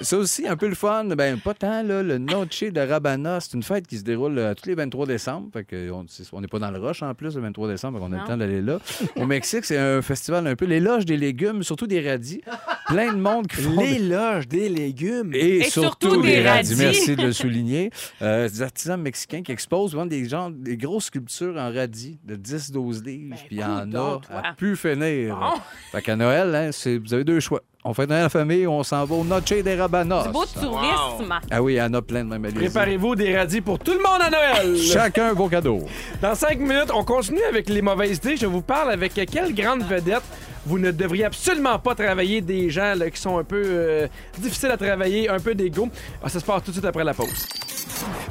Ça 0.00 0.16
aussi, 0.16 0.46
un 0.46 0.56
peu 0.56 0.68
le 0.68 0.74
fun. 0.74 1.04
Ben, 1.04 1.38
pas 1.38 1.54
tant, 1.54 1.82
là. 1.82 2.02
Le 2.02 2.18
Noche 2.18 2.62
de 2.64 2.80
Rabana, 2.80 3.40
c'est 3.40 3.54
une 3.54 3.62
fête 3.62 3.86
qui 3.86 3.98
se 3.98 4.04
déroule 4.04 4.38
euh, 4.38 4.54
tous 4.54 4.68
les 4.68 4.74
23 4.74 5.06
décembre. 5.06 5.48
Fait 5.52 5.64
que 5.64 5.90
on 5.90 6.06
on 6.32 6.40
n'est 6.40 6.48
pas 6.48 6.58
dans 6.58 6.70
le 6.70 6.78
rush 6.78 7.02
en 7.02 7.14
plus, 7.14 7.34
le 7.34 7.42
23 7.42 7.68
décembre. 7.68 7.98
qu'on 7.98 8.12
a 8.12 8.20
le 8.20 8.26
temps 8.26 8.36
d'aller 8.36 8.60
là. 8.62 8.78
Au 9.16 9.26
Mexique, 9.26 9.64
c'est 9.64 9.78
un 9.78 10.02
festival 10.02 10.46
un 10.46 10.54
peu 10.56 10.64
l'éloge 10.66 11.04
des 11.04 11.16
légumes, 11.16 11.62
surtout 11.62 11.86
des 11.86 12.08
radis. 12.08 12.40
Plein 12.86 13.12
de 13.12 13.18
monde 13.18 13.46
qui 13.48 13.56
font 13.56 13.80
L'éloge 13.80 14.48
des 14.48 14.68
légumes. 14.68 15.32
et, 15.34 15.58
Et 15.58 15.62
surtout, 15.64 16.08
surtout 16.10 16.22
des 16.22 16.28
des 16.42 16.48
radis. 16.48 16.70
radis. 16.74 16.76
Merci 16.82 17.16
de 17.16 17.22
le 17.22 17.32
souligner. 17.32 17.90
Euh, 18.22 18.48
des 18.48 18.62
artisans 18.62 19.00
mexicains 19.00 19.42
qui 19.42 19.52
exposent 19.52 19.92
vraiment 19.92 20.06
des, 20.06 20.28
gens, 20.28 20.50
des 20.50 20.76
grosses 20.76 21.06
sculptures 21.06 21.56
en 21.56 21.72
radis 21.72 22.18
de 22.24 22.36
10-12 22.36 23.04
livres. 23.04 23.30
Ben, 23.30 23.36
Puis 23.46 23.56
il 23.56 23.58
y 23.58 23.64
en 23.64 23.92
a 23.94 24.20
à 24.30 24.54
plus 24.54 24.76
finir. 24.76 25.36
Bon. 25.36 25.60
Fait 25.92 26.02
qu'à 26.02 26.16
Noël, 26.16 26.54
hein, 26.54 26.70
vous 27.04 27.14
avez 27.14 27.24
deux 27.24 27.40
choix. 27.40 27.62
On 27.88 27.94
fait 27.94 28.06
Noël 28.06 28.26
en 28.26 28.28
famille 28.28 28.66
on 28.66 28.82
s'en 28.82 29.06
va 29.06 29.14
au 29.14 29.24
Noche 29.24 29.44
de 29.48 29.78
Rabanos. 29.78 30.24
Du 30.24 30.28
beau 30.28 30.44
tourisme. 30.44 31.32
Ah 31.50 31.62
oui, 31.62 31.72
il 31.72 31.76
y 31.76 31.80
en 31.80 31.94
a 31.94 32.02
plein 32.02 32.22
de 32.22 32.28
même. 32.28 32.52
Préparez-vous 32.52 33.14
des 33.14 33.34
radis 33.34 33.62
pour 33.62 33.78
tout 33.78 33.92
le 33.92 33.98
monde 33.98 34.20
à 34.20 34.28
Noël. 34.28 34.76
Chacun 34.76 35.32
vos 35.32 35.48
cadeaux. 35.48 35.86
Dans 36.20 36.34
cinq 36.34 36.58
minutes, 36.58 36.90
on 36.94 37.02
continue 37.02 37.42
avec 37.48 37.70
les 37.70 37.80
mauvaises 37.80 38.18
idées. 38.18 38.36
Je 38.36 38.44
vous 38.44 38.60
parle 38.60 38.90
avec 38.90 39.14
quelle 39.14 39.54
grande 39.54 39.84
vedette 39.84 40.22
vous 40.66 40.78
ne 40.78 40.90
devriez 40.90 41.24
absolument 41.24 41.78
pas 41.78 41.94
travailler 41.94 42.42
des 42.42 42.68
gens 42.68 42.92
là, 42.94 43.08
qui 43.08 43.18
sont 43.18 43.38
un 43.38 43.44
peu 43.44 43.62
euh, 43.64 44.06
difficiles 44.36 44.70
à 44.70 44.76
travailler, 44.76 45.30
un 45.30 45.40
peu 45.40 45.54
d'égo. 45.54 45.88
Ah, 46.22 46.28
ça 46.28 46.40
se 46.40 46.44
passe 46.44 46.64
tout 46.64 46.70
de 46.70 46.76
suite 46.76 46.84
après 46.84 47.04
la 47.04 47.14
pause. 47.14 47.46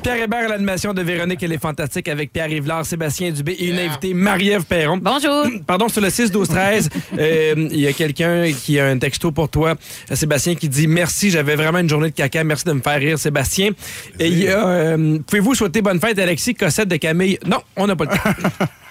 Pierre 0.01 0.23
Hébert 0.23 0.45
à 0.45 0.47
l'animation 0.49 0.93
de 0.93 1.01
Véronique, 1.01 1.41
elle 1.43 1.53
est 1.53 1.61
fantastique 1.61 2.07
avec 2.07 2.31
Pierre 2.31 2.49
Yvelard, 2.49 2.85
Sébastien 2.85 3.31
Dubé 3.31 3.53
et 3.53 3.69
une 3.69 3.79
invitée 3.79 4.13
Marie-Ève 4.13 4.63
Perron. 4.63 4.97
Bonjour. 4.97 5.45
Pardon, 5.67 5.89
sur 5.89 6.01
le 6.01 6.09
6 6.09 6.31
12 6.31 6.47
13, 6.47 6.89
euh, 7.17 7.67
il 7.71 7.79
y 7.79 7.87
a 7.87 7.93
quelqu'un 7.93 8.51
qui 8.51 8.79
a 8.79 8.87
un 8.87 8.97
texto 8.97 9.31
pour 9.31 9.49
toi, 9.49 9.75
Sébastien, 10.11 10.55
qui 10.55 10.69
dit 10.69 10.87
merci, 10.87 11.29
j'avais 11.29 11.55
vraiment 11.55 11.79
une 11.79 11.89
journée 11.89 12.09
de 12.09 12.15
caca, 12.15 12.43
merci 12.43 12.65
de 12.65 12.73
me 12.73 12.81
faire 12.81 12.99
rire, 12.99 13.19
Sébastien. 13.19 13.71
Et 14.19 14.27
il 14.27 14.39
y 14.43 14.47
a, 14.47 14.67
euh, 14.67 15.19
pouvez-vous 15.25 15.55
souhaiter 15.55 15.81
bonne 15.81 15.99
fête, 15.99 16.17
Alexis 16.19 16.55
Cossette 16.55 16.89
de 16.89 16.97
Camille? 16.97 17.39
Non, 17.45 17.61
on 17.75 17.87
n'a 17.87 17.95
pas 17.95 18.05
le 18.05 18.11
temps. 18.11 18.65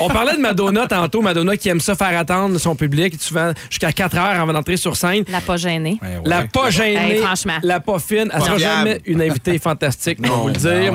On 0.00 0.08
parlait 0.08 0.34
de 0.36 0.40
Madonna 0.40 0.86
tantôt. 0.86 1.22
Madonna 1.22 1.56
qui 1.56 1.68
aime 1.68 1.80
ça 1.80 1.94
faire 1.94 2.18
attendre 2.18 2.58
son 2.58 2.74
public 2.74 3.14
souvent 3.20 3.52
jusqu'à 3.68 3.92
4 3.92 4.16
heures 4.16 4.40
avant 4.40 4.52
d'entrer 4.52 4.76
sur 4.76 4.96
scène. 4.96 5.24
La 5.30 5.40
pas 5.40 5.56
gênée. 5.56 5.98
Ouais, 6.02 6.08
ouais. 6.08 6.22
La 6.24 6.42
pas 6.42 6.70
gênée, 6.70 7.16
Hey, 7.16 7.18
franchement. 7.18 7.58
la 7.62 7.80
pas 7.80 7.98
fine. 7.98 8.30
Elle 8.34 8.42
sera 8.42 8.58
jamais 8.58 9.00
une 9.06 9.22
invitée 9.22 9.58
fantastique, 9.58 10.18
on 10.22 10.28
va 10.28 10.34
vous 10.36 10.48
le 10.48 10.54
dire. 10.54 10.94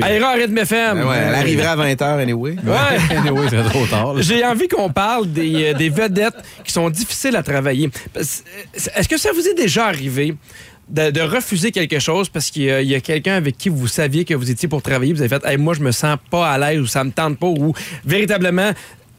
Elle 0.06 0.16
ira 0.20 0.30
à 0.30 0.34
Rythme 0.34 0.58
FM. 0.58 0.98
Ben 0.98 1.06
ouais, 1.08 1.16
elle 1.28 1.34
arriverait 1.34 1.66
à 1.66 1.76
20h 1.76 2.20
anyway. 2.22 2.56
Ouais. 2.64 2.98
Anyway, 3.16 3.46
c'est 3.50 3.62
trop 3.64 3.86
tard. 3.86 4.14
J'ai 4.20 4.44
envie 4.44 4.68
qu'on 4.68 4.90
parle 4.90 5.30
des, 5.30 5.72
euh, 5.72 5.74
des 5.74 5.88
vedettes 5.88 6.34
qui 6.64 6.72
sont 6.72 6.88
difficiles 6.90 7.36
à 7.36 7.42
travailler. 7.42 7.90
Est-ce 8.16 9.08
que 9.08 9.16
ça 9.18 9.30
vous 9.32 9.46
est 9.46 9.54
déjà 9.54 9.86
arrivé 9.86 10.34
de, 10.90 11.10
de 11.10 11.20
refuser 11.20 11.70
quelque 11.70 11.98
chose 11.98 12.28
parce 12.28 12.50
qu'il 12.50 12.64
y 12.64 12.94
a, 12.94 13.00
quelqu'un 13.00 13.34
avec 13.34 13.56
qui 13.56 13.68
vous 13.68 13.86
saviez 13.86 14.24
que 14.24 14.34
vous 14.34 14.50
étiez 14.50 14.68
pour 14.68 14.82
travailler, 14.82 15.12
vous 15.12 15.20
avez 15.22 15.28
fait 15.28 15.44
Hey, 15.44 15.56
moi 15.56 15.74
je 15.74 15.80
me 15.80 15.92
sens 15.92 16.16
pas 16.30 16.50
à 16.50 16.58
l'aise 16.58 16.80
ou 16.80 16.86
ça 16.86 17.04
me 17.04 17.10
tente 17.12 17.38
pas 17.38 17.46
ou 17.46 17.72
véritablement 18.04 18.72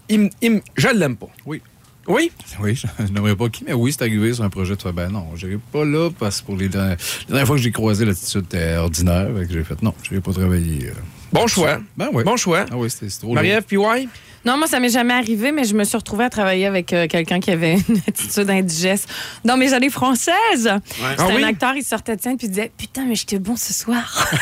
il, 0.09 0.29
il 0.41 0.61
je 0.75 0.87
l'aime 0.89 1.15
pas. 1.15 1.29
Oui. 1.45 1.61
Oui? 2.07 2.31
Oui, 2.59 2.75
je 2.75 2.87
je 3.05 3.11
n'aimerais 3.13 3.35
pas 3.35 3.47
qui, 3.49 3.63
mais 3.63 3.73
oui, 3.73 3.93
c'est 3.93 4.01
arrivé 4.03 4.33
sur 4.33 4.43
un 4.43 4.49
projet 4.49 4.75
de 4.75 4.91
ben 4.91 5.09
non, 5.09 5.27
j'irai 5.35 5.59
pas 5.71 5.85
là 5.85 6.09
parce 6.17 6.41
que 6.41 6.47
pour 6.47 6.57
les 6.57 6.67
dernières, 6.67 6.97
les 7.21 7.25
dernières 7.27 7.47
fois 7.47 7.55
que 7.55 7.61
j'ai 7.61 7.71
croisé, 7.71 8.05
l'attitude 8.05 8.45
était 8.45 8.75
ordinaire. 8.75 9.27
que 9.33 9.53
j'ai 9.53 9.63
fait 9.63 9.81
non, 9.81 9.93
je 10.03 10.09
vais 10.09 10.19
pas 10.21 10.33
travailler. 10.33 10.87
euh. 10.87 10.93
Bon 11.31 11.47
choix. 11.47 11.79
Ben 11.95 12.09
oui. 12.11 12.23
Bon 12.23 12.35
choix. 12.35 12.65
Ah 12.71 12.75
oui, 12.75 12.89
c'était 12.89 13.07
trop 13.19 13.33
Marie-Ève, 13.33 13.63
puis 13.65 13.77
ouais? 13.77 14.07
Non, 14.43 14.57
moi, 14.57 14.65
ça 14.67 14.79
m'est 14.79 14.89
jamais 14.89 15.13
arrivé, 15.13 15.51
mais 15.51 15.63
je 15.65 15.75
me 15.75 15.83
suis 15.83 15.95
retrouvée 15.97 16.23
à 16.23 16.29
travailler 16.29 16.65
avec 16.65 16.93
euh, 16.93 17.07
quelqu'un 17.07 17.39
qui 17.39 17.51
avait 17.51 17.73
une 17.89 18.01
attitude 18.07 18.49
indigeste 18.49 19.07
dans 19.45 19.55
mes 19.57 19.73
années 19.73 19.89
françaises. 19.91 20.31
C'était 20.55 21.05
Ah 21.19 21.27
oui? 21.35 21.43
un 21.43 21.47
acteur, 21.47 21.73
il 21.75 21.83
sortait 21.83 22.15
de 22.15 22.21
scène 22.21 22.37
puis 22.37 22.47
il 22.47 22.49
disait 22.51 22.71
Putain, 22.77 23.05
mais 23.07 23.15
j'étais 23.15 23.37
bon 23.39 23.55
ce 23.55 23.73
soir. 23.73 24.27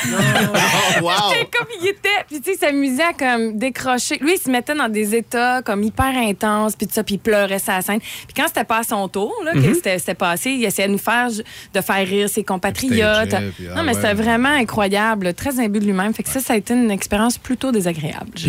Oh, 1.02 1.04
wow! 1.04 1.12
Comme 1.58 1.68
il 1.82 1.88
était. 1.90 2.10
Puis, 2.28 2.42
tu 2.42 2.52
sais, 2.52 2.56
il 2.56 2.60
s'amusait 2.60 3.04
à 3.04 3.14
comme 3.14 3.58
décrocher. 3.58 4.18
Lui, 4.22 4.34
il 4.36 4.40
se 4.42 4.50
mettait 4.50 4.74
dans 4.76 4.90
des 4.90 5.16
états 5.16 5.62
comme 5.62 5.84
hyper 5.84 6.16
intenses, 6.18 6.76
puis 6.76 6.88
tout 6.88 6.94
ça, 6.94 7.04
puis 7.04 7.16
il 7.16 7.20
pleurait 7.20 7.60
sa 7.60 7.82
scène. 7.82 8.00
Puis 8.00 8.34
quand 8.36 8.46
c'était 8.48 8.64
pas 8.64 8.80
à 8.80 8.84
son 8.84 9.08
tour, 9.08 9.34
là, 9.46 9.54
Mhm. 9.54 9.64
que 9.64 9.74
c'était 9.76 10.00
c'était 10.00 10.14
passé, 10.16 10.52
il 10.52 10.64
essayait 10.66 10.88
de 10.88 10.94
nous 10.94 10.98
faire, 10.98 11.28
de 11.30 11.82
faire 11.82 12.08
rire 12.08 12.30
ses 12.30 12.44
compatriotes. 12.44 13.30
Puis, 13.56 13.68
ah 13.72 13.76
non, 13.76 13.84
mais 13.84 13.90
ouais. 13.90 13.94
c'était 13.94 14.14
vraiment 14.14 14.50
incroyable, 14.50 15.34
très 15.34 15.60
imbu 15.60 15.80
de 15.80 15.86
lui-même. 15.86 16.14
Fait 16.14 16.24
que 16.24 16.30
ça, 16.30 16.40
ça 16.40 16.54
a 16.54 16.58
été 16.58 16.74
une 16.74 16.92
expérience 16.92 17.38
plutôt 17.38 17.72
désagréable. 17.72 18.32
je. 18.36 18.48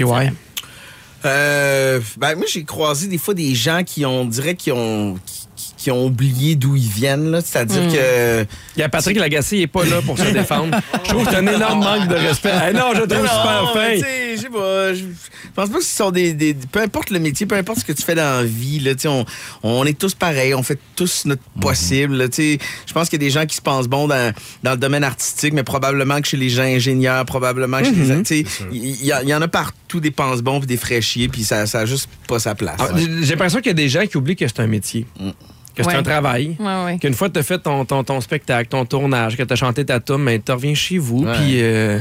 Euh, 1.25 2.01
ben, 2.16 2.35
moi, 2.37 2.47
j'ai 2.49 2.64
croisé 2.64 3.07
des 3.07 3.18
fois 3.18 3.35
des 3.35 3.55
gens 3.55 3.83
qui 3.85 4.05
ont, 4.07 4.23
on 4.23 4.25
dirait, 4.25 4.55
qui 4.55 4.73
ont, 4.73 5.18
qui 5.81 5.91
ont 5.91 6.05
oublié 6.05 6.57
d'où 6.57 6.76
ils 6.76 6.89
viennent. 6.89 7.31
là. 7.31 7.41
C'est-à-dire 7.41 7.83
Hmm. 7.83 7.93
que. 7.93 8.47
Il 8.76 8.81
y 8.81 8.83
a 8.83 8.89
Patrick 8.91 9.18
Lagacé, 9.18 9.57
il 9.57 9.62
est 9.62 9.66
pas 9.66 9.85
là 9.85 10.03
pour 10.05 10.18
se 10.18 10.24
défendre. 10.31 10.78
Je 11.05 11.09
trouve 11.09 11.24
que 11.24 11.31
c'est 11.31 11.37
un 11.39 11.47
énorme 11.47 11.81
manque 11.83 12.09
de 12.09 12.14
respect. 12.16 12.51
Hey, 12.51 12.74
non, 12.74 12.93
je 12.95 13.01
le 13.01 13.07
trouve 13.09 13.26
super 13.26 13.62
Non, 13.64 13.70
mais 13.74 13.99
fin. 14.01 14.07
je 14.37 14.41
sais 14.41 14.49
pas. 14.51 14.95
Je 14.95 15.01
je 15.01 15.55
pense 15.55 15.68
pas 15.70 15.78
que 15.78 15.85
ce 15.85 15.97
sont 15.97 16.11
des, 16.11 16.33
des- 16.33 16.55
Peu 16.55 16.81
importe 16.81 17.11
le 17.11 17.18
métier, 17.18 17.45
peu 17.47 17.57
importe 17.57 17.81
ce 17.81 17.85
que 17.85 17.93
tu 17.93 18.03
fais 18.03 18.14
dans 18.14 18.41
la 18.41 18.45
vie, 18.45 18.78
là, 18.78 18.95
tu 18.95 19.01
sais, 19.03 19.09
on, 19.09 19.24
on 19.62 19.85
est 19.85 19.99
tous 19.99 20.14
pareils, 20.14 20.55
on 20.55 20.62
fait 20.62 20.78
tous 20.97 21.24
notre 21.24 21.43
possible. 21.61 22.14
là, 22.16 22.28
tu 22.28 22.37
sais. 22.37 22.59
Je 22.87 22.93
pense 22.93 23.09
qu'il 23.09 23.20
y 23.20 23.24
a 23.24 23.26
des 23.26 23.33
gens 23.33 23.47
qui 23.47 23.57
se 23.57 23.61
pensent 23.62 23.89
bons 23.89 24.07
dans, 24.07 24.33
dans 24.62 24.72
le 24.72 24.76
domaine 24.76 25.03
artistique, 25.03 25.53
mais 25.55 25.64
probablement 25.64 26.20
que 26.20 26.28
chez 26.28 26.37
les 26.37 26.51
gens 26.51 26.62
ingénieurs, 26.62 27.24
probablement 27.24 27.78
que 27.78 27.87
chez 27.87 27.93
les. 27.93 28.22
tu 28.22 28.45
sais, 28.45 28.45
Il 28.72 29.05
y, 29.05 29.35
en 29.35 29.43
a 29.43 29.49
partout 29.49 29.99
des 30.01 30.11
pense 30.12 30.41
bons 30.43 30.61
puis 30.61 30.66
des 30.68 30.76
fraîchiers, 30.76 31.28
puis 31.28 31.43
ça, 31.43 31.66
ça 31.66 31.81
a 31.81 31.87
juste 31.87 32.09
pas 32.28 32.39
sa 32.39 32.55
place. 32.55 32.76
Ah, 32.78 32.89
J'ai 32.97 33.07
j'ai 33.22 33.31
l'impression 33.33 33.59
qu'il 33.59 33.68
y 33.68 33.70
a 33.70 33.74
des 33.74 33.89
gens 33.89 34.07
qui 34.07 34.16
oublient 34.18 34.37
que 34.37 34.47
c'est 34.47 34.61
un 34.61 34.66
métier, 34.68 35.07
que 35.81 35.87
c'est 35.91 35.93
Ouais. 35.93 36.01
un 36.01 36.03
travail. 36.03 36.57
Ouais, 36.59 36.85
ouais. 36.85 36.99
Qu'une 36.99 37.14
fois 37.14 37.28
que 37.28 37.35
tu 37.35 37.41
as 37.41 37.43
fait 37.43 37.59
ton, 37.59 37.85
ton, 37.85 38.05
ton 38.05 38.20
spectacle, 38.20 38.68
ton 38.68 38.85
tournage, 38.85 39.37
que 39.37 39.43
tu 39.43 39.53
as 39.53 39.57
chanté 39.57 39.85
ta 39.85 40.01
tune, 40.01 40.18
mais 40.18 40.39
tu 40.39 40.53
reviens 40.53 40.74
chez 40.74 40.99
vous. 40.99 41.22
Puis 41.24 41.61
euh, 41.62 41.99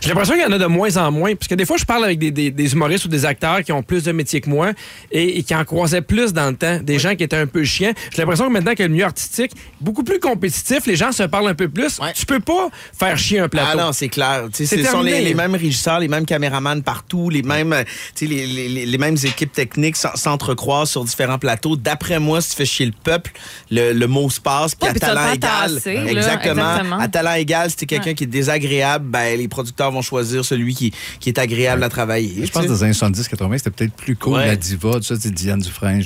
j'ai 0.00 0.08
l'impression 0.08 0.34
qu'il 0.34 0.42
y 0.42 0.46
en 0.46 0.52
a 0.52 0.58
de 0.58 0.66
moins 0.66 0.96
en 0.96 1.10
moins. 1.10 1.34
Parce 1.34 1.48
que 1.48 1.54
des 1.54 1.64
fois, 1.64 1.76
je 1.76 1.84
parle 1.84 2.04
avec 2.04 2.18
des, 2.18 2.30
des- 2.30 2.50
des 2.50 2.72
humoristes 2.72 3.04
ou 3.04 3.08
des 3.08 3.24
acteurs 3.24 3.62
qui 3.62 3.72
ont 3.72 3.82
plus 3.82 4.04
de 4.04 4.12
métier 4.12 4.40
que 4.40 4.48
moi 4.50 4.70
et, 5.10 5.38
et 5.38 5.42
qui 5.42 5.54
en 5.54 5.64
croisaient 5.64 6.02
plus 6.02 6.32
dans 6.32 6.50
le 6.50 6.56
temps. 6.56 6.78
Des 6.82 6.98
gens 6.98 7.14
qui 7.14 7.24
étaient 7.24 7.36
un 7.36 7.46
peu 7.46 7.64
chiants. 7.64 7.92
J'ai 8.10 8.18
l'impression 8.22 8.48
que 8.48 8.52
maintenant 8.52 8.74
que 8.74 8.82
le 8.82 8.88
milieu 8.88 9.04
artistique, 9.04 9.52
beaucoup 9.80 10.02
plus 10.04 10.18
compétitif, 10.20 10.86
les 10.86 10.96
gens 10.96 11.12
se 11.12 11.22
parlent 11.24 11.48
un 11.48 11.54
peu 11.54 11.68
plus. 11.68 11.98
Ouais. 11.98 12.12
Tu 12.14 12.26
peux 12.26 12.40
pas 12.40 12.68
faire 12.98 13.16
chier 13.18 13.38
un 13.38 13.48
plateau. 13.48 13.68
Ah 13.72 13.76
non, 13.86 13.92
c'est 13.92 14.08
clair. 14.08 14.44
Tu 14.52 14.66
sais, 14.66 14.76
C'est 14.76 14.84
Ce 14.84 14.90
sont 14.90 15.02
les, 15.02 15.12
terminé. 15.12 15.28
les 15.30 15.34
mêmes 15.34 15.54
régisseurs, 15.54 16.00
les 16.00 16.08
mêmes 16.08 16.26
caméramans 16.26 16.82
partout, 16.82 17.30
les 17.30 17.42
mêmes, 17.42 17.72
euh, 17.72 17.84
les, 18.20 18.26
les- 18.46 18.68
les- 18.68 18.86
les 18.86 18.98
mêmes 18.98 19.16
équipes 19.22 19.52
techniques 19.52 19.96
s'en- 19.96 20.14
s'entrecroisent 20.16 20.90
sur 20.90 21.04
différents 21.04 21.38
plateaux. 21.38 21.76
D'après 21.76 22.18
moi, 22.18 22.40
si 22.40 22.50
tu 22.50 22.56
fais 22.56 22.64
chier 22.64 22.86
le 22.86 22.92
peuple, 23.02 23.32
le, 23.70 23.92
le 23.92 24.06
mot 24.06 24.30
se 24.30 24.40
passe, 24.40 24.74
puis 24.74 24.88
Ouais, 24.88 24.96
à 24.96 24.98
talent 24.98 25.32
égal. 25.32 25.80
là, 25.84 26.10
exactement. 26.10 26.98
À 26.98 27.08
talent 27.08 27.34
égal, 27.34 27.70
si 27.70 27.76
t'es 27.76 27.86
quelqu'un 27.86 28.10
Ouais. 28.10 28.14
qui 28.14 28.24
est 28.24 28.28
désagréable, 28.28 29.06
ben, 29.08 29.38
les 29.38 29.48
producteurs 29.48 29.90
vont 29.90 30.02
choisir 30.02 30.44
celui 30.44 30.74
qui, 30.74 30.92
qui 31.20 31.28
est 31.28 31.38
agréable 31.38 31.82
à 31.84 31.88
travailler. 31.88 32.46
Je 32.46 32.50
pense 32.50 32.62
que 32.62 32.68
dans 32.68 32.74
les 32.74 32.82
années 32.84 32.92
70-80, 32.92 33.58
c'était 33.58 33.70
peut-être 33.70 33.94
plus 33.94 34.16
cool, 34.16 34.34
Ouais. 34.34 34.46
la 34.46 34.56
diva, 34.56 34.94
tout 34.94 35.02
ça, 35.02 35.14
c'est 35.18 35.32
Diane 35.32 35.60
Dufresne, 35.60 36.02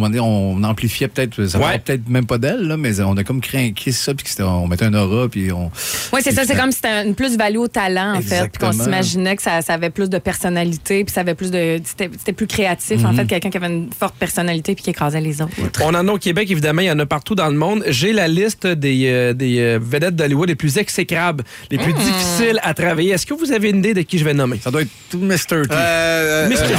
donné, 0.00 0.20
on 0.20 0.62
amplifiait 0.64 1.08
peut-être, 1.08 1.46
ça 1.46 1.58
Ouais. 1.58 1.64
parlait 1.64 1.78
peut-être 1.78 2.08
même 2.08 2.26
pas 2.26 2.38
d'elle, 2.38 2.62
là, 2.66 2.76
mais 2.76 3.00
on 3.00 3.16
a 3.16 3.24
comme 3.24 3.40
craqué 3.40 3.92
ça, 3.92 4.14
puis 4.14 4.26
on 4.42 4.66
mettait 4.66 4.84
un 4.86 4.94
aura, 4.94 5.28
puis 5.28 5.52
on. 5.52 5.70
Oui, 6.12 6.20
c'est 6.22 6.32
ça. 6.32 6.44
C'est 6.44 6.56
comme 6.56 6.70
si 6.72 6.76
c'était 6.76 7.06
une 7.06 7.14
plus-value 7.14 7.58
au 7.58 7.68
talent, 7.68 8.16
en 8.16 8.20
fait. 8.22 8.48
Puis 8.48 8.58
qu'on 8.60 8.72
s'imaginait 8.72 9.36
que 9.36 9.42
ça, 9.42 9.62
ça 9.62 9.74
avait 9.74 9.90
plus 9.90 10.08
de 10.10 10.18
personnalité, 10.18 11.04
puis 11.04 11.12
ça 11.12 11.20
avait 11.20 11.34
plus 11.34 11.50
de. 11.50 11.80
C'était 11.84 12.32
plus 12.32 12.46
créatif, 12.46 13.04
en 13.04 13.12
fait, 13.12 13.26
quelqu'un 13.26 13.50
qui 13.50 13.56
avait 13.56 13.66
une 13.68 13.90
forte 13.92 14.14
personnalité 14.16 14.74
puis 14.74 14.84
qui 14.84 14.90
écrasait 14.90 15.20
les 15.20 15.42
autres. 15.42 15.52
On 15.82 15.94
en 15.94 16.06
a 16.08 16.12
Québec, 16.20 16.50
évidemment, 16.50 16.82
il 16.82 16.86
y 16.86 16.90
en 16.90 16.98
a 16.98 17.06
partout 17.06 17.34
dans 17.34 17.48
le 17.48 17.54
monde. 17.56 17.82
J'ai 17.88 18.12
la 18.12 18.28
liste 18.28 18.66
des, 18.66 19.08
euh, 19.08 19.32
des 19.32 19.58
euh, 19.58 19.78
vedettes 19.82 20.14
d'Hollywood 20.16 20.48
les 20.48 20.54
plus 20.54 20.78
exécrables, 20.78 21.42
les 21.70 21.78
plus 21.78 21.92
difficiles 21.92 22.60
à 22.62 22.72
travailler. 22.74 23.10
Est-ce 23.12 23.26
que 23.26 23.34
vous 23.34 23.50
avez 23.52 23.70
une 23.70 23.78
idée 23.78 23.94
de 23.94 24.02
qui 24.02 24.18
je 24.18 24.24
vais 24.24 24.34
nommer? 24.34 24.60
Ça 24.62 24.70
doit 24.70 24.82
être 24.82 24.90
tout 25.10 25.18
Mr. 25.18 25.36
T. 25.62 25.68
Euh, 25.72 26.48
Mr. 26.48 26.54
euh, 26.56 26.70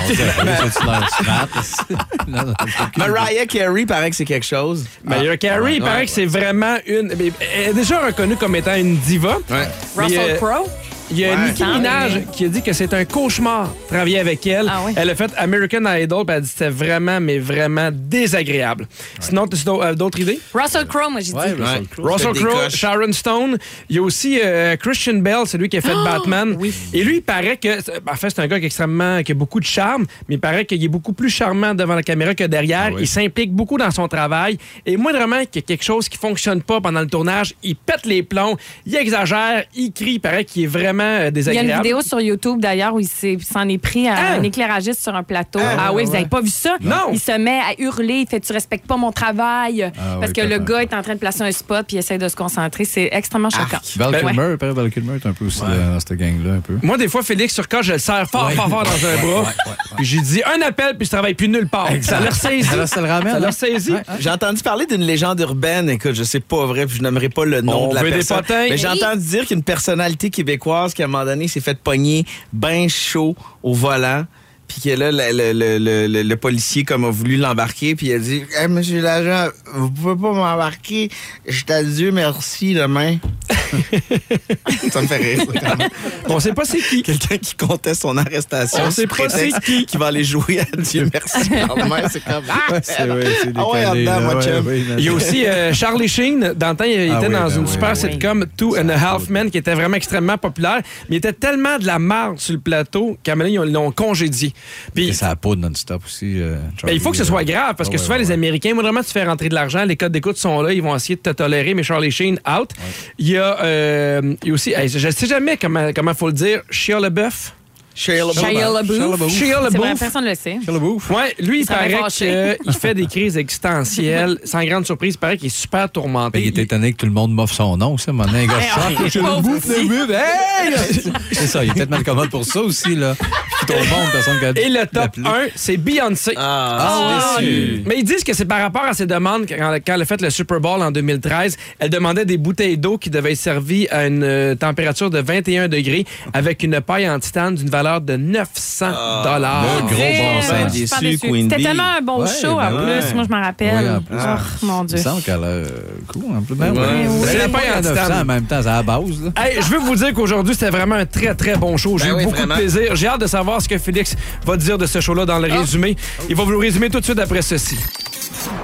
non, 2.27 2.53
Mariah 2.97 3.45
Carey 3.45 3.85
paraît 3.85 4.09
que 4.09 4.15
c'est 4.15 4.25
quelque 4.25 4.45
chose. 4.45 4.85
Mariah 5.03 5.37
Carey, 5.37 5.75
il 5.75 5.81
Ouais, 5.81 5.87
paraît 5.87 5.99
ouais. 6.01 6.05
que 6.05 6.11
c'est 6.11 6.25
vraiment 6.25 6.77
une. 6.87 7.11
Elle 7.11 7.69
est 7.69 7.73
déjà 7.73 8.05
reconnue 8.05 8.35
comme 8.35 8.55
étant 8.55 8.75
une 8.75 8.97
diva. 8.97 9.37
Ouais. 9.49 9.67
Russell 9.97 10.31
euh, 10.31 10.35
Crowe? 10.37 10.67
Il 11.11 11.19
y 11.19 11.25
a 11.25 11.35
Ouais. 11.35 11.47
Nicki 11.49 11.63
Ah, 11.65 11.73
Minaj 11.77 12.21
qui 12.31 12.45
a 12.45 12.47
dit 12.47 12.61
que 12.61 12.73
c'est 12.73 12.93
un 12.93 13.05
cauchemar 13.05 13.73
travailler 13.87 14.19
avec 14.19 14.45
elle. 14.47 14.67
Ah 14.69 14.81
oui? 14.85 14.93
Elle 14.95 15.09
a 15.09 15.15
fait 15.15 15.31
American 15.37 15.83
Idol, 15.85 16.25
puis 16.25 16.33
elle 16.33 16.37
a 16.37 16.41
dit 16.41 16.47
que 16.47 16.53
c'était 16.57 16.69
vraiment, 16.69 17.19
mais 17.19 17.37
vraiment 17.39 17.89
désagréable. 17.91 18.87
Sinon, 19.19 19.47
tu 19.47 19.57
as 19.81 19.93
d'autres 19.95 20.19
idées? 20.19 20.39
Russell 20.53 20.85
Crowe, 20.87 21.09
moi, 21.11 21.19
j'ai 21.21 21.31
dit. 21.33 21.37
Ouais, 21.37 21.51
Russell 21.51 21.61
Ouais. 21.81 21.87
Crowe. 21.91 22.11
Russell 22.13 22.33
Crowe. 22.33 22.69
Sharon 22.69 23.11
Stone. 23.13 23.57
Il 23.89 23.95
y 23.97 23.99
a 23.99 24.01
aussi 24.01 24.39
euh, 24.43 24.75
Christian 24.77 25.15
Bell, 25.15 25.39
c'est 25.45 25.57
lui 25.57 25.69
qui 25.69 25.77
a 25.77 25.81
fait 25.81 25.93
Batman. 25.93 26.55
oui. 26.59 26.73
Et 26.93 27.03
lui, 27.03 27.17
il 27.17 27.21
paraît 27.21 27.57
que. 27.57 27.69
En 28.09 28.15
fait, 28.15 28.29
c'est 28.29 28.39
un 28.41 28.47
gars 28.47 28.57
qui, 28.59 28.63
est 28.65 28.67
extrêmement, 28.67 29.21
qui 29.23 29.31
a 29.31 29.35
beaucoup 29.35 29.59
de 29.59 29.65
charme, 29.65 30.05
mais 30.29 30.35
il 30.35 30.39
paraît 30.39 30.65
qu'il 30.65 30.83
est 30.83 30.87
beaucoup 30.87 31.13
plus 31.13 31.29
charmant 31.29 31.73
devant 31.75 31.95
la 31.95 32.03
caméra 32.03 32.33
que 32.35 32.43
derrière. 32.45 32.89
Ah 32.91 32.95
oui. 32.95 33.01
Il 33.01 33.07
s'implique 33.07 33.51
beaucoup 33.51 33.77
dans 33.77 33.91
son 33.91 34.07
travail. 34.07 34.57
Et 34.85 34.95
moi, 34.97 35.11
vraiment, 35.11 35.39
qu'il 35.45 35.61
y 35.61 35.65
a 35.65 35.67
quelque 35.67 35.83
chose 35.83 36.07
qui 36.07 36.17
fonctionne 36.17 36.61
pas 36.61 36.79
pendant 36.81 37.01
le 37.01 37.07
tournage, 37.07 37.53
il 37.63 37.75
pète 37.75 38.05
les 38.05 38.23
plombs, 38.23 38.55
il 38.85 38.95
exagère, 38.95 39.63
il 39.75 39.91
crie. 39.91 40.13
Il 40.13 40.19
paraît 40.19 40.45
qu'il 40.45 40.63
est 40.63 40.67
vraiment 40.67 41.00
euh, 41.01 41.31
Il 41.35 41.53
y 41.53 41.57
a 41.57 41.61
une 41.63 41.75
vidéo 41.77 42.01
sur 42.01 42.19
YouTube, 42.21 42.59
d'ailleurs, 42.59 42.93
où 42.93 42.99
il 42.99 43.07
s'en 43.07 43.67
est 43.67 43.77
pris 43.77 44.07
à 44.07 44.15
Ah. 44.15 44.33
un 44.39 44.43
éclairagiste 44.43 45.01
sur 45.01 45.15
un 45.15 45.23
plateau. 45.23 45.59
Ah, 45.61 45.91
oui, 45.93 46.05
vous 46.05 46.11
n'avez 46.11 46.25
pas 46.25 46.41
vu 46.41 46.49
ça? 46.49 46.77
Non. 46.81 47.09
Il 47.13 47.19
se 47.19 47.37
met 47.37 47.59
à 47.59 47.79
hurler, 47.79 48.21
il 48.21 48.27
fait 48.27 48.39
Tu 48.39 48.53
respectes 48.53 48.85
pas 48.87 48.97
mon 48.97 49.11
travail. 49.11 49.91
Ah 49.97 50.17
parce 50.19 50.27
oui, 50.27 50.33
que 50.33 50.47
le 50.47 50.59
gars 50.59 50.81
est 50.83 50.93
en 50.93 51.01
train 51.01 51.13
de 51.13 51.19
placer 51.19 51.41
un 51.43 51.51
spot 51.51 51.85
puis 51.87 51.95
il 51.97 51.99
essaie 51.99 52.17
de 52.17 52.27
se 52.27 52.35
concentrer. 52.35 52.85
C'est 52.85 53.09
extrêmement 53.11 53.49
choquant. 53.49 53.79
Val 53.97 54.11
Ben, 54.11 54.19
Kilmer, 54.27 54.57
Père 54.57 54.73
Val 54.73 54.89
Kilmer 54.91 55.15
est 55.15 55.25
un 55.25 55.33
peu 55.33 55.45
aussi 55.45 55.61
dans 55.61 55.99
cette 55.99 56.13
gang-là, 56.17 56.53
un 56.55 56.59
peu. 56.59 56.77
Moi, 56.81 56.97
des 56.97 57.07
fois, 57.07 57.23
Félix 57.23 57.53
Turcotte, 57.53 57.83
je 57.83 57.93
le 57.93 57.99
serre 57.99 58.29
fort, 58.29 58.51
fort, 58.51 58.69
fort 58.69 58.83
dans 58.83 58.89
un 59.07 59.25
bras. 59.41 59.51
Puis 59.97 60.05
j'ai 60.05 60.21
dit 60.21 60.41
un 60.43 60.61
appel, 60.65 60.97
puis 60.97 61.05
je 61.05 61.11
travaille 61.11 61.33
plus 61.33 61.47
nulle 61.49 61.67
part. 61.67 61.89
Ça 62.01 62.19
l'a 62.19 62.29
ressaisi. 62.29 62.63
Ça, 62.67 62.87
ça 62.87 63.01
le 63.01 63.07
ramène. 63.07 63.33
Ça 63.33 63.39
l'a 63.39 63.47
hein? 63.47 63.49
ressaisi. 63.49 63.93
J'ai 64.19 64.29
entendu 64.29 64.61
parler 64.61 64.85
d'une 64.85 65.01
légende 65.03 65.39
urbaine. 65.39 65.89
Écoute, 65.89 66.13
je 66.13 66.23
sais 66.23 66.39
pas 66.39 66.65
vrai, 66.65 66.85
puis 66.85 66.97
je 66.97 67.01
nommerai 67.03 67.29
pas 67.29 67.45
le 67.45 67.61
nom 67.61 67.85
On 67.85 67.89
de 67.89 67.95
la 67.95 68.01
veut 68.03 68.09
des 68.11 68.15
personne. 68.17 68.37
potins. 68.37 68.65
Mais 68.69 68.77
j'ai 68.77 68.87
entendu 68.87 69.21
dire 69.25 69.45
qu'une 69.47 69.63
personnalité 69.63 70.29
québécoise 70.29 70.90
qui, 70.93 71.01
à 71.01 71.05
un 71.05 71.07
moment 71.07 71.25
donné, 71.25 71.47
s'est 71.47 71.61
fait 71.61 71.77
pogner 71.77 72.25
ben 72.53 72.89
chaud 72.89 73.35
au 73.63 73.73
volant. 73.73 74.25
Puis 74.71 74.89
que 74.89 74.95
là, 74.97 75.11
le, 75.11 75.31
le- 75.31 75.53
le- 75.53 75.77
le- 75.77 76.07
le- 76.07 76.23
le 76.23 76.35
policier, 76.37 76.83
comme 76.83 77.05
a 77.05 77.09
voulu 77.11 77.37
l'embarquer, 77.37 77.95
puis 77.95 78.07
il 78.07 78.13
a 78.13 78.19
dit 78.19 78.43
hey, 78.57 78.67
Monsieur 78.67 79.01
l'agent, 79.01 79.51
vous 79.73 79.91
pouvez 79.91 80.15
pas 80.15 80.31
m'embarquer. 80.33 81.09
Je 81.47 81.63
t'adieu, 81.65 82.11
merci, 82.11 82.73
demain. 82.73 83.17
ça 84.91 85.01
me 85.01 85.07
fait 85.07 85.17
rire. 85.17 85.39
ça, 85.39 85.59
quand 85.59 85.77
même. 85.77 85.89
On 86.27 86.39
sait 86.39 86.53
pas 86.53 86.65
c'est 86.65 86.79
qui. 86.79 87.03
Quelqu'un 87.03 87.37
qui 87.37 87.55
conteste 87.55 88.01
son 88.01 88.17
arrestation. 88.17 88.79
On 88.85 88.91
sait 88.91 89.07
pas 89.07 89.29
c'est 89.29 89.51
qui. 89.63 89.85
qui 89.85 89.97
va 89.97 90.07
aller 90.07 90.23
jouer 90.23 90.59
à 90.59 90.65
Dieu 90.77 91.09
merci. 91.13 91.49
Demain, 91.49 92.07
c'est 92.11 92.23
comme. 92.23 92.43
Ah, 92.49 92.79
C'est 92.83 93.09
ouais, 93.09 93.23
c'est 93.43 93.51
Ah 93.55 93.67
ouais, 93.69 93.99
dedans, 94.01 94.41
chum. 94.41 94.65
ouais, 94.67 94.83
Il 94.97 95.03
y 95.03 95.09
a 95.09 95.13
aussi 95.13 95.45
euh, 95.45 95.73
Charlie 95.73 96.07
Sheen. 96.07 96.53
Dans 96.55 96.69
le 96.71 96.75
temps, 96.75 96.83
il 96.85 96.97
Ah 97.11 97.17
était 97.17 97.27
oui, 97.27 97.33
dans 97.33 97.47
ben 97.47 97.49
une 97.55 97.61
oui, 97.65 97.71
super 97.71 97.89
ben 97.89 97.95
sitcom 97.95 98.45
Two 98.57 98.75
and 98.77 98.89
a 98.89 98.95
Half 98.95 99.29
Men 99.29 99.51
qui 99.51 99.57
était 99.57 99.73
vraiment 99.73 99.95
extrêmement 99.97 100.37
populaire. 100.37 100.81
Mais 101.09 101.15
il 101.15 101.17
était 101.17 101.33
tellement 101.33 101.77
de 101.77 101.85
la 101.85 101.99
marde 101.99 102.39
sur 102.39 102.53
le 102.53 102.59
plateau 102.59 103.17
qu'à 103.23 103.33
un 103.33 103.35
moment 103.35 103.49
donné, 103.49 103.67
ils 103.67 103.73
l'ont 103.73 103.91
congédié. 103.91 104.53
Puis 104.93 105.13
ça 105.13 105.35
poudre 105.35 105.61
non-stop 105.67 106.03
aussi. 106.05 106.39
euh, 106.41 106.57
Ben, 106.83 106.91
il 106.93 106.99
faut 106.99 107.11
que 107.11 107.17
ce 107.17 107.23
soit 107.23 107.43
grave 107.43 107.75
parce 107.75 107.89
que 107.89 107.93
ouais, 107.95 107.97
souvent, 107.97 108.13
ouais, 108.15 108.19
les 108.21 108.27
ouais. 108.27 108.33
Américains, 108.33 108.73
moi, 108.73 108.83
vraiment, 108.83 109.01
tu 109.03 109.11
fais 109.11 109.23
rentrer 109.23 109.49
de 109.49 109.55
l'argent, 109.55 109.83
les 109.85 109.95
codes 109.95 110.11
d'écoute 110.11 110.37
sont 110.37 110.61
là, 110.61 110.73
ils 110.73 110.81
vont 110.81 110.95
essayer 110.95 111.15
de 111.15 111.21
te 111.21 111.29
tolérer, 111.31 111.73
mais 111.73 111.83
Charlie 111.83 112.11
Sheen, 112.11 112.39
out. 112.47 112.71
Il, 113.17 113.29
y 113.29 113.37
a, 113.37 113.61
euh, 113.63 114.35
il 114.43 114.47
y 114.47 114.51
a 114.51 114.53
aussi, 114.53 114.73
hey, 114.73 114.87
je 114.89 115.05
ne 115.05 115.11
sais 115.11 115.27
jamais 115.27 115.57
comment 115.57 115.89
il 115.89 116.13
faut 116.15 116.27
le 116.27 116.33
dire, 116.33 116.61
Shia 116.69 116.99
LeBeouf. 116.99 117.53
Shia 117.93 118.25
LaBeouf. 118.25 118.39
Shia 118.39 118.69
LaBeouf. 118.69 119.31
Shia 119.31 119.61
LaBeouf. 119.61 119.99
personne 119.99 120.23
ne 120.23 120.29
le 120.29 120.35
sait. 120.35 120.57
Le 120.65 120.79
bouffe. 120.79 121.09
Ouais, 121.09 121.35
lui, 121.39 121.61
il 121.61 121.65
Ça 121.65 121.75
paraît 121.75 122.01
qu'il 122.09 122.73
fait 122.73 122.93
des 122.93 123.05
crises 123.05 123.37
existentielles. 123.37 124.39
Sans 124.43 124.63
grande 124.63 124.85
surprise, 124.85 125.15
il 125.15 125.17
paraît 125.17 125.37
qu'il 125.37 125.47
est 125.47 125.49
super 125.49 125.89
tourmenté. 125.89 126.41
Il 126.41 126.47
était 126.47 126.63
étonné 126.63 126.93
que 126.93 126.97
tout 126.97 127.05
le 127.05 127.11
monde 127.11 127.33
m'offre 127.33 127.53
son 127.53 127.77
nom, 127.77 127.97
ça. 127.97 128.13
Mon 128.13 128.23
gars 128.23 128.31
le 128.33 129.19
pauvre 129.19 129.41
bouffe 129.41 129.67
petit. 129.67 129.87
le. 129.87 130.13
Hey! 130.13 131.11
C'est 131.31 131.47
ça, 131.47 131.63
il 131.63 131.71
est 131.71 131.73
peut-être 131.73 131.89
mal 131.89 132.03
commode 132.03 132.29
pour 132.29 132.45
ça 132.45 132.61
aussi, 132.61 132.95
là. 132.95 133.15
Tout 133.61 133.73
le 133.73 133.89
monde, 133.89 134.09
personne 134.11 134.57
Et 134.57 134.69
le 134.69 134.79
top 134.81 134.91
d'appeler. 134.91 135.27
1, 135.27 135.31
c'est 135.55 135.77
Beyoncé. 135.77 136.33
Ah, 136.35 137.37
déçu. 137.39 137.83
Mais 137.85 137.95
ils 137.99 138.03
disent 138.03 138.23
que 138.23 138.33
c'est 138.33 138.45
par 138.45 138.59
rapport 138.59 138.83
à 138.83 138.93
ses 138.93 139.05
demandes 139.05 139.45
quand, 139.47 139.55
quand 139.85 139.93
elle 139.93 140.01
a 140.01 140.05
fait 140.05 140.19
le 140.21 140.29
Super 140.31 140.59
Bowl 140.59 140.81
en 140.81 140.91
2013. 140.91 141.57
Elle 141.77 141.89
demandait 141.89 142.25
des 142.25 142.37
bouteilles 142.37 142.77
d'eau 142.77 142.97
qui 142.97 143.11
devaient 143.11 143.33
être 143.33 143.37
servies 143.37 143.87
à 143.89 144.07
une 144.07 144.23
euh, 144.23 144.55
température 144.55 145.09
de 145.11 145.19
21 145.19 145.67
degrés 145.67 146.05
avec 146.33 146.63
une 146.63 146.81
paille 146.81 147.07
en 147.07 147.19
titane 147.19 147.55
d'une 147.55 147.69
valeur 147.69 147.80
de 148.01 148.15
900 148.17 148.85
dollars. 149.23 149.63
le 149.77 149.81
gros 149.81 149.95
bon 149.95 150.35
Ouais, 150.35 150.41
sens. 150.41 150.71
déçu, 150.71 151.17
C'était 151.49 151.63
tellement 151.63 151.83
un 151.97 152.01
bon 152.01 152.21
Ouais, 152.21 152.27
show 152.27 152.55
ben 152.57 152.73
en 152.73 152.85
ouais. 152.85 152.99
plus. 153.01 153.13
Moi, 153.15 153.23
je 153.27 153.35
m'en 153.35 153.41
rappelle. 153.41 154.01
Oui. 154.09 154.17
Oh, 154.19 154.65
mon 154.65 154.81
Il 154.83 154.87
Dieu. 154.87 154.97
me 154.97 155.01
semble 155.03 155.21
qu'elle 155.21 155.43
a 155.43 155.47
euh, 155.47 155.65
cool, 156.07 156.23
en 156.37 156.41
plus. 156.41 156.55
Ben, 156.55 156.71
Ouais. 156.71 156.79
ouais. 156.79 157.07
C'est 157.25 157.43
en 157.45 157.47
900 157.49 157.89
titane. 157.89 158.21
en 158.21 158.25
même 158.25 158.43
temps, 158.45 158.59
c'est 158.61 158.69
à 158.69 158.75
la 158.77 158.83
base, 158.83 159.01
là. 159.23 159.43
Hey, 159.43 159.57
je 159.61 159.67
veux 159.69 159.79
vous 159.79 159.95
dire 159.95 160.13
qu'aujourd'hui, 160.13 160.53
c'était 160.53 160.69
vraiment 160.69 160.95
un 160.95 161.05
très, 161.05 161.33
très 161.35 161.55
bon 161.57 161.75
show. 161.77 161.97
J'ai 161.97 162.05
Ben 162.05 162.11
eu 162.11 162.17
oui, 162.17 162.23
beaucoup 162.25 162.37
vraiment. 162.37 162.55
de 162.55 162.59
plaisir. 162.61 162.95
J'ai 162.95 163.07
hâte 163.07 163.21
de 163.21 163.27
savoir 163.27 163.61
ce 163.61 163.67
que 163.69 163.77
Félix 163.77 164.15
va 164.45 164.57
dire 164.57 164.77
de 164.77 164.85
ce 164.85 164.99
show-là 164.99 165.25
dans 165.25 165.39
le 165.39 165.51
résumé. 165.51 165.95
Il 166.29 166.35
va 166.35 166.43
vous 166.43 166.51
le 166.51 166.57
résumer 166.57 166.89
tout 166.89 166.99
de 166.99 167.05
suite 167.05 167.19
après 167.19 167.41
ceci. 167.41 167.77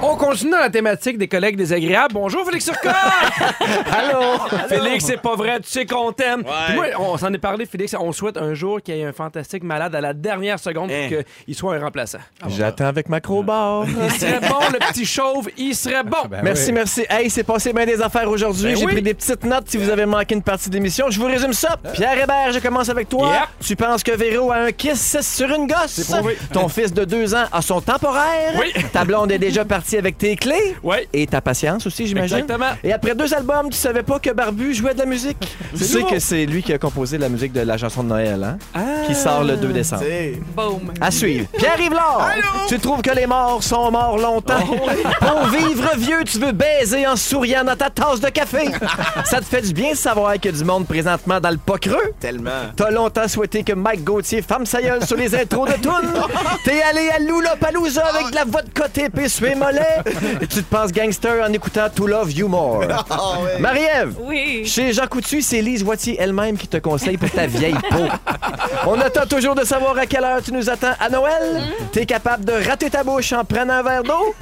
On 0.01 0.15
continue 0.15 0.51
dans 0.51 0.59
la 0.59 0.69
thématique 0.69 1.17
des 1.17 1.27
collègues 1.27 1.55
désagréables. 1.55 2.13
Bonjour, 2.13 2.45
Félix 2.45 2.65
Turcotte! 2.65 2.93
Allô! 3.91 4.37
Félix, 4.69 5.05
c'est 5.05 5.21
pas 5.21 5.35
vrai, 5.35 5.59
tu 5.59 5.69
sais 5.69 5.85
qu'on 5.85 6.11
t'aime. 6.11 6.43
Puis 6.43 6.75
Moi, 6.75 6.85
on 6.99 7.17
s'en 7.17 7.31
est 7.33 7.37
parlé, 7.37 7.65
Félix. 7.65 7.95
On 7.99 8.11
souhaite 8.11 8.37
un 8.37 8.53
jour 8.53 8.81
qu'il 8.81 8.95
y 8.95 9.01
ait 9.01 9.05
un 9.05 9.13
fantastique 9.13 9.63
malade 9.63 9.93
à 9.95 10.01
la 10.01 10.13
dernière 10.13 10.59
seconde 10.59 10.91
Hein? 10.91 11.07
pour 11.09 11.23
qu'il 11.45 11.55
soit 11.55 11.75
un 11.75 11.79
remplaçant. 11.81 12.19
J'attends 12.47 12.85
avec 12.85 13.09
ma 13.09 13.19
crowbar. 13.19 13.85
Il 13.87 14.11
serait 14.11 14.39
bon, 14.39 14.59
le 14.71 14.79
petit 14.79 15.05
chauve, 15.05 15.49
il 15.57 15.75
serait 15.75 16.03
bon. 16.03 16.27
Ben 16.29 16.41
Merci, 16.43 16.67
oui. 16.67 16.73
merci. 16.73 17.05
Hey, 17.09 17.29
c'est 17.29 17.43
passé 17.43 17.73
bien 17.73 17.85
des 17.85 18.01
affaires 18.01 18.29
aujourd'hui. 18.29 18.73
Ben 18.73 18.77
J'ai 18.77 18.85
oui. 18.85 18.93
pris 18.93 19.01
des 19.01 19.13
petites 19.13 19.43
notes 19.43 19.65
si 19.69 19.77
vous 19.77 19.89
avez 19.89 20.05
manqué 20.05 20.35
une 20.35 20.43
partie 20.43 20.69
de 20.69 20.75
l'émission. 20.75 21.07
Je 21.09 21.19
vous 21.19 21.25
résume 21.27 21.53
ça. 21.53 21.75
Pierre 21.93 22.17
Hébert, 22.21 22.51
je 22.53 22.59
commence 22.59 22.89
avec 22.89 23.09
toi. 23.09 23.27
Yep. 23.33 23.41
Tu 23.65 23.75
penses 23.75 24.03
que 24.03 24.11
Véro 24.15 24.51
a 24.51 24.57
un 24.57 24.71
kiss 24.71 25.17
sur 25.21 25.49
une 25.53 25.67
gosse? 25.67 25.87
C'est 26.03 26.15
prouvé. 26.17 26.37
Ton 26.53 26.67
fils 26.67 26.93
de 26.93 27.03
deux 27.05 27.33
ans 27.35 27.45
a 27.51 27.61
son 27.61 27.81
temporaire? 27.81 28.53
Oui. 28.59 28.71
Ta 28.93 29.03
blonde 29.03 29.31
est 29.31 29.39
déjà 29.39 29.65
partie 29.67 29.97
avec 29.97 30.17
tes 30.17 30.35
clés. 30.35 30.75
Oui. 30.83 30.97
Et 31.13 31.27
ta 31.27 31.41
patience 31.41 31.85
aussi, 31.85 32.07
j'imagine. 32.07 32.37
Exactement. 32.37 32.71
Et 32.83 32.91
après 32.93 33.15
deux 33.15 33.33
albums, 33.33 33.69
tu 33.69 33.77
savais 33.77 34.03
pas 34.03 34.19
que 34.19 34.31
Barbu 34.31 34.73
jouait 34.73 34.93
de 34.93 34.99
la 34.99 35.05
musique? 35.05 35.37
Tu 35.77 35.83
sais 35.83 36.03
que 36.03 36.17
c'est 36.19 36.45
lui 36.45 36.63
qui 36.63 36.73
a 36.73 36.77
composé 36.79 37.17
la 37.17 37.29
musique 37.29 37.53
de 37.53 37.61
la 37.61 37.77
chanson 37.77 38.03
de 38.03 38.09
Noël, 38.09 38.57
hein? 38.73 39.03
Qui 39.05 39.13
sort 39.13 39.43
le 39.43 39.55
2 39.57 39.67
décembre. 39.73 40.03
Boom. 40.55 40.91
À 40.99 41.11
suivre. 41.11 41.45
Pierre-Yves 41.57 41.91
Laure, 41.91 42.29
tu 42.67 42.79
trouves 42.79 43.01
que 43.01 43.11
les 43.11 43.27
morts 43.27 43.61
sont 43.61 43.91
morts 43.91 44.17
longtemps? 44.17 44.65
Pour 45.19 45.45
vivre 45.47 45.91
vieux, 45.97 46.23
tu 46.25 46.39
veux 46.39 46.51
baiser 46.51 47.05
en 47.05 47.15
souriant 47.15 47.63
dans 47.63 47.75
ta 47.75 47.89
tasse 47.89 48.19
de 48.19 48.29
café. 48.29 48.69
Ça 49.25 49.39
te 49.39 49.45
fait 49.45 49.61
du 49.61 49.73
bien 49.73 49.91
de 49.91 49.97
savoir 49.97 50.33
qu'il 50.33 50.51
y 50.51 50.53
a 50.55 50.57
du 50.57 50.63
monde 50.63 50.87
présentement 50.87 51.39
dans 51.39 51.51
le 51.51 51.57
pas 51.57 51.77
creux? 51.77 52.13
Tellement. 52.19 52.71
T'as 52.75 52.89
longtemps 52.91 53.27
souhaité 53.27 53.63
que 53.63 53.73
Mike 53.73 54.03
Gauthier 54.03 54.41
ferme 54.41 54.65
sa 54.65 54.81
gueule 54.81 55.05
sur 55.05 55.17
les 55.17 55.35
intros 55.35 55.67
de 55.69 55.73
tunes. 55.73 56.13
T'es 56.63 56.81
allé 56.81 57.09
à 57.09 57.19
Lollapalooza 57.19 58.05
avec 58.05 58.31
de 58.31 58.35
la 58.35 58.45
vodka 58.45 58.87
TP 58.89 59.27
mollets. 59.57 60.01
Et 60.41 60.47
tu 60.47 60.63
te 60.63 60.69
penses 60.75 60.91
gangster 60.91 61.43
en 61.47 61.51
écoutant 61.53 61.87
To 61.93 62.07
Love 62.07 62.31
You 62.31 62.47
More. 62.47 62.83
Marie-Ève, 63.59 64.15
Oui. 64.21 64.63
chez 64.65 64.93
Jean 64.93 65.07
Coutu, 65.07 65.41
c'est 65.41 65.61
Lise 65.61 65.83
Wattier 65.83 66.17
elle-même 66.19 66.57
qui 66.57 66.67
te 66.67 66.77
conseille 66.77 67.17
pour 67.17 67.29
ta 67.31 67.47
vieille 67.47 67.75
peau. 67.89 68.05
On 68.87 68.99
attend 69.01 69.25
toujours 69.25 69.55
de 69.55 69.63
savoir 69.65 69.97
à 69.97 70.05
quelle 70.05 70.23
heure 70.23 70.41
tu 70.43 70.51
nous 70.53 70.69
attends 70.69 70.93
à 70.99 71.09
Noël. 71.09 71.61
T'es 71.91 72.05
capable 72.05 72.45
de 72.45 72.53
rater 72.53 72.89
ta 72.89 73.03
bouche 73.03 73.33
en 73.33 73.43
prenant 73.43 73.73
un 73.75 73.83
verre 73.83 74.03
d'eau. 74.03 74.35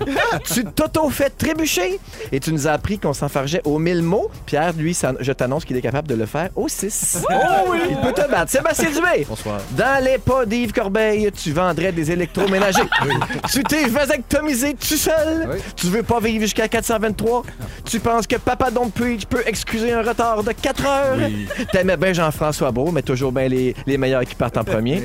tu 0.53 0.63
t'auto-fais 0.65 1.29
trébucher. 1.29 1.99
Et 2.31 2.39
tu 2.39 2.51
nous 2.53 2.67
as 2.67 2.71
appris 2.71 2.99
qu'on 2.99 3.13
s'enfargeait 3.13 3.61
aux 3.65 3.79
mille 3.79 4.01
mots. 4.01 4.29
Pierre, 4.45 4.73
lui, 4.77 4.93
ça- 4.93 5.13
je 5.19 5.31
t'annonce 5.31 5.65
qu'il 5.65 5.77
est 5.77 5.81
capable 5.81 6.07
de 6.07 6.15
le 6.15 6.25
faire 6.25 6.49
aux 6.55 6.67
six. 6.67 7.17
Il 7.89 7.97
peut 7.97 8.13
te 8.13 8.29
battre. 8.29 8.51
Sébastien 8.51 8.89
Dubé. 8.89 9.25
Bonsoir. 9.27 9.59
Dans 9.71 10.03
les 10.03 10.17
pas 10.17 10.45
d'Yves 10.45 10.73
Corbeil, 10.73 11.31
tu 11.31 11.51
vendrais 11.51 11.91
des 11.91 12.11
électroménagers. 12.11 12.81
Tu 13.51 13.63
t'es 13.63 13.85
vasectomisé 13.87 14.73
tout 14.75 14.97
seul. 15.05 15.49
Oui. 15.51 15.57
Tu 15.75 15.87
veux 15.87 16.03
pas 16.03 16.19
vivre 16.19 16.41
jusqu'à 16.41 16.67
423. 16.67 17.43
Tu 17.89 17.99
penses 17.99 18.27
que 18.27 18.35
Papa 18.37 18.71
Don't 18.71 18.91
Preach 18.91 19.25
peut 19.25 19.43
excuser 19.45 19.91
un 19.93 20.01
retard 20.01 20.43
de 20.43 20.51
4 20.51 20.85
heures? 20.85 21.17
T'aimais 21.71 21.97
bien 21.97 22.13
Jean-François 22.13 22.71
Beau, 22.71 22.91
mais 22.91 23.01
toujours 23.01 23.31
bien 23.31 23.47
les, 23.47 23.75
les 23.85 23.97
meilleurs 23.97 24.23
qui 24.25 24.35
partent 24.35 24.57
en 24.57 24.63
premier. 24.63 25.01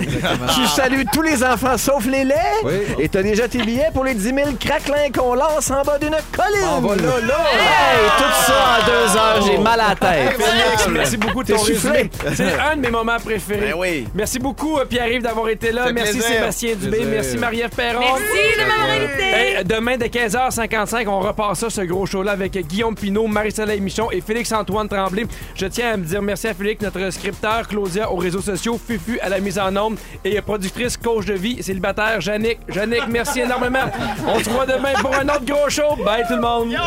tu 0.54 0.66
salues 0.66 1.04
tous 1.12 1.22
les 1.22 1.42
enfants 1.44 1.76
sauf 1.76 2.06
les 2.06 2.24
laits. 2.24 2.36
Oui. 2.64 2.72
Et 2.98 3.08
t'as 3.08 3.22
déjà 3.22 3.48
tes 3.48 3.58
billets 3.62 3.90
pour 3.92 4.04
les 4.04 4.14
10 4.14 4.22
000 4.22 4.36
craquelins 4.58 5.10
qu'on 5.16 5.34
lance 5.34 5.70
en 5.70 5.82
bas 5.82 5.98
d'une 5.98 6.16
colline. 6.32 6.64
En 6.68 6.80
bas 6.80 6.96
là, 6.96 7.02
là. 7.26 7.44
Hey, 7.52 8.10
tout 8.18 8.44
ça 8.46 8.54
en 8.78 8.86
deux 8.86 9.18
heures, 9.18 9.42
j'ai 9.46 9.58
mal 9.58 9.80
à 9.80 9.88
la 9.90 9.96
tête. 9.96 10.40
Félix, 10.40 10.88
merci 10.90 11.16
beaucoup 11.16 11.42
de 11.42 11.48
T'es 11.48 11.54
ton 11.54 11.62
résumé. 11.62 12.10
C'est 12.34 12.58
un 12.72 12.76
de 12.76 12.80
mes 12.82 12.90
moments 12.90 13.18
préférés. 13.22 13.70
Ben 13.70 13.74
oui. 13.76 14.06
Merci 14.14 14.38
beaucoup, 14.38 14.78
euh, 14.78 14.84
Pierre-Yves, 14.84 15.22
d'avoir 15.22 15.48
été 15.48 15.72
là. 15.72 15.92
Merci, 15.92 16.18
plaisir. 16.18 16.30
Sébastien 16.36 16.74
Dubé. 16.74 16.96
Plaisir. 16.98 17.08
Merci, 17.10 17.38
Marie-Ève 17.38 17.70
Perron. 17.70 18.00
Merci 18.00 18.58
de 18.58 18.66
m'avoir 18.66 18.90
invité. 18.90 19.22
Hey, 19.22 19.64
demain, 19.64 19.89
Demain, 19.90 19.98
dès 19.98 20.06
15h55, 20.06 21.08
on 21.08 21.18
repart 21.18 21.56
ça, 21.56 21.68
ce 21.68 21.80
gros 21.80 22.06
show-là, 22.06 22.30
avec 22.30 22.56
Guillaume 22.68 22.94
Pinault, 22.94 23.26
Marie-Soleil 23.26 23.80
Michon 23.80 24.08
et 24.12 24.20
Félix-Antoine 24.20 24.88
Tremblay. 24.88 25.26
Je 25.56 25.66
tiens 25.66 25.94
à 25.94 25.96
me 25.96 26.04
dire 26.04 26.22
merci 26.22 26.46
à 26.46 26.54
Félix, 26.54 26.80
notre 26.80 27.10
scripteur, 27.10 27.66
Claudia 27.66 28.08
aux 28.12 28.16
réseaux 28.16 28.40
sociaux, 28.40 28.78
Fufu 28.78 29.18
à 29.18 29.28
la 29.28 29.40
mise 29.40 29.58
en 29.58 29.74
ombre 29.74 29.98
et 30.24 30.40
productrice, 30.42 30.96
coach 30.96 31.26
de 31.26 31.34
vie, 31.34 31.60
célibataire, 31.60 32.20
Jannick. 32.20 32.60
Jannick, 32.68 33.08
merci 33.08 33.40
énormément. 33.40 33.90
On 34.28 34.38
se 34.38 34.48
voit 34.48 34.64
demain 34.66 34.92
pour 35.00 35.12
un 35.12 35.28
autre 35.28 35.44
gros 35.44 35.68
show. 35.68 35.96
Bye 36.04 36.22
tout 36.28 36.36
le 36.36 36.40
monde. 36.40 36.70
Yo! 36.70 36.78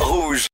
Rouge. 0.00 0.46